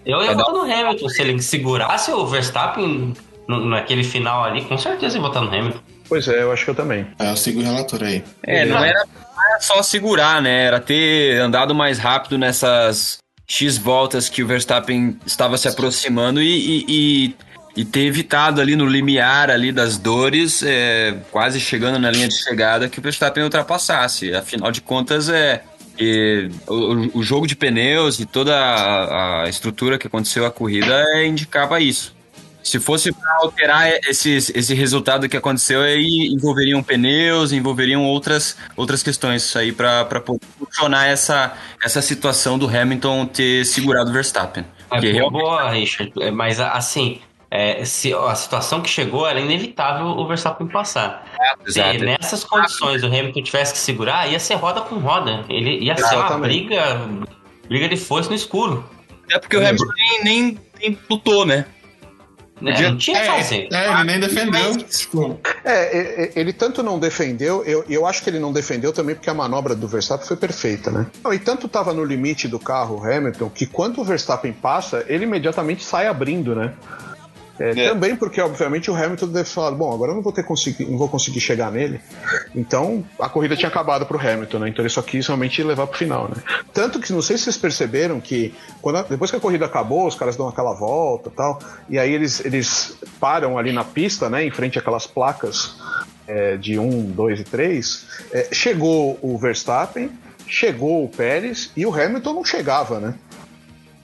Eu 0.05 0.20
ia 0.20 0.34
votar 0.34 0.53
no 0.53 0.62
Hamilton. 0.62 1.09
Se 1.09 1.22
ele 1.22 1.40
segurasse 1.40 2.11
o 2.11 2.26
Verstappen 2.26 3.14
naquele 3.48 4.03
final 4.03 4.42
ali, 4.42 4.64
com 4.64 4.76
certeza 4.76 5.16
ia 5.16 5.22
votar 5.22 5.42
no 5.42 5.48
Hamilton. 5.48 5.78
Pois 6.12 6.28
é, 6.28 6.42
eu 6.42 6.52
acho 6.52 6.66
que 6.66 6.70
eu 6.70 6.74
também. 6.74 7.06
É, 7.18 7.30
eu 7.30 7.36
sigo 7.38 7.60
o 7.60 7.64
relator 7.64 8.02
aí. 8.02 8.22
É, 8.42 8.66
não 8.66 8.84
era, 8.84 9.02
não 9.02 9.44
era 9.50 9.60
só 9.60 9.82
segurar, 9.82 10.42
né? 10.42 10.64
Era 10.66 10.78
ter 10.78 11.40
andado 11.40 11.74
mais 11.74 11.98
rápido 11.98 12.36
nessas 12.36 13.16
X 13.46 13.78
voltas 13.78 14.28
que 14.28 14.42
o 14.42 14.46
Verstappen 14.46 15.18
estava 15.24 15.56
se 15.56 15.68
aproximando 15.68 16.42
e, 16.42 16.50
e, 16.50 16.84
e, 16.86 17.36
e 17.80 17.84
ter 17.86 18.00
evitado 18.00 18.60
ali 18.60 18.76
no 18.76 18.84
limiar 18.84 19.50
ali 19.50 19.72
das 19.72 19.96
dores, 19.96 20.62
é, 20.62 21.16
quase 21.30 21.58
chegando 21.58 21.98
na 21.98 22.10
linha 22.10 22.28
de 22.28 22.34
chegada, 22.34 22.90
que 22.90 22.98
o 22.98 23.02
Verstappen 23.02 23.44
ultrapassasse. 23.44 24.34
Afinal 24.34 24.70
de 24.70 24.82
contas, 24.82 25.30
é. 25.30 25.62
e 25.98 26.50
o, 26.66 27.20
o 27.20 27.22
jogo 27.22 27.46
de 27.46 27.56
pneus 27.56 28.20
e 28.20 28.26
toda 28.26 28.54
a, 28.54 29.44
a 29.44 29.48
estrutura 29.48 29.96
que 29.96 30.08
aconteceu 30.08 30.44
a 30.44 30.50
corrida 30.50 30.94
é, 31.14 31.26
indicava 31.26 31.80
isso. 31.80 32.14
Se 32.62 32.78
fosse 32.78 33.12
para 33.12 33.34
alterar 33.36 33.88
esse, 34.08 34.36
esse 34.36 34.74
resultado 34.74 35.28
que 35.28 35.36
aconteceu, 35.36 35.82
aí 35.82 36.28
envolveriam 36.32 36.82
pneus, 36.82 37.52
envolveriam 37.52 38.04
outras, 38.04 38.56
outras 38.76 39.02
questões 39.02 39.54
aí 39.56 39.72
para 39.72 40.04
poder 40.20 40.40
funcionar 40.58 41.06
essa, 41.06 41.54
essa 41.82 42.00
situação 42.00 42.58
do 42.58 42.66
Hamilton 42.66 43.26
ter 43.26 43.64
segurado 43.66 44.10
o 44.10 44.12
Verstappen. 44.12 44.64
É 44.90 45.12
boa, 45.12 45.30
boa, 45.30 45.70
Richard. 45.70 46.12
É, 46.20 46.30
Mas 46.30 46.60
assim, 46.60 47.20
é, 47.50 47.84
se 47.84 48.14
a 48.14 48.34
situação 48.34 48.80
que 48.80 48.88
chegou 48.88 49.26
era 49.26 49.40
inevitável 49.40 50.06
o 50.06 50.26
Verstappen 50.26 50.66
passar. 50.68 51.26
Se 51.66 51.80
Exato. 51.80 52.04
nessas 52.04 52.44
condições 52.44 53.02
o 53.02 53.06
Hamilton 53.06 53.42
tivesse 53.42 53.72
que 53.74 53.78
segurar, 53.78 54.30
ia 54.30 54.38
ser 54.38 54.54
roda 54.54 54.80
com 54.80 54.96
roda. 54.96 55.44
Ele 55.48 55.84
ia 55.84 55.96
ser 55.96 56.16
uma 56.16 56.38
briga, 56.38 57.00
briga 57.68 57.88
de 57.88 57.96
foice 57.98 58.28
no 58.30 58.34
escuro. 58.34 58.88
É 59.30 59.38
porque 59.38 59.56
o 59.56 59.60
Hamilton 59.60 59.92
nem, 59.96 60.24
nem, 60.24 60.58
nem 60.80 60.98
lutou, 61.10 61.44
né? 61.44 61.66
Né? 62.62 62.72
Podia- 62.72 62.90
Não 62.90 62.96
tinha 62.98 63.20
que 63.20 63.26
fazer. 63.26 63.68
É, 63.72 63.92
ele 63.92 64.04
nem 64.04 64.20
defendeu. 64.20 64.76
Tipo, 64.76 65.40
É, 65.64 65.72
é, 65.72 66.24
é, 66.24 66.32
ele 66.36 66.52
tanto 66.52 66.82
não 66.82 66.98
defendeu, 66.98 67.62
eu, 67.64 67.84
eu 67.88 68.06
acho 68.06 68.22
que 68.22 68.30
ele 68.30 68.38
não 68.38 68.52
defendeu 68.52 68.92
também 68.92 69.14
porque 69.14 69.28
a 69.30 69.34
manobra 69.34 69.74
do 69.74 69.88
Verstappen 69.88 70.26
foi 70.26 70.36
perfeita, 70.36 70.90
né? 70.90 71.06
Não, 71.24 71.32
e 71.34 71.38
tanto 71.38 71.66
estava 71.66 71.92
no 71.92 72.04
limite 72.04 72.46
do 72.48 72.58
carro 72.58 73.02
Hamilton 73.04 73.50
que 73.50 73.66
quando 73.66 74.00
o 74.00 74.04
Verstappen 74.04 74.52
passa, 74.52 75.04
ele 75.08 75.24
imediatamente 75.24 75.84
sai 75.84 76.06
abrindo, 76.06 76.54
né? 76.54 76.72
É, 77.59 77.74
Também 77.90 78.16
porque, 78.16 78.40
obviamente, 78.40 78.90
o 78.90 78.94
Hamilton 78.96 79.28
deve 79.28 79.48
falar, 79.48 79.70
bom, 79.72 79.92
agora 79.92 80.11
eu 80.11 80.14
não 80.16 80.22
vou, 80.22 80.32
ter 80.32 80.42
consegui- 80.42 80.86
não 80.86 80.96
vou 80.98 81.09
conseguir 81.09 81.38
chegar 81.40 81.70
nele. 81.70 82.00
Então, 82.55 83.05
a 83.20 83.28
corrida 83.28 83.55
tinha 83.55 83.68
acabado 83.68 84.07
pro 84.07 84.18
Hamilton, 84.18 84.59
né? 84.61 84.68
Então 84.70 84.82
ele 84.82 84.88
só 84.88 85.03
quis 85.03 85.26
realmente 85.26 85.62
levar 85.62 85.86
pro 85.86 85.98
final, 85.98 86.28
né? 86.28 86.36
Tanto 86.72 86.98
que, 86.98 87.12
não 87.12 87.20
sei 87.22 87.36
se 87.36 87.44
vocês 87.44 87.57
perceberam 87.59 88.20
que 88.20 88.55
quando 88.80 89.03
depois 89.09 89.30
que 89.30 89.36
a 89.36 89.40
corrida 89.40 89.66
acabou, 89.66 90.07
os 90.07 90.14
caras 90.14 90.34
dão 90.36 90.48
aquela 90.48 90.72
volta 90.72 91.28
e 91.28 91.32
tal, 91.32 91.59
e 91.90 91.98
aí 91.98 92.12
eles, 92.12 92.44
eles 92.44 92.96
param 93.20 93.59
ali 93.59 93.70
na 93.70 93.84
pista, 93.84 94.28
né? 94.30 94.44
Em 94.44 94.50
frente 94.50 94.78
àquelas 94.78 95.07
placas 95.07 95.76
é, 96.26 96.57
de 96.57 96.78
1, 96.78 97.11
2 97.11 97.40
e 97.40 97.44
3. 97.44 98.07
É, 98.32 98.48
chegou 98.53 99.18
o 99.22 99.36
Verstappen, 99.38 100.11
chegou 100.48 101.05
o 101.05 101.09
Pérez 101.09 101.70
e 101.76 101.84
o 101.84 101.94
Hamilton 101.94 102.32
não 102.32 102.44
chegava, 102.44 102.98
né? 102.98 103.14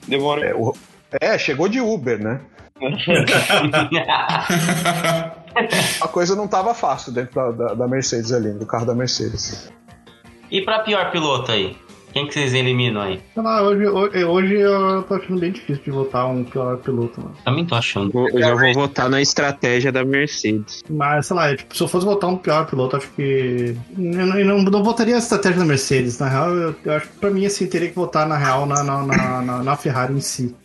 Demora. 0.07 0.45
É, 0.45 0.53
o- 0.55 0.75
é, 1.19 1.37
chegou 1.37 1.67
de 1.67 1.79
Uber, 1.81 2.19
né? 2.21 2.39
A 6.01 6.07
coisa 6.07 6.35
não 6.35 6.47
tava 6.47 6.73
fácil 6.73 7.11
dentro 7.11 7.35
da, 7.35 7.51
da- 7.51 7.73
da 7.73 7.87
Mercedes 7.87 8.31
ali, 8.31 8.51
do 8.51 8.65
carro 8.65 8.85
da 8.85 8.95
Mercedes. 8.95 9.71
E 10.51 10.61
pra 10.61 10.79
pior 10.79 11.11
piloto 11.11 11.51
aí? 11.51 11.75
Quem 12.11 12.25
que 12.25 12.33
vocês 12.33 12.55
eliminam 12.55 13.03
aí? 13.03 13.21
Sei 13.35 13.43
lá, 13.43 13.61
hoje, 13.61 13.85
hoje, 13.87 14.23
hoje 14.25 14.53
eu 14.55 15.03
tô 15.03 15.13
achando 15.13 15.39
bem 15.39 15.51
difícil 15.51 15.83
de 15.83 15.91
votar 15.91 16.25
um 16.27 16.43
pior 16.43 16.77
piloto, 16.77 17.21
mano. 17.21 17.35
Também 17.45 17.63
tô 17.65 17.75
achando. 17.75 18.11
Vou- 18.11 18.27
Eu 18.29 18.39
já 18.39 18.55
vou 18.55 18.73
votar 18.73 19.07
na 19.11 19.21
estratégia 19.21 19.91
da 19.91 20.03
Mercedes. 20.03 20.81
Mas, 20.89 21.27
sei 21.27 21.35
lá, 21.35 21.55
tipo, 21.55 21.75
se 21.77 21.83
eu 21.83 21.87
fosse 21.87 22.07
votar 22.07 22.27
um 22.27 22.35
pior 22.37 22.65
piloto, 22.65 22.97
acho 22.97 23.07
que. 23.11 23.75
Eu 23.95 24.25
não, 24.25 24.39
eu 24.39 24.45
não, 24.45 24.57
não 24.63 24.83
votaria 24.83 25.13
a 25.13 25.19
estratégia 25.19 25.59
da 25.59 25.65
Mercedes. 25.65 26.17
Na 26.17 26.27
real, 26.29 26.49
eu, 26.55 26.75
eu 26.83 26.93
acho 26.93 27.07
que 27.09 27.17
pra 27.19 27.29
mim, 27.29 27.45
assim, 27.45 27.67
teria 27.67 27.89
que 27.89 27.95
votar 27.95 28.27
na 28.27 28.37
real 28.37 28.65
na, 28.65 28.83
na, 28.83 29.03
na, 29.05 29.41
na- 29.43 29.63
na 29.63 29.75
Ferrari 29.75 30.13
em 30.13 30.19
si. 30.21 30.55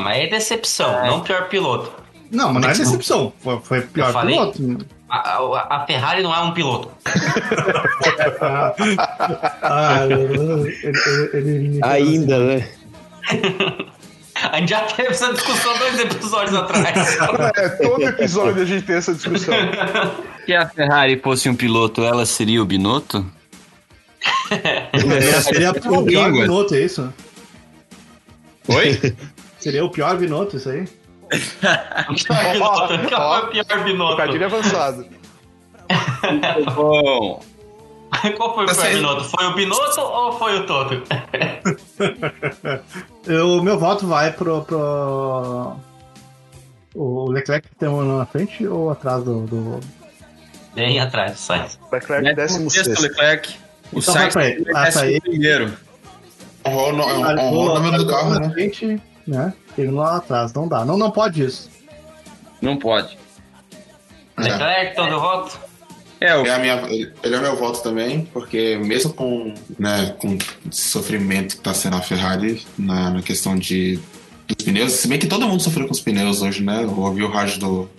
Ah, 0.00 0.04
Mas 0.04 0.18
é 0.18 0.26
decepção, 0.28 1.06
não 1.06 1.20
pior 1.20 1.48
piloto. 1.48 1.92
Não, 2.30 2.52
mas 2.52 2.62
não 2.62 2.70
é 2.70 2.74
decepção. 2.74 3.32
Foi, 3.40 3.58
foi 3.62 3.80
pior 3.82 4.12
falei- 4.12 4.34
piloto. 4.36 4.86
A, 5.08 5.16
a- 5.38 5.76
a 5.82 5.86
Ferrari 5.86 6.22
não 6.22 6.32
é 6.32 6.38
um 6.40 6.52
piloto. 6.52 6.88
Ah, 9.62 10.06
ele, 10.08 10.78
ele, 10.82 11.30
ele- 11.32 11.80
Ainda, 11.82 12.38
né? 12.38 12.68
A 14.52 14.58
gente 14.58 14.70
já 14.70 14.80
teve 14.82 15.08
essa 15.10 15.32
discussão 15.34 15.76
dois 15.78 15.98
episódios 15.98 16.54
atrás. 16.54 17.18
É, 17.56 17.68
todo 17.70 18.02
episódio 18.02 18.62
a 18.62 18.64
gente 18.64 18.84
tem 18.86 18.96
essa 18.96 19.12
discussão. 19.14 19.54
Se 20.46 20.54
a 20.54 20.68
Ferrari 20.68 21.20
fosse 21.22 21.48
um 21.48 21.54
piloto, 21.54 22.02
ela 22.02 22.24
seria 22.24 22.62
o 22.62 22.64
Binotto? 22.64 23.26
Seria, 24.98 25.40
seria 25.42 25.70
o. 25.72 26.02
Binotto, 26.02 26.74
é 26.74 26.80
isso? 26.80 27.12
Oi? 28.68 29.14
Seria 29.60 29.84
o 29.84 29.90
pior 29.90 30.16
Binotto, 30.16 30.56
isso 30.56 30.68
aí? 30.70 30.88
Pior. 31.28 31.48
Qual 32.58 32.86
foi 32.88 32.96
o 32.96 33.00
pior 33.08 33.50
Trocadilho 34.16 34.38
piloto? 34.38 34.44
avançado. 34.44 35.06
Bom, 36.74 37.40
Qual 38.36 38.54
foi 38.54 38.64
o 38.64 38.66
pior 38.66 38.74
Você- 38.74 38.88
piloto? 38.90 39.24
Foi 39.24 39.44
o 39.46 39.54
Binotto 39.54 40.00
ou 40.00 40.32
foi 40.32 40.58
o 40.58 40.66
Toto? 40.66 41.02
O 43.28 43.62
meu 43.62 43.78
voto 43.78 44.06
vai 44.06 44.32
pro. 44.32 44.62
pro... 44.62 45.76
O 46.94 47.30
Leclerc 47.30 47.68
que 47.68 47.74
tem 47.76 47.88
um 47.88 48.18
na 48.18 48.26
frente 48.26 48.66
ou 48.66 48.90
atrás 48.90 49.22
do. 49.22 49.42
do... 49.46 49.80
Bem 50.74 50.98
atrás 50.98 51.32
do 51.32 51.38
Sainz. 51.38 51.78
Leclerc, 51.92 52.34
décimo 52.34 52.70
sexto. 52.70 53.00
Leclerc. 53.02 53.54
O 53.92 53.98
Então 53.98 54.14
Sainz 54.14 54.34
vai 54.34 54.52
pra 54.54 54.60
ele. 54.60 54.64
é 54.68 54.72
Ah, 54.76 54.92
tá 54.92 55.00
aí. 55.02 55.12
décimo 55.14 55.20
primeiro. 55.20 55.72
honrou 56.66 56.92
o 56.92 57.70
o 57.70 57.74
número 57.74 57.98
do 58.04 58.10
carro, 58.10 58.40
né? 58.40 58.50
frente, 58.50 59.00
né? 59.30 59.54
Terminou 59.76 60.02
lá 60.02 60.16
atrás. 60.16 60.52
Não 60.52 60.68
dá. 60.68 60.84
Não, 60.84 60.98
não 60.98 61.10
pode 61.10 61.42
isso. 61.42 61.70
Não 62.60 62.76
pode. 62.76 63.16
Leclerc, 64.36 64.96
todo 64.96 65.20
voto? 65.20 65.60
É, 66.20 66.36
o 66.36 66.44
É 66.44 66.50
a 66.50 66.58
minha, 66.58 66.74
ele 67.22 67.34
é 67.34 67.38
o 67.38 67.42
meu 67.42 67.56
voto 67.56 67.82
também, 67.82 68.26
porque 68.26 68.76
mesmo 68.76 69.12
com, 69.14 69.54
né, 69.78 70.14
com 70.18 70.36
sofrimento 70.70 71.56
que 71.56 71.62
tá 71.62 71.72
sendo 71.72 71.96
a 71.96 72.02
Ferrari 72.02 72.62
na, 72.78 73.10
na 73.10 73.22
questão 73.22 73.56
de 73.56 73.98
dos 74.46 74.64
pneus, 74.64 74.92
se 74.92 75.08
bem 75.08 75.18
que 75.18 75.26
todo 75.26 75.46
mundo 75.46 75.62
sofreu 75.62 75.86
com 75.86 75.92
os 75.92 76.00
pneus 76.00 76.42
hoje, 76.42 76.62
né? 76.62 76.82
Eu 76.82 76.98
ouvi 76.98 77.22
o 77.22 77.30
rádio 77.30 77.60
do. 77.60 77.90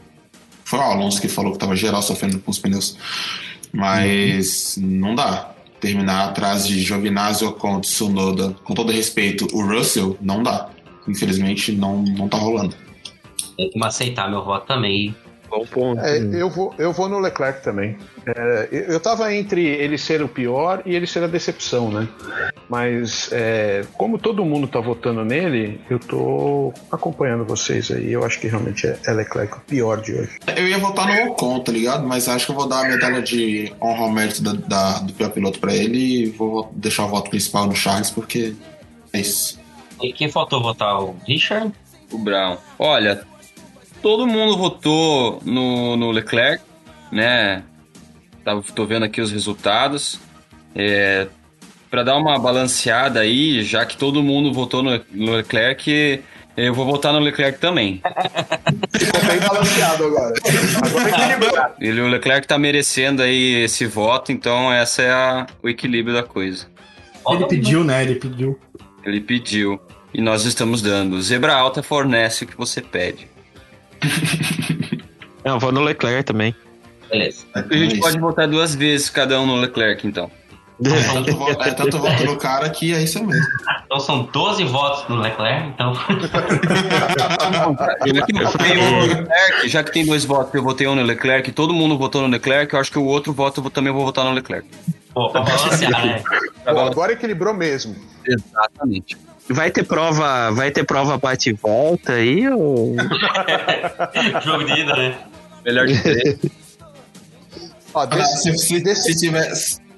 Foi 0.66 0.78
o 0.78 0.82
Alonso 0.82 1.20
que 1.22 1.28
falou 1.28 1.54
que 1.54 1.58
tava 1.58 1.76
geral 1.76 2.02
sofrendo 2.02 2.40
com 2.40 2.52
os 2.52 2.60
pneus. 2.60 2.98
Mas 3.72 4.78
não 4.78 5.16
dá. 5.16 5.52
Terminar 5.80 6.26
atrás 6.26 6.68
de 6.68 6.80
Giovinazzi 6.80 7.44
ou 7.44 7.54
com 7.54 7.80
Tsunoda, 7.80 8.56
com 8.64 8.74
todo 8.74 8.92
respeito, 8.92 9.48
o 9.52 9.66
Russell, 9.66 10.18
não 10.22 10.44
dá. 10.44 10.70
Infelizmente 11.08 11.72
não, 11.72 12.02
não 12.04 12.28
tá 12.30 12.38
rolando. 12.38 12.76
Tem 13.58 13.70
que 13.70 13.84
aceitar 13.84 14.30
meu 14.30 14.44
voto 14.44 14.68
também. 14.68 15.16
Bom 15.50 15.66
ponto. 15.66 16.00
É, 16.00 16.18
eu, 16.42 16.50
vou, 16.50 16.74
eu 16.78 16.94
vou 16.94 17.10
no 17.10 17.20
Leclerc 17.20 17.62
também. 17.62 17.98
É, 18.26 18.70
eu 18.72 18.98
tava 19.02 19.34
entre 19.36 19.66
ele 19.66 19.98
ser 19.98 20.22
o 20.24 20.28
pior 20.30 20.82
e 20.86 20.96
ele 20.96 21.06
ser 21.06 21.22
a 21.24 21.28
decepção, 21.28 21.92
né? 21.92 22.08
Mas 22.70 23.28
é, 23.34 23.84
como 23.98 24.18
todo 24.18 24.46
mundo 24.46 24.66
tá 24.66 24.80
votando 24.80 25.26
nele, 25.26 25.82
eu 25.90 26.00
tô 26.00 26.74
acompanhando 26.90 27.44
vocês 27.44 27.92
aí. 27.92 28.14
Eu 28.14 28.24
acho 28.24 28.40
que 28.40 28.48
realmente 28.48 28.88
é, 28.88 28.98
é 29.06 29.12
Leclerc 29.12 29.58
o 29.58 29.60
pior 29.62 30.02
de 30.02 30.14
hoje. 30.14 30.30
Eu 30.56 30.66
ia 30.70 30.78
votar 30.78 31.06
no 31.08 31.32
Ocon, 31.34 31.60
tá 31.60 31.72
ligado? 31.74 32.08
Mas 32.08 32.30
acho 32.30 32.46
que 32.46 32.52
eu 32.54 32.56
vou 32.56 32.70
dar 32.70 32.86
a 32.86 32.88
medalha 32.88 33.22
de 33.22 33.74
honra 33.82 34.04
ao 34.04 34.12
mérito 34.12 34.42
da, 34.42 34.54
da- 34.54 35.00
do 35.00 35.12
pior 35.12 35.32
piloto 35.32 35.60
pra 35.60 35.76
ele 35.76 35.98
e 36.24 36.26
vou 36.28 36.72
deixar 36.74 37.04
o 37.06 37.10
voto 37.10 37.30
principal 37.30 37.68
no 37.68 37.76
Charles, 37.76 38.10
porque 38.10 38.54
é 39.12 39.20
isso. 39.20 39.60
E 40.02 40.14
quem 40.14 40.30
faltou 40.30 40.62
votar? 40.62 41.00
O 41.02 41.16
Richard? 41.28 41.72
o 42.12 42.18
Brown. 42.18 42.58
Olha, 42.78 43.24
todo 44.02 44.28
mundo 44.28 44.58
votou 44.58 45.42
no, 45.46 45.96
no 45.96 46.12
Leclerc, 46.12 46.62
né? 47.12 47.64
Tava, 48.44 48.62
tô 48.76 48.86
vendo 48.86 49.04
aqui 49.06 49.22
os 49.22 49.32
resultados. 49.32 50.20
É, 50.76 51.28
para 51.90 52.04
dar 52.04 52.18
uma 52.18 52.38
balanceada 52.40 53.22
aí, 53.22 53.64
já 53.64 53.86
que 53.86 53.96
todo 53.96 54.22
mundo 54.24 54.52
votou 54.52 54.82
no, 54.84 55.00
no 55.12 55.34
Leclerc, 55.36 56.22
eu 56.58 56.74
vou 56.74 56.86
votar 56.86 57.14
no 57.14 57.20
Leclerc 57.20 57.60
também. 57.60 58.02
Ficou 58.98 59.22
bem 59.26 59.40
balanceado 59.40 60.06
agora. 60.06 60.34
Agora 60.84 61.10
é 61.10 61.26
equilibrado. 61.34 61.74
Ele, 61.80 62.02
o 62.02 62.08
Leclerc 62.08 62.46
tá 62.48 62.58
merecendo 62.58 63.22
aí 63.22 63.64
esse 63.64 63.86
voto, 63.86 64.32
então 64.34 64.72
essa 64.72 65.02
é 65.02 65.12
a- 65.12 65.48
o 65.64 65.70
equilíbrio 65.70 66.14
da 66.16 66.24
coisa. 66.24 66.68
Ele 67.30 67.46
pediu, 67.48 67.84
né? 67.86 68.02
Ele 68.04 68.16
pediu. 68.16 68.60
Ele 69.06 69.22
pediu 69.22 69.80
e 70.14 70.22
nós 70.22 70.46
estamos 70.46 70.82
dando. 70.82 71.22
Zebra 71.22 71.56
Alta 71.56 71.82
fornece 71.82 72.44
o 72.44 72.48
que 72.48 72.58
você 72.58 72.82
pede. 72.82 73.28
Não, 75.44 75.60
vou 75.60 75.72
no 75.72 75.82
Leclerc 75.82 76.24
também. 76.24 76.56
Beleza. 77.10 77.46
A 77.54 77.62
gente 77.74 78.00
pode 78.00 78.20
votar 78.20 78.48
duas 78.48 78.76
vezes 78.76 79.10
cada 79.10 79.40
um 79.40 79.46
no 79.46 79.56
Leclerc, 79.56 80.08
então. 80.08 80.32
É 80.84 81.14
tanto, 81.14 81.36
voto, 81.36 81.62
é 81.62 81.72
tanto 81.72 82.00
voto 82.00 82.26
no 82.26 82.38
cara 82.38 82.68
que 82.70 82.92
é 82.92 83.04
isso 83.04 83.24
mesmo. 83.24 83.46
Então 83.86 84.00
são 84.00 84.24
12 84.24 84.64
votos 84.64 85.08
no 85.08 85.18
Leclerc, 85.18 85.68
então. 85.68 85.94
Já 88.04 88.26
que, 88.26 88.34
votei 88.34 88.78
um 88.78 88.92
no 88.92 89.06
Leclerc, 89.06 89.70
já 89.70 89.84
que 89.84 89.92
tem 89.92 90.06
dois 90.06 90.26
votos, 90.26 90.52
eu 90.56 90.64
votei 90.64 90.88
um 90.88 90.96
no 90.96 91.04
Leclerc, 91.04 91.52
todo 91.52 91.72
mundo 91.72 91.98
votou 92.00 92.24
no 92.24 92.28
Leclerc, 92.30 92.74
eu 92.74 92.80
acho 92.80 92.92
que 92.92 92.98
o 92.98 93.06
outro 93.06 93.32
voto 93.32 93.62
eu 93.64 93.70
também 93.70 93.94
vou 93.94 94.04
votar 94.04 94.26
no 94.26 94.32
Leclerc. 94.32 94.68
Pô, 95.14 95.30
pra 95.30 95.42
balancear, 95.42 96.06
né? 96.06 96.24
Pô, 96.66 96.80
agora 96.80 97.14
equilibrou 97.14 97.54
mesmo. 97.54 97.96
Exatamente. 98.26 99.18
Vai 99.54 99.72
ter 99.72 99.84
prova, 99.84 100.52
vai 100.52 100.72
ter 100.72 100.84
prova 100.84 101.18
bate 101.18 101.50
e 101.50 101.54
volta 101.54 102.14
aí 102.14 102.48
ou 102.50 102.96
Jogo 104.44 104.64
de 104.66 104.80
ida, 104.82 104.96
né? 104.96 105.18
Melhor 105.66 105.86
de 105.88 106.02
três. 106.02 106.40
Ó, 107.94 108.02
Ah, 108.02 108.06
desse- 108.06 108.58
se, 108.58 108.80
se, 108.82 108.96
se 108.96 109.16
tiver. 109.20 109.52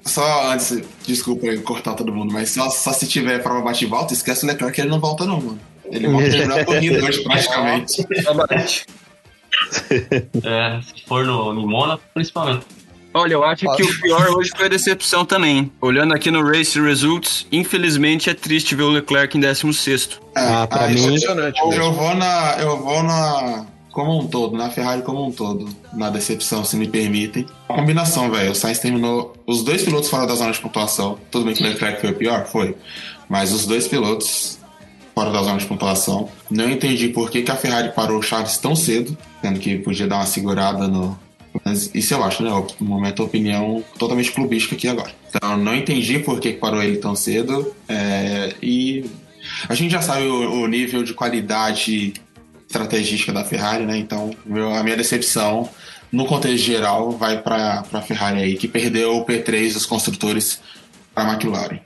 Só 0.04 0.50
antes, 0.52 0.82
desculpa 1.06 1.46
eu 1.46 1.62
cortar 1.62 1.94
todo 1.94 2.12
mundo, 2.12 2.30
mas 2.32 2.50
só, 2.50 2.68
só 2.68 2.92
se 2.92 3.06
tiver 3.06 3.42
prova 3.42 3.62
bate 3.62 3.84
e 3.84 3.88
volta, 3.88 4.12
esquece 4.12 4.44
o 4.44 4.46
Leclerc 4.48 4.74
que 4.74 4.80
ele 4.82 4.90
não 4.90 5.00
volta, 5.00 5.24
não, 5.24 5.40
mano. 5.40 5.58
Ele 5.86 6.08
volta 6.08 6.28
terminar 6.30 6.60
a 6.60 6.64
corrida 6.64 7.02
hoje, 7.04 7.22
praticamente. 7.22 8.06
É, 10.42 10.80
se 10.82 11.06
for 11.06 11.24
no, 11.24 11.52
no 11.54 11.66
Mônaco, 11.66 12.02
principalmente. 12.12 12.66
Olha, 13.14 13.34
eu 13.34 13.44
acho 13.44 13.64
que 13.76 13.82
o 13.84 14.00
pior 14.00 14.28
hoje 14.30 14.50
foi 14.56 14.66
a 14.66 14.68
decepção 14.68 15.24
também. 15.24 15.70
Olhando 15.80 16.12
aqui 16.12 16.30
no 16.32 16.42
Race 16.44 16.78
Results, 16.80 17.46
infelizmente 17.52 18.28
é 18.28 18.34
triste 18.34 18.74
ver 18.74 18.82
o 18.82 18.90
Leclerc 18.90 19.38
em 19.38 19.40
16º. 19.40 20.18
Ah, 20.34 20.66
pra 20.66 20.88
mim- 20.88 20.94
decepcionante. 20.96 21.60
Eu, 21.60 21.68
mesmo. 21.68 21.84
eu 21.84 21.92
vou 21.92 22.14
na. 22.16 22.56
Eu 22.58 22.82
vou 22.82 23.02
na. 23.04 23.66
Como 23.92 24.18
um 24.20 24.26
todo, 24.26 24.56
na 24.56 24.68
Ferrari 24.70 25.02
como 25.02 25.24
um 25.24 25.30
todo. 25.30 25.68
Na 25.92 26.10
decepção, 26.10 26.64
se 26.64 26.76
me 26.76 26.88
permitem. 26.88 27.46
A 27.68 27.74
combinação, 27.74 28.28
velho. 28.28 28.50
O 28.50 28.54
Sainz 28.54 28.80
terminou. 28.80 29.32
Os 29.46 29.62
dois 29.62 29.82
pilotos 29.84 30.10
fora 30.10 30.26
da 30.26 30.34
zona 30.34 30.50
de 30.50 30.58
pontuação. 30.58 31.16
Tudo 31.30 31.44
bem 31.44 31.54
que 31.54 31.62
o 31.62 31.66
Leclerc 31.66 32.00
foi 32.00 32.10
o 32.10 32.14
pior? 32.14 32.44
Foi. 32.46 32.76
Mas 33.28 33.52
os 33.52 33.64
dois 33.64 33.86
pilotos 33.86 34.58
fora 35.14 35.30
da 35.30 35.40
zona 35.40 35.58
de 35.58 35.66
pontuação. 35.66 36.28
Não 36.50 36.68
entendi 36.68 37.08
por 37.10 37.30
que, 37.30 37.42
que 37.42 37.50
a 37.52 37.54
Ferrari 37.56 37.92
parou 37.94 38.18
o 38.18 38.22
Charles 38.22 38.58
tão 38.58 38.74
cedo, 38.74 39.16
sendo 39.40 39.60
que 39.60 39.78
podia 39.78 40.08
dar 40.08 40.16
uma 40.16 40.26
segurada 40.26 40.88
no. 40.88 41.16
Mas 41.64 41.90
isso 41.94 42.14
eu 42.14 42.24
acho, 42.24 42.42
né? 42.42 42.50
No 42.80 42.86
momento, 42.86 43.22
a 43.22 43.26
opinião 43.26 43.84
totalmente 43.98 44.32
clubística 44.32 44.74
aqui 44.74 44.88
agora. 44.88 45.12
Então, 45.28 45.56
não 45.56 45.74
entendi 45.74 46.18
por 46.18 46.40
que 46.40 46.52
que 46.54 46.58
parou 46.58 46.82
ele 46.82 46.96
tão 46.96 47.14
cedo. 47.14 47.74
é, 47.88 48.54
e 48.62 49.04
a 49.68 49.74
gente 49.74 49.90
já 49.92 50.00
sabe 50.00 50.24
o, 50.26 50.62
o 50.62 50.66
nível 50.66 51.02
de 51.04 51.12
qualidade 51.14 52.14
estrategística 52.66 53.32
da 53.32 53.44
Ferrari, 53.44 53.84
né? 53.84 53.96
Então, 53.96 54.30
meu- 54.44 54.74
a 54.74 54.82
minha 54.82 54.96
decepção, 54.96 55.68
no 56.10 56.26
contexto 56.26 56.64
geral, 56.64 57.12
vai 57.12 57.40
para 57.40 57.84
a 57.92 58.00
Ferrari 58.02 58.40
aí, 58.40 58.56
que 58.56 58.66
perdeu 58.66 59.16
o 59.18 59.24
P3 59.24 59.74
dos 59.74 59.86
construtores 59.86 60.60
para 61.14 61.30
a 61.30 61.32
McLaren. 61.34 61.78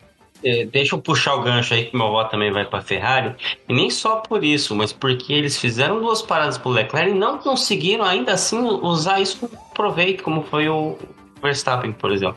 É, 0.44 0.64
Deixa 0.66 0.94
eu 0.94 1.00
puxar 1.00 1.34
o 1.34 1.42
gancho 1.42 1.74
aí 1.74 1.86
que 1.86 1.96
meu 1.96 2.10
voto 2.10 2.30
também 2.30 2.52
vai 2.52 2.64
pra 2.64 2.80
Ferrari. 2.80 3.34
E 3.68 3.72
nem 3.74 3.90
só 3.90 4.16
por 4.16 4.44
isso, 4.44 4.74
mas 4.74 4.92
porque 4.92 5.32
eles 5.32 5.58
fizeram 5.58 6.00
duas 6.00 6.22
paradas 6.22 6.56
pro 6.58 6.70
Leclerc 6.70 7.10
e 7.10 7.14
não 7.14 7.38
conseguiram 7.38 8.04
ainda 8.04 8.32
assim 8.32 8.58
usar 8.82 9.20
isso 9.20 9.38
com 9.48 9.48
proveito, 9.74 10.22
como 10.22 10.42
foi 10.42 10.68
o 10.68 10.96
Verstappen, 11.42 11.92
por 11.92 12.12
exemplo. 12.12 12.36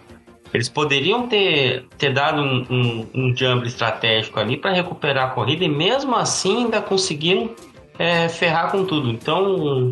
Eles 0.54 0.68
poderiam 0.68 1.28
ter, 1.28 1.86
ter 1.98 2.12
dado 2.14 2.42
um, 2.42 2.66
um, 2.70 3.08
um 3.14 3.36
jump 3.38 3.66
estratégico 3.66 4.38
ali 4.40 4.58
para 4.58 4.72
recuperar 4.74 5.28
a 5.28 5.30
corrida 5.32 5.64
e 5.64 5.70
mesmo 5.70 6.14
assim 6.16 6.64
ainda 6.66 6.82
conseguiram 6.82 7.52
é, 7.98 8.28
ferrar 8.28 8.70
com 8.72 8.84
tudo. 8.84 9.10
Então, 9.10 9.92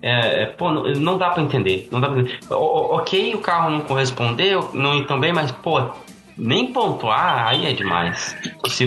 é, 0.00 0.42
é, 0.42 0.46
pô, 0.46 0.70
não, 0.70 1.18
dá 1.18 1.30
para 1.30 1.42
entender. 1.42 1.88
Não 1.90 2.00
dá 2.00 2.08
pra 2.08 2.20
entender. 2.20 2.38
O- 2.50 2.94
ok, 2.96 3.34
o 3.34 3.38
carro 3.38 3.68
não 3.70 3.80
correspondeu, 3.80 4.70
não 4.74 4.94
ir 4.96 5.06
tão 5.06 5.18
bem, 5.18 5.32
mas 5.32 5.50
pô, 5.50 5.80
nem 6.36 6.72
pontuar 6.72 7.48
aí 7.48 7.66
é 7.66 7.72
demais. 7.72 8.34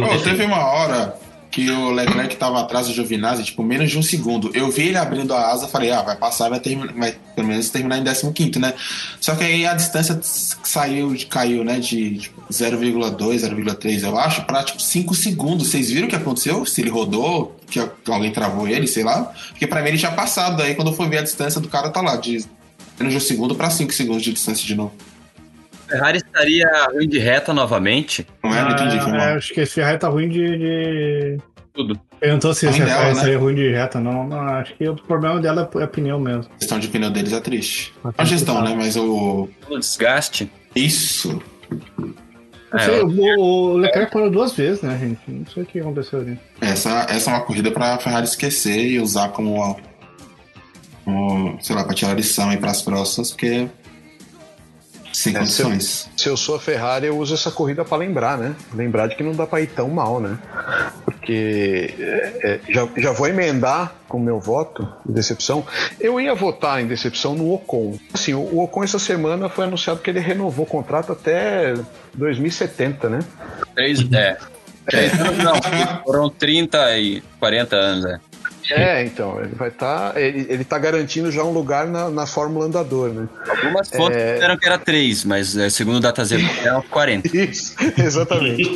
Deixa- 0.09 0.29
teve 0.29 0.43
uma 0.45 0.63
hora 0.65 1.15
que 1.51 1.67
o 1.71 1.89
Leclerc 1.89 2.35
tava 2.35 2.59
atrás 2.61 2.87
do 2.87 2.93
Giovinazzi, 2.93 3.43
tipo, 3.43 3.63
menos 3.63 3.89
de 3.89 3.97
um 3.97 4.03
segundo. 4.03 4.51
Eu 4.53 4.69
vi 4.69 4.89
ele 4.89 4.97
abrindo 4.97 5.33
a 5.33 5.47
asa, 5.51 5.67
falei, 5.67 5.91
ah, 5.91 6.03
vai 6.03 6.15
passar, 6.15 6.47
vai, 6.47 6.59
terminar, 6.59 6.93
vai 6.93 7.15
pelo 7.35 7.47
menos 7.47 7.71
terminar 7.71 7.97
em 7.97 8.03
15 8.03 8.59
né? 8.59 8.71
Só 9.19 9.33
que 9.35 9.43
aí 9.43 9.65
a 9.65 9.73
distância 9.73 10.19
saiu, 10.21 11.15
caiu, 11.27 11.63
né, 11.63 11.79
de 11.79 12.19
tipo, 12.19 12.39
0,2, 12.53 13.41
0,3, 13.41 14.03
eu 14.03 14.15
acho, 14.19 14.43
pra, 14.45 14.61
tipo, 14.63 14.79
5 14.79 15.15
segundos. 15.15 15.69
Vocês 15.69 15.89
viram 15.89 16.05
o 16.05 16.09
que 16.09 16.15
aconteceu? 16.15 16.63
Se 16.67 16.81
ele 16.81 16.91
rodou, 16.91 17.55
que 17.67 17.79
alguém 18.11 18.31
travou 18.31 18.67
ele, 18.67 18.85
sei 18.85 19.03
lá. 19.03 19.31
Porque 19.49 19.65
pra 19.65 19.81
mim 19.81 19.87
ele 19.89 19.97
tinha 19.97 20.11
passado, 20.11 20.61
aí 20.61 20.75
quando 20.75 20.89
eu 20.91 20.93
fui 20.93 21.07
ver 21.09 21.17
a 21.17 21.23
distância 21.23 21.59
do 21.59 21.67
cara, 21.67 21.89
tá 21.89 21.99
lá, 22.01 22.15
de 22.15 22.45
menos 22.99 23.11
de 23.13 23.17
um 23.17 23.19
segundo 23.19 23.55
pra 23.55 23.71
5 23.71 23.91
segundos 23.91 24.21
de 24.21 24.33
distância 24.33 24.67
de 24.67 24.75
novo. 24.75 24.93
Ferrari 25.89 26.17
estaria 26.17 26.67
ruim 26.93 27.07
de 27.07 27.19
reta 27.19 27.53
novamente. 27.53 28.25
Não 28.43 28.53
é? 28.53 28.61
Não 28.61 28.71
entendi, 28.71 28.99
foi 28.99 29.11
Ah, 29.11 29.15
mal. 29.17 29.27
é, 29.29 29.33
acho 29.35 29.53
que 29.53 29.61
esse 29.61 29.73
Ferrari 29.75 29.97
tá 29.97 30.07
ruim 30.07 30.29
de. 30.29 30.57
de... 30.57 31.37
Tudo. 31.73 31.99
Perguntou 32.19 32.53
se 32.53 32.65
Ruim 32.65 32.75
esse 32.75 32.79
dela, 32.85 32.91
Ferrari 32.91 33.07
né? 33.13 33.17
estaria 33.19 33.39
ruim 33.39 33.55
de 33.55 33.69
reta. 33.71 33.99
Não, 33.99 34.27
não, 34.27 34.39
acho 34.39 34.73
que 34.75 34.87
o 34.89 34.95
problema 34.95 35.39
dela 35.39 35.69
é 35.79 35.87
pneu 35.87 36.19
mesmo. 36.19 36.51
A 36.53 36.57
questão 36.59 36.77
de 36.79 36.87
pneu 36.89 37.09
deles 37.09 37.31
é 37.31 37.39
triste. 37.39 37.93
Mas 38.03 38.13
A 38.17 38.23
gestão, 38.25 38.55
tá. 38.55 38.63
né? 38.63 38.75
Mas 38.75 38.95
o. 38.97 39.47
O 39.69 39.79
desgaste. 39.79 40.51
Isso. 40.75 41.41
É, 42.73 42.79
sei, 42.79 43.01
o, 43.01 43.39
o 43.39 43.77
Leclerc 43.77 44.11
parou 44.11 44.29
duas 44.29 44.53
vezes, 44.53 44.81
né, 44.83 44.97
gente? 44.99 45.19
Não 45.27 45.45
sei 45.47 45.63
o 45.63 45.65
que 45.65 45.79
aconteceu 45.79 46.19
ali. 46.19 46.37
Essa, 46.61 47.07
essa 47.09 47.31
é 47.31 47.33
uma 47.33 47.41
corrida 47.41 47.71
pra 47.71 47.97
Ferrari 47.97 48.25
esquecer 48.27 48.77
e 48.91 48.99
usar 48.99 49.29
como, 49.29 49.79
como 51.05 51.57
sei 51.61 51.75
lá, 51.75 51.83
pra 51.83 51.93
tirar 51.95 52.13
lição 52.13 52.49
aí 52.49 52.57
pras 52.57 52.81
próximas, 52.81 53.31
porque 53.31 53.67
sem 55.19 55.35
É, 55.35 55.39
condições. 55.39 56.09
Se 56.15 56.29
eu 56.29 56.37
sou 56.37 56.55
a 56.55 56.59
Ferrari, 56.59 57.07
eu 57.07 57.17
uso 57.17 57.33
essa 57.33 57.51
corrida 57.51 57.83
pra 57.83 57.97
lembrar, 57.97 58.37
né? 58.37 58.55
Lembrar 58.73 59.07
de 59.07 59.15
que 59.15 59.23
não 59.23 59.33
dá 59.33 59.45
pra 59.45 59.59
ir 59.59 59.67
tão 59.67 59.89
mal, 59.89 60.21
né? 60.21 60.37
Porque 61.03 61.93
é, 61.99 62.39
é, 62.41 62.59
já, 62.69 62.87
já 62.97 63.11
vou 63.11 63.27
emendar 63.27 63.95
com 64.07 64.17
o 64.17 64.21
meu 64.21 64.39
voto 64.39 64.87
de 65.05 65.13
decepção. 65.13 65.65
Eu 65.99 66.21
ia 66.21 66.33
votar 66.33 66.81
em 66.81 66.87
decepção 66.87 67.35
no 67.35 67.53
Ocon. 67.53 67.99
Assim, 68.13 68.33
o, 68.33 68.39
o 68.39 68.63
Ocon 68.63 68.83
essa 68.83 68.97
semana 68.97 69.49
foi 69.49 69.65
anunciado 69.65 69.99
que 69.99 70.09
ele 70.09 70.19
renovou 70.19 70.65
o 70.65 70.69
contrato 70.69 71.11
até 71.11 71.73
2070, 72.13 73.09
né? 73.09 73.19
Três, 73.75 73.99
é. 74.13 74.37
Três 74.85 75.13
anos 75.19 75.43
não, 75.43 75.53
foram 76.03 76.29
30 76.29 76.97
e 76.97 77.21
40 77.39 77.75
anos, 77.75 78.05
é. 78.05 78.28
É, 78.71 79.03
então, 79.05 79.39
ele 79.41 79.55
vai 79.55 79.69
estar. 79.69 80.15
ele, 80.17 80.45
ele 80.49 80.63
tá 80.63 80.77
garantindo 80.77 81.31
já 81.31 81.43
um 81.43 81.51
lugar 81.51 81.87
na, 81.87 82.09
na 82.09 82.25
Fórmula 82.25 82.65
Andador, 82.65 83.09
né? 83.09 83.27
Algumas 83.47 83.89
fontes 83.89 84.17
É. 84.17 84.33
disseram 84.33 84.57
que 84.57 84.65
era 84.65 84.77
3, 84.77 85.23
mas 85.25 85.55
é, 85.57 85.69
segundo 85.69 85.97
o 85.97 85.99
DataZero 85.99 86.41
eram 86.63 86.81
40. 86.83 87.35
Isso, 87.35 87.75
exatamente. 87.97 88.69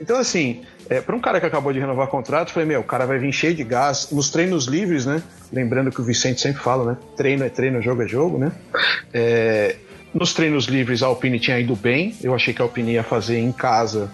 Então, 0.00 0.18
assim, 0.18 0.62
é, 0.88 1.00
para 1.00 1.14
um 1.16 1.20
cara 1.20 1.40
que 1.40 1.46
acabou 1.46 1.72
de 1.72 1.80
renovar 1.80 2.06
contrato, 2.08 2.48
eu 2.48 2.54
falei, 2.54 2.68
meu, 2.68 2.80
o 2.80 2.84
cara 2.84 3.06
vai 3.06 3.18
vir 3.18 3.32
cheio 3.32 3.54
de 3.54 3.64
gás. 3.64 4.08
Nos 4.12 4.30
treinos 4.30 4.66
livres, 4.66 5.04
né? 5.06 5.22
Lembrando 5.52 5.90
que 5.90 6.00
o 6.00 6.04
Vicente 6.04 6.40
sempre 6.40 6.62
fala, 6.62 6.92
né? 6.92 6.96
Treino 7.16 7.44
é 7.44 7.48
treino, 7.48 7.82
jogo 7.82 8.02
é 8.02 8.08
jogo, 8.08 8.38
né? 8.38 8.52
É, 9.12 9.76
nos 10.14 10.32
treinos 10.32 10.64
livres, 10.66 11.02
a 11.02 11.06
Alpine 11.06 11.38
tinha 11.38 11.58
ido 11.58 11.76
bem. 11.76 12.14
Eu 12.22 12.34
achei 12.34 12.54
que 12.54 12.62
a 12.62 12.64
Alpine 12.64 12.92
ia 12.92 13.02
fazer 13.02 13.38
em 13.38 13.52
casa 13.52 14.10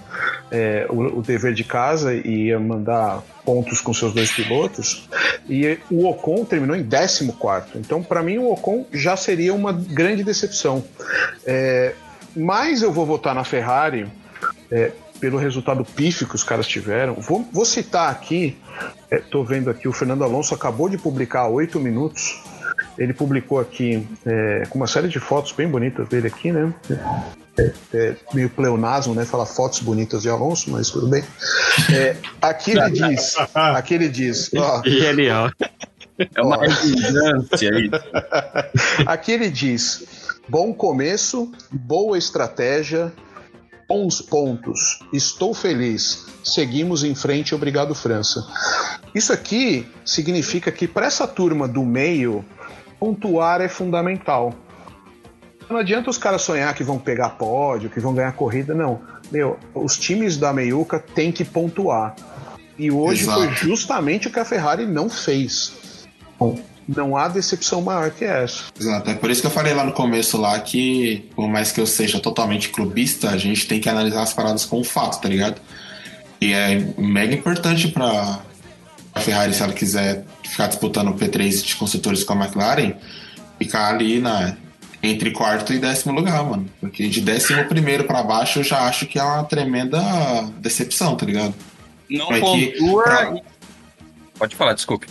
é, 0.52 0.86
o, 0.90 1.18
o 1.18 1.22
dever 1.22 1.54
de 1.54 1.64
casa 1.64 2.14
e 2.14 2.48
ia 2.48 2.60
mandar 2.60 3.22
pontos 3.42 3.80
com 3.80 3.94
seus 3.94 4.12
dois 4.12 4.30
pilotos. 4.30 5.08
E 5.48 5.78
o 5.90 6.06
Ocon 6.06 6.44
terminou 6.44 6.76
em 6.76 6.86
14. 6.86 7.26
Então, 7.76 8.02
para 8.02 8.22
mim, 8.22 8.36
o 8.36 8.52
Ocon 8.52 8.86
já 8.92 9.16
seria 9.16 9.54
uma 9.54 9.72
grande 9.72 10.22
decepção. 10.22 10.84
É, 11.46 11.94
mas 12.36 12.82
eu 12.82 12.92
vou 12.92 13.06
votar 13.06 13.34
na 13.34 13.44
Ferrari 13.44 14.06
é, 14.70 14.92
pelo 15.18 15.38
resultado 15.38 15.84
pífio 15.84 16.28
que 16.28 16.34
os 16.34 16.44
caras 16.44 16.66
tiveram. 16.66 17.14
Vou, 17.14 17.48
vou 17.50 17.64
citar 17.64 18.10
aqui, 18.10 18.56
estou 19.10 19.44
vendo 19.44 19.70
aqui, 19.70 19.88
o 19.88 19.92
Fernando 19.92 20.22
Alonso 20.22 20.54
acabou 20.54 20.88
de 20.88 20.98
publicar 20.98 21.40
há 21.40 21.48
oito 21.48 21.80
minutos. 21.80 22.42
Ele 22.98 23.12
publicou 23.12 23.58
aqui 23.58 24.06
é, 24.26 24.64
com 24.68 24.78
uma 24.78 24.86
série 24.86 25.08
de 25.08 25.18
fotos 25.18 25.52
bem 25.52 25.68
bonitas 25.68 26.08
dele 26.08 26.26
aqui, 26.28 26.52
né? 26.52 26.72
É, 27.58 27.72
é 27.94 28.16
meio 28.32 28.50
pleonasmo, 28.50 29.14
né? 29.14 29.24
Falar 29.24 29.46
fotos 29.46 29.80
bonitas 29.80 30.22
de 30.22 30.28
Alonso, 30.28 30.70
mas 30.70 30.90
tudo 30.90 31.06
bem. 31.08 31.24
É, 31.92 32.16
aqui 32.40 32.72
ele 32.72 32.90
diz, 32.92 33.36
aqui 33.54 33.94
ele 33.94 34.08
diz, 34.08 34.50
ó, 34.54 34.82
Genial. 34.84 35.50
É 36.36 36.42
uma 36.42 36.58
redundância 36.58 37.70
aí. 37.74 37.90
Aqui 39.06 39.32
ele 39.32 39.50
diz: 39.50 40.04
bom 40.48 40.72
começo, 40.72 41.50
boa 41.70 42.18
estratégia, 42.18 43.12
bons 43.88 44.20
pontos, 44.20 45.00
estou 45.12 45.52
feliz, 45.54 46.26
seguimos 46.44 47.04
em 47.04 47.14
frente, 47.14 47.54
obrigado, 47.54 47.94
França. 47.94 48.46
Isso 49.14 49.32
aqui 49.32 49.86
significa 50.04 50.72
que 50.72 50.88
para 50.88 51.06
essa 51.06 51.26
turma 51.26 51.68
do 51.68 51.82
meio, 51.82 52.44
pontuar 53.02 53.60
é 53.60 53.68
fundamental. 53.68 54.54
Não 55.68 55.76
adianta 55.76 56.08
os 56.08 56.16
caras 56.16 56.42
sonhar 56.42 56.72
que 56.72 56.84
vão 56.84 57.00
pegar 57.00 57.30
pódio, 57.30 57.90
que 57.90 57.98
vão 57.98 58.14
ganhar 58.14 58.30
corrida, 58.32 58.74
não. 58.74 59.00
Meu, 59.32 59.58
os 59.74 59.98
times 59.98 60.36
da 60.36 60.52
meiuca 60.52 61.00
têm 61.00 61.32
que 61.32 61.44
pontuar. 61.44 62.14
E 62.78 62.92
hoje 62.92 63.22
Exato. 63.22 63.40
foi 63.40 63.50
justamente 63.54 64.28
o 64.28 64.30
que 64.30 64.38
a 64.38 64.44
Ferrari 64.44 64.86
não 64.86 65.10
fez. 65.10 65.72
Bom, 66.38 66.60
Não 66.86 67.16
há 67.16 67.26
decepção 67.26 67.82
maior 67.82 68.10
que 68.10 68.24
essa. 68.24 68.64
Exato, 68.78 69.10
é 69.10 69.14
por 69.14 69.30
isso 69.30 69.40
que 69.40 69.46
eu 69.48 69.52
falei 69.52 69.74
lá 69.74 69.82
no 69.82 69.92
começo 69.92 70.36
lá 70.36 70.58
que, 70.60 71.28
por 71.34 71.48
mais 71.48 71.72
que 71.72 71.80
eu 71.80 71.86
seja 71.86 72.20
totalmente 72.20 72.68
clubista, 72.68 73.30
a 73.30 73.36
gente 73.36 73.66
tem 73.66 73.80
que 73.80 73.88
analisar 73.88 74.22
as 74.22 74.32
paradas 74.32 74.64
com 74.64 74.84
fato, 74.84 75.20
tá 75.20 75.28
ligado? 75.28 75.60
E 76.40 76.52
é 76.52 76.78
mega 76.98 77.34
importante 77.34 77.88
pra 77.88 78.40
a 79.14 79.20
Ferrari, 79.20 79.54
se 79.54 79.62
ela 79.62 79.72
quiser 79.72 80.24
ficar 80.52 80.66
disputando 80.68 81.08
o 81.08 81.14
P3 81.14 81.62
de 81.64 81.74
construtores 81.76 82.22
com 82.22 82.34
a 82.34 82.36
McLaren, 82.44 82.92
ficar 83.58 83.88
ali 83.88 84.20
na, 84.20 84.54
entre 85.02 85.30
quarto 85.30 85.72
e 85.72 85.78
décimo 85.78 86.12
lugar, 86.14 86.44
mano. 86.44 86.68
Porque 86.80 87.08
de 87.08 87.20
décimo 87.20 87.64
primeiro 87.64 88.04
pra 88.04 88.22
baixo 88.22 88.60
eu 88.60 88.64
já 88.64 88.80
acho 88.82 89.06
que 89.06 89.18
é 89.18 89.22
uma 89.22 89.44
tremenda 89.44 89.98
decepção, 90.58 91.16
tá 91.16 91.24
ligado? 91.26 91.54
Não 92.10 92.28
que- 92.28 92.40
pontua. 92.78 93.02
pra- 93.04 93.34
Pode 94.38 94.56
falar, 94.56 94.74
desculpe. 94.74 95.06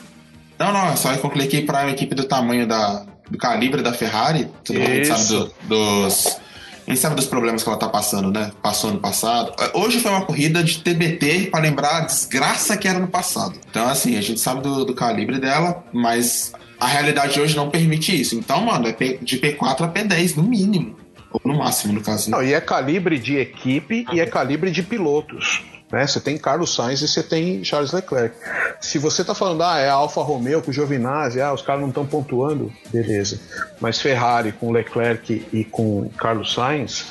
Não, 0.60 0.72
não, 0.72 0.90
é 0.92 0.96
só 0.96 1.12
eu 1.12 1.18
concluir 1.20 1.48
que 1.48 1.62
para 1.62 1.82
uma 1.82 1.92
equipe 1.92 2.14
do 2.14 2.24
tamanho 2.26 2.68
da, 2.68 3.06
do 3.30 3.38
calibre 3.38 3.82
da 3.82 3.94
Ferrari, 3.94 4.48
todo 4.64 4.80
mundo 4.80 5.06
sabe 5.06 5.26
do- 5.28 5.54
dos. 5.68 6.38
A 6.88 6.90
gente 6.92 7.00
sabe 7.00 7.16
dos 7.16 7.28
problemas 7.28 7.64
que 7.64 7.70
ela 7.70 7.78
tá 7.78 7.88
passando, 7.88 8.32
né? 8.32 8.52
Passou 8.62 8.90
ano 8.90 9.00
passado. 9.00 9.54
Hoje 9.74 10.00
foi 10.00 10.12
uma 10.12 10.26
corrida 10.26 10.64
de 10.64 10.80
TBT 10.80 11.50
para 11.52 11.62
lembrar 11.62 11.98
a 11.98 12.02
desgraça 12.02 12.76
que 12.76 12.88
era 12.88 13.00
no 13.00 13.08
passado. 13.08 13.58
Então, 13.70 13.88
assim, 13.88 14.18
a 14.18 14.22
gente 14.22 14.40
sabe 14.40 14.62
do, 14.62 14.84
do 14.84 14.94
calibre 14.94 15.40
dela, 15.40 15.84
mas 15.94 16.52
a 16.80 16.88
realidade 16.88 17.40
hoje 17.40 17.56
não 17.56 17.70
permite 17.70 18.20
isso. 18.20 18.36
Então, 18.36 18.66
mano, 18.66 18.88
é 18.88 18.92
de 18.92 19.38
P4 19.38 19.82
a 19.82 19.88
P10, 19.88 20.36
no 20.36 20.44
mínimo. 20.44 20.96
Ou 21.32 21.40
no 21.46 21.58
máximo, 21.60 21.94
no 21.94 22.02
caso. 22.02 22.30
né? 22.30 22.38
Não, 22.38 22.44
e 22.44 22.54
é 22.54 22.60
calibre 22.60 23.18
de 23.18 23.38
equipe 23.38 24.06
e 24.12 24.20
é 24.20 24.26
calibre 24.26 24.70
de 24.72 24.84
pilotos. 24.84 25.64
Né? 25.92 26.08
Você 26.08 26.20
tem 26.20 26.38
Carlos 26.38 26.74
Sainz 26.74 27.02
e 27.02 27.08
você 27.08 27.22
tem 27.22 27.64
Charles 27.64 27.92
Leclerc. 27.92 28.36
Se 28.80 28.98
você 28.98 29.24
tá 29.24 29.36
falando, 29.36 29.64
ah, 29.64 29.78
é 29.78 29.90
a 29.90 29.94
Alfa 29.94 30.22
Romeo 30.22 30.62
com 30.62 30.72
o 30.72 30.74
Giovinazzi, 30.74 31.42
ah, 31.42 31.54
os 31.54 31.62
caras 31.62 31.82
não 31.82 31.90
estão 31.90 32.06
pontuando, 32.06 32.72
beleza. 32.92 33.40
Mas 33.80 34.00
Ferrari 34.00 34.52
com 34.54 34.72
Leclerc 34.72 35.46
e 35.52 35.66
com 35.66 36.10
Carlos 36.18 36.54
Sainz, 36.54 37.06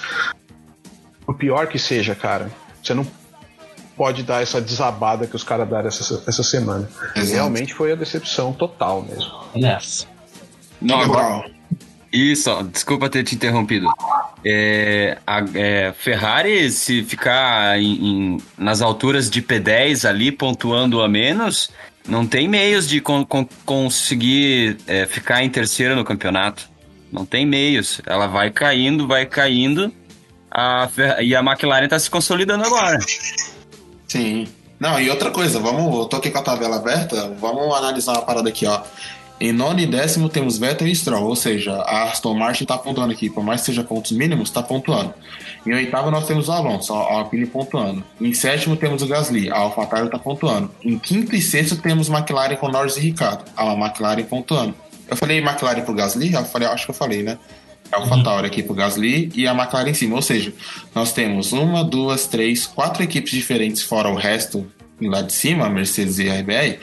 o 1.27 1.35
pior 1.35 1.67
que 1.67 1.79
seja, 1.79 2.15
cara, 2.15 2.51
você 2.83 2.95
não 2.95 3.07
pode 3.97 4.23
dar 4.23 4.43
essa 4.43 4.61
desabada 4.61 5.27
que 5.27 5.37
os 5.37 5.45
caras 5.45 5.69
deram 5.69 5.89
essa, 5.89 6.23
essa 6.27 6.43
semana. 6.43 6.89
Exato. 7.15 7.35
Realmente 7.35 7.75
foi 7.75 7.93
a 7.93 7.95
decepção 7.95 8.53
total 8.53 9.03
mesmo. 9.03 9.31
Nessa. 9.55 10.07
Não, 10.81 10.99
agora, 10.99 11.27
bravo. 11.27 11.60
Isso, 12.13 12.51
desculpa 12.65 13.09
ter 13.09 13.23
te 13.23 13.35
interrompido. 13.37 13.87
É, 14.45 15.19
a 15.27 15.43
é, 15.55 15.93
Ferrari, 15.97 16.71
se 16.71 17.05
ficar 17.05 17.79
em- 17.81 18.05
em- 18.35 18.43
nas 18.59 18.81
alturas 18.83 19.31
de 19.31 19.41
P10 19.41 20.05
ali, 20.09 20.33
pontuando 20.33 21.03
a 21.03 21.09
menos, 21.09 21.71
não 22.09 22.27
tem 22.27 22.49
meios 22.49 22.89
de 22.89 23.01
con- 23.01 23.25
con- 23.25 23.47
conseguir 23.65 24.79
é, 24.89 25.07
ficar 25.07 25.45
em 25.45 25.51
terceiro 25.51 25.95
no 25.95 26.05
campeonato. 26.05 26.69
Não 27.13 27.25
tem 27.25 27.45
meios. 27.47 28.01
Ela 28.07 28.27
vai 28.27 28.51
caindo, 28.51 29.07
vai 29.07 29.27
caindo. 29.27 29.93
A 30.51 30.89
e 31.21 31.35
a 31.37 31.41
McLaren 31.41 31.85
está 31.85 31.99
se 31.99 32.11
consolidando 32.11 32.65
agora. 32.65 32.99
Sim. 34.09 34.49
Não, 34.81 34.99
e 34.99 35.11
outra 35.11 35.31
coisa, 35.31 35.61
vamos. 35.61 35.95
Eu 35.95 36.07
tô 36.07 36.17
aqui 36.17 36.31
com 36.31 36.39
a 36.39 36.43
tabela 36.43 36.77
aberta, 36.77 37.29
vamos 37.39 37.73
analisar 37.77 38.13
uma 38.15 38.23
parada 38.23 38.49
aqui, 38.49 38.67
ó. 38.67 38.81
Em 39.41 39.53
nono 39.53 39.81
e 39.81 39.87
décimo 39.87 40.29
temos 40.29 40.59
Vettel 40.59 40.87
e 40.87 40.95
Stroll, 40.95 41.27
ou 41.27 41.35
seja, 41.35 41.73
a 41.73 42.03
Aston 42.03 42.35
Martin 42.35 42.67
tá 42.67 42.77
pontuando 42.77 43.11
aqui, 43.11 43.31
por 43.31 43.43
mais 43.43 43.63
que 43.63 43.69
seja 43.69 43.83
pontos 43.83 44.13
mínimos, 44.13 44.51
tá 44.51 44.63
pontuando. 44.63 45.15
Em 45.67 45.73
oitavo 45.73 46.11
nós 46.11 46.27
temos 46.27 46.49
o 46.49 46.53
Alonso, 46.53 46.93
a 46.93 47.15
Alpine 47.15 47.47
pontuando. 47.47 48.05
Em 48.21 48.35
sétimo 48.35 48.77
temos 48.77 49.01
o 49.01 49.07
Gasly, 49.07 49.51
a 49.51 49.57
AlphaTauri 49.57 50.11
tá 50.11 50.19
pontuando. 50.19 50.71
Em 50.85 50.99
quinto 50.99 51.35
e 51.35 51.41
sexto 51.41 51.77
temos 51.77 52.11
McLaren 52.11 52.57
com 52.57 52.69
Norris 52.69 52.99
e 52.99 53.01
Ricardo, 53.01 53.45
a 53.57 53.65
McLaren 53.73 54.25
pontuando. 54.25 54.75
Eu 55.09 55.17
falei 55.17 55.39
McLaren 55.39 55.81
pro 55.81 55.95
Gasly? 55.95 56.35
Eu 56.35 56.45
falei, 56.45 56.69
acho 56.69 56.85
que 56.85 56.91
eu 56.91 56.95
falei, 56.95 57.23
né? 57.23 57.39
A 57.91 57.97
AlphaTauri 57.97 58.47
aqui 58.47 58.63
pro 58.63 58.75
Gasly 58.75 59.33
e 59.35 59.49
a 59.49 59.55
McLaren 59.55 59.89
em 59.89 59.95
cima. 59.95 60.17
Ou 60.17 60.23
seja, 60.23 60.53
nós 60.95 61.15
temos 61.15 61.53
uma, 61.53 61.83
duas, 61.83 62.27
três, 62.27 62.67
quatro 62.67 63.03
equipes 63.03 63.33
diferentes, 63.33 63.83
fora 63.83 64.11
o 64.11 64.15
resto 64.15 64.71
lá 65.01 65.23
de 65.23 65.33
cima, 65.33 65.65
a 65.65 65.71
Mercedes 65.71 66.19
e 66.19 66.29
a 66.29 66.39
RBR, 66.41 66.79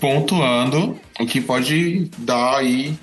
pontuando, 0.00 0.98
o 1.20 1.26
que 1.26 1.40
pode 1.40 2.10
dar 2.18 2.56
aí 2.58 2.96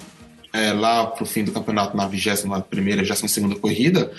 é, 0.54 0.72
lá 0.74 1.06
pro 1.08 1.26
fim 1.26 1.44
do 1.44 1.52
campeonato, 1.52 1.96
na 1.96 2.08
21 2.08 2.62
primeira, 2.62 3.02
22 3.02 3.32
segunda 3.32 3.56
corrida, 3.56 4.12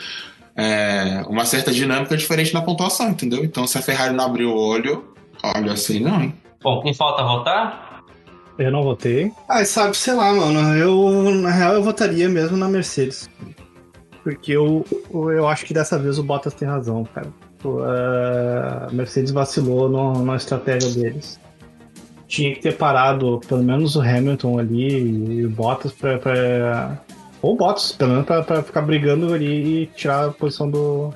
é, 0.56 1.22
uma 1.28 1.44
certa 1.44 1.72
dinâmica 1.72 2.16
diferente 2.16 2.52
na 2.54 2.62
pontuação, 2.62 3.10
entendeu? 3.10 3.44
Então, 3.44 3.66
se 3.66 3.76
a 3.78 3.82
Ferrari 3.82 4.14
não 4.14 4.24
abrir 4.24 4.44
o 4.44 4.54
olho, 4.56 5.14
olha 5.42 5.72
assim, 5.72 6.00
não, 6.00 6.20
hein? 6.22 6.34
Bom, 6.62 6.80
quem 6.82 6.94
falta 6.94 7.22
votar? 7.22 8.02
Eu 8.58 8.70
não 8.70 8.82
votei. 8.82 9.30
Ah, 9.48 9.64
sabe, 9.66 9.96
sei 9.96 10.14
lá, 10.14 10.32
mano. 10.32 10.74
Eu, 10.76 11.34
na 11.34 11.50
real, 11.50 11.74
eu 11.74 11.82
votaria 11.82 12.26
mesmo 12.28 12.56
na 12.56 12.68
Mercedes. 12.68 13.28
Porque 14.24 14.52
eu, 14.52 14.84
eu 15.12 15.46
acho 15.46 15.64
que 15.66 15.74
dessa 15.74 15.98
vez 15.98 16.18
o 16.18 16.22
Bottas 16.22 16.54
tem 16.54 16.66
razão, 16.66 17.04
cara. 17.14 17.28
A 18.88 18.92
Mercedes 18.92 19.30
vacilou 19.30 19.88
no- 19.88 20.24
na 20.24 20.36
estratégia 20.36 20.88
deles. 20.90 21.38
Tinha 22.28 22.54
que 22.54 22.60
ter 22.60 22.76
parado 22.76 23.40
pelo 23.48 23.62
menos 23.62 23.94
o 23.96 24.00
Hamilton 24.00 24.58
ali 24.58 25.38
e 25.40 25.46
o 25.46 25.50
Bottas 25.50 25.92
pra. 25.92 26.18
pra... 26.18 26.98
Ou 27.42 27.54
o 27.54 27.56
Bottas, 27.56 27.92
pelo 27.92 28.10
menos 28.12 28.26
pra, 28.26 28.42
pra 28.42 28.62
ficar 28.62 28.82
brigando 28.82 29.32
ali 29.32 29.82
e 29.82 29.86
tirar 29.94 30.26
a 30.26 30.30
posição 30.30 30.68
do. 30.70 31.12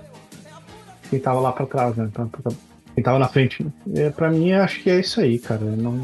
Quem 1.08 1.18
tava 1.18 1.40
lá 1.40 1.50
pra 1.52 1.66
trás, 1.66 1.96
né? 1.96 2.08
Pra- 2.12 2.26
pra- 2.26 2.52
Quem 2.94 3.02
tava 3.02 3.18
na 3.18 3.26
frente. 3.28 3.66
É, 3.94 4.10
pra 4.10 4.30
mim, 4.30 4.52
acho 4.52 4.80
que 4.82 4.90
é 4.90 5.00
isso 5.00 5.20
aí, 5.20 5.38
cara. 5.40 5.60
Não 5.62 6.00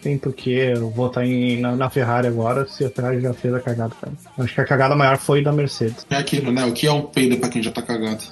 tem 0.00 0.16
por 0.16 0.32
que 0.32 0.50
eu 0.50 0.88
votar 0.90 1.24
em, 1.26 1.60
na, 1.60 1.76
na 1.76 1.90
Ferrari 1.90 2.26
agora 2.26 2.66
se 2.66 2.84
a 2.84 2.90
Ferrari 2.90 3.20
já 3.20 3.34
fez 3.34 3.52
a 3.54 3.60
cagada, 3.60 3.94
cara. 4.00 4.12
Acho 4.38 4.54
que 4.54 4.60
a 4.60 4.64
cagada 4.64 4.94
maior 4.96 5.18
foi 5.18 5.42
da 5.42 5.52
Mercedes. 5.52 6.06
É 6.08 6.16
aquilo, 6.16 6.50
né? 6.52 6.64
O 6.64 6.72
que 6.72 6.86
é 6.86 6.92
um 6.92 7.02
peido 7.02 7.36
pra 7.38 7.48
quem 7.50 7.62
já 7.62 7.70
tá 7.70 7.82
cagado? 7.82 8.22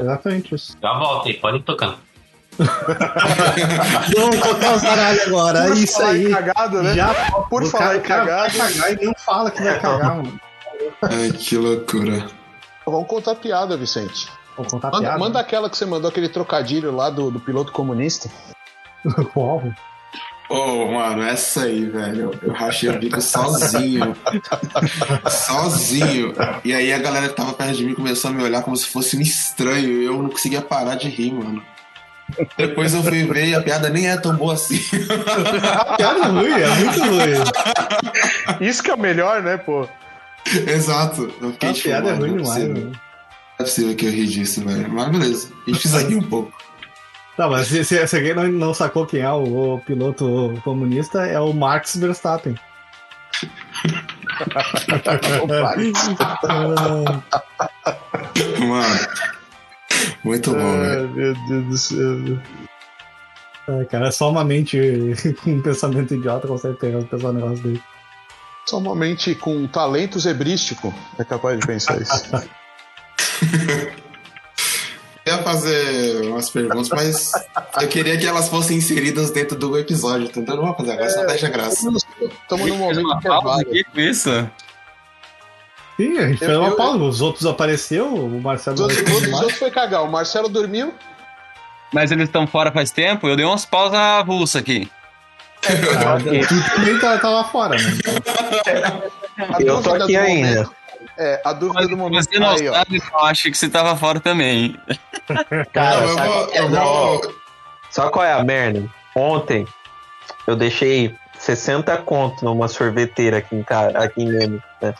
Exatamente 0.00 0.54
isso. 0.54 0.76
Já 0.80 0.98
voltei, 0.98 1.34
pode 1.34 1.58
ir 1.58 1.62
tocando. 1.62 1.96
Vamos 4.16 4.36
colocar 4.40 4.74
os 4.76 4.82
baralhos 4.82 5.22
agora, 5.26 5.62
Por 5.64 5.72
é 5.72 5.80
isso 5.80 5.92
falar 5.94 6.16
em 6.16 6.26
aí. 6.26 6.32
cagada, 6.32 6.82
né? 6.82 6.94
Já, 6.94 7.14
Por 7.48 7.64
falar 7.66 7.84
cara, 7.84 7.96
em 7.96 7.98
o 7.98 8.02
cara 8.02 8.24
cagada, 8.26 8.48
vai 8.58 8.72
cagar 8.72 8.92
e 9.02 9.06
não 9.06 9.14
fala 9.16 9.50
que 9.50 9.62
vai 9.62 9.80
cagar, 9.80 10.16
mano. 10.16 10.40
Ai, 11.02 11.30
que 11.32 11.56
loucura. 11.56 12.26
vamos 12.86 13.06
contar 13.08 13.34
piada, 13.36 13.76
Vicente. 13.76 14.28
Vou 14.56 14.66
contar 14.66 14.90
Manda, 14.90 15.00
piada. 15.00 15.18
manda 15.18 15.40
aquela 15.40 15.70
que 15.70 15.76
você 15.76 15.86
mandou, 15.86 16.10
aquele 16.10 16.28
trocadilho 16.28 16.94
lá 16.94 17.08
do, 17.08 17.30
do 17.30 17.40
piloto 17.40 17.72
comunista. 17.72 18.28
Qual? 19.32 19.62
Ô, 20.50 20.86
mano, 20.92 21.22
essa 21.22 21.62
aí, 21.62 21.86
velho. 21.86 22.38
Eu 22.42 22.52
rachei 22.52 22.90
o 22.90 22.98
bico 22.98 23.18
sozinho. 23.22 24.14
sozinho. 25.30 26.34
E 26.62 26.74
aí 26.74 26.92
a 26.92 26.98
galera 26.98 27.28
que 27.30 27.34
tava 27.34 27.54
perto 27.54 27.74
de 27.76 27.84
mim 27.86 27.94
começou 27.94 28.30
a 28.30 28.34
me 28.34 28.42
olhar 28.42 28.62
como 28.62 28.76
se 28.76 28.86
fosse 28.86 29.16
um 29.16 29.20
estranho. 29.22 29.88
E 30.02 30.04
eu 30.04 30.22
não 30.22 30.28
conseguia 30.28 30.60
parar 30.60 30.96
de 30.96 31.08
rir, 31.08 31.32
mano. 31.32 31.62
Depois 32.56 32.94
eu 32.94 33.02
fui 33.02 33.24
ver 33.24 33.48
e 33.48 33.54
a 33.54 33.62
piada 33.62 33.88
nem 33.88 34.08
é 34.08 34.16
tão 34.16 34.36
boa 34.36 34.54
assim. 34.54 34.78
Piada 35.96 36.26
ruim, 36.26 36.52
é 36.52 36.68
muito 36.76 37.00
ruim. 37.00 38.66
Isso 38.66 38.82
que 38.82 38.90
é 38.90 38.94
o 38.94 38.98
melhor, 38.98 39.42
né, 39.42 39.56
pô? 39.56 39.88
Exato. 40.66 41.32
Eu 41.40 41.52
fiquei 41.52 41.68
A 41.68 41.72
tipo, 41.72 41.88
piada 41.88 42.10
é 42.10 42.14
ruim 42.14 42.30
não 42.30 42.38
é 42.38 42.42
demais, 42.42 42.68
mano. 42.68 42.90
Não 42.90 42.92
é 43.58 43.62
possível 43.62 43.96
que 43.96 44.06
eu 44.06 44.10
ri 44.10 44.26
disso, 44.26 44.64
velho. 44.64 44.92
Mas 44.92 45.08
beleza. 45.08 45.48
A 45.48 45.70
gente 45.70 45.80
precisa 45.80 46.02
rir 46.02 46.16
um 46.16 46.22
pouco. 46.22 46.52
Tá, 47.36 47.48
mas 47.48 47.68
se, 47.68 47.84
se, 47.84 48.06
se 48.06 48.16
alguém 48.16 48.34
não, 48.34 48.44
não 48.48 48.74
sacou 48.74 49.06
quem 49.06 49.20
é 49.20 49.30
o, 49.30 49.74
o 49.74 49.80
piloto 49.80 50.60
comunista, 50.64 51.24
é 51.24 51.40
o 51.40 51.52
Max 51.52 51.96
Verstappen. 51.96 52.54
Mano. 58.58 59.32
Muito 60.24 60.52
bom. 60.52 60.58
Ai, 60.58 61.06
meu 61.06 61.34
Deus 61.48 61.64
do 61.66 61.78
céu. 61.78 62.38
É, 63.68 63.84
cara, 63.84 64.08
é 64.08 64.10
só 64.10 64.30
uma 64.30 64.44
mente 64.44 64.78
com 65.42 65.50
um 65.50 65.62
pensamento 65.62 66.14
idiota 66.14 66.48
consegue 66.48 66.76
pegar, 66.78 67.02
pensar 67.02 67.28
um 67.28 67.32
negócio 67.32 67.62
dele. 67.62 67.82
Só 68.66 68.78
uma 68.78 68.94
mente 68.94 69.34
com 69.34 69.66
talento 69.66 70.20
zebrístico 70.20 70.94
é 71.18 71.24
capaz 71.24 71.58
de 71.58 71.66
pensar 71.66 72.00
isso. 72.00 72.12
Eu 75.24 75.36
ia 75.36 75.42
fazer 75.44 76.22
umas 76.26 76.50
perguntas, 76.50 76.88
mas 76.88 77.30
eu 77.80 77.86
queria 77.86 78.18
que 78.18 78.26
elas 78.26 78.48
fossem 78.48 78.78
inseridas 78.78 79.30
dentro 79.30 79.56
do 79.56 79.78
episódio, 79.78 80.26
entendeu? 80.26 80.56
Não 80.56 80.66
vou 80.66 80.74
fazer 80.74 80.92
agora, 80.92 81.10
senão 81.10 81.26
deixa 81.26 81.48
graça. 81.48 81.74
Estamos 81.74 82.66
num 82.66 82.76
momento 82.76 83.18
intervalo. 83.18 83.60
aqui 83.60 83.84
com 83.84 84.00
isso? 84.00 84.50
Sim, 86.02 86.18
a 86.18 86.28
gente 86.28 86.42
Eu- 86.42 86.48
fez 86.48 86.58
uma 86.58 86.68
eu- 86.68 86.76
pausa. 86.76 87.04
Os 87.04 87.20
outros 87.20 87.46
apareceu, 87.46 88.06
o 88.14 88.40
Marcelo 88.40 88.74
Os 88.74 88.80
outros, 88.80 89.02
não 89.02 89.14
os 89.16 89.22
mais. 89.28 89.34
outros 89.42 89.58
foi 89.58 89.70
cagar. 89.70 90.02
O 90.04 90.10
Marcelo 90.10 90.48
dormiu. 90.48 90.92
Mas 91.92 92.10
eles 92.10 92.24
estão 92.28 92.46
fora 92.46 92.72
faz 92.72 92.90
tempo, 92.90 93.28
eu 93.28 93.36
dei 93.36 93.44
umas 93.44 93.64
pausas 93.66 93.98
avulsa 93.98 94.58
aqui. 94.58 94.90
Ah, 95.64 96.16
Tu 96.48 96.74
também 96.74 96.98
tá, 96.98 97.18
tá 97.18 97.30
lá 97.30 97.44
fora, 97.44 97.76
né? 97.76 97.82
A 99.38 99.60
Eu 99.62 99.80
tô 99.82 99.82
dúvida 99.82 100.04
aqui 100.04 100.12
do 100.14 100.18
ainda. 100.20 100.48
momento- 100.48 100.74
É, 101.18 101.42
a 101.44 101.52
dúvida 101.52 101.88
do 101.88 101.96
momento. 101.96 102.24
Você 102.24 102.38
não 102.38 102.50
Aí, 102.50 102.68
ó. 102.68 102.72
sabe, 102.72 102.96
eu 103.12 103.18
acho 103.20 103.42
que 103.50 103.54
você 103.56 103.68
tava 103.68 103.94
fora 103.96 104.18
também. 104.20 104.76
Cara, 105.72 106.00
Não, 106.00 106.08
eu 106.08 106.14
sabe, 106.14 106.28
vou. 106.28 106.48
Eu 106.54 106.68
não, 106.70 106.84
vou... 106.84 107.34
sabe 107.90 108.10
qual 108.10 108.24
é 108.24 108.32
a 108.32 108.42
merda? 108.42 108.88
Ontem 109.14 109.66
eu 110.46 110.56
deixei 110.56 111.14
60 111.38 111.96
conto 111.98 112.44
numa 112.44 112.66
sorveteira 112.68 113.38
aqui 113.38 113.54
em, 113.56 113.62
Ca- 113.62 113.88
aqui 113.94 114.22
em 114.22 114.28
Leme, 114.28 114.62
né? 114.80 114.94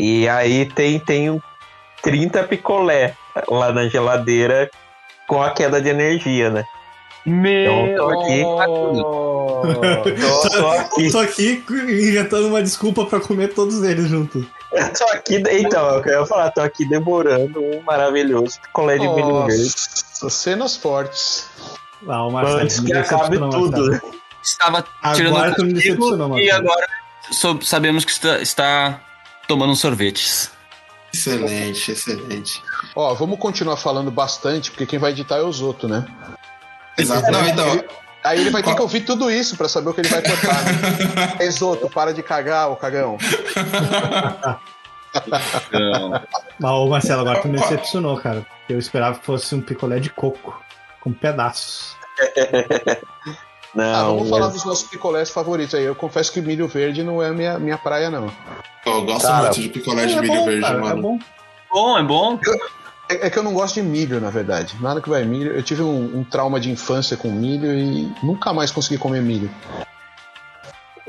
E 0.00 0.26
aí 0.28 0.64
tem, 0.64 0.98
tem 0.98 1.30
um 1.30 1.40
30 2.02 2.44
picolé 2.44 3.14
lá 3.48 3.70
na 3.70 3.86
geladeira 3.86 4.70
com 5.28 5.42
a 5.42 5.50
queda 5.50 5.80
de 5.80 5.90
energia, 5.90 6.48
né? 6.48 6.64
Então 7.26 7.86
eu 7.86 7.96
tô 7.96 8.08
aqui. 8.20 8.42
Tô, 10.20 10.48
tô 10.48 10.66
aqui. 10.68 11.12
Tô 11.12 11.18
aqui 11.18 11.64
inventando 11.68 12.48
uma 12.48 12.62
desculpa 12.62 13.04
pra 13.04 13.20
comer 13.20 13.48
todos 13.48 13.82
eles 13.82 14.08
juntos. 14.08 14.46
Eu 14.72 14.92
tô 14.92 15.04
aqui. 15.12 15.42
Então, 15.50 15.86
eu 15.96 16.02
quero 16.02 16.26
falar, 16.26 16.50
tô 16.50 16.62
aqui 16.62 16.88
demorando 16.88 17.62
um 17.62 17.82
maravilhoso 17.82 18.58
picolé 18.62 18.96
de 18.96 19.06
milho 19.06 19.44
verde. 19.44 19.62
Nossa, 19.62 20.30
cenas 20.30 20.76
fortes. 20.76 21.46
Ah, 22.08 22.24
o 22.26 22.30
Marcelo. 22.30 22.60
Antes 22.60 22.80
que 22.80 22.92
acabe 22.92 23.38
tudo. 23.38 23.90
Marcelo. 23.90 24.20
Estava 24.42 24.84
tirando 25.14 25.36
Agora 25.36 25.50
um 25.50 25.74
castigo 25.74 26.38
e 26.38 26.50
agora 26.50 26.86
sabemos 27.60 28.06
que 28.06 28.10
está, 28.10 28.40
está 28.40 29.00
tomando 29.50 29.74
sorvetes. 29.74 30.48
Excelente, 31.12 31.90
excelente. 31.90 32.62
Ó, 32.94 33.12
vamos 33.14 33.36
continuar 33.36 33.76
falando 33.76 34.08
bastante, 34.08 34.70
porque 34.70 34.86
quem 34.86 34.96
vai 34.96 35.10
editar 35.10 35.38
é 35.38 35.42
o 35.42 35.50
Zoto, 35.50 35.88
né? 35.88 36.06
Exato. 36.96 37.32
Não, 37.32 37.48
então, 37.48 37.84
Aí 38.22 38.40
ele 38.40 38.50
vai 38.50 38.62
ter 38.62 38.76
que 38.76 38.80
ouvir 38.80 39.00
tudo 39.00 39.28
isso 39.28 39.56
pra 39.56 39.68
saber 39.68 39.90
o 39.90 39.94
que 39.94 40.02
ele 40.02 40.08
vai 40.08 40.22
cortar. 40.22 40.64
Né? 40.64 41.38
Exoto, 41.46 41.90
para 41.90 42.14
de 42.14 42.22
cagar, 42.22 42.70
ô 42.70 42.76
cagão. 42.76 43.18
Mas, 46.60 46.70
ô 46.70 46.86
Marcelo, 46.86 47.22
agora 47.22 47.42
tu 47.42 47.48
me 47.48 47.58
decepcionou, 47.58 48.16
cara. 48.20 48.46
Eu 48.68 48.78
esperava 48.78 49.18
que 49.18 49.26
fosse 49.26 49.52
um 49.52 49.60
picolé 49.60 49.98
de 49.98 50.10
coco, 50.10 50.62
com 51.00 51.12
pedaços. 51.12 51.96
Não, 53.74 53.84
Ah, 53.84 54.02
vamos 54.04 54.28
falar 54.28 54.48
dos 54.48 54.64
nossos 54.64 54.88
picolés 54.88 55.30
favoritos 55.30 55.74
aí. 55.74 55.84
Eu 55.84 55.94
confesso 55.94 56.32
que 56.32 56.40
milho 56.40 56.66
verde 56.66 57.02
não 57.02 57.22
é 57.22 57.30
minha, 57.30 57.58
minha 57.58 57.78
praia, 57.78 58.10
não. 58.10 58.30
eu 58.84 59.02
gosto 59.04 59.26
Cara, 59.26 59.42
muito 59.44 59.60
de 59.60 59.68
picolé 59.68 60.06
de 60.06 60.14
é 60.14 60.20
milho 60.20 60.34
bom, 60.34 60.44
verde, 60.46 60.60
cara, 60.60 60.78
mano. 60.78 60.98
É 60.98 61.02
bom. 61.02 61.18
Bom, 61.72 61.98
é 61.98 62.02
bom. 62.02 62.38
É, 63.08 63.26
é 63.26 63.30
que 63.30 63.38
eu 63.38 63.42
não 63.42 63.54
gosto 63.54 63.74
de 63.74 63.82
milho, 63.82 64.20
na 64.20 64.30
verdade. 64.30 64.76
Nada 64.80 65.00
que 65.00 65.08
vai 65.08 65.24
milho. 65.24 65.52
Eu 65.52 65.62
tive 65.62 65.82
um, 65.82 66.18
um 66.18 66.24
trauma 66.24 66.58
de 66.58 66.70
infância 66.70 67.16
com 67.16 67.30
milho 67.30 67.72
e 67.72 68.12
nunca 68.22 68.52
mais 68.52 68.70
consegui 68.70 68.98
comer 68.98 69.22
milho. 69.22 69.50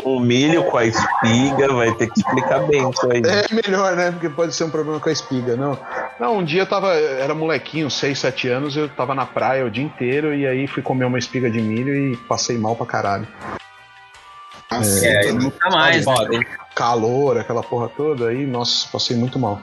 O 0.04 0.20
milho 0.20 0.64
com 0.66 0.78
a 0.78 0.86
espiga 0.86 1.74
vai 1.74 1.94
ter 1.96 2.10
que 2.12 2.20
explicar 2.20 2.60
bem 2.68 2.90
isso 2.90 3.12
aí. 3.12 3.22
É 3.26 3.54
melhor, 3.54 3.96
né? 3.96 4.12
Porque 4.12 4.30
pode 4.30 4.54
ser 4.54 4.64
um 4.66 4.70
problema 4.70 5.00
com 5.00 5.10
a 5.10 5.12
espiga. 5.12 5.56
Não, 5.56 5.78
não 6.20 6.38
um 6.38 6.44
dia 6.44 6.64
eu 6.64 6.68
tava. 6.68 6.94
Era 6.94 7.34
molequinho, 7.34 7.90
6, 7.90 8.18
7 8.18 8.48
anos, 8.48 8.78
eu 8.78 8.90
tava 8.90 9.14
na 9.14 9.26
praia 9.26 9.66
o 9.66 9.72
dia 9.72 9.84
inteiro 9.84 10.34
e 10.34 10.48
aí 10.48 10.68
fui 10.68 10.82
comer 10.82 11.06
uma 11.06 11.20
espiga 11.20 11.50
de 11.50 11.62
milho 11.62 11.94
e 11.96 12.18
passei 12.18 12.58
mal 12.58 12.76
pra 12.76 12.86
caralho. 12.86 13.28
Nossa, 14.72 15.06
É, 15.06 15.26
então, 15.26 15.36
nunca 15.36 15.70
mais. 15.70 16.06
né? 16.06 16.46
calor, 16.74 17.38
aquela 17.38 17.62
porra 17.62 17.90
toda, 17.90 18.30
aí, 18.30 18.46
nossa, 18.46 18.88
passei 18.92 19.16
muito 19.16 19.38
mal. 19.38 19.62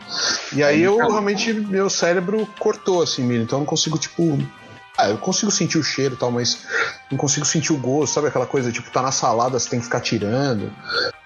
E 0.52 0.62
aí 0.62 0.82
eu 0.82 0.98
realmente, 0.98 1.52
meu 1.52 1.88
cérebro 1.88 2.46
cortou 2.58 3.02
assim, 3.02 3.22
milho, 3.22 3.42
então 3.42 3.58
eu 3.58 3.60
não 3.60 3.66
consigo, 3.66 3.98
tipo. 3.98 4.38
Ah, 4.98 5.08
eu 5.08 5.16
consigo 5.18 5.50
sentir 5.52 5.78
o 5.78 5.82
cheiro 5.84 6.14
e 6.14 6.18
tal, 6.18 6.32
mas 6.32 6.66
não 7.08 7.16
consigo 7.16 7.46
sentir 7.46 7.72
o 7.72 7.78
gosto, 7.78 8.14
sabe 8.14 8.26
aquela 8.26 8.46
coisa, 8.46 8.72
tipo, 8.72 8.90
tá 8.90 9.00
na 9.00 9.12
salada, 9.12 9.56
você 9.56 9.70
tem 9.70 9.78
que 9.78 9.84
ficar 9.84 10.00
tirando. 10.00 10.72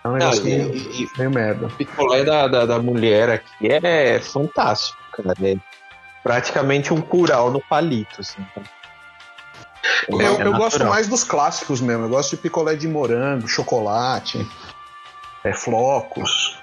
É 0.05 0.09
um 0.09 0.13
negócio 0.13 0.45
Não, 0.45 0.51
e- 0.51 0.59
meio, 0.59 0.75
e- 0.75 1.11
meio 1.17 1.31
merda. 1.31 1.67
O 1.67 1.71
picolé 1.71 2.23
da, 2.23 2.47
da, 2.47 2.67
da 2.67 2.79
mulher 2.79 3.31
aqui 3.31 3.69
é 3.73 4.21
fantástico, 4.21 4.99
cara. 5.13 5.35
É 5.43 5.57
praticamente 6.23 6.93
um 6.93 7.01
curau 7.01 7.51
no 7.51 7.63
palito, 7.63 8.21
assim. 8.21 8.45
Eu, 10.09 10.21
É 10.21 10.47
eu 10.47 10.53
gosto 10.53 10.85
mais 10.85 11.09
dos 11.09 11.25
clássicos 11.25 11.81
mesmo, 11.81 12.05
eu 12.05 12.09
gosto 12.11 12.31
de 12.31 12.37
picolé 12.43 12.77
de 12.77 12.87
morango, 12.87 13.49
chocolate, 13.49 14.47
é, 15.45 15.53
flocos. 15.55 16.62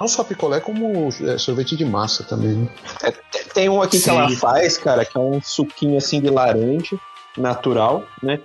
Não 0.00 0.08
só 0.08 0.24
picolé, 0.24 0.60
como 0.60 1.10
é, 1.22 1.36
sorvete 1.36 1.76
de 1.76 1.84
massa 1.84 2.24
também. 2.24 2.56
Né? 2.56 2.68
É, 3.02 3.10
tem- 3.52 3.68
um 3.68 3.82
aqui 3.82 3.98
que 3.98 4.04
Sim. 4.04 4.10
ela 4.16 4.30
faz, 4.30 4.78
cara, 4.78 5.04
que 5.04 5.16
é 5.16 5.20
um 5.20 5.42
suquinho 5.42 5.98
assim 5.98 6.22
de 6.22 6.30
laranja, 6.30 6.96
natural, 7.36 8.04
né? 8.22 8.40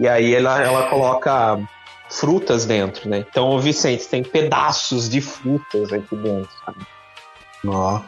E 0.00 0.08
aí 0.08 0.34
ela, 0.34 0.60
ela 0.62 0.88
coloca 0.88 1.60
frutas 2.08 2.64
dentro, 2.64 3.08
né? 3.08 3.18
Então, 3.18 3.58
Vicente, 3.60 4.08
tem 4.08 4.22
pedaços 4.22 5.08
de 5.08 5.20
frutas 5.20 5.92
aqui 5.92 6.16
dentro, 6.16 6.48
sabe? 6.64 6.86
Ó. 7.66 8.00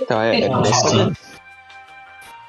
Então 0.00 0.20
é, 0.20 0.40
é 0.40 0.48
Nossa. 0.48 0.86
assim. 0.86 1.12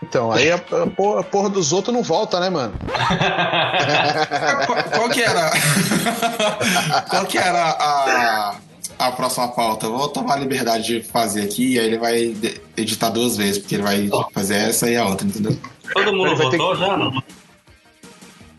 Então, 0.02 0.32
aí 0.32 0.50
a, 0.50 0.56
a 0.56 0.88
porra, 0.88 1.20
a 1.20 1.24
porra 1.24 1.50
dos 1.50 1.74
outros 1.74 1.94
não 1.94 2.02
volta, 2.02 2.40
né, 2.40 2.50
mano? 2.50 2.74
qual, 4.66 4.84
qual 4.84 5.10
que 5.10 5.22
era. 5.22 5.52
qual 7.10 7.26
que 7.26 7.38
era 7.38 7.62
a, 7.72 8.56
a 9.00 9.12
próxima 9.12 9.48
pauta? 9.48 9.86
Eu 9.86 9.98
vou 9.98 10.10
tomar 10.10 10.36
a 10.36 10.40
liberdade 10.40 10.84
de 10.84 11.02
fazer 11.04 11.44
aqui 11.44 11.74
e 11.74 11.80
aí 11.80 11.86
ele 11.88 11.98
vai 11.98 12.36
editar 12.78 13.10
duas 13.10 13.38
vezes, 13.38 13.58
porque 13.60 13.76
ele 13.76 13.84
vai 13.84 14.10
fazer 14.34 14.56
essa 14.56 14.90
e 14.90 14.98
a 14.98 15.06
outra, 15.06 15.26
entendeu? 15.26 15.58
Todo 15.94 16.14
mundo 16.14 16.36
votou 16.36 16.76
já? 16.76 16.98
Não? 16.98 17.24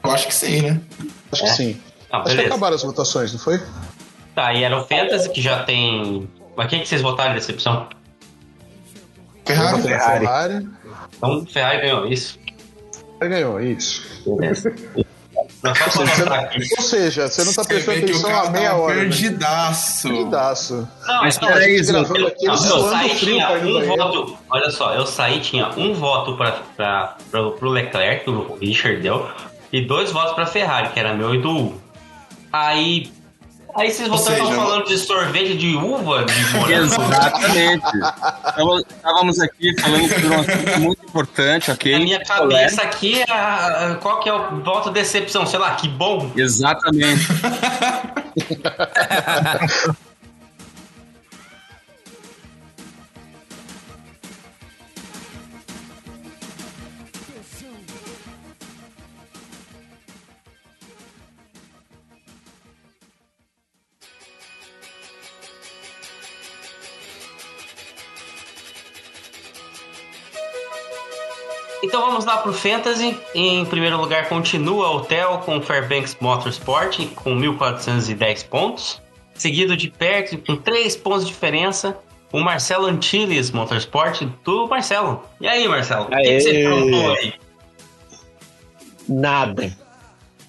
Eu 0.02 0.10
acho 0.10 0.26
que 0.26 0.34
sim, 0.34 0.62
né? 0.62 0.80
Acho 1.30 1.42
que 1.44 1.50
sim. 1.50 1.80
Ah, 2.10 2.22
Acho 2.22 2.34
que 2.34 2.40
acabaram 2.46 2.74
as 2.74 2.82
votações, 2.82 3.32
não 3.32 3.38
foi? 3.38 3.60
Tá, 4.34 4.52
e 4.54 4.64
era 4.64 4.76
o 4.80 4.84
Fantasy 4.86 5.28
que 5.30 5.42
já 5.42 5.62
tem. 5.64 6.28
Mas 6.56 6.68
quem 6.68 6.80
que 6.80 6.88
vocês 6.88 7.02
votaram 7.02 7.34
de 7.34 7.40
decepção? 7.40 7.88
Ferrari. 9.44 9.76
Na 9.76 9.98
Ferrari. 9.98 10.68
Então 11.16 11.46
Ferrari 11.46 11.80
ganhou 11.82 12.06
isso. 12.06 12.38
Ele 13.20 13.30
ganhou, 13.30 13.60
isso. 13.60 14.02
Beleza. 14.26 14.74
Não, 15.62 15.74
só 15.74 15.84
pra 15.90 16.00
mostrar 16.06 16.40
aqui. 16.40 16.60
Ou 16.76 16.82
seja, 16.82 17.28
você 17.28 17.44
não 17.44 17.52
tá 17.52 17.62
Você 17.62 17.68
prestando 17.68 18.00
vê 18.00 18.06
que 18.06 18.12
o 18.12 18.14
atenção 18.14 18.30
cara 18.30 18.48
há 18.48 18.50
meia 18.50 18.70
tá 18.70 18.76
hora. 18.76 18.94
Né? 18.94 19.00
perdidaço. 19.02 20.08
Perdidaço. 20.08 20.88
Não, 21.06 21.22
Mas 21.22 21.38
não, 21.38 21.48
peraí, 21.48 21.82
gravando 21.82 22.26
aqui, 22.26 22.46
Não, 22.46 22.54
ele 22.54 22.68
eu 22.68 22.90
saí 22.90 23.14
tinha 23.16 23.50
um 23.50 23.86
voto. 23.86 24.38
Olha 24.48 24.70
só, 24.70 24.94
eu 24.94 25.06
saí 25.06 25.40
tinha 25.40 25.68
um 25.76 25.92
voto 25.94 26.36
pra, 26.36 26.52
pra, 26.76 27.16
pra, 27.30 27.50
pro 27.50 27.68
Leclerc, 27.68 28.24
que 28.24 28.30
o 28.30 28.56
Richard 28.56 29.00
deu, 29.00 29.28
e 29.72 29.84
dois 29.84 30.10
votos 30.10 30.34
pra 30.34 30.46
Ferrari, 30.46 30.88
que 30.90 30.98
era 30.98 31.12
meu 31.12 31.34
e 31.34 31.38
do 31.40 31.50
Hugo. 31.50 31.82
Aí. 32.52 33.12
Aí 33.76 33.90
vocês 33.90 34.08
voltaram 34.08 34.46
seja, 34.46 34.56
falando 34.56 34.84
de 34.86 34.98
sorvete 34.98 35.56
de 35.56 35.76
uva, 35.76 36.24
de 36.24 36.44
morango. 36.56 36.94
Exatamente. 36.94 37.86
Estávamos- 38.46 38.84
Estávamos 38.90 39.40
aqui 39.40 39.80
falando 39.80 40.08
sobre 40.08 40.26
um 40.26 40.40
assunto 40.40 40.80
muito 40.80 41.04
importante, 41.04 41.68
Na 41.68 41.74
aquele. 41.74 42.04
minha 42.04 42.24
cabeça 42.24 42.82
aqui, 42.82 43.22
a- 43.28 43.92
a- 43.92 43.94
qual 43.96 44.20
que 44.20 44.28
é 44.28 44.34
o 44.34 44.60
voto 44.62 44.90
decepção? 44.90 45.46
Sei 45.46 45.58
lá, 45.58 45.74
que 45.74 45.88
bom. 45.88 46.30
Exatamente. 46.36 47.26
Então 71.82 72.00
vamos 72.02 72.24
lá 72.24 72.38
pro 72.38 72.52
Fantasy. 72.52 73.16
Em 73.34 73.64
primeiro 73.64 73.96
lugar 73.98 74.28
continua 74.28 74.90
o 74.90 75.00
Theo 75.00 75.38
com 75.38 75.60
Fairbanks 75.62 76.16
Motorsport 76.20 76.98
com 77.14 77.34
1.410 77.36 78.46
pontos. 78.46 79.00
Seguido 79.34 79.76
de 79.76 79.90
perto, 79.90 80.36
com 80.38 80.56
3 80.56 80.96
pontos 80.96 81.24
de 81.26 81.32
diferença, 81.32 81.96
o 82.30 82.40
Marcelo 82.40 82.86
Antilles 82.86 83.50
Motorsport 83.50 84.22
do 84.44 84.66
Marcelo. 84.68 85.24
E 85.40 85.48
aí, 85.48 85.66
Marcelo? 85.66 86.04
O 86.04 86.08
que, 86.10 86.16
que 86.22 86.40
você 86.40 86.66
aprontou 86.66 87.10
aí? 87.12 87.34
Nada. 89.08 89.76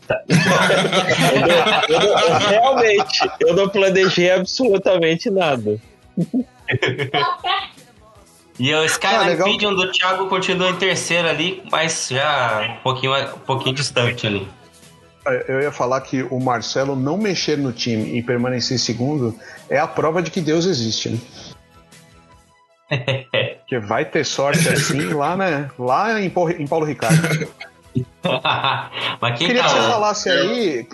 eu, 0.10 1.40
não- 1.48 1.58
eu 1.88 2.00
não- 2.00 2.30
eu 2.30 2.38
realmente, 2.50 3.32
eu 3.40 3.54
não 3.56 3.70
planejei 3.70 4.30
absolutamente 4.32 5.30
nada. 5.30 5.80
E 8.62 8.72
o 8.76 8.82
Ah, 8.82 8.86
Skyline 8.86 9.26
legal. 9.26 9.48
Pigeon 9.48 9.74
do 9.74 9.92
Thiago 9.92 10.28
continua 10.28 10.70
em 10.70 10.76
terceiro 10.76 11.28
ali, 11.28 11.64
mas 11.72 12.10
já 12.12 12.78
um 12.78 12.84
pouquinho, 12.84 13.12
um 13.18 13.40
pouquinho 13.40 13.74
distante 13.74 14.28
ali. 14.28 14.48
Eu 15.48 15.62
ia 15.62 15.72
falar 15.72 16.00
que 16.02 16.22
o 16.22 16.40
Marcelo 16.40 16.96
não 16.96 17.18
mexer 17.18 17.58
no 17.58 17.72
time 17.72 18.20
e 18.20 18.22
permanecer 18.22 18.76
em 18.76 18.80
segundo 18.80 19.36
é 19.68 19.80
a 19.80 19.88
prova 19.88 20.22
de 20.22 20.30
que 20.30 20.40
Deus 20.40 20.68
existe, 20.68 21.10
né? 21.10 21.20
Porque 23.62 23.80
vai 23.80 24.06
ter 24.06 24.24
sorte 24.24 24.70
assim 24.70 25.06
lá, 25.12 25.36
né? 25.36 25.72
Lá 25.80 26.22
em 26.22 26.30
Paulo, 26.30 26.86
Ricardo. 26.86 27.18
mas 29.20 29.38
quem 29.40 29.48
Queria 29.48 29.64
tá 29.64 29.70
que 29.70 29.76
você 29.76 29.88
falasse 29.90 30.30
aí. 30.30 30.88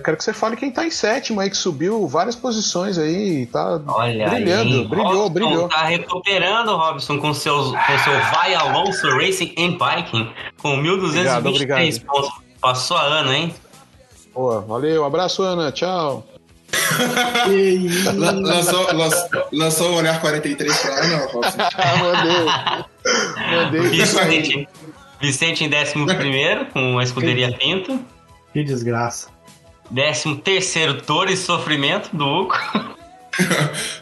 Eu 0.00 0.04
quero 0.04 0.16
que 0.16 0.24
você 0.24 0.32
fale 0.32 0.56
quem 0.56 0.70
tá 0.70 0.86
em 0.86 0.90
sétimo 0.90 1.40
aí, 1.40 1.50
que 1.50 1.56
subiu 1.56 2.08
várias 2.08 2.34
posições 2.34 2.96
aí, 2.96 3.44
tá 3.44 3.78
Olha 3.86 4.30
brilhando, 4.30 4.78
aí, 4.78 4.88
brilhou, 4.88 5.08
Robson 5.12 5.30
brilhou. 5.30 5.68
Tá 5.68 5.82
recuperando, 5.84 6.74
Robson, 6.74 7.18
com, 7.18 7.34
seus, 7.34 7.66
com 7.66 7.98
seu 7.98 8.18
Vai 8.32 8.54
Alonso 8.54 9.06
Racing 9.10 9.54
and 9.58 9.72
Biking, 9.72 10.30
com 10.62 10.78
1.223 10.78 11.04
Obrigado, 11.10 11.46
obrigado. 11.48 12.00
pontos. 12.06 12.30
Passou 12.62 12.96
a 12.96 13.02
ano, 13.02 13.30
hein? 13.30 13.54
Boa, 14.32 14.62
valeu, 14.62 15.04
abraço, 15.04 15.42
Ana, 15.42 15.70
tchau. 15.70 16.26
Lan- 18.16 18.40
lançou, 18.40 18.92
lançou, 18.94 19.28
lançou 19.52 19.90
o 19.92 19.96
Olhar 19.96 20.18
43 20.18 20.78
pra 20.78 20.94
Ana, 20.94 21.26
Robson? 21.26 21.58
Mandei. 22.00 23.54
Mandei. 23.54 23.80
Vicente, 23.90 24.68
Vicente 25.20 25.64
em 25.64 25.68
11 25.68 26.70
com 26.72 26.98
a 26.98 27.02
escuderia 27.02 27.52
Pinto. 27.52 28.00
Que 28.54 28.64
desgraça. 28.64 29.28
13 29.94 30.36
terceiro, 30.36 30.94
Dor 31.06 31.28
e 31.30 31.36
Sofrimento, 31.36 32.10
do 32.14 32.24
Hugo. 32.26 32.54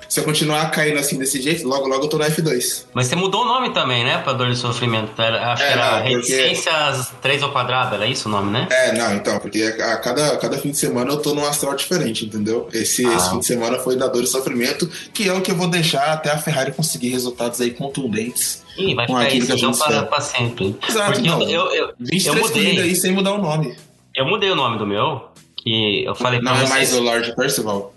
Se 0.09 0.20
eu 0.20 0.24
continuar 0.24 0.70
caindo 0.70 0.98
assim 0.98 1.19
desse 1.19 1.40
jeito, 1.40 1.69
logo 1.69 1.86
logo 1.86 2.05
eu 2.05 2.09
tô 2.09 2.16
no 2.19 2.24
F2. 2.24 2.86
Mas 2.94 3.06
você 3.06 3.15
mudou 3.15 3.43
o 3.43 3.44
nome 3.44 3.70
também, 3.74 4.02
né? 4.02 4.19
Pra 4.19 4.32
Dor 4.32 4.48
e 4.48 4.56
Sofrimento. 4.56 5.10
Era- 5.20 5.52
acho 5.52 5.62
É, 5.62 5.66
que 5.66 5.73
era 5.74 5.90
não, 5.90 5.98
porque- 5.98 6.15
Reticências 6.35 7.12
3 7.20 7.43
ao 7.43 7.52
quadrado, 7.52 7.94
era 7.94 8.06
isso 8.06 8.27
o 8.28 8.32
nome, 8.32 8.51
né? 8.51 8.66
É, 8.70 8.93
não, 8.97 9.15
então, 9.15 9.39
porque 9.39 9.62
a 9.62 9.97
cada, 9.98 10.36
cada 10.39 10.59
fim 10.59 10.70
de 10.70 10.78
semana 10.78 11.10
eu 11.12 11.19
tô 11.19 11.35
num 11.35 11.44
astral 11.44 11.74
diferente, 11.77 12.24
entendeu? 12.24 12.69
Esse, 12.73 13.05
Ah. 13.06 13.15
esse 13.15 13.31
fim 13.31 13.39
de 13.39 13.47
semana 13.47 13.78
foi 13.78 13.97
da 13.97 14.06
dor 14.09 14.24
e 14.24 14.27
sofrimento, 14.27 14.89
que 15.12 15.28
é 15.28 15.32
o 15.32 15.43
que 15.43 15.51
eu 15.52 15.56
vou 15.56 15.69
deixar 15.69 16.10
até 16.12 16.31
a 16.31 16.39
Ferrari 16.39 16.73
conseguir 16.73 17.10
resultados 17.10 17.60
aí 17.60 17.70
contundentes. 17.73 18.65
Ih, 18.78 18.94
vai 18.94 19.06
ficar 19.06 19.28
isso 19.28 19.52
então 19.52 19.73
para, 19.73 20.02
pra 20.05 20.20
sempre. 20.23 20.74
Exato, 20.89 21.12
Porque 21.12 21.28
eu, 21.28 21.39
não. 21.39 21.43
eu, 21.43 21.66
eu, 21.66 21.74
eu 21.89 21.94
23 22.01 22.40
corridas 22.40 22.73
mudei. 22.73 22.85
aí 22.85 22.97
sem 22.97 23.12
mudar 23.12 23.32
o 23.35 23.39
nome. 23.43 23.77
Eu 24.16 24.24
mudei 24.27 24.51
o 24.51 24.56
nome 24.56 24.78
do 24.78 24.86
meu. 24.86 25.27
Que 25.68 26.04
eu 26.04 26.14
falei 26.14 26.40
Não 26.40 26.52
é 26.52 26.56
vocês. 26.56 26.70
mais 26.70 26.94
o 26.94 27.02
Lord 27.02 27.36
Percival. 27.36 27.94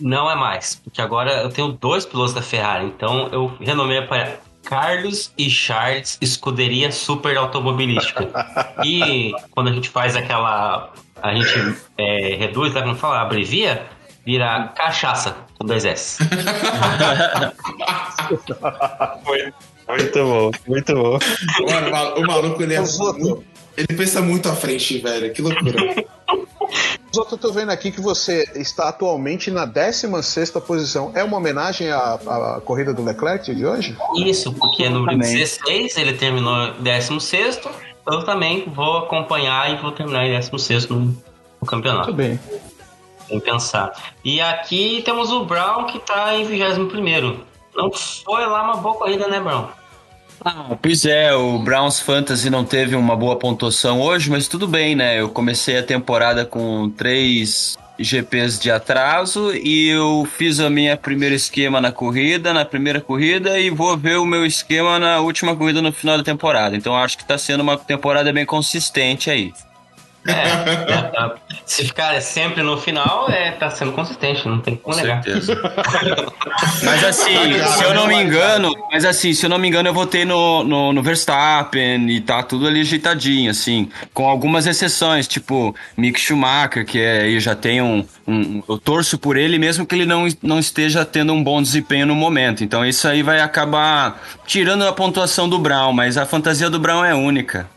Não 0.00 0.30
é 0.30 0.36
mais, 0.36 0.76
porque 0.76 1.02
agora 1.02 1.42
eu 1.42 1.48
tenho 1.50 1.72
dois 1.72 2.06
pilotos 2.06 2.32
da 2.32 2.40
Ferrari, 2.40 2.86
então 2.86 3.28
eu 3.32 3.52
renomei 3.60 4.00
para 4.02 4.38
Carlos 4.64 5.32
e 5.36 5.50
Charles 5.50 6.16
Escuderia 6.20 6.92
Super 6.92 7.36
Automobilística. 7.36 8.28
e 8.84 9.32
quando 9.50 9.70
a 9.70 9.72
gente 9.72 9.88
faz 9.88 10.14
aquela. 10.14 10.92
A 11.20 11.34
gente 11.34 11.76
é, 11.98 12.36
reduz, 12.36 12.72
sabe 12.72 12.86
como 12.86 12.96
fala? 12.96 13.20
Abrevia, 13.20 13.84
vira 14.24 14.68
cachaça 14.76 15.36
com 15.58 15.66
dois 15.66 15.84
S. 15.84 16.22
Muito 19.88 20.24
bom, 20.24 20.50
muito 20.68 20.94
bom. 20.94 21.18
Mano, 21.68 21.88
o 21.88 21.90
mal- 21.90 22.14
o 22.18 22.26
maluco, 22.26 22.62
ele 22.62 22.74
é 22.74 22.82
Ele 23.76 23.88
pensa 23.96 24.22
muito 24.22 24.48
à 24.48 24.54
frente, 24.54 24.98
velho. 24.98 25.32
Que 25.32 25.42
loucura. 25.42 26.04
Zoto, 27.14 27.34
eu 27.34 27.38
tô 27.38 27.52
vendo 27.52 27.70
aqui 27.70 27.90
que 27.90 28.00
você 28.00 28.48
está 28.54 28.88
atualmente 28.88 29.50
na 29.50 29.66
16ª 29.66 30.60
posição. 30.60 31.10
É 31.14 31.24
uma 31.24 31.36
homenagem 31.36 31.90
à, 31.90 32.14
à 32.14 32.60
corrida 32.64 32.94
do 32.94 33.02
Leclerc 33.02 33.52
de 33.52 33.66
hoje? 33.66 33.96
Isso, 34.16 34.52
porque 34.52 34.88
no 34.88 35.00
número 35.00 35.18
Também. 35.18 35.36
16 35.36 35.96
ele 35.96 36.12
terminou 36.12 36.68
em 36.68 36.82
16, 36.82 37.60
eu 38.06 38.24
também 38.24 38.64
vou 38.68 38.98
acompanhar 38.98 39.72
e 39.72 39.82
vou 39.82 39.90
terminar 39.92 40.26
em 40.26 40.36
16 40.36 40.88
no, 40.88 41.00
no 41.60 41.66
campeonato. 41.66 42.12
Muito 42.12 42.16
bem. 42.16 42.40
Sem 43.26 43.40
pensar. 43.40 43.92
E 44.24 44.40
aqui 44.40 45.02
temos 45.04 45.32
o 45.32 45.44
Brown 45.44 45.86
que 45.86 45.98
tá 45.98 46.34
em 46.36 46.44
21. 46.44 47.40
Não 47.74 47.92
foi 47.92 48.46
lá 48.46 48.62
uma 48.62 48.76
boa 48.76 48.94
corrida, 48.94 49.26
né, 49.28 49.40
Brown? 49.40 49.66
Ah, 50.42 50.76
pois 50.80 51.04
é, 51.04 51.34
o 51.34 51.58
Browns 51.58 52.00
Fantasy 52.00 52.48
não 52.48 52.64
teve 52.64 52.96
uma 52.96 53.14
boa 53.14 53.36
pontuação 53.36 54.00
hoje, 54.00 54.30
mas 54.30 54.48
tudo 54.48 54.66
bem, 54.66 54.96
né? 54.96 55.20
Eu 55.20 55.28
comecei 55.28 55.78
a 55.78 55.82
temporada 55.82 56.46
com 56.46 56.88
três 56.90 57.76
GPs 57.98 58.58
de 58.58 58.70
atraso 58.70 59.54
e 59.54 59.88
eu 59.88 60.26
fiz 60.38 60.58
a 60.58 60.70
minha 60.70 60.96
primeira 60.96 61.34
esquema 61.34 61.80
na 61.80 61.92
corrida, 61.92 62.54
na 62.54 62.64
primeira 62.64 63.00
corrida, 63.02 63.58
e 63.60 63.68
vou 63.68 63.96
ver 63.98 64.16
o 64.16 64.24
meu 64.24 64.46
esquema 64.46 64.98
na 64.98 65.20
última 65.20 65.54
corrida 65.54 65.82
no 65.82 65.92
final 65.92 66.16
da 66.16 66.24
temporada. 66.24 66.74
Então 66.74 66.96
acho 66.96 67.18
que 67.18 67.24
tá 67.24 67.36
sendo 67.36 67.60
uma 67.60 67.76
temporada 67.76 68.32
bem 68.32 68.46
consistente 68.46 69.30
aí. 69.30 69.52
É, 70.26 70.32
é, 70.32 71.10
é. 71.16 71.32
se 71.64 71.84
ficar 71.84 72.20
sempre 72.20 72.62
no 72.62 72.76
final, 72.76 73.30
é, 73.30 73.52
tá 73.52 73.70
sendo 73.70 73.92
consistente, 73.92 74.46
não 74.46 74.60
tem 74.60 74.76
como 74.76 74.96
negar. 74.96 75.22
Mas 76.84 77.04
assim, 77.04 77.34
se 77.76 77.84
eu 77.84 77.94
não 77.94 78.06
me 78.06 78.14
engano, 78.14 78.74
mas 78.92 79.04
assim, 79.04 79.32
se 79.32 79.44
eu 79.46 79.50
não 79.50 79.58
me 79.58 79.68
engano, 79.68 79.88
eu 79.88 79.94
votei 79.94 80.24
no, 80.24 80.62
no, 80.64 80.92
no 80.92 81.02
Verstappen 81.02 82.10
e 82.10 82.20
tá 82.20 82.42
tudo 82.42 82.66
ali 82.66 82.80
ajeitadinho, 82.80 83.50
assim, 83.50 83.88
com 84.12 84.28
algumas 84.28 84.66
exceções, 84.66 85.26
tipo 85.26 85.74
Mick 85.96 86.20
Schumacher, 86.20 86.84
que 86.84 86.98
é, 86.98 87.22
aí 87.22 87.40
já 87.40 87.54
tem 87.54 87.80
um, 87.80 88.04
um- 88.26 88.62
Eu 88.68 88.78
torço 88.78 89.18
por 89.18 89.36
ele 89.36 89.58
mesmo 89.58 89.86
que 89.86 89.94
ele 89.94 90.06
não, 90.06 90.26
não 90.42 90.58
esteja 90.58 91.04
tendo 91.04 91.32
um 91.32 91.42
bom 91.42 91.62
desempenho 91.62 92.06
no 92.06 92.14
momento. 92.14 92.62
Então 92.64 92.84
isso 92.84 93.06
aí 93.08 93.22
vai 93.22 93.40
acabar 93.40 94.20
tirando 94.46 94.86
a 94.86 94.92
pontuação 94.92 95.48
do 95.48 95.58
Brown, 95.58 95.92
mas 95.92 96.16
a 96.16 96.26
fantasia 96.26 96.68
do 96.68 96.78
Brown 96.78 97.04
é 97.04 97.14
única. 97.14 97.68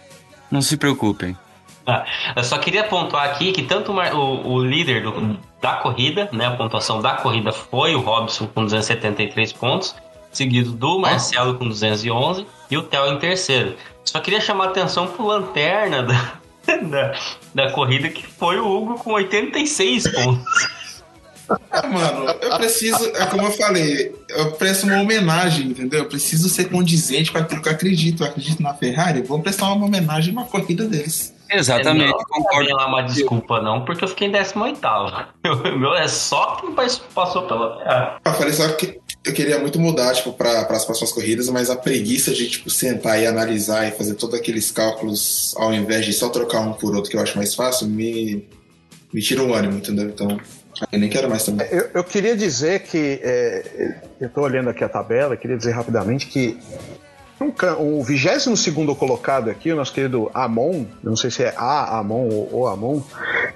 Não 0.51 0.61
se 0.61 0.77
preocupem. 0.77 1.35
Ah, 1.85 2.05
eu 2.35 2.43
só 2.43 2.57
queria 2.57 2.83
pontuar 2.83 3.25
aqui 3.25 3.51
que 3.51 3.63
tanto 3.63 3.91
o, 3.91 4.53
o- 4.53 4.63
líder 4.63 5.03
do- 5.03 5.37
da 5.61 5.73
corrida, 5.73 6.29
né, 6.31 6.45
a 6.47 6.51
pontuação 6.51 7.01
da 7.01 7.13
corrida 7.13 7.51
foi 7.51 7.95
o 7.95 7.99
Robson 8.01 8.47
com 8.47 8.63
273 8.63 9.53
pontos, 9.53 9.95
seguido 10.31 10.71
do 10.71 10.99
Marcelo 10.99 11.55
com 11.55 11.67
211 11.67 12.45
e 12.71 12.77
o 12.77 12.83
Theo 12.83 13.07
em 13.07 13.19
terceiro. 13.19 13.75
Só 14.05 14.19
queria 14.19 14.41
chamar 14.41 14.65
a 14.65 14.67
atenção 14.69 15.07
pro 15.07 15.25
lanterna 15.25 16.03
da, 16.03 16.33
da, 16.83 17.15
da 17.53 17.71
corrida 17.71 18.09
que 18.09 18.25
foi 18.25 18.57
o 18.59 18.67
Hugo 18.67 18.95
com 18.95 19.13
86 19.13 20.07
pontos. 20.11 20.69
Ah, 21.71 21.87
mano, 21.87 22.25
eu 22.41 22.57
preciso, 22.57 23.05
é 23.15 23.25
como 23.25 23.43
eu 23.43 23.51
falei, 23.51 24.15
eu 24.29 24.51
presto 24.53 24.85
uma 24.87 25.01
homenagem, 25.01 25.67
entendeu? 25.67 25.99
Eu 25.99 26.05
preciso 26.09 26.47
ser 26.49 26.65
condizente 26.69 27.31
com 27.31 27.37
aquilo 27.37 27.61
que 27.61 27.67
eu 27.67 27.73
acredito. 27.73 28.23
Eu 28.23 28.27
acredito 28.27 28.61
na 28.63 28.73
Ferrari, 28.73 29.21
vou 29.21 29.39
prestar 29.41 29.71
uma 29.73 29.85
homenagem 29.85 30.33
na 30.33 30.43
corrida 30.45 30.85
deles. 30.87 31.32
Exatamente, 31.53 32.11
não, 32.11 32.17
concordo. 32.17 32.69
Não 32.69 32.77
lá 32.77 32.87
uma 32.87 33.01
desculpa 33.03 33.61
não, 33.61 33.85
porque 33.85 34.03
eu 34.03 34.07
fiquei 34.07 34.27
em 34.27 34.31
18 34.31 34.79
O 34.85 35.77
meu 35.77 35.93
é 35.95 36.07
só 36.07 36.55
quem 36.57 36.73
passou 37.13 37.43
pela. 37.43 38.19
Eu 38.25 38.33
falei 38.33 38.53
só 38.53 38.67
que 38.69 38.99
eu 39.25 39.33
queria 39.33 39.59
muito 39.59 39.79
mudar, 39.79 40.13
tipo, 40.13 40.33
para 40.33 40.61
as 40.61 40.85
próximas 40.85 41.11
corridas, 41.11 41.47
mas 41.49 41.69
a 41.69 41.75
preguiça 41.75 42.33
de, 42.33 42.49
tipo, 42.49 42.69
sentar 42.69 43.21
e 43.21 43.25
analisar 43.25 43.87
e 43.87 43.91
fazer 43.91 44.15
todos 44.15 44.37
aqueles 44.37 44.69
cálculos 44.71 45.53
ao 45.57 45.73
invés 45.73 46.05
de 46.05 46.13
só 46.13 46.29
trocar 46.29 46.59
um 46.59 46.73
por 46.73 46.93
outro, 46.95 47.09
que 47.09 47.15
eu 47.15 47.21
acho 47.21 47.37
mais 47.37 47.55
fácil, 47.55 47.87
me, 47.87 48.45
me 49.13 49.21
tira 49.21 49.41
o 49.41 49.53
ânimo, 49.53 49.77
entendeu? 49.77 50.05
Então, 50.05 50.39
eu 50.91 50.99
nem 50.99 51.09
quero 51.09 51.29
mais 51.29 51.45
também. 51.45 51.67
Eu, 51.71 51.89
eu 51.93 52.03
queria 52.03 52.35
dizer 52.35 52.81
que. 52.81 53.19
é, 53.23 54.01
eu 54.19 54.27
estou 54.27 54.43
olhando 54.43 54.69
aqui 54.69 54.83
a 54.83 54.89
tabela, 54.89 55.37
queria 55.37 55.57
dizer 55.57 55.71
rapidamente 55.71 56.27
que. 56.27 56.57
Um 57.41 57.99
O 57.99 58.03
22 58.03 58.97
colocado 58.97 59.49
aqui, 59.49 59.71
o 59.71 59.75
nosso 59.75 59.93
querido 59.93 60.29
Amon, 60.33 60.85
não 61.03 61.15
sei 61.15 61.31
se 61.31 61.43
é 61.43 61.53
A 61.57 61.99
Amon 61.99 62.29
ou 62.29 62.61
O 62.61 62.67
Amon, 62.67 63.01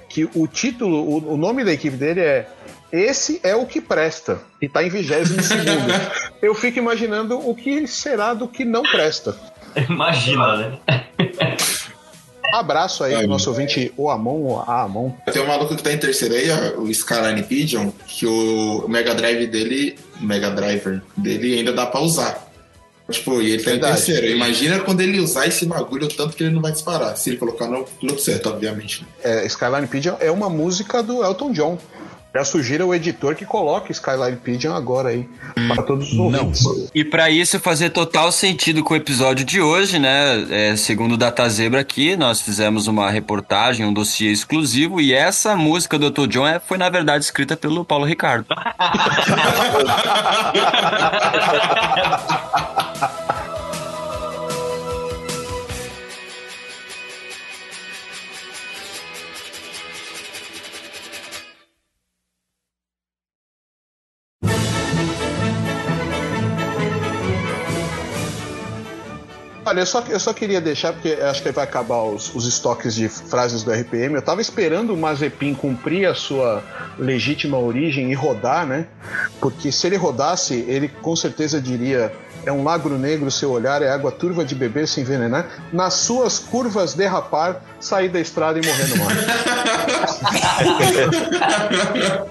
que 0.08 0.28
o 0.34 0.46
título, 0.46 0.98
o, 0.98 1.34
o 1.34 1.36
nome 1.36 1.64
da 1.64 1.72
equipe 1.72 1.96
dele 1.96 2.20
é 2.20 2.48
Esse 2.92 3.40
é 3.42 3.54
o 3.54 3.66
que 3.66 3.80
presta, 3.80 4.40
e 4.60 4.68
tá 4.68 4.82
em 4.82 4.88
22 4.88 5.48
Eu 6.42 6.54
fico 6.54 6.78
imaginando 6.78 7.38
o 7.38 7.54
que 7.54 7.86
será 7.86 8.34
do 8.34 8.48
que 8.48 8.64
não 8.64 8.82
presta. 8.82 9.36
Imagina, 9.88 10.56
né? 10.56 10.78
Abraço 12.52 13.04
aí 13.04 13.14
É, 13.14 13.18
pro 13.18 13.28
nosso 13.28 13.50
ouvinte 13.50 13.92
O 13.96 14.10
Amon 14.10 14.40
ou 14.42 14.60
A 14.60 14.82
Amon. 14.82 15.10
Tem 15.32 15.42
um 15.42 15.46
maluco 15.46 15.76
que 15.76 15.82
tá 15.82 15.92
em 15.92 15.98
terceiro 15.98 16.34
aí, 16.34 16.50
o 16.78 16.88
Skyline 16.90 17.42
Pigeon, 17.42 17.90
que 18.06 18.26
o 18.26 18.86
Mega 18.88 19.14
Drive 19.14 19.46
dele, 19.46 19.98
o 20.20 20.24
Mega 20.24 20.50
Driver 20.50 21.02
dele 21.16 21.58
ainda 21.58 21.72
dá 21.72 21.86
pra 21.86 22.00
usar. 22.00 22.47
Tipo, 23.10 23.40
e 23.40 23.52
ele 23.52 23.62
tá 23.62 23.70
Verdade. 23.70 23.92
em 23.92 24.04
terceiro. 24.04 24.26
Imagina 24.28 24.80
quando 24.80 25.00
ele 25.00 25.18
usar 25.18 25.46
esse 25.46 25.64
bagulho, 25.64 26.06
o 26.06 26.08
tanto 26.08 26.36
que 26.36 26.42
ele 26.42 26.54
não 26.54 26.60
vai 26.60 26.72
disparar. 26.72 27.16
Se 27.16 27.30
ele 27.30 27.38
colocar 27.38 27.66
no 27.66 27.84
piloto 27.84 28.20
certo, 28.20 28.50
obviamente. 28.50 29.06
É, 29.22 29.46
Skyline 29.46 29.86
Pigeon 29.86 30.16
é 30.20 30.30
uma 30.30 30.50
música 30.50 31.02
do 31.02 31.24
Elton 31.24 31.52
John. 31.52 31.78
Já 32.34 32.44
sugiro 32.44 32.84
ao 32.84 32.94
editor 32.94 33.34
que 33.34 33.46
coloque 33.46 33.90
Skyline 33.90 34.36
Pigeon 34.36 34.74
agora 34.74 35.08
aí 35.08 35.26
para 35.66 35.82
todos 35.82 36.12
os 36.12 36.18
ouvintes. 36.18 36.62
E 36.94 37.04
para 37.04 37.30
isso 37.30 37.58
fazer 37.58 37.90
total 37.90 38.30
sentido 38.30 38.84
com 38.84 38.92
o 38.92 38.96
episódio 38.96 39.44
de 39.44 39.60
hoje, 39.60 39.98
né? 39.98 40.46
É, 40.50 40.76
segundo 40.76 41.12
o 41.12 41.16
Data 41.16 41.48
Zebra 41.48 41.80
aqui, 41.80 42.16
nós 42.16 42.42
fizemos 42.42 42.86
uma 42.86 43.10
reportagem, 43.10 43.86
um 43.86 43.92
dossiê 43.92 44.30
exclusivo, 44.30 45.00
e 45.00 45.14
essa 45.14 45.56
música 45.56 45.98
do 45.98 46.10
Dr. 46.10 46.26
John 46.26 46.46
é, 46.46 46.60
foi, 46.60 46.76
na 46.76 46.90
verdade, 46.90 47.24
escrita 47.24 47.56
pelo 47.56 47.84
Paulo 47.84 48.04
Ricardo. 48.04 48.46
Olha, 69.68 69.80
eu 69.80 69.86
só, 69.86 70.02
eu 70.08 70.18
só 70.18 70.32
queria 70.32 70.62
deixar, 70.62 70.94
porque 70.94 71.10
acho 71.20 71.42
que 71.42 71.52
vai 71.52 71.64
acabar 71.64 72.02
os, 72.02 72.34
os 72.34 72.46
estoques 72.46 72.94
de 72.94 73.06
frases 73.06 73.62
do 73.62 73.70
RPM. 73.70 74.14
Eu 74.14 74.22
tava 74.22 74.40
esperando 74.40 74.94
o 74.94 74.96
Mazepin 74.96 75.52
cumprir 75.52 76.08
a 76.08 76.14
sua 76.14 76.64
legítima 76.98 77.58
origem 77.58 78.10
e 78.10 78.14
rodar, 78.14 78.66
né? 78.66 78.86
Porque 79.38 79.70
se 79.70 79.86
ele 79.86 79.96
rodasse, 79.96 80.54
ele 80.66 80.88
com 80.88 81.14
certeza 81.14 81.60
diria: 81.60 82.10
é 82.46 82.52
um 82.52 82.64
lagro 82.64 82.96
negro 82.96 83.30
seu 83.30 83.50
olhar, 83.50 83.82
é 83.82 83.90
água 83.90 84.10
turva 84.10 84.42
de 84.42 84.54
beber 84.54 84.88
se 84.88 85.02
envenenar. 85.02 85.46
Nas 85.70 85.92
suas 85.92 86.38
curvas 86.38 86.94
derrapar, 86.94 87.62
sair 87.78 88.08
da 88.08 88.20
estrada 88.20 88.58
e 88.58 88.66
morrer 88.66 88.88
no 88.88 88.96
mar. 88.96 89.12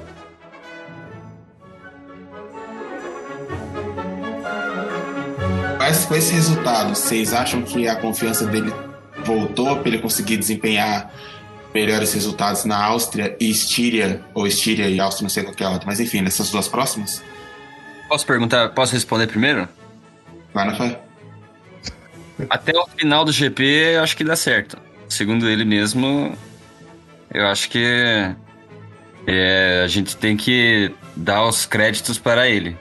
Mas 5.87 6.03
com 6.03 6.15
esse 6.15 6.33
resultado, 6.33 6.89
vocês 6.89 7.31
acham 7.31 7.61
que 7.61 7.87
a 7.87 7.95
confiança 7.95 8.45
dele 8.45 8.73
voltou 9.23 9.77
para 9.77 9.87
ele 9.87 9.99
conseguir 9.99 10.35
desempenhar 10.35 11.09
melhores 11.73 12.13
resultados 12.13 12.65
na 12.65 12.77
Áustria 12.77 13.37
e 13.39 13.49
Estíria, 13.49 14.21
ou 14.33 14.45
Estíria 14.45 14.89
e 14.89 14.99
Áustria, 14.99 15.23
não 15.23 15.29
sei 15.29 15.43
qual 15.43 15.55
que 15.55 15.63
é 15.63 15.65
a 15.65 15.69
outra, 15.69 15.87
mas 15.87 16.01
enfim, 16.01 16.19
nessas 16.19 16.51
duas 16.51 16.67
próximas? 16.67 17.23
Posso 18.09 18.25
perguntar, 18.25 18.67
posso 18.71 18.91
responder 18.91 19.27
primeiro? 19.27 19.65
Vai 20.53 20.65
na 20.65 20.75
fé. 20.75 20.99
Até 22.49 22.77
o 22.77 22.85
final 22.87 23.23
do 23.23 23.31
GP, 23.31 23.63
eu 23.95 24.03
acho 24.03 24.17
que 24.17 24.25
dá 24.25 24.35
certo. 24.35 24.77
Segundo 25.07 25.49
ele 25.49 25.63
mesmo, 25.63 26.37
eu 27.33 27.47
acho 27.47 27.69
que 27.69 28.35
é, 29.25 29.83
a 29.85 29.87
gente 29.87 30.17
tem 30.17 30.35
que 30.35 30.91
dar 31.15 31.45
os 31.45 31.65
créditos 31.65 32.19
para 32.19 32.49
ele. 32.49 32.77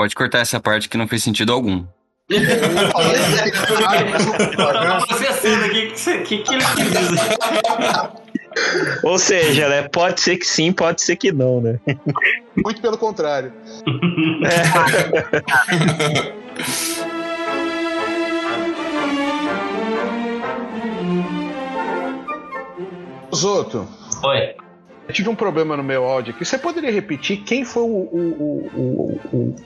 Pode 0.00 0.14
cortar 0.14 0.38
essa 0.38 0.58
parte 0.58 0.88
que 0.88 0.96
não 0.96 1.06
fez 1.06 1.22
sentido 1.22 1.52
algum. 1.52 1.84
Ou 9.04 9.18
seja, 9.18 9.68
né? 9.68 9.86
Pode 9.92 10.22
ser 10.22 10.38
que 10.38 10.46
sim, 10.46 10.72
pode 10.72 11.02
ser 11.02 11.16
que 11.16 11.30
não, 11.30 11.60
né? 11.60 11.78
Muito 12.56 12.80
pelo 12.80 12.96
contrário. 12.96 13.52
Zoto, 23.34 23.86
Oi. 24.24 24.54
Eu 25.08 25.14
tive 25.14 25.28
um 25.28 25.34
problema 25.34 25.76
no 25.76 25.82
meu 25.82 26.04
áudio 26.04 26.34
aqui. 26.34 26.44
Você 26.44 26.56
poderia 26.58 26.90
repetir 26.92 27.38
quem 27.42 27.64
foi 27.64 27.82
o, 27.82 27.86
o, 27.86 28.70
o, 28.74 29.20
o- 29.36 29.56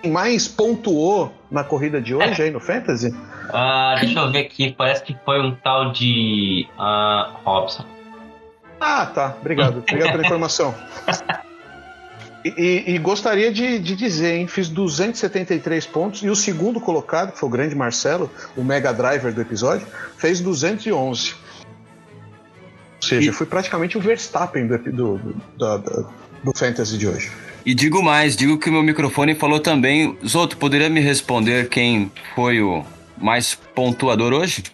quem 0.00 0.10
mais 0.10 0.48
pontuou 0.48 1.32
na 1.50 1.62
corrida 1.62 2.00
de 2.00 2.14
hoje 2.14 2.42
aí 2.42 2.50
no 2.50 2.58
Fantasy? 2.60 3.14
Ah, 3.52 3.96
deixa 4.00 4.18
eu 4.18 4.30
ver 4.32 4.40
aqui, 4.40 4.72
parece 4.76 5.02
que 5.04 5.16
foi 5.24 5.40
um 5.40 5.54
tal 5.54 5.92
de 5.92 6.66
ah, 6.78 7.36
Robson. 7.44 7.84
Ah, 8.80 9.06
tá. 9.06 9.36
Obrigado. 9.40 9.78
Obrigado 9.78 10.10
pela 10.12 10.24
informação. 10.24 10.74
E, 12.44 12.48
e- 12.88 12.94
e 12.94 12.98
gostaria 12.98 13.52
de, 13.52 13.78
de 13.78 13.94
dizer, 13.94 14.34
hein? 14.34 14.48
Fiz 14.48 14.68
273 14.68 15.86
pontos 15.86 16.24
e 16.24 16.28
o 16.28 16.34
segundo 16.34 16.80
colocado, 16.80 17.30
que 17.30 17.38
foi 17.38 17.48
o 17.48 17.52
grande 17.52 17.72
Marcelo, 17.76 18.28
o 18.56 18.64
mega 18.64 18.92
driver 18.92 19.32
do 19.32 19.40
episódio, 19.40 19.86
fez 20.18 20.40
211. 20.40 21.36
Ou 23.02 23.08
seja, 23.08 23.30
E- 23.30 23.32
fui 23.32 23.46
praticamente 23.46 23.98
o 23.98 24.00
Verstappen 24.00 24.66
do, 24.68 24.78
do, 24.78 25.18
do, 25.18 25.34
da- 25.58 25.76
do 26.44 26.52
Fantasy 26.56 26.96
de 26.96 27.08
hoje. 27.08 27.30
E 27.66 27.74
digo 27.74 28.02
mais, 28.02 28.36
digo 28.36 28.58
que 28.58 28.68
o 28.68 28.72
meu 28.72 28.82
microfone 28.82 29.34
falou 29.34 29.58
também. 29.60 30.16
Zoto, 30.26 30.56
poderia 30.56 30.88
me 30.88 31.00
responder 31.00 31.68
quem 31.68 32.10
foi 32.34 32.60
o 32.60 32.84
mais 33.18 33.54
pontuador 33.74 34.32
hoje? 34.32 34.64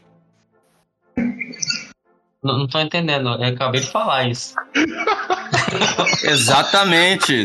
Não, 2.43 2.59
não 2.61 2.67
tô 2.69 2.79
entendendo, 2.81 3.29
eu 3.31 3.45
acabei 3.53 3.81
de 3.81 3.91
falar 3.91 4.29
isso. 4.29 4.55
Exatamente. 6.25 7.45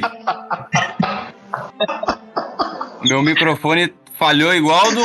meu 3.03 3.21
microfone 3.23 3.93
falhou 4.17 4.53
igual 4.53 4.83
do. 4.93 5.01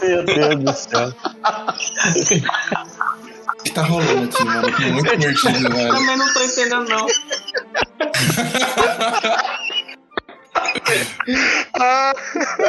Meu 0.00 0.24
Deus 0.24 0.56
do 0.64 0.72
céu. 0.72 1.12
Que 3.68 3.74
tá 3.74 3.82
rolando 3.82 4.24
aqui, 4.24 4.44
mano? 4.44 4.72
Tô 4.72 4.80
muito 4.88 5.16
divertido, 5.18 5.68
velho. 5.70 5.94
Também 5.94 6.16
não 6.16 6.32
tô 6.32 6.40
entendendo, 6.42 6.88
não. 6.88 7.06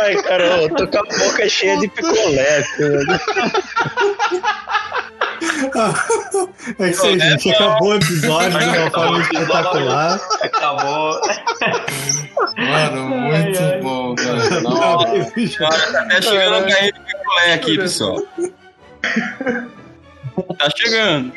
Ai, 0.02 0.16
cara, 0.24 0.64
eu 0.64 0.76
tô 0.76 0.86
com 0.88 0.98
a 0.98 1.04
boca 1.04 1.48
cheia 1.48 1.78
de 1.78 1.88
picolé. 1.88 2.66
cara. 5.72 5.94
É 6.80 6.90
isso 6.90 7.06
aí, 7.06 7.18
gente. 7.18 7.50
Acabou 7.52 7.92
o 7.92 7.96
episódio 7.96 8.60
de 8.60 8.66
uma 8.66 8.92
forma 8.92 9.22
espetacular. 9.22 10.20
Acabou. 10.42 11.22
Mano, 12.58 13.08
muito 13.08 13.58
Ai, 13.60 13.74
ai. 13.74 13.80
bom, 13.82 14.16
velho. 14.16 14.62
Nossa. 14.64 15.08
Tá 15.58 15.70
até 16.02 16.22
chegando 16.22 16.56
a 16.56 16.60
ganhar 16.62 16.92
de 16.92 17.00
picolé 17.00 17.54
aqui, 17.54 17.78
pessoal. 17.78 18.22
Tá 20.58 20.70
chegando. 20.76 21.34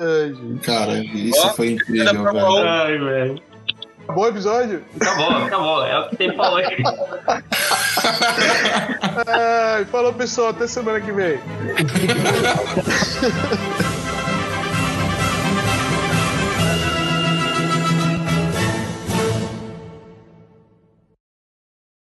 Ai, 0.00 0.34
gente. 0.34 0.60
Cara, 0.64 0.98
isso 0.98 1.46
Ó, 1.46 1.50
foi 1.50 1.68
da 1.68 1.72
incrível, 1.74 2.24
velho. 2.24 2.68
Ai, 2.68 2.98
velho. 2.98 3.42
Acabou 4.04 4.24
o 4.24 4.28
episódio? 4.28 4.82
Acabou, 4.98 5.36
acabou. 5.36 5.84
É 5.84 5.98
o 5.98 6.08
que 6.08 6.16
tem 6.16 6.34
pra 6.34 6.50
hoje. 6.50 6.76
Ai, 9.26 9.84
falou, 9.86 10.12
pessoal. 10.14 10.48
Até 10.48 10.66
semana 10.66 11.00
que 11.00 11.12
vem. 11.12 11.38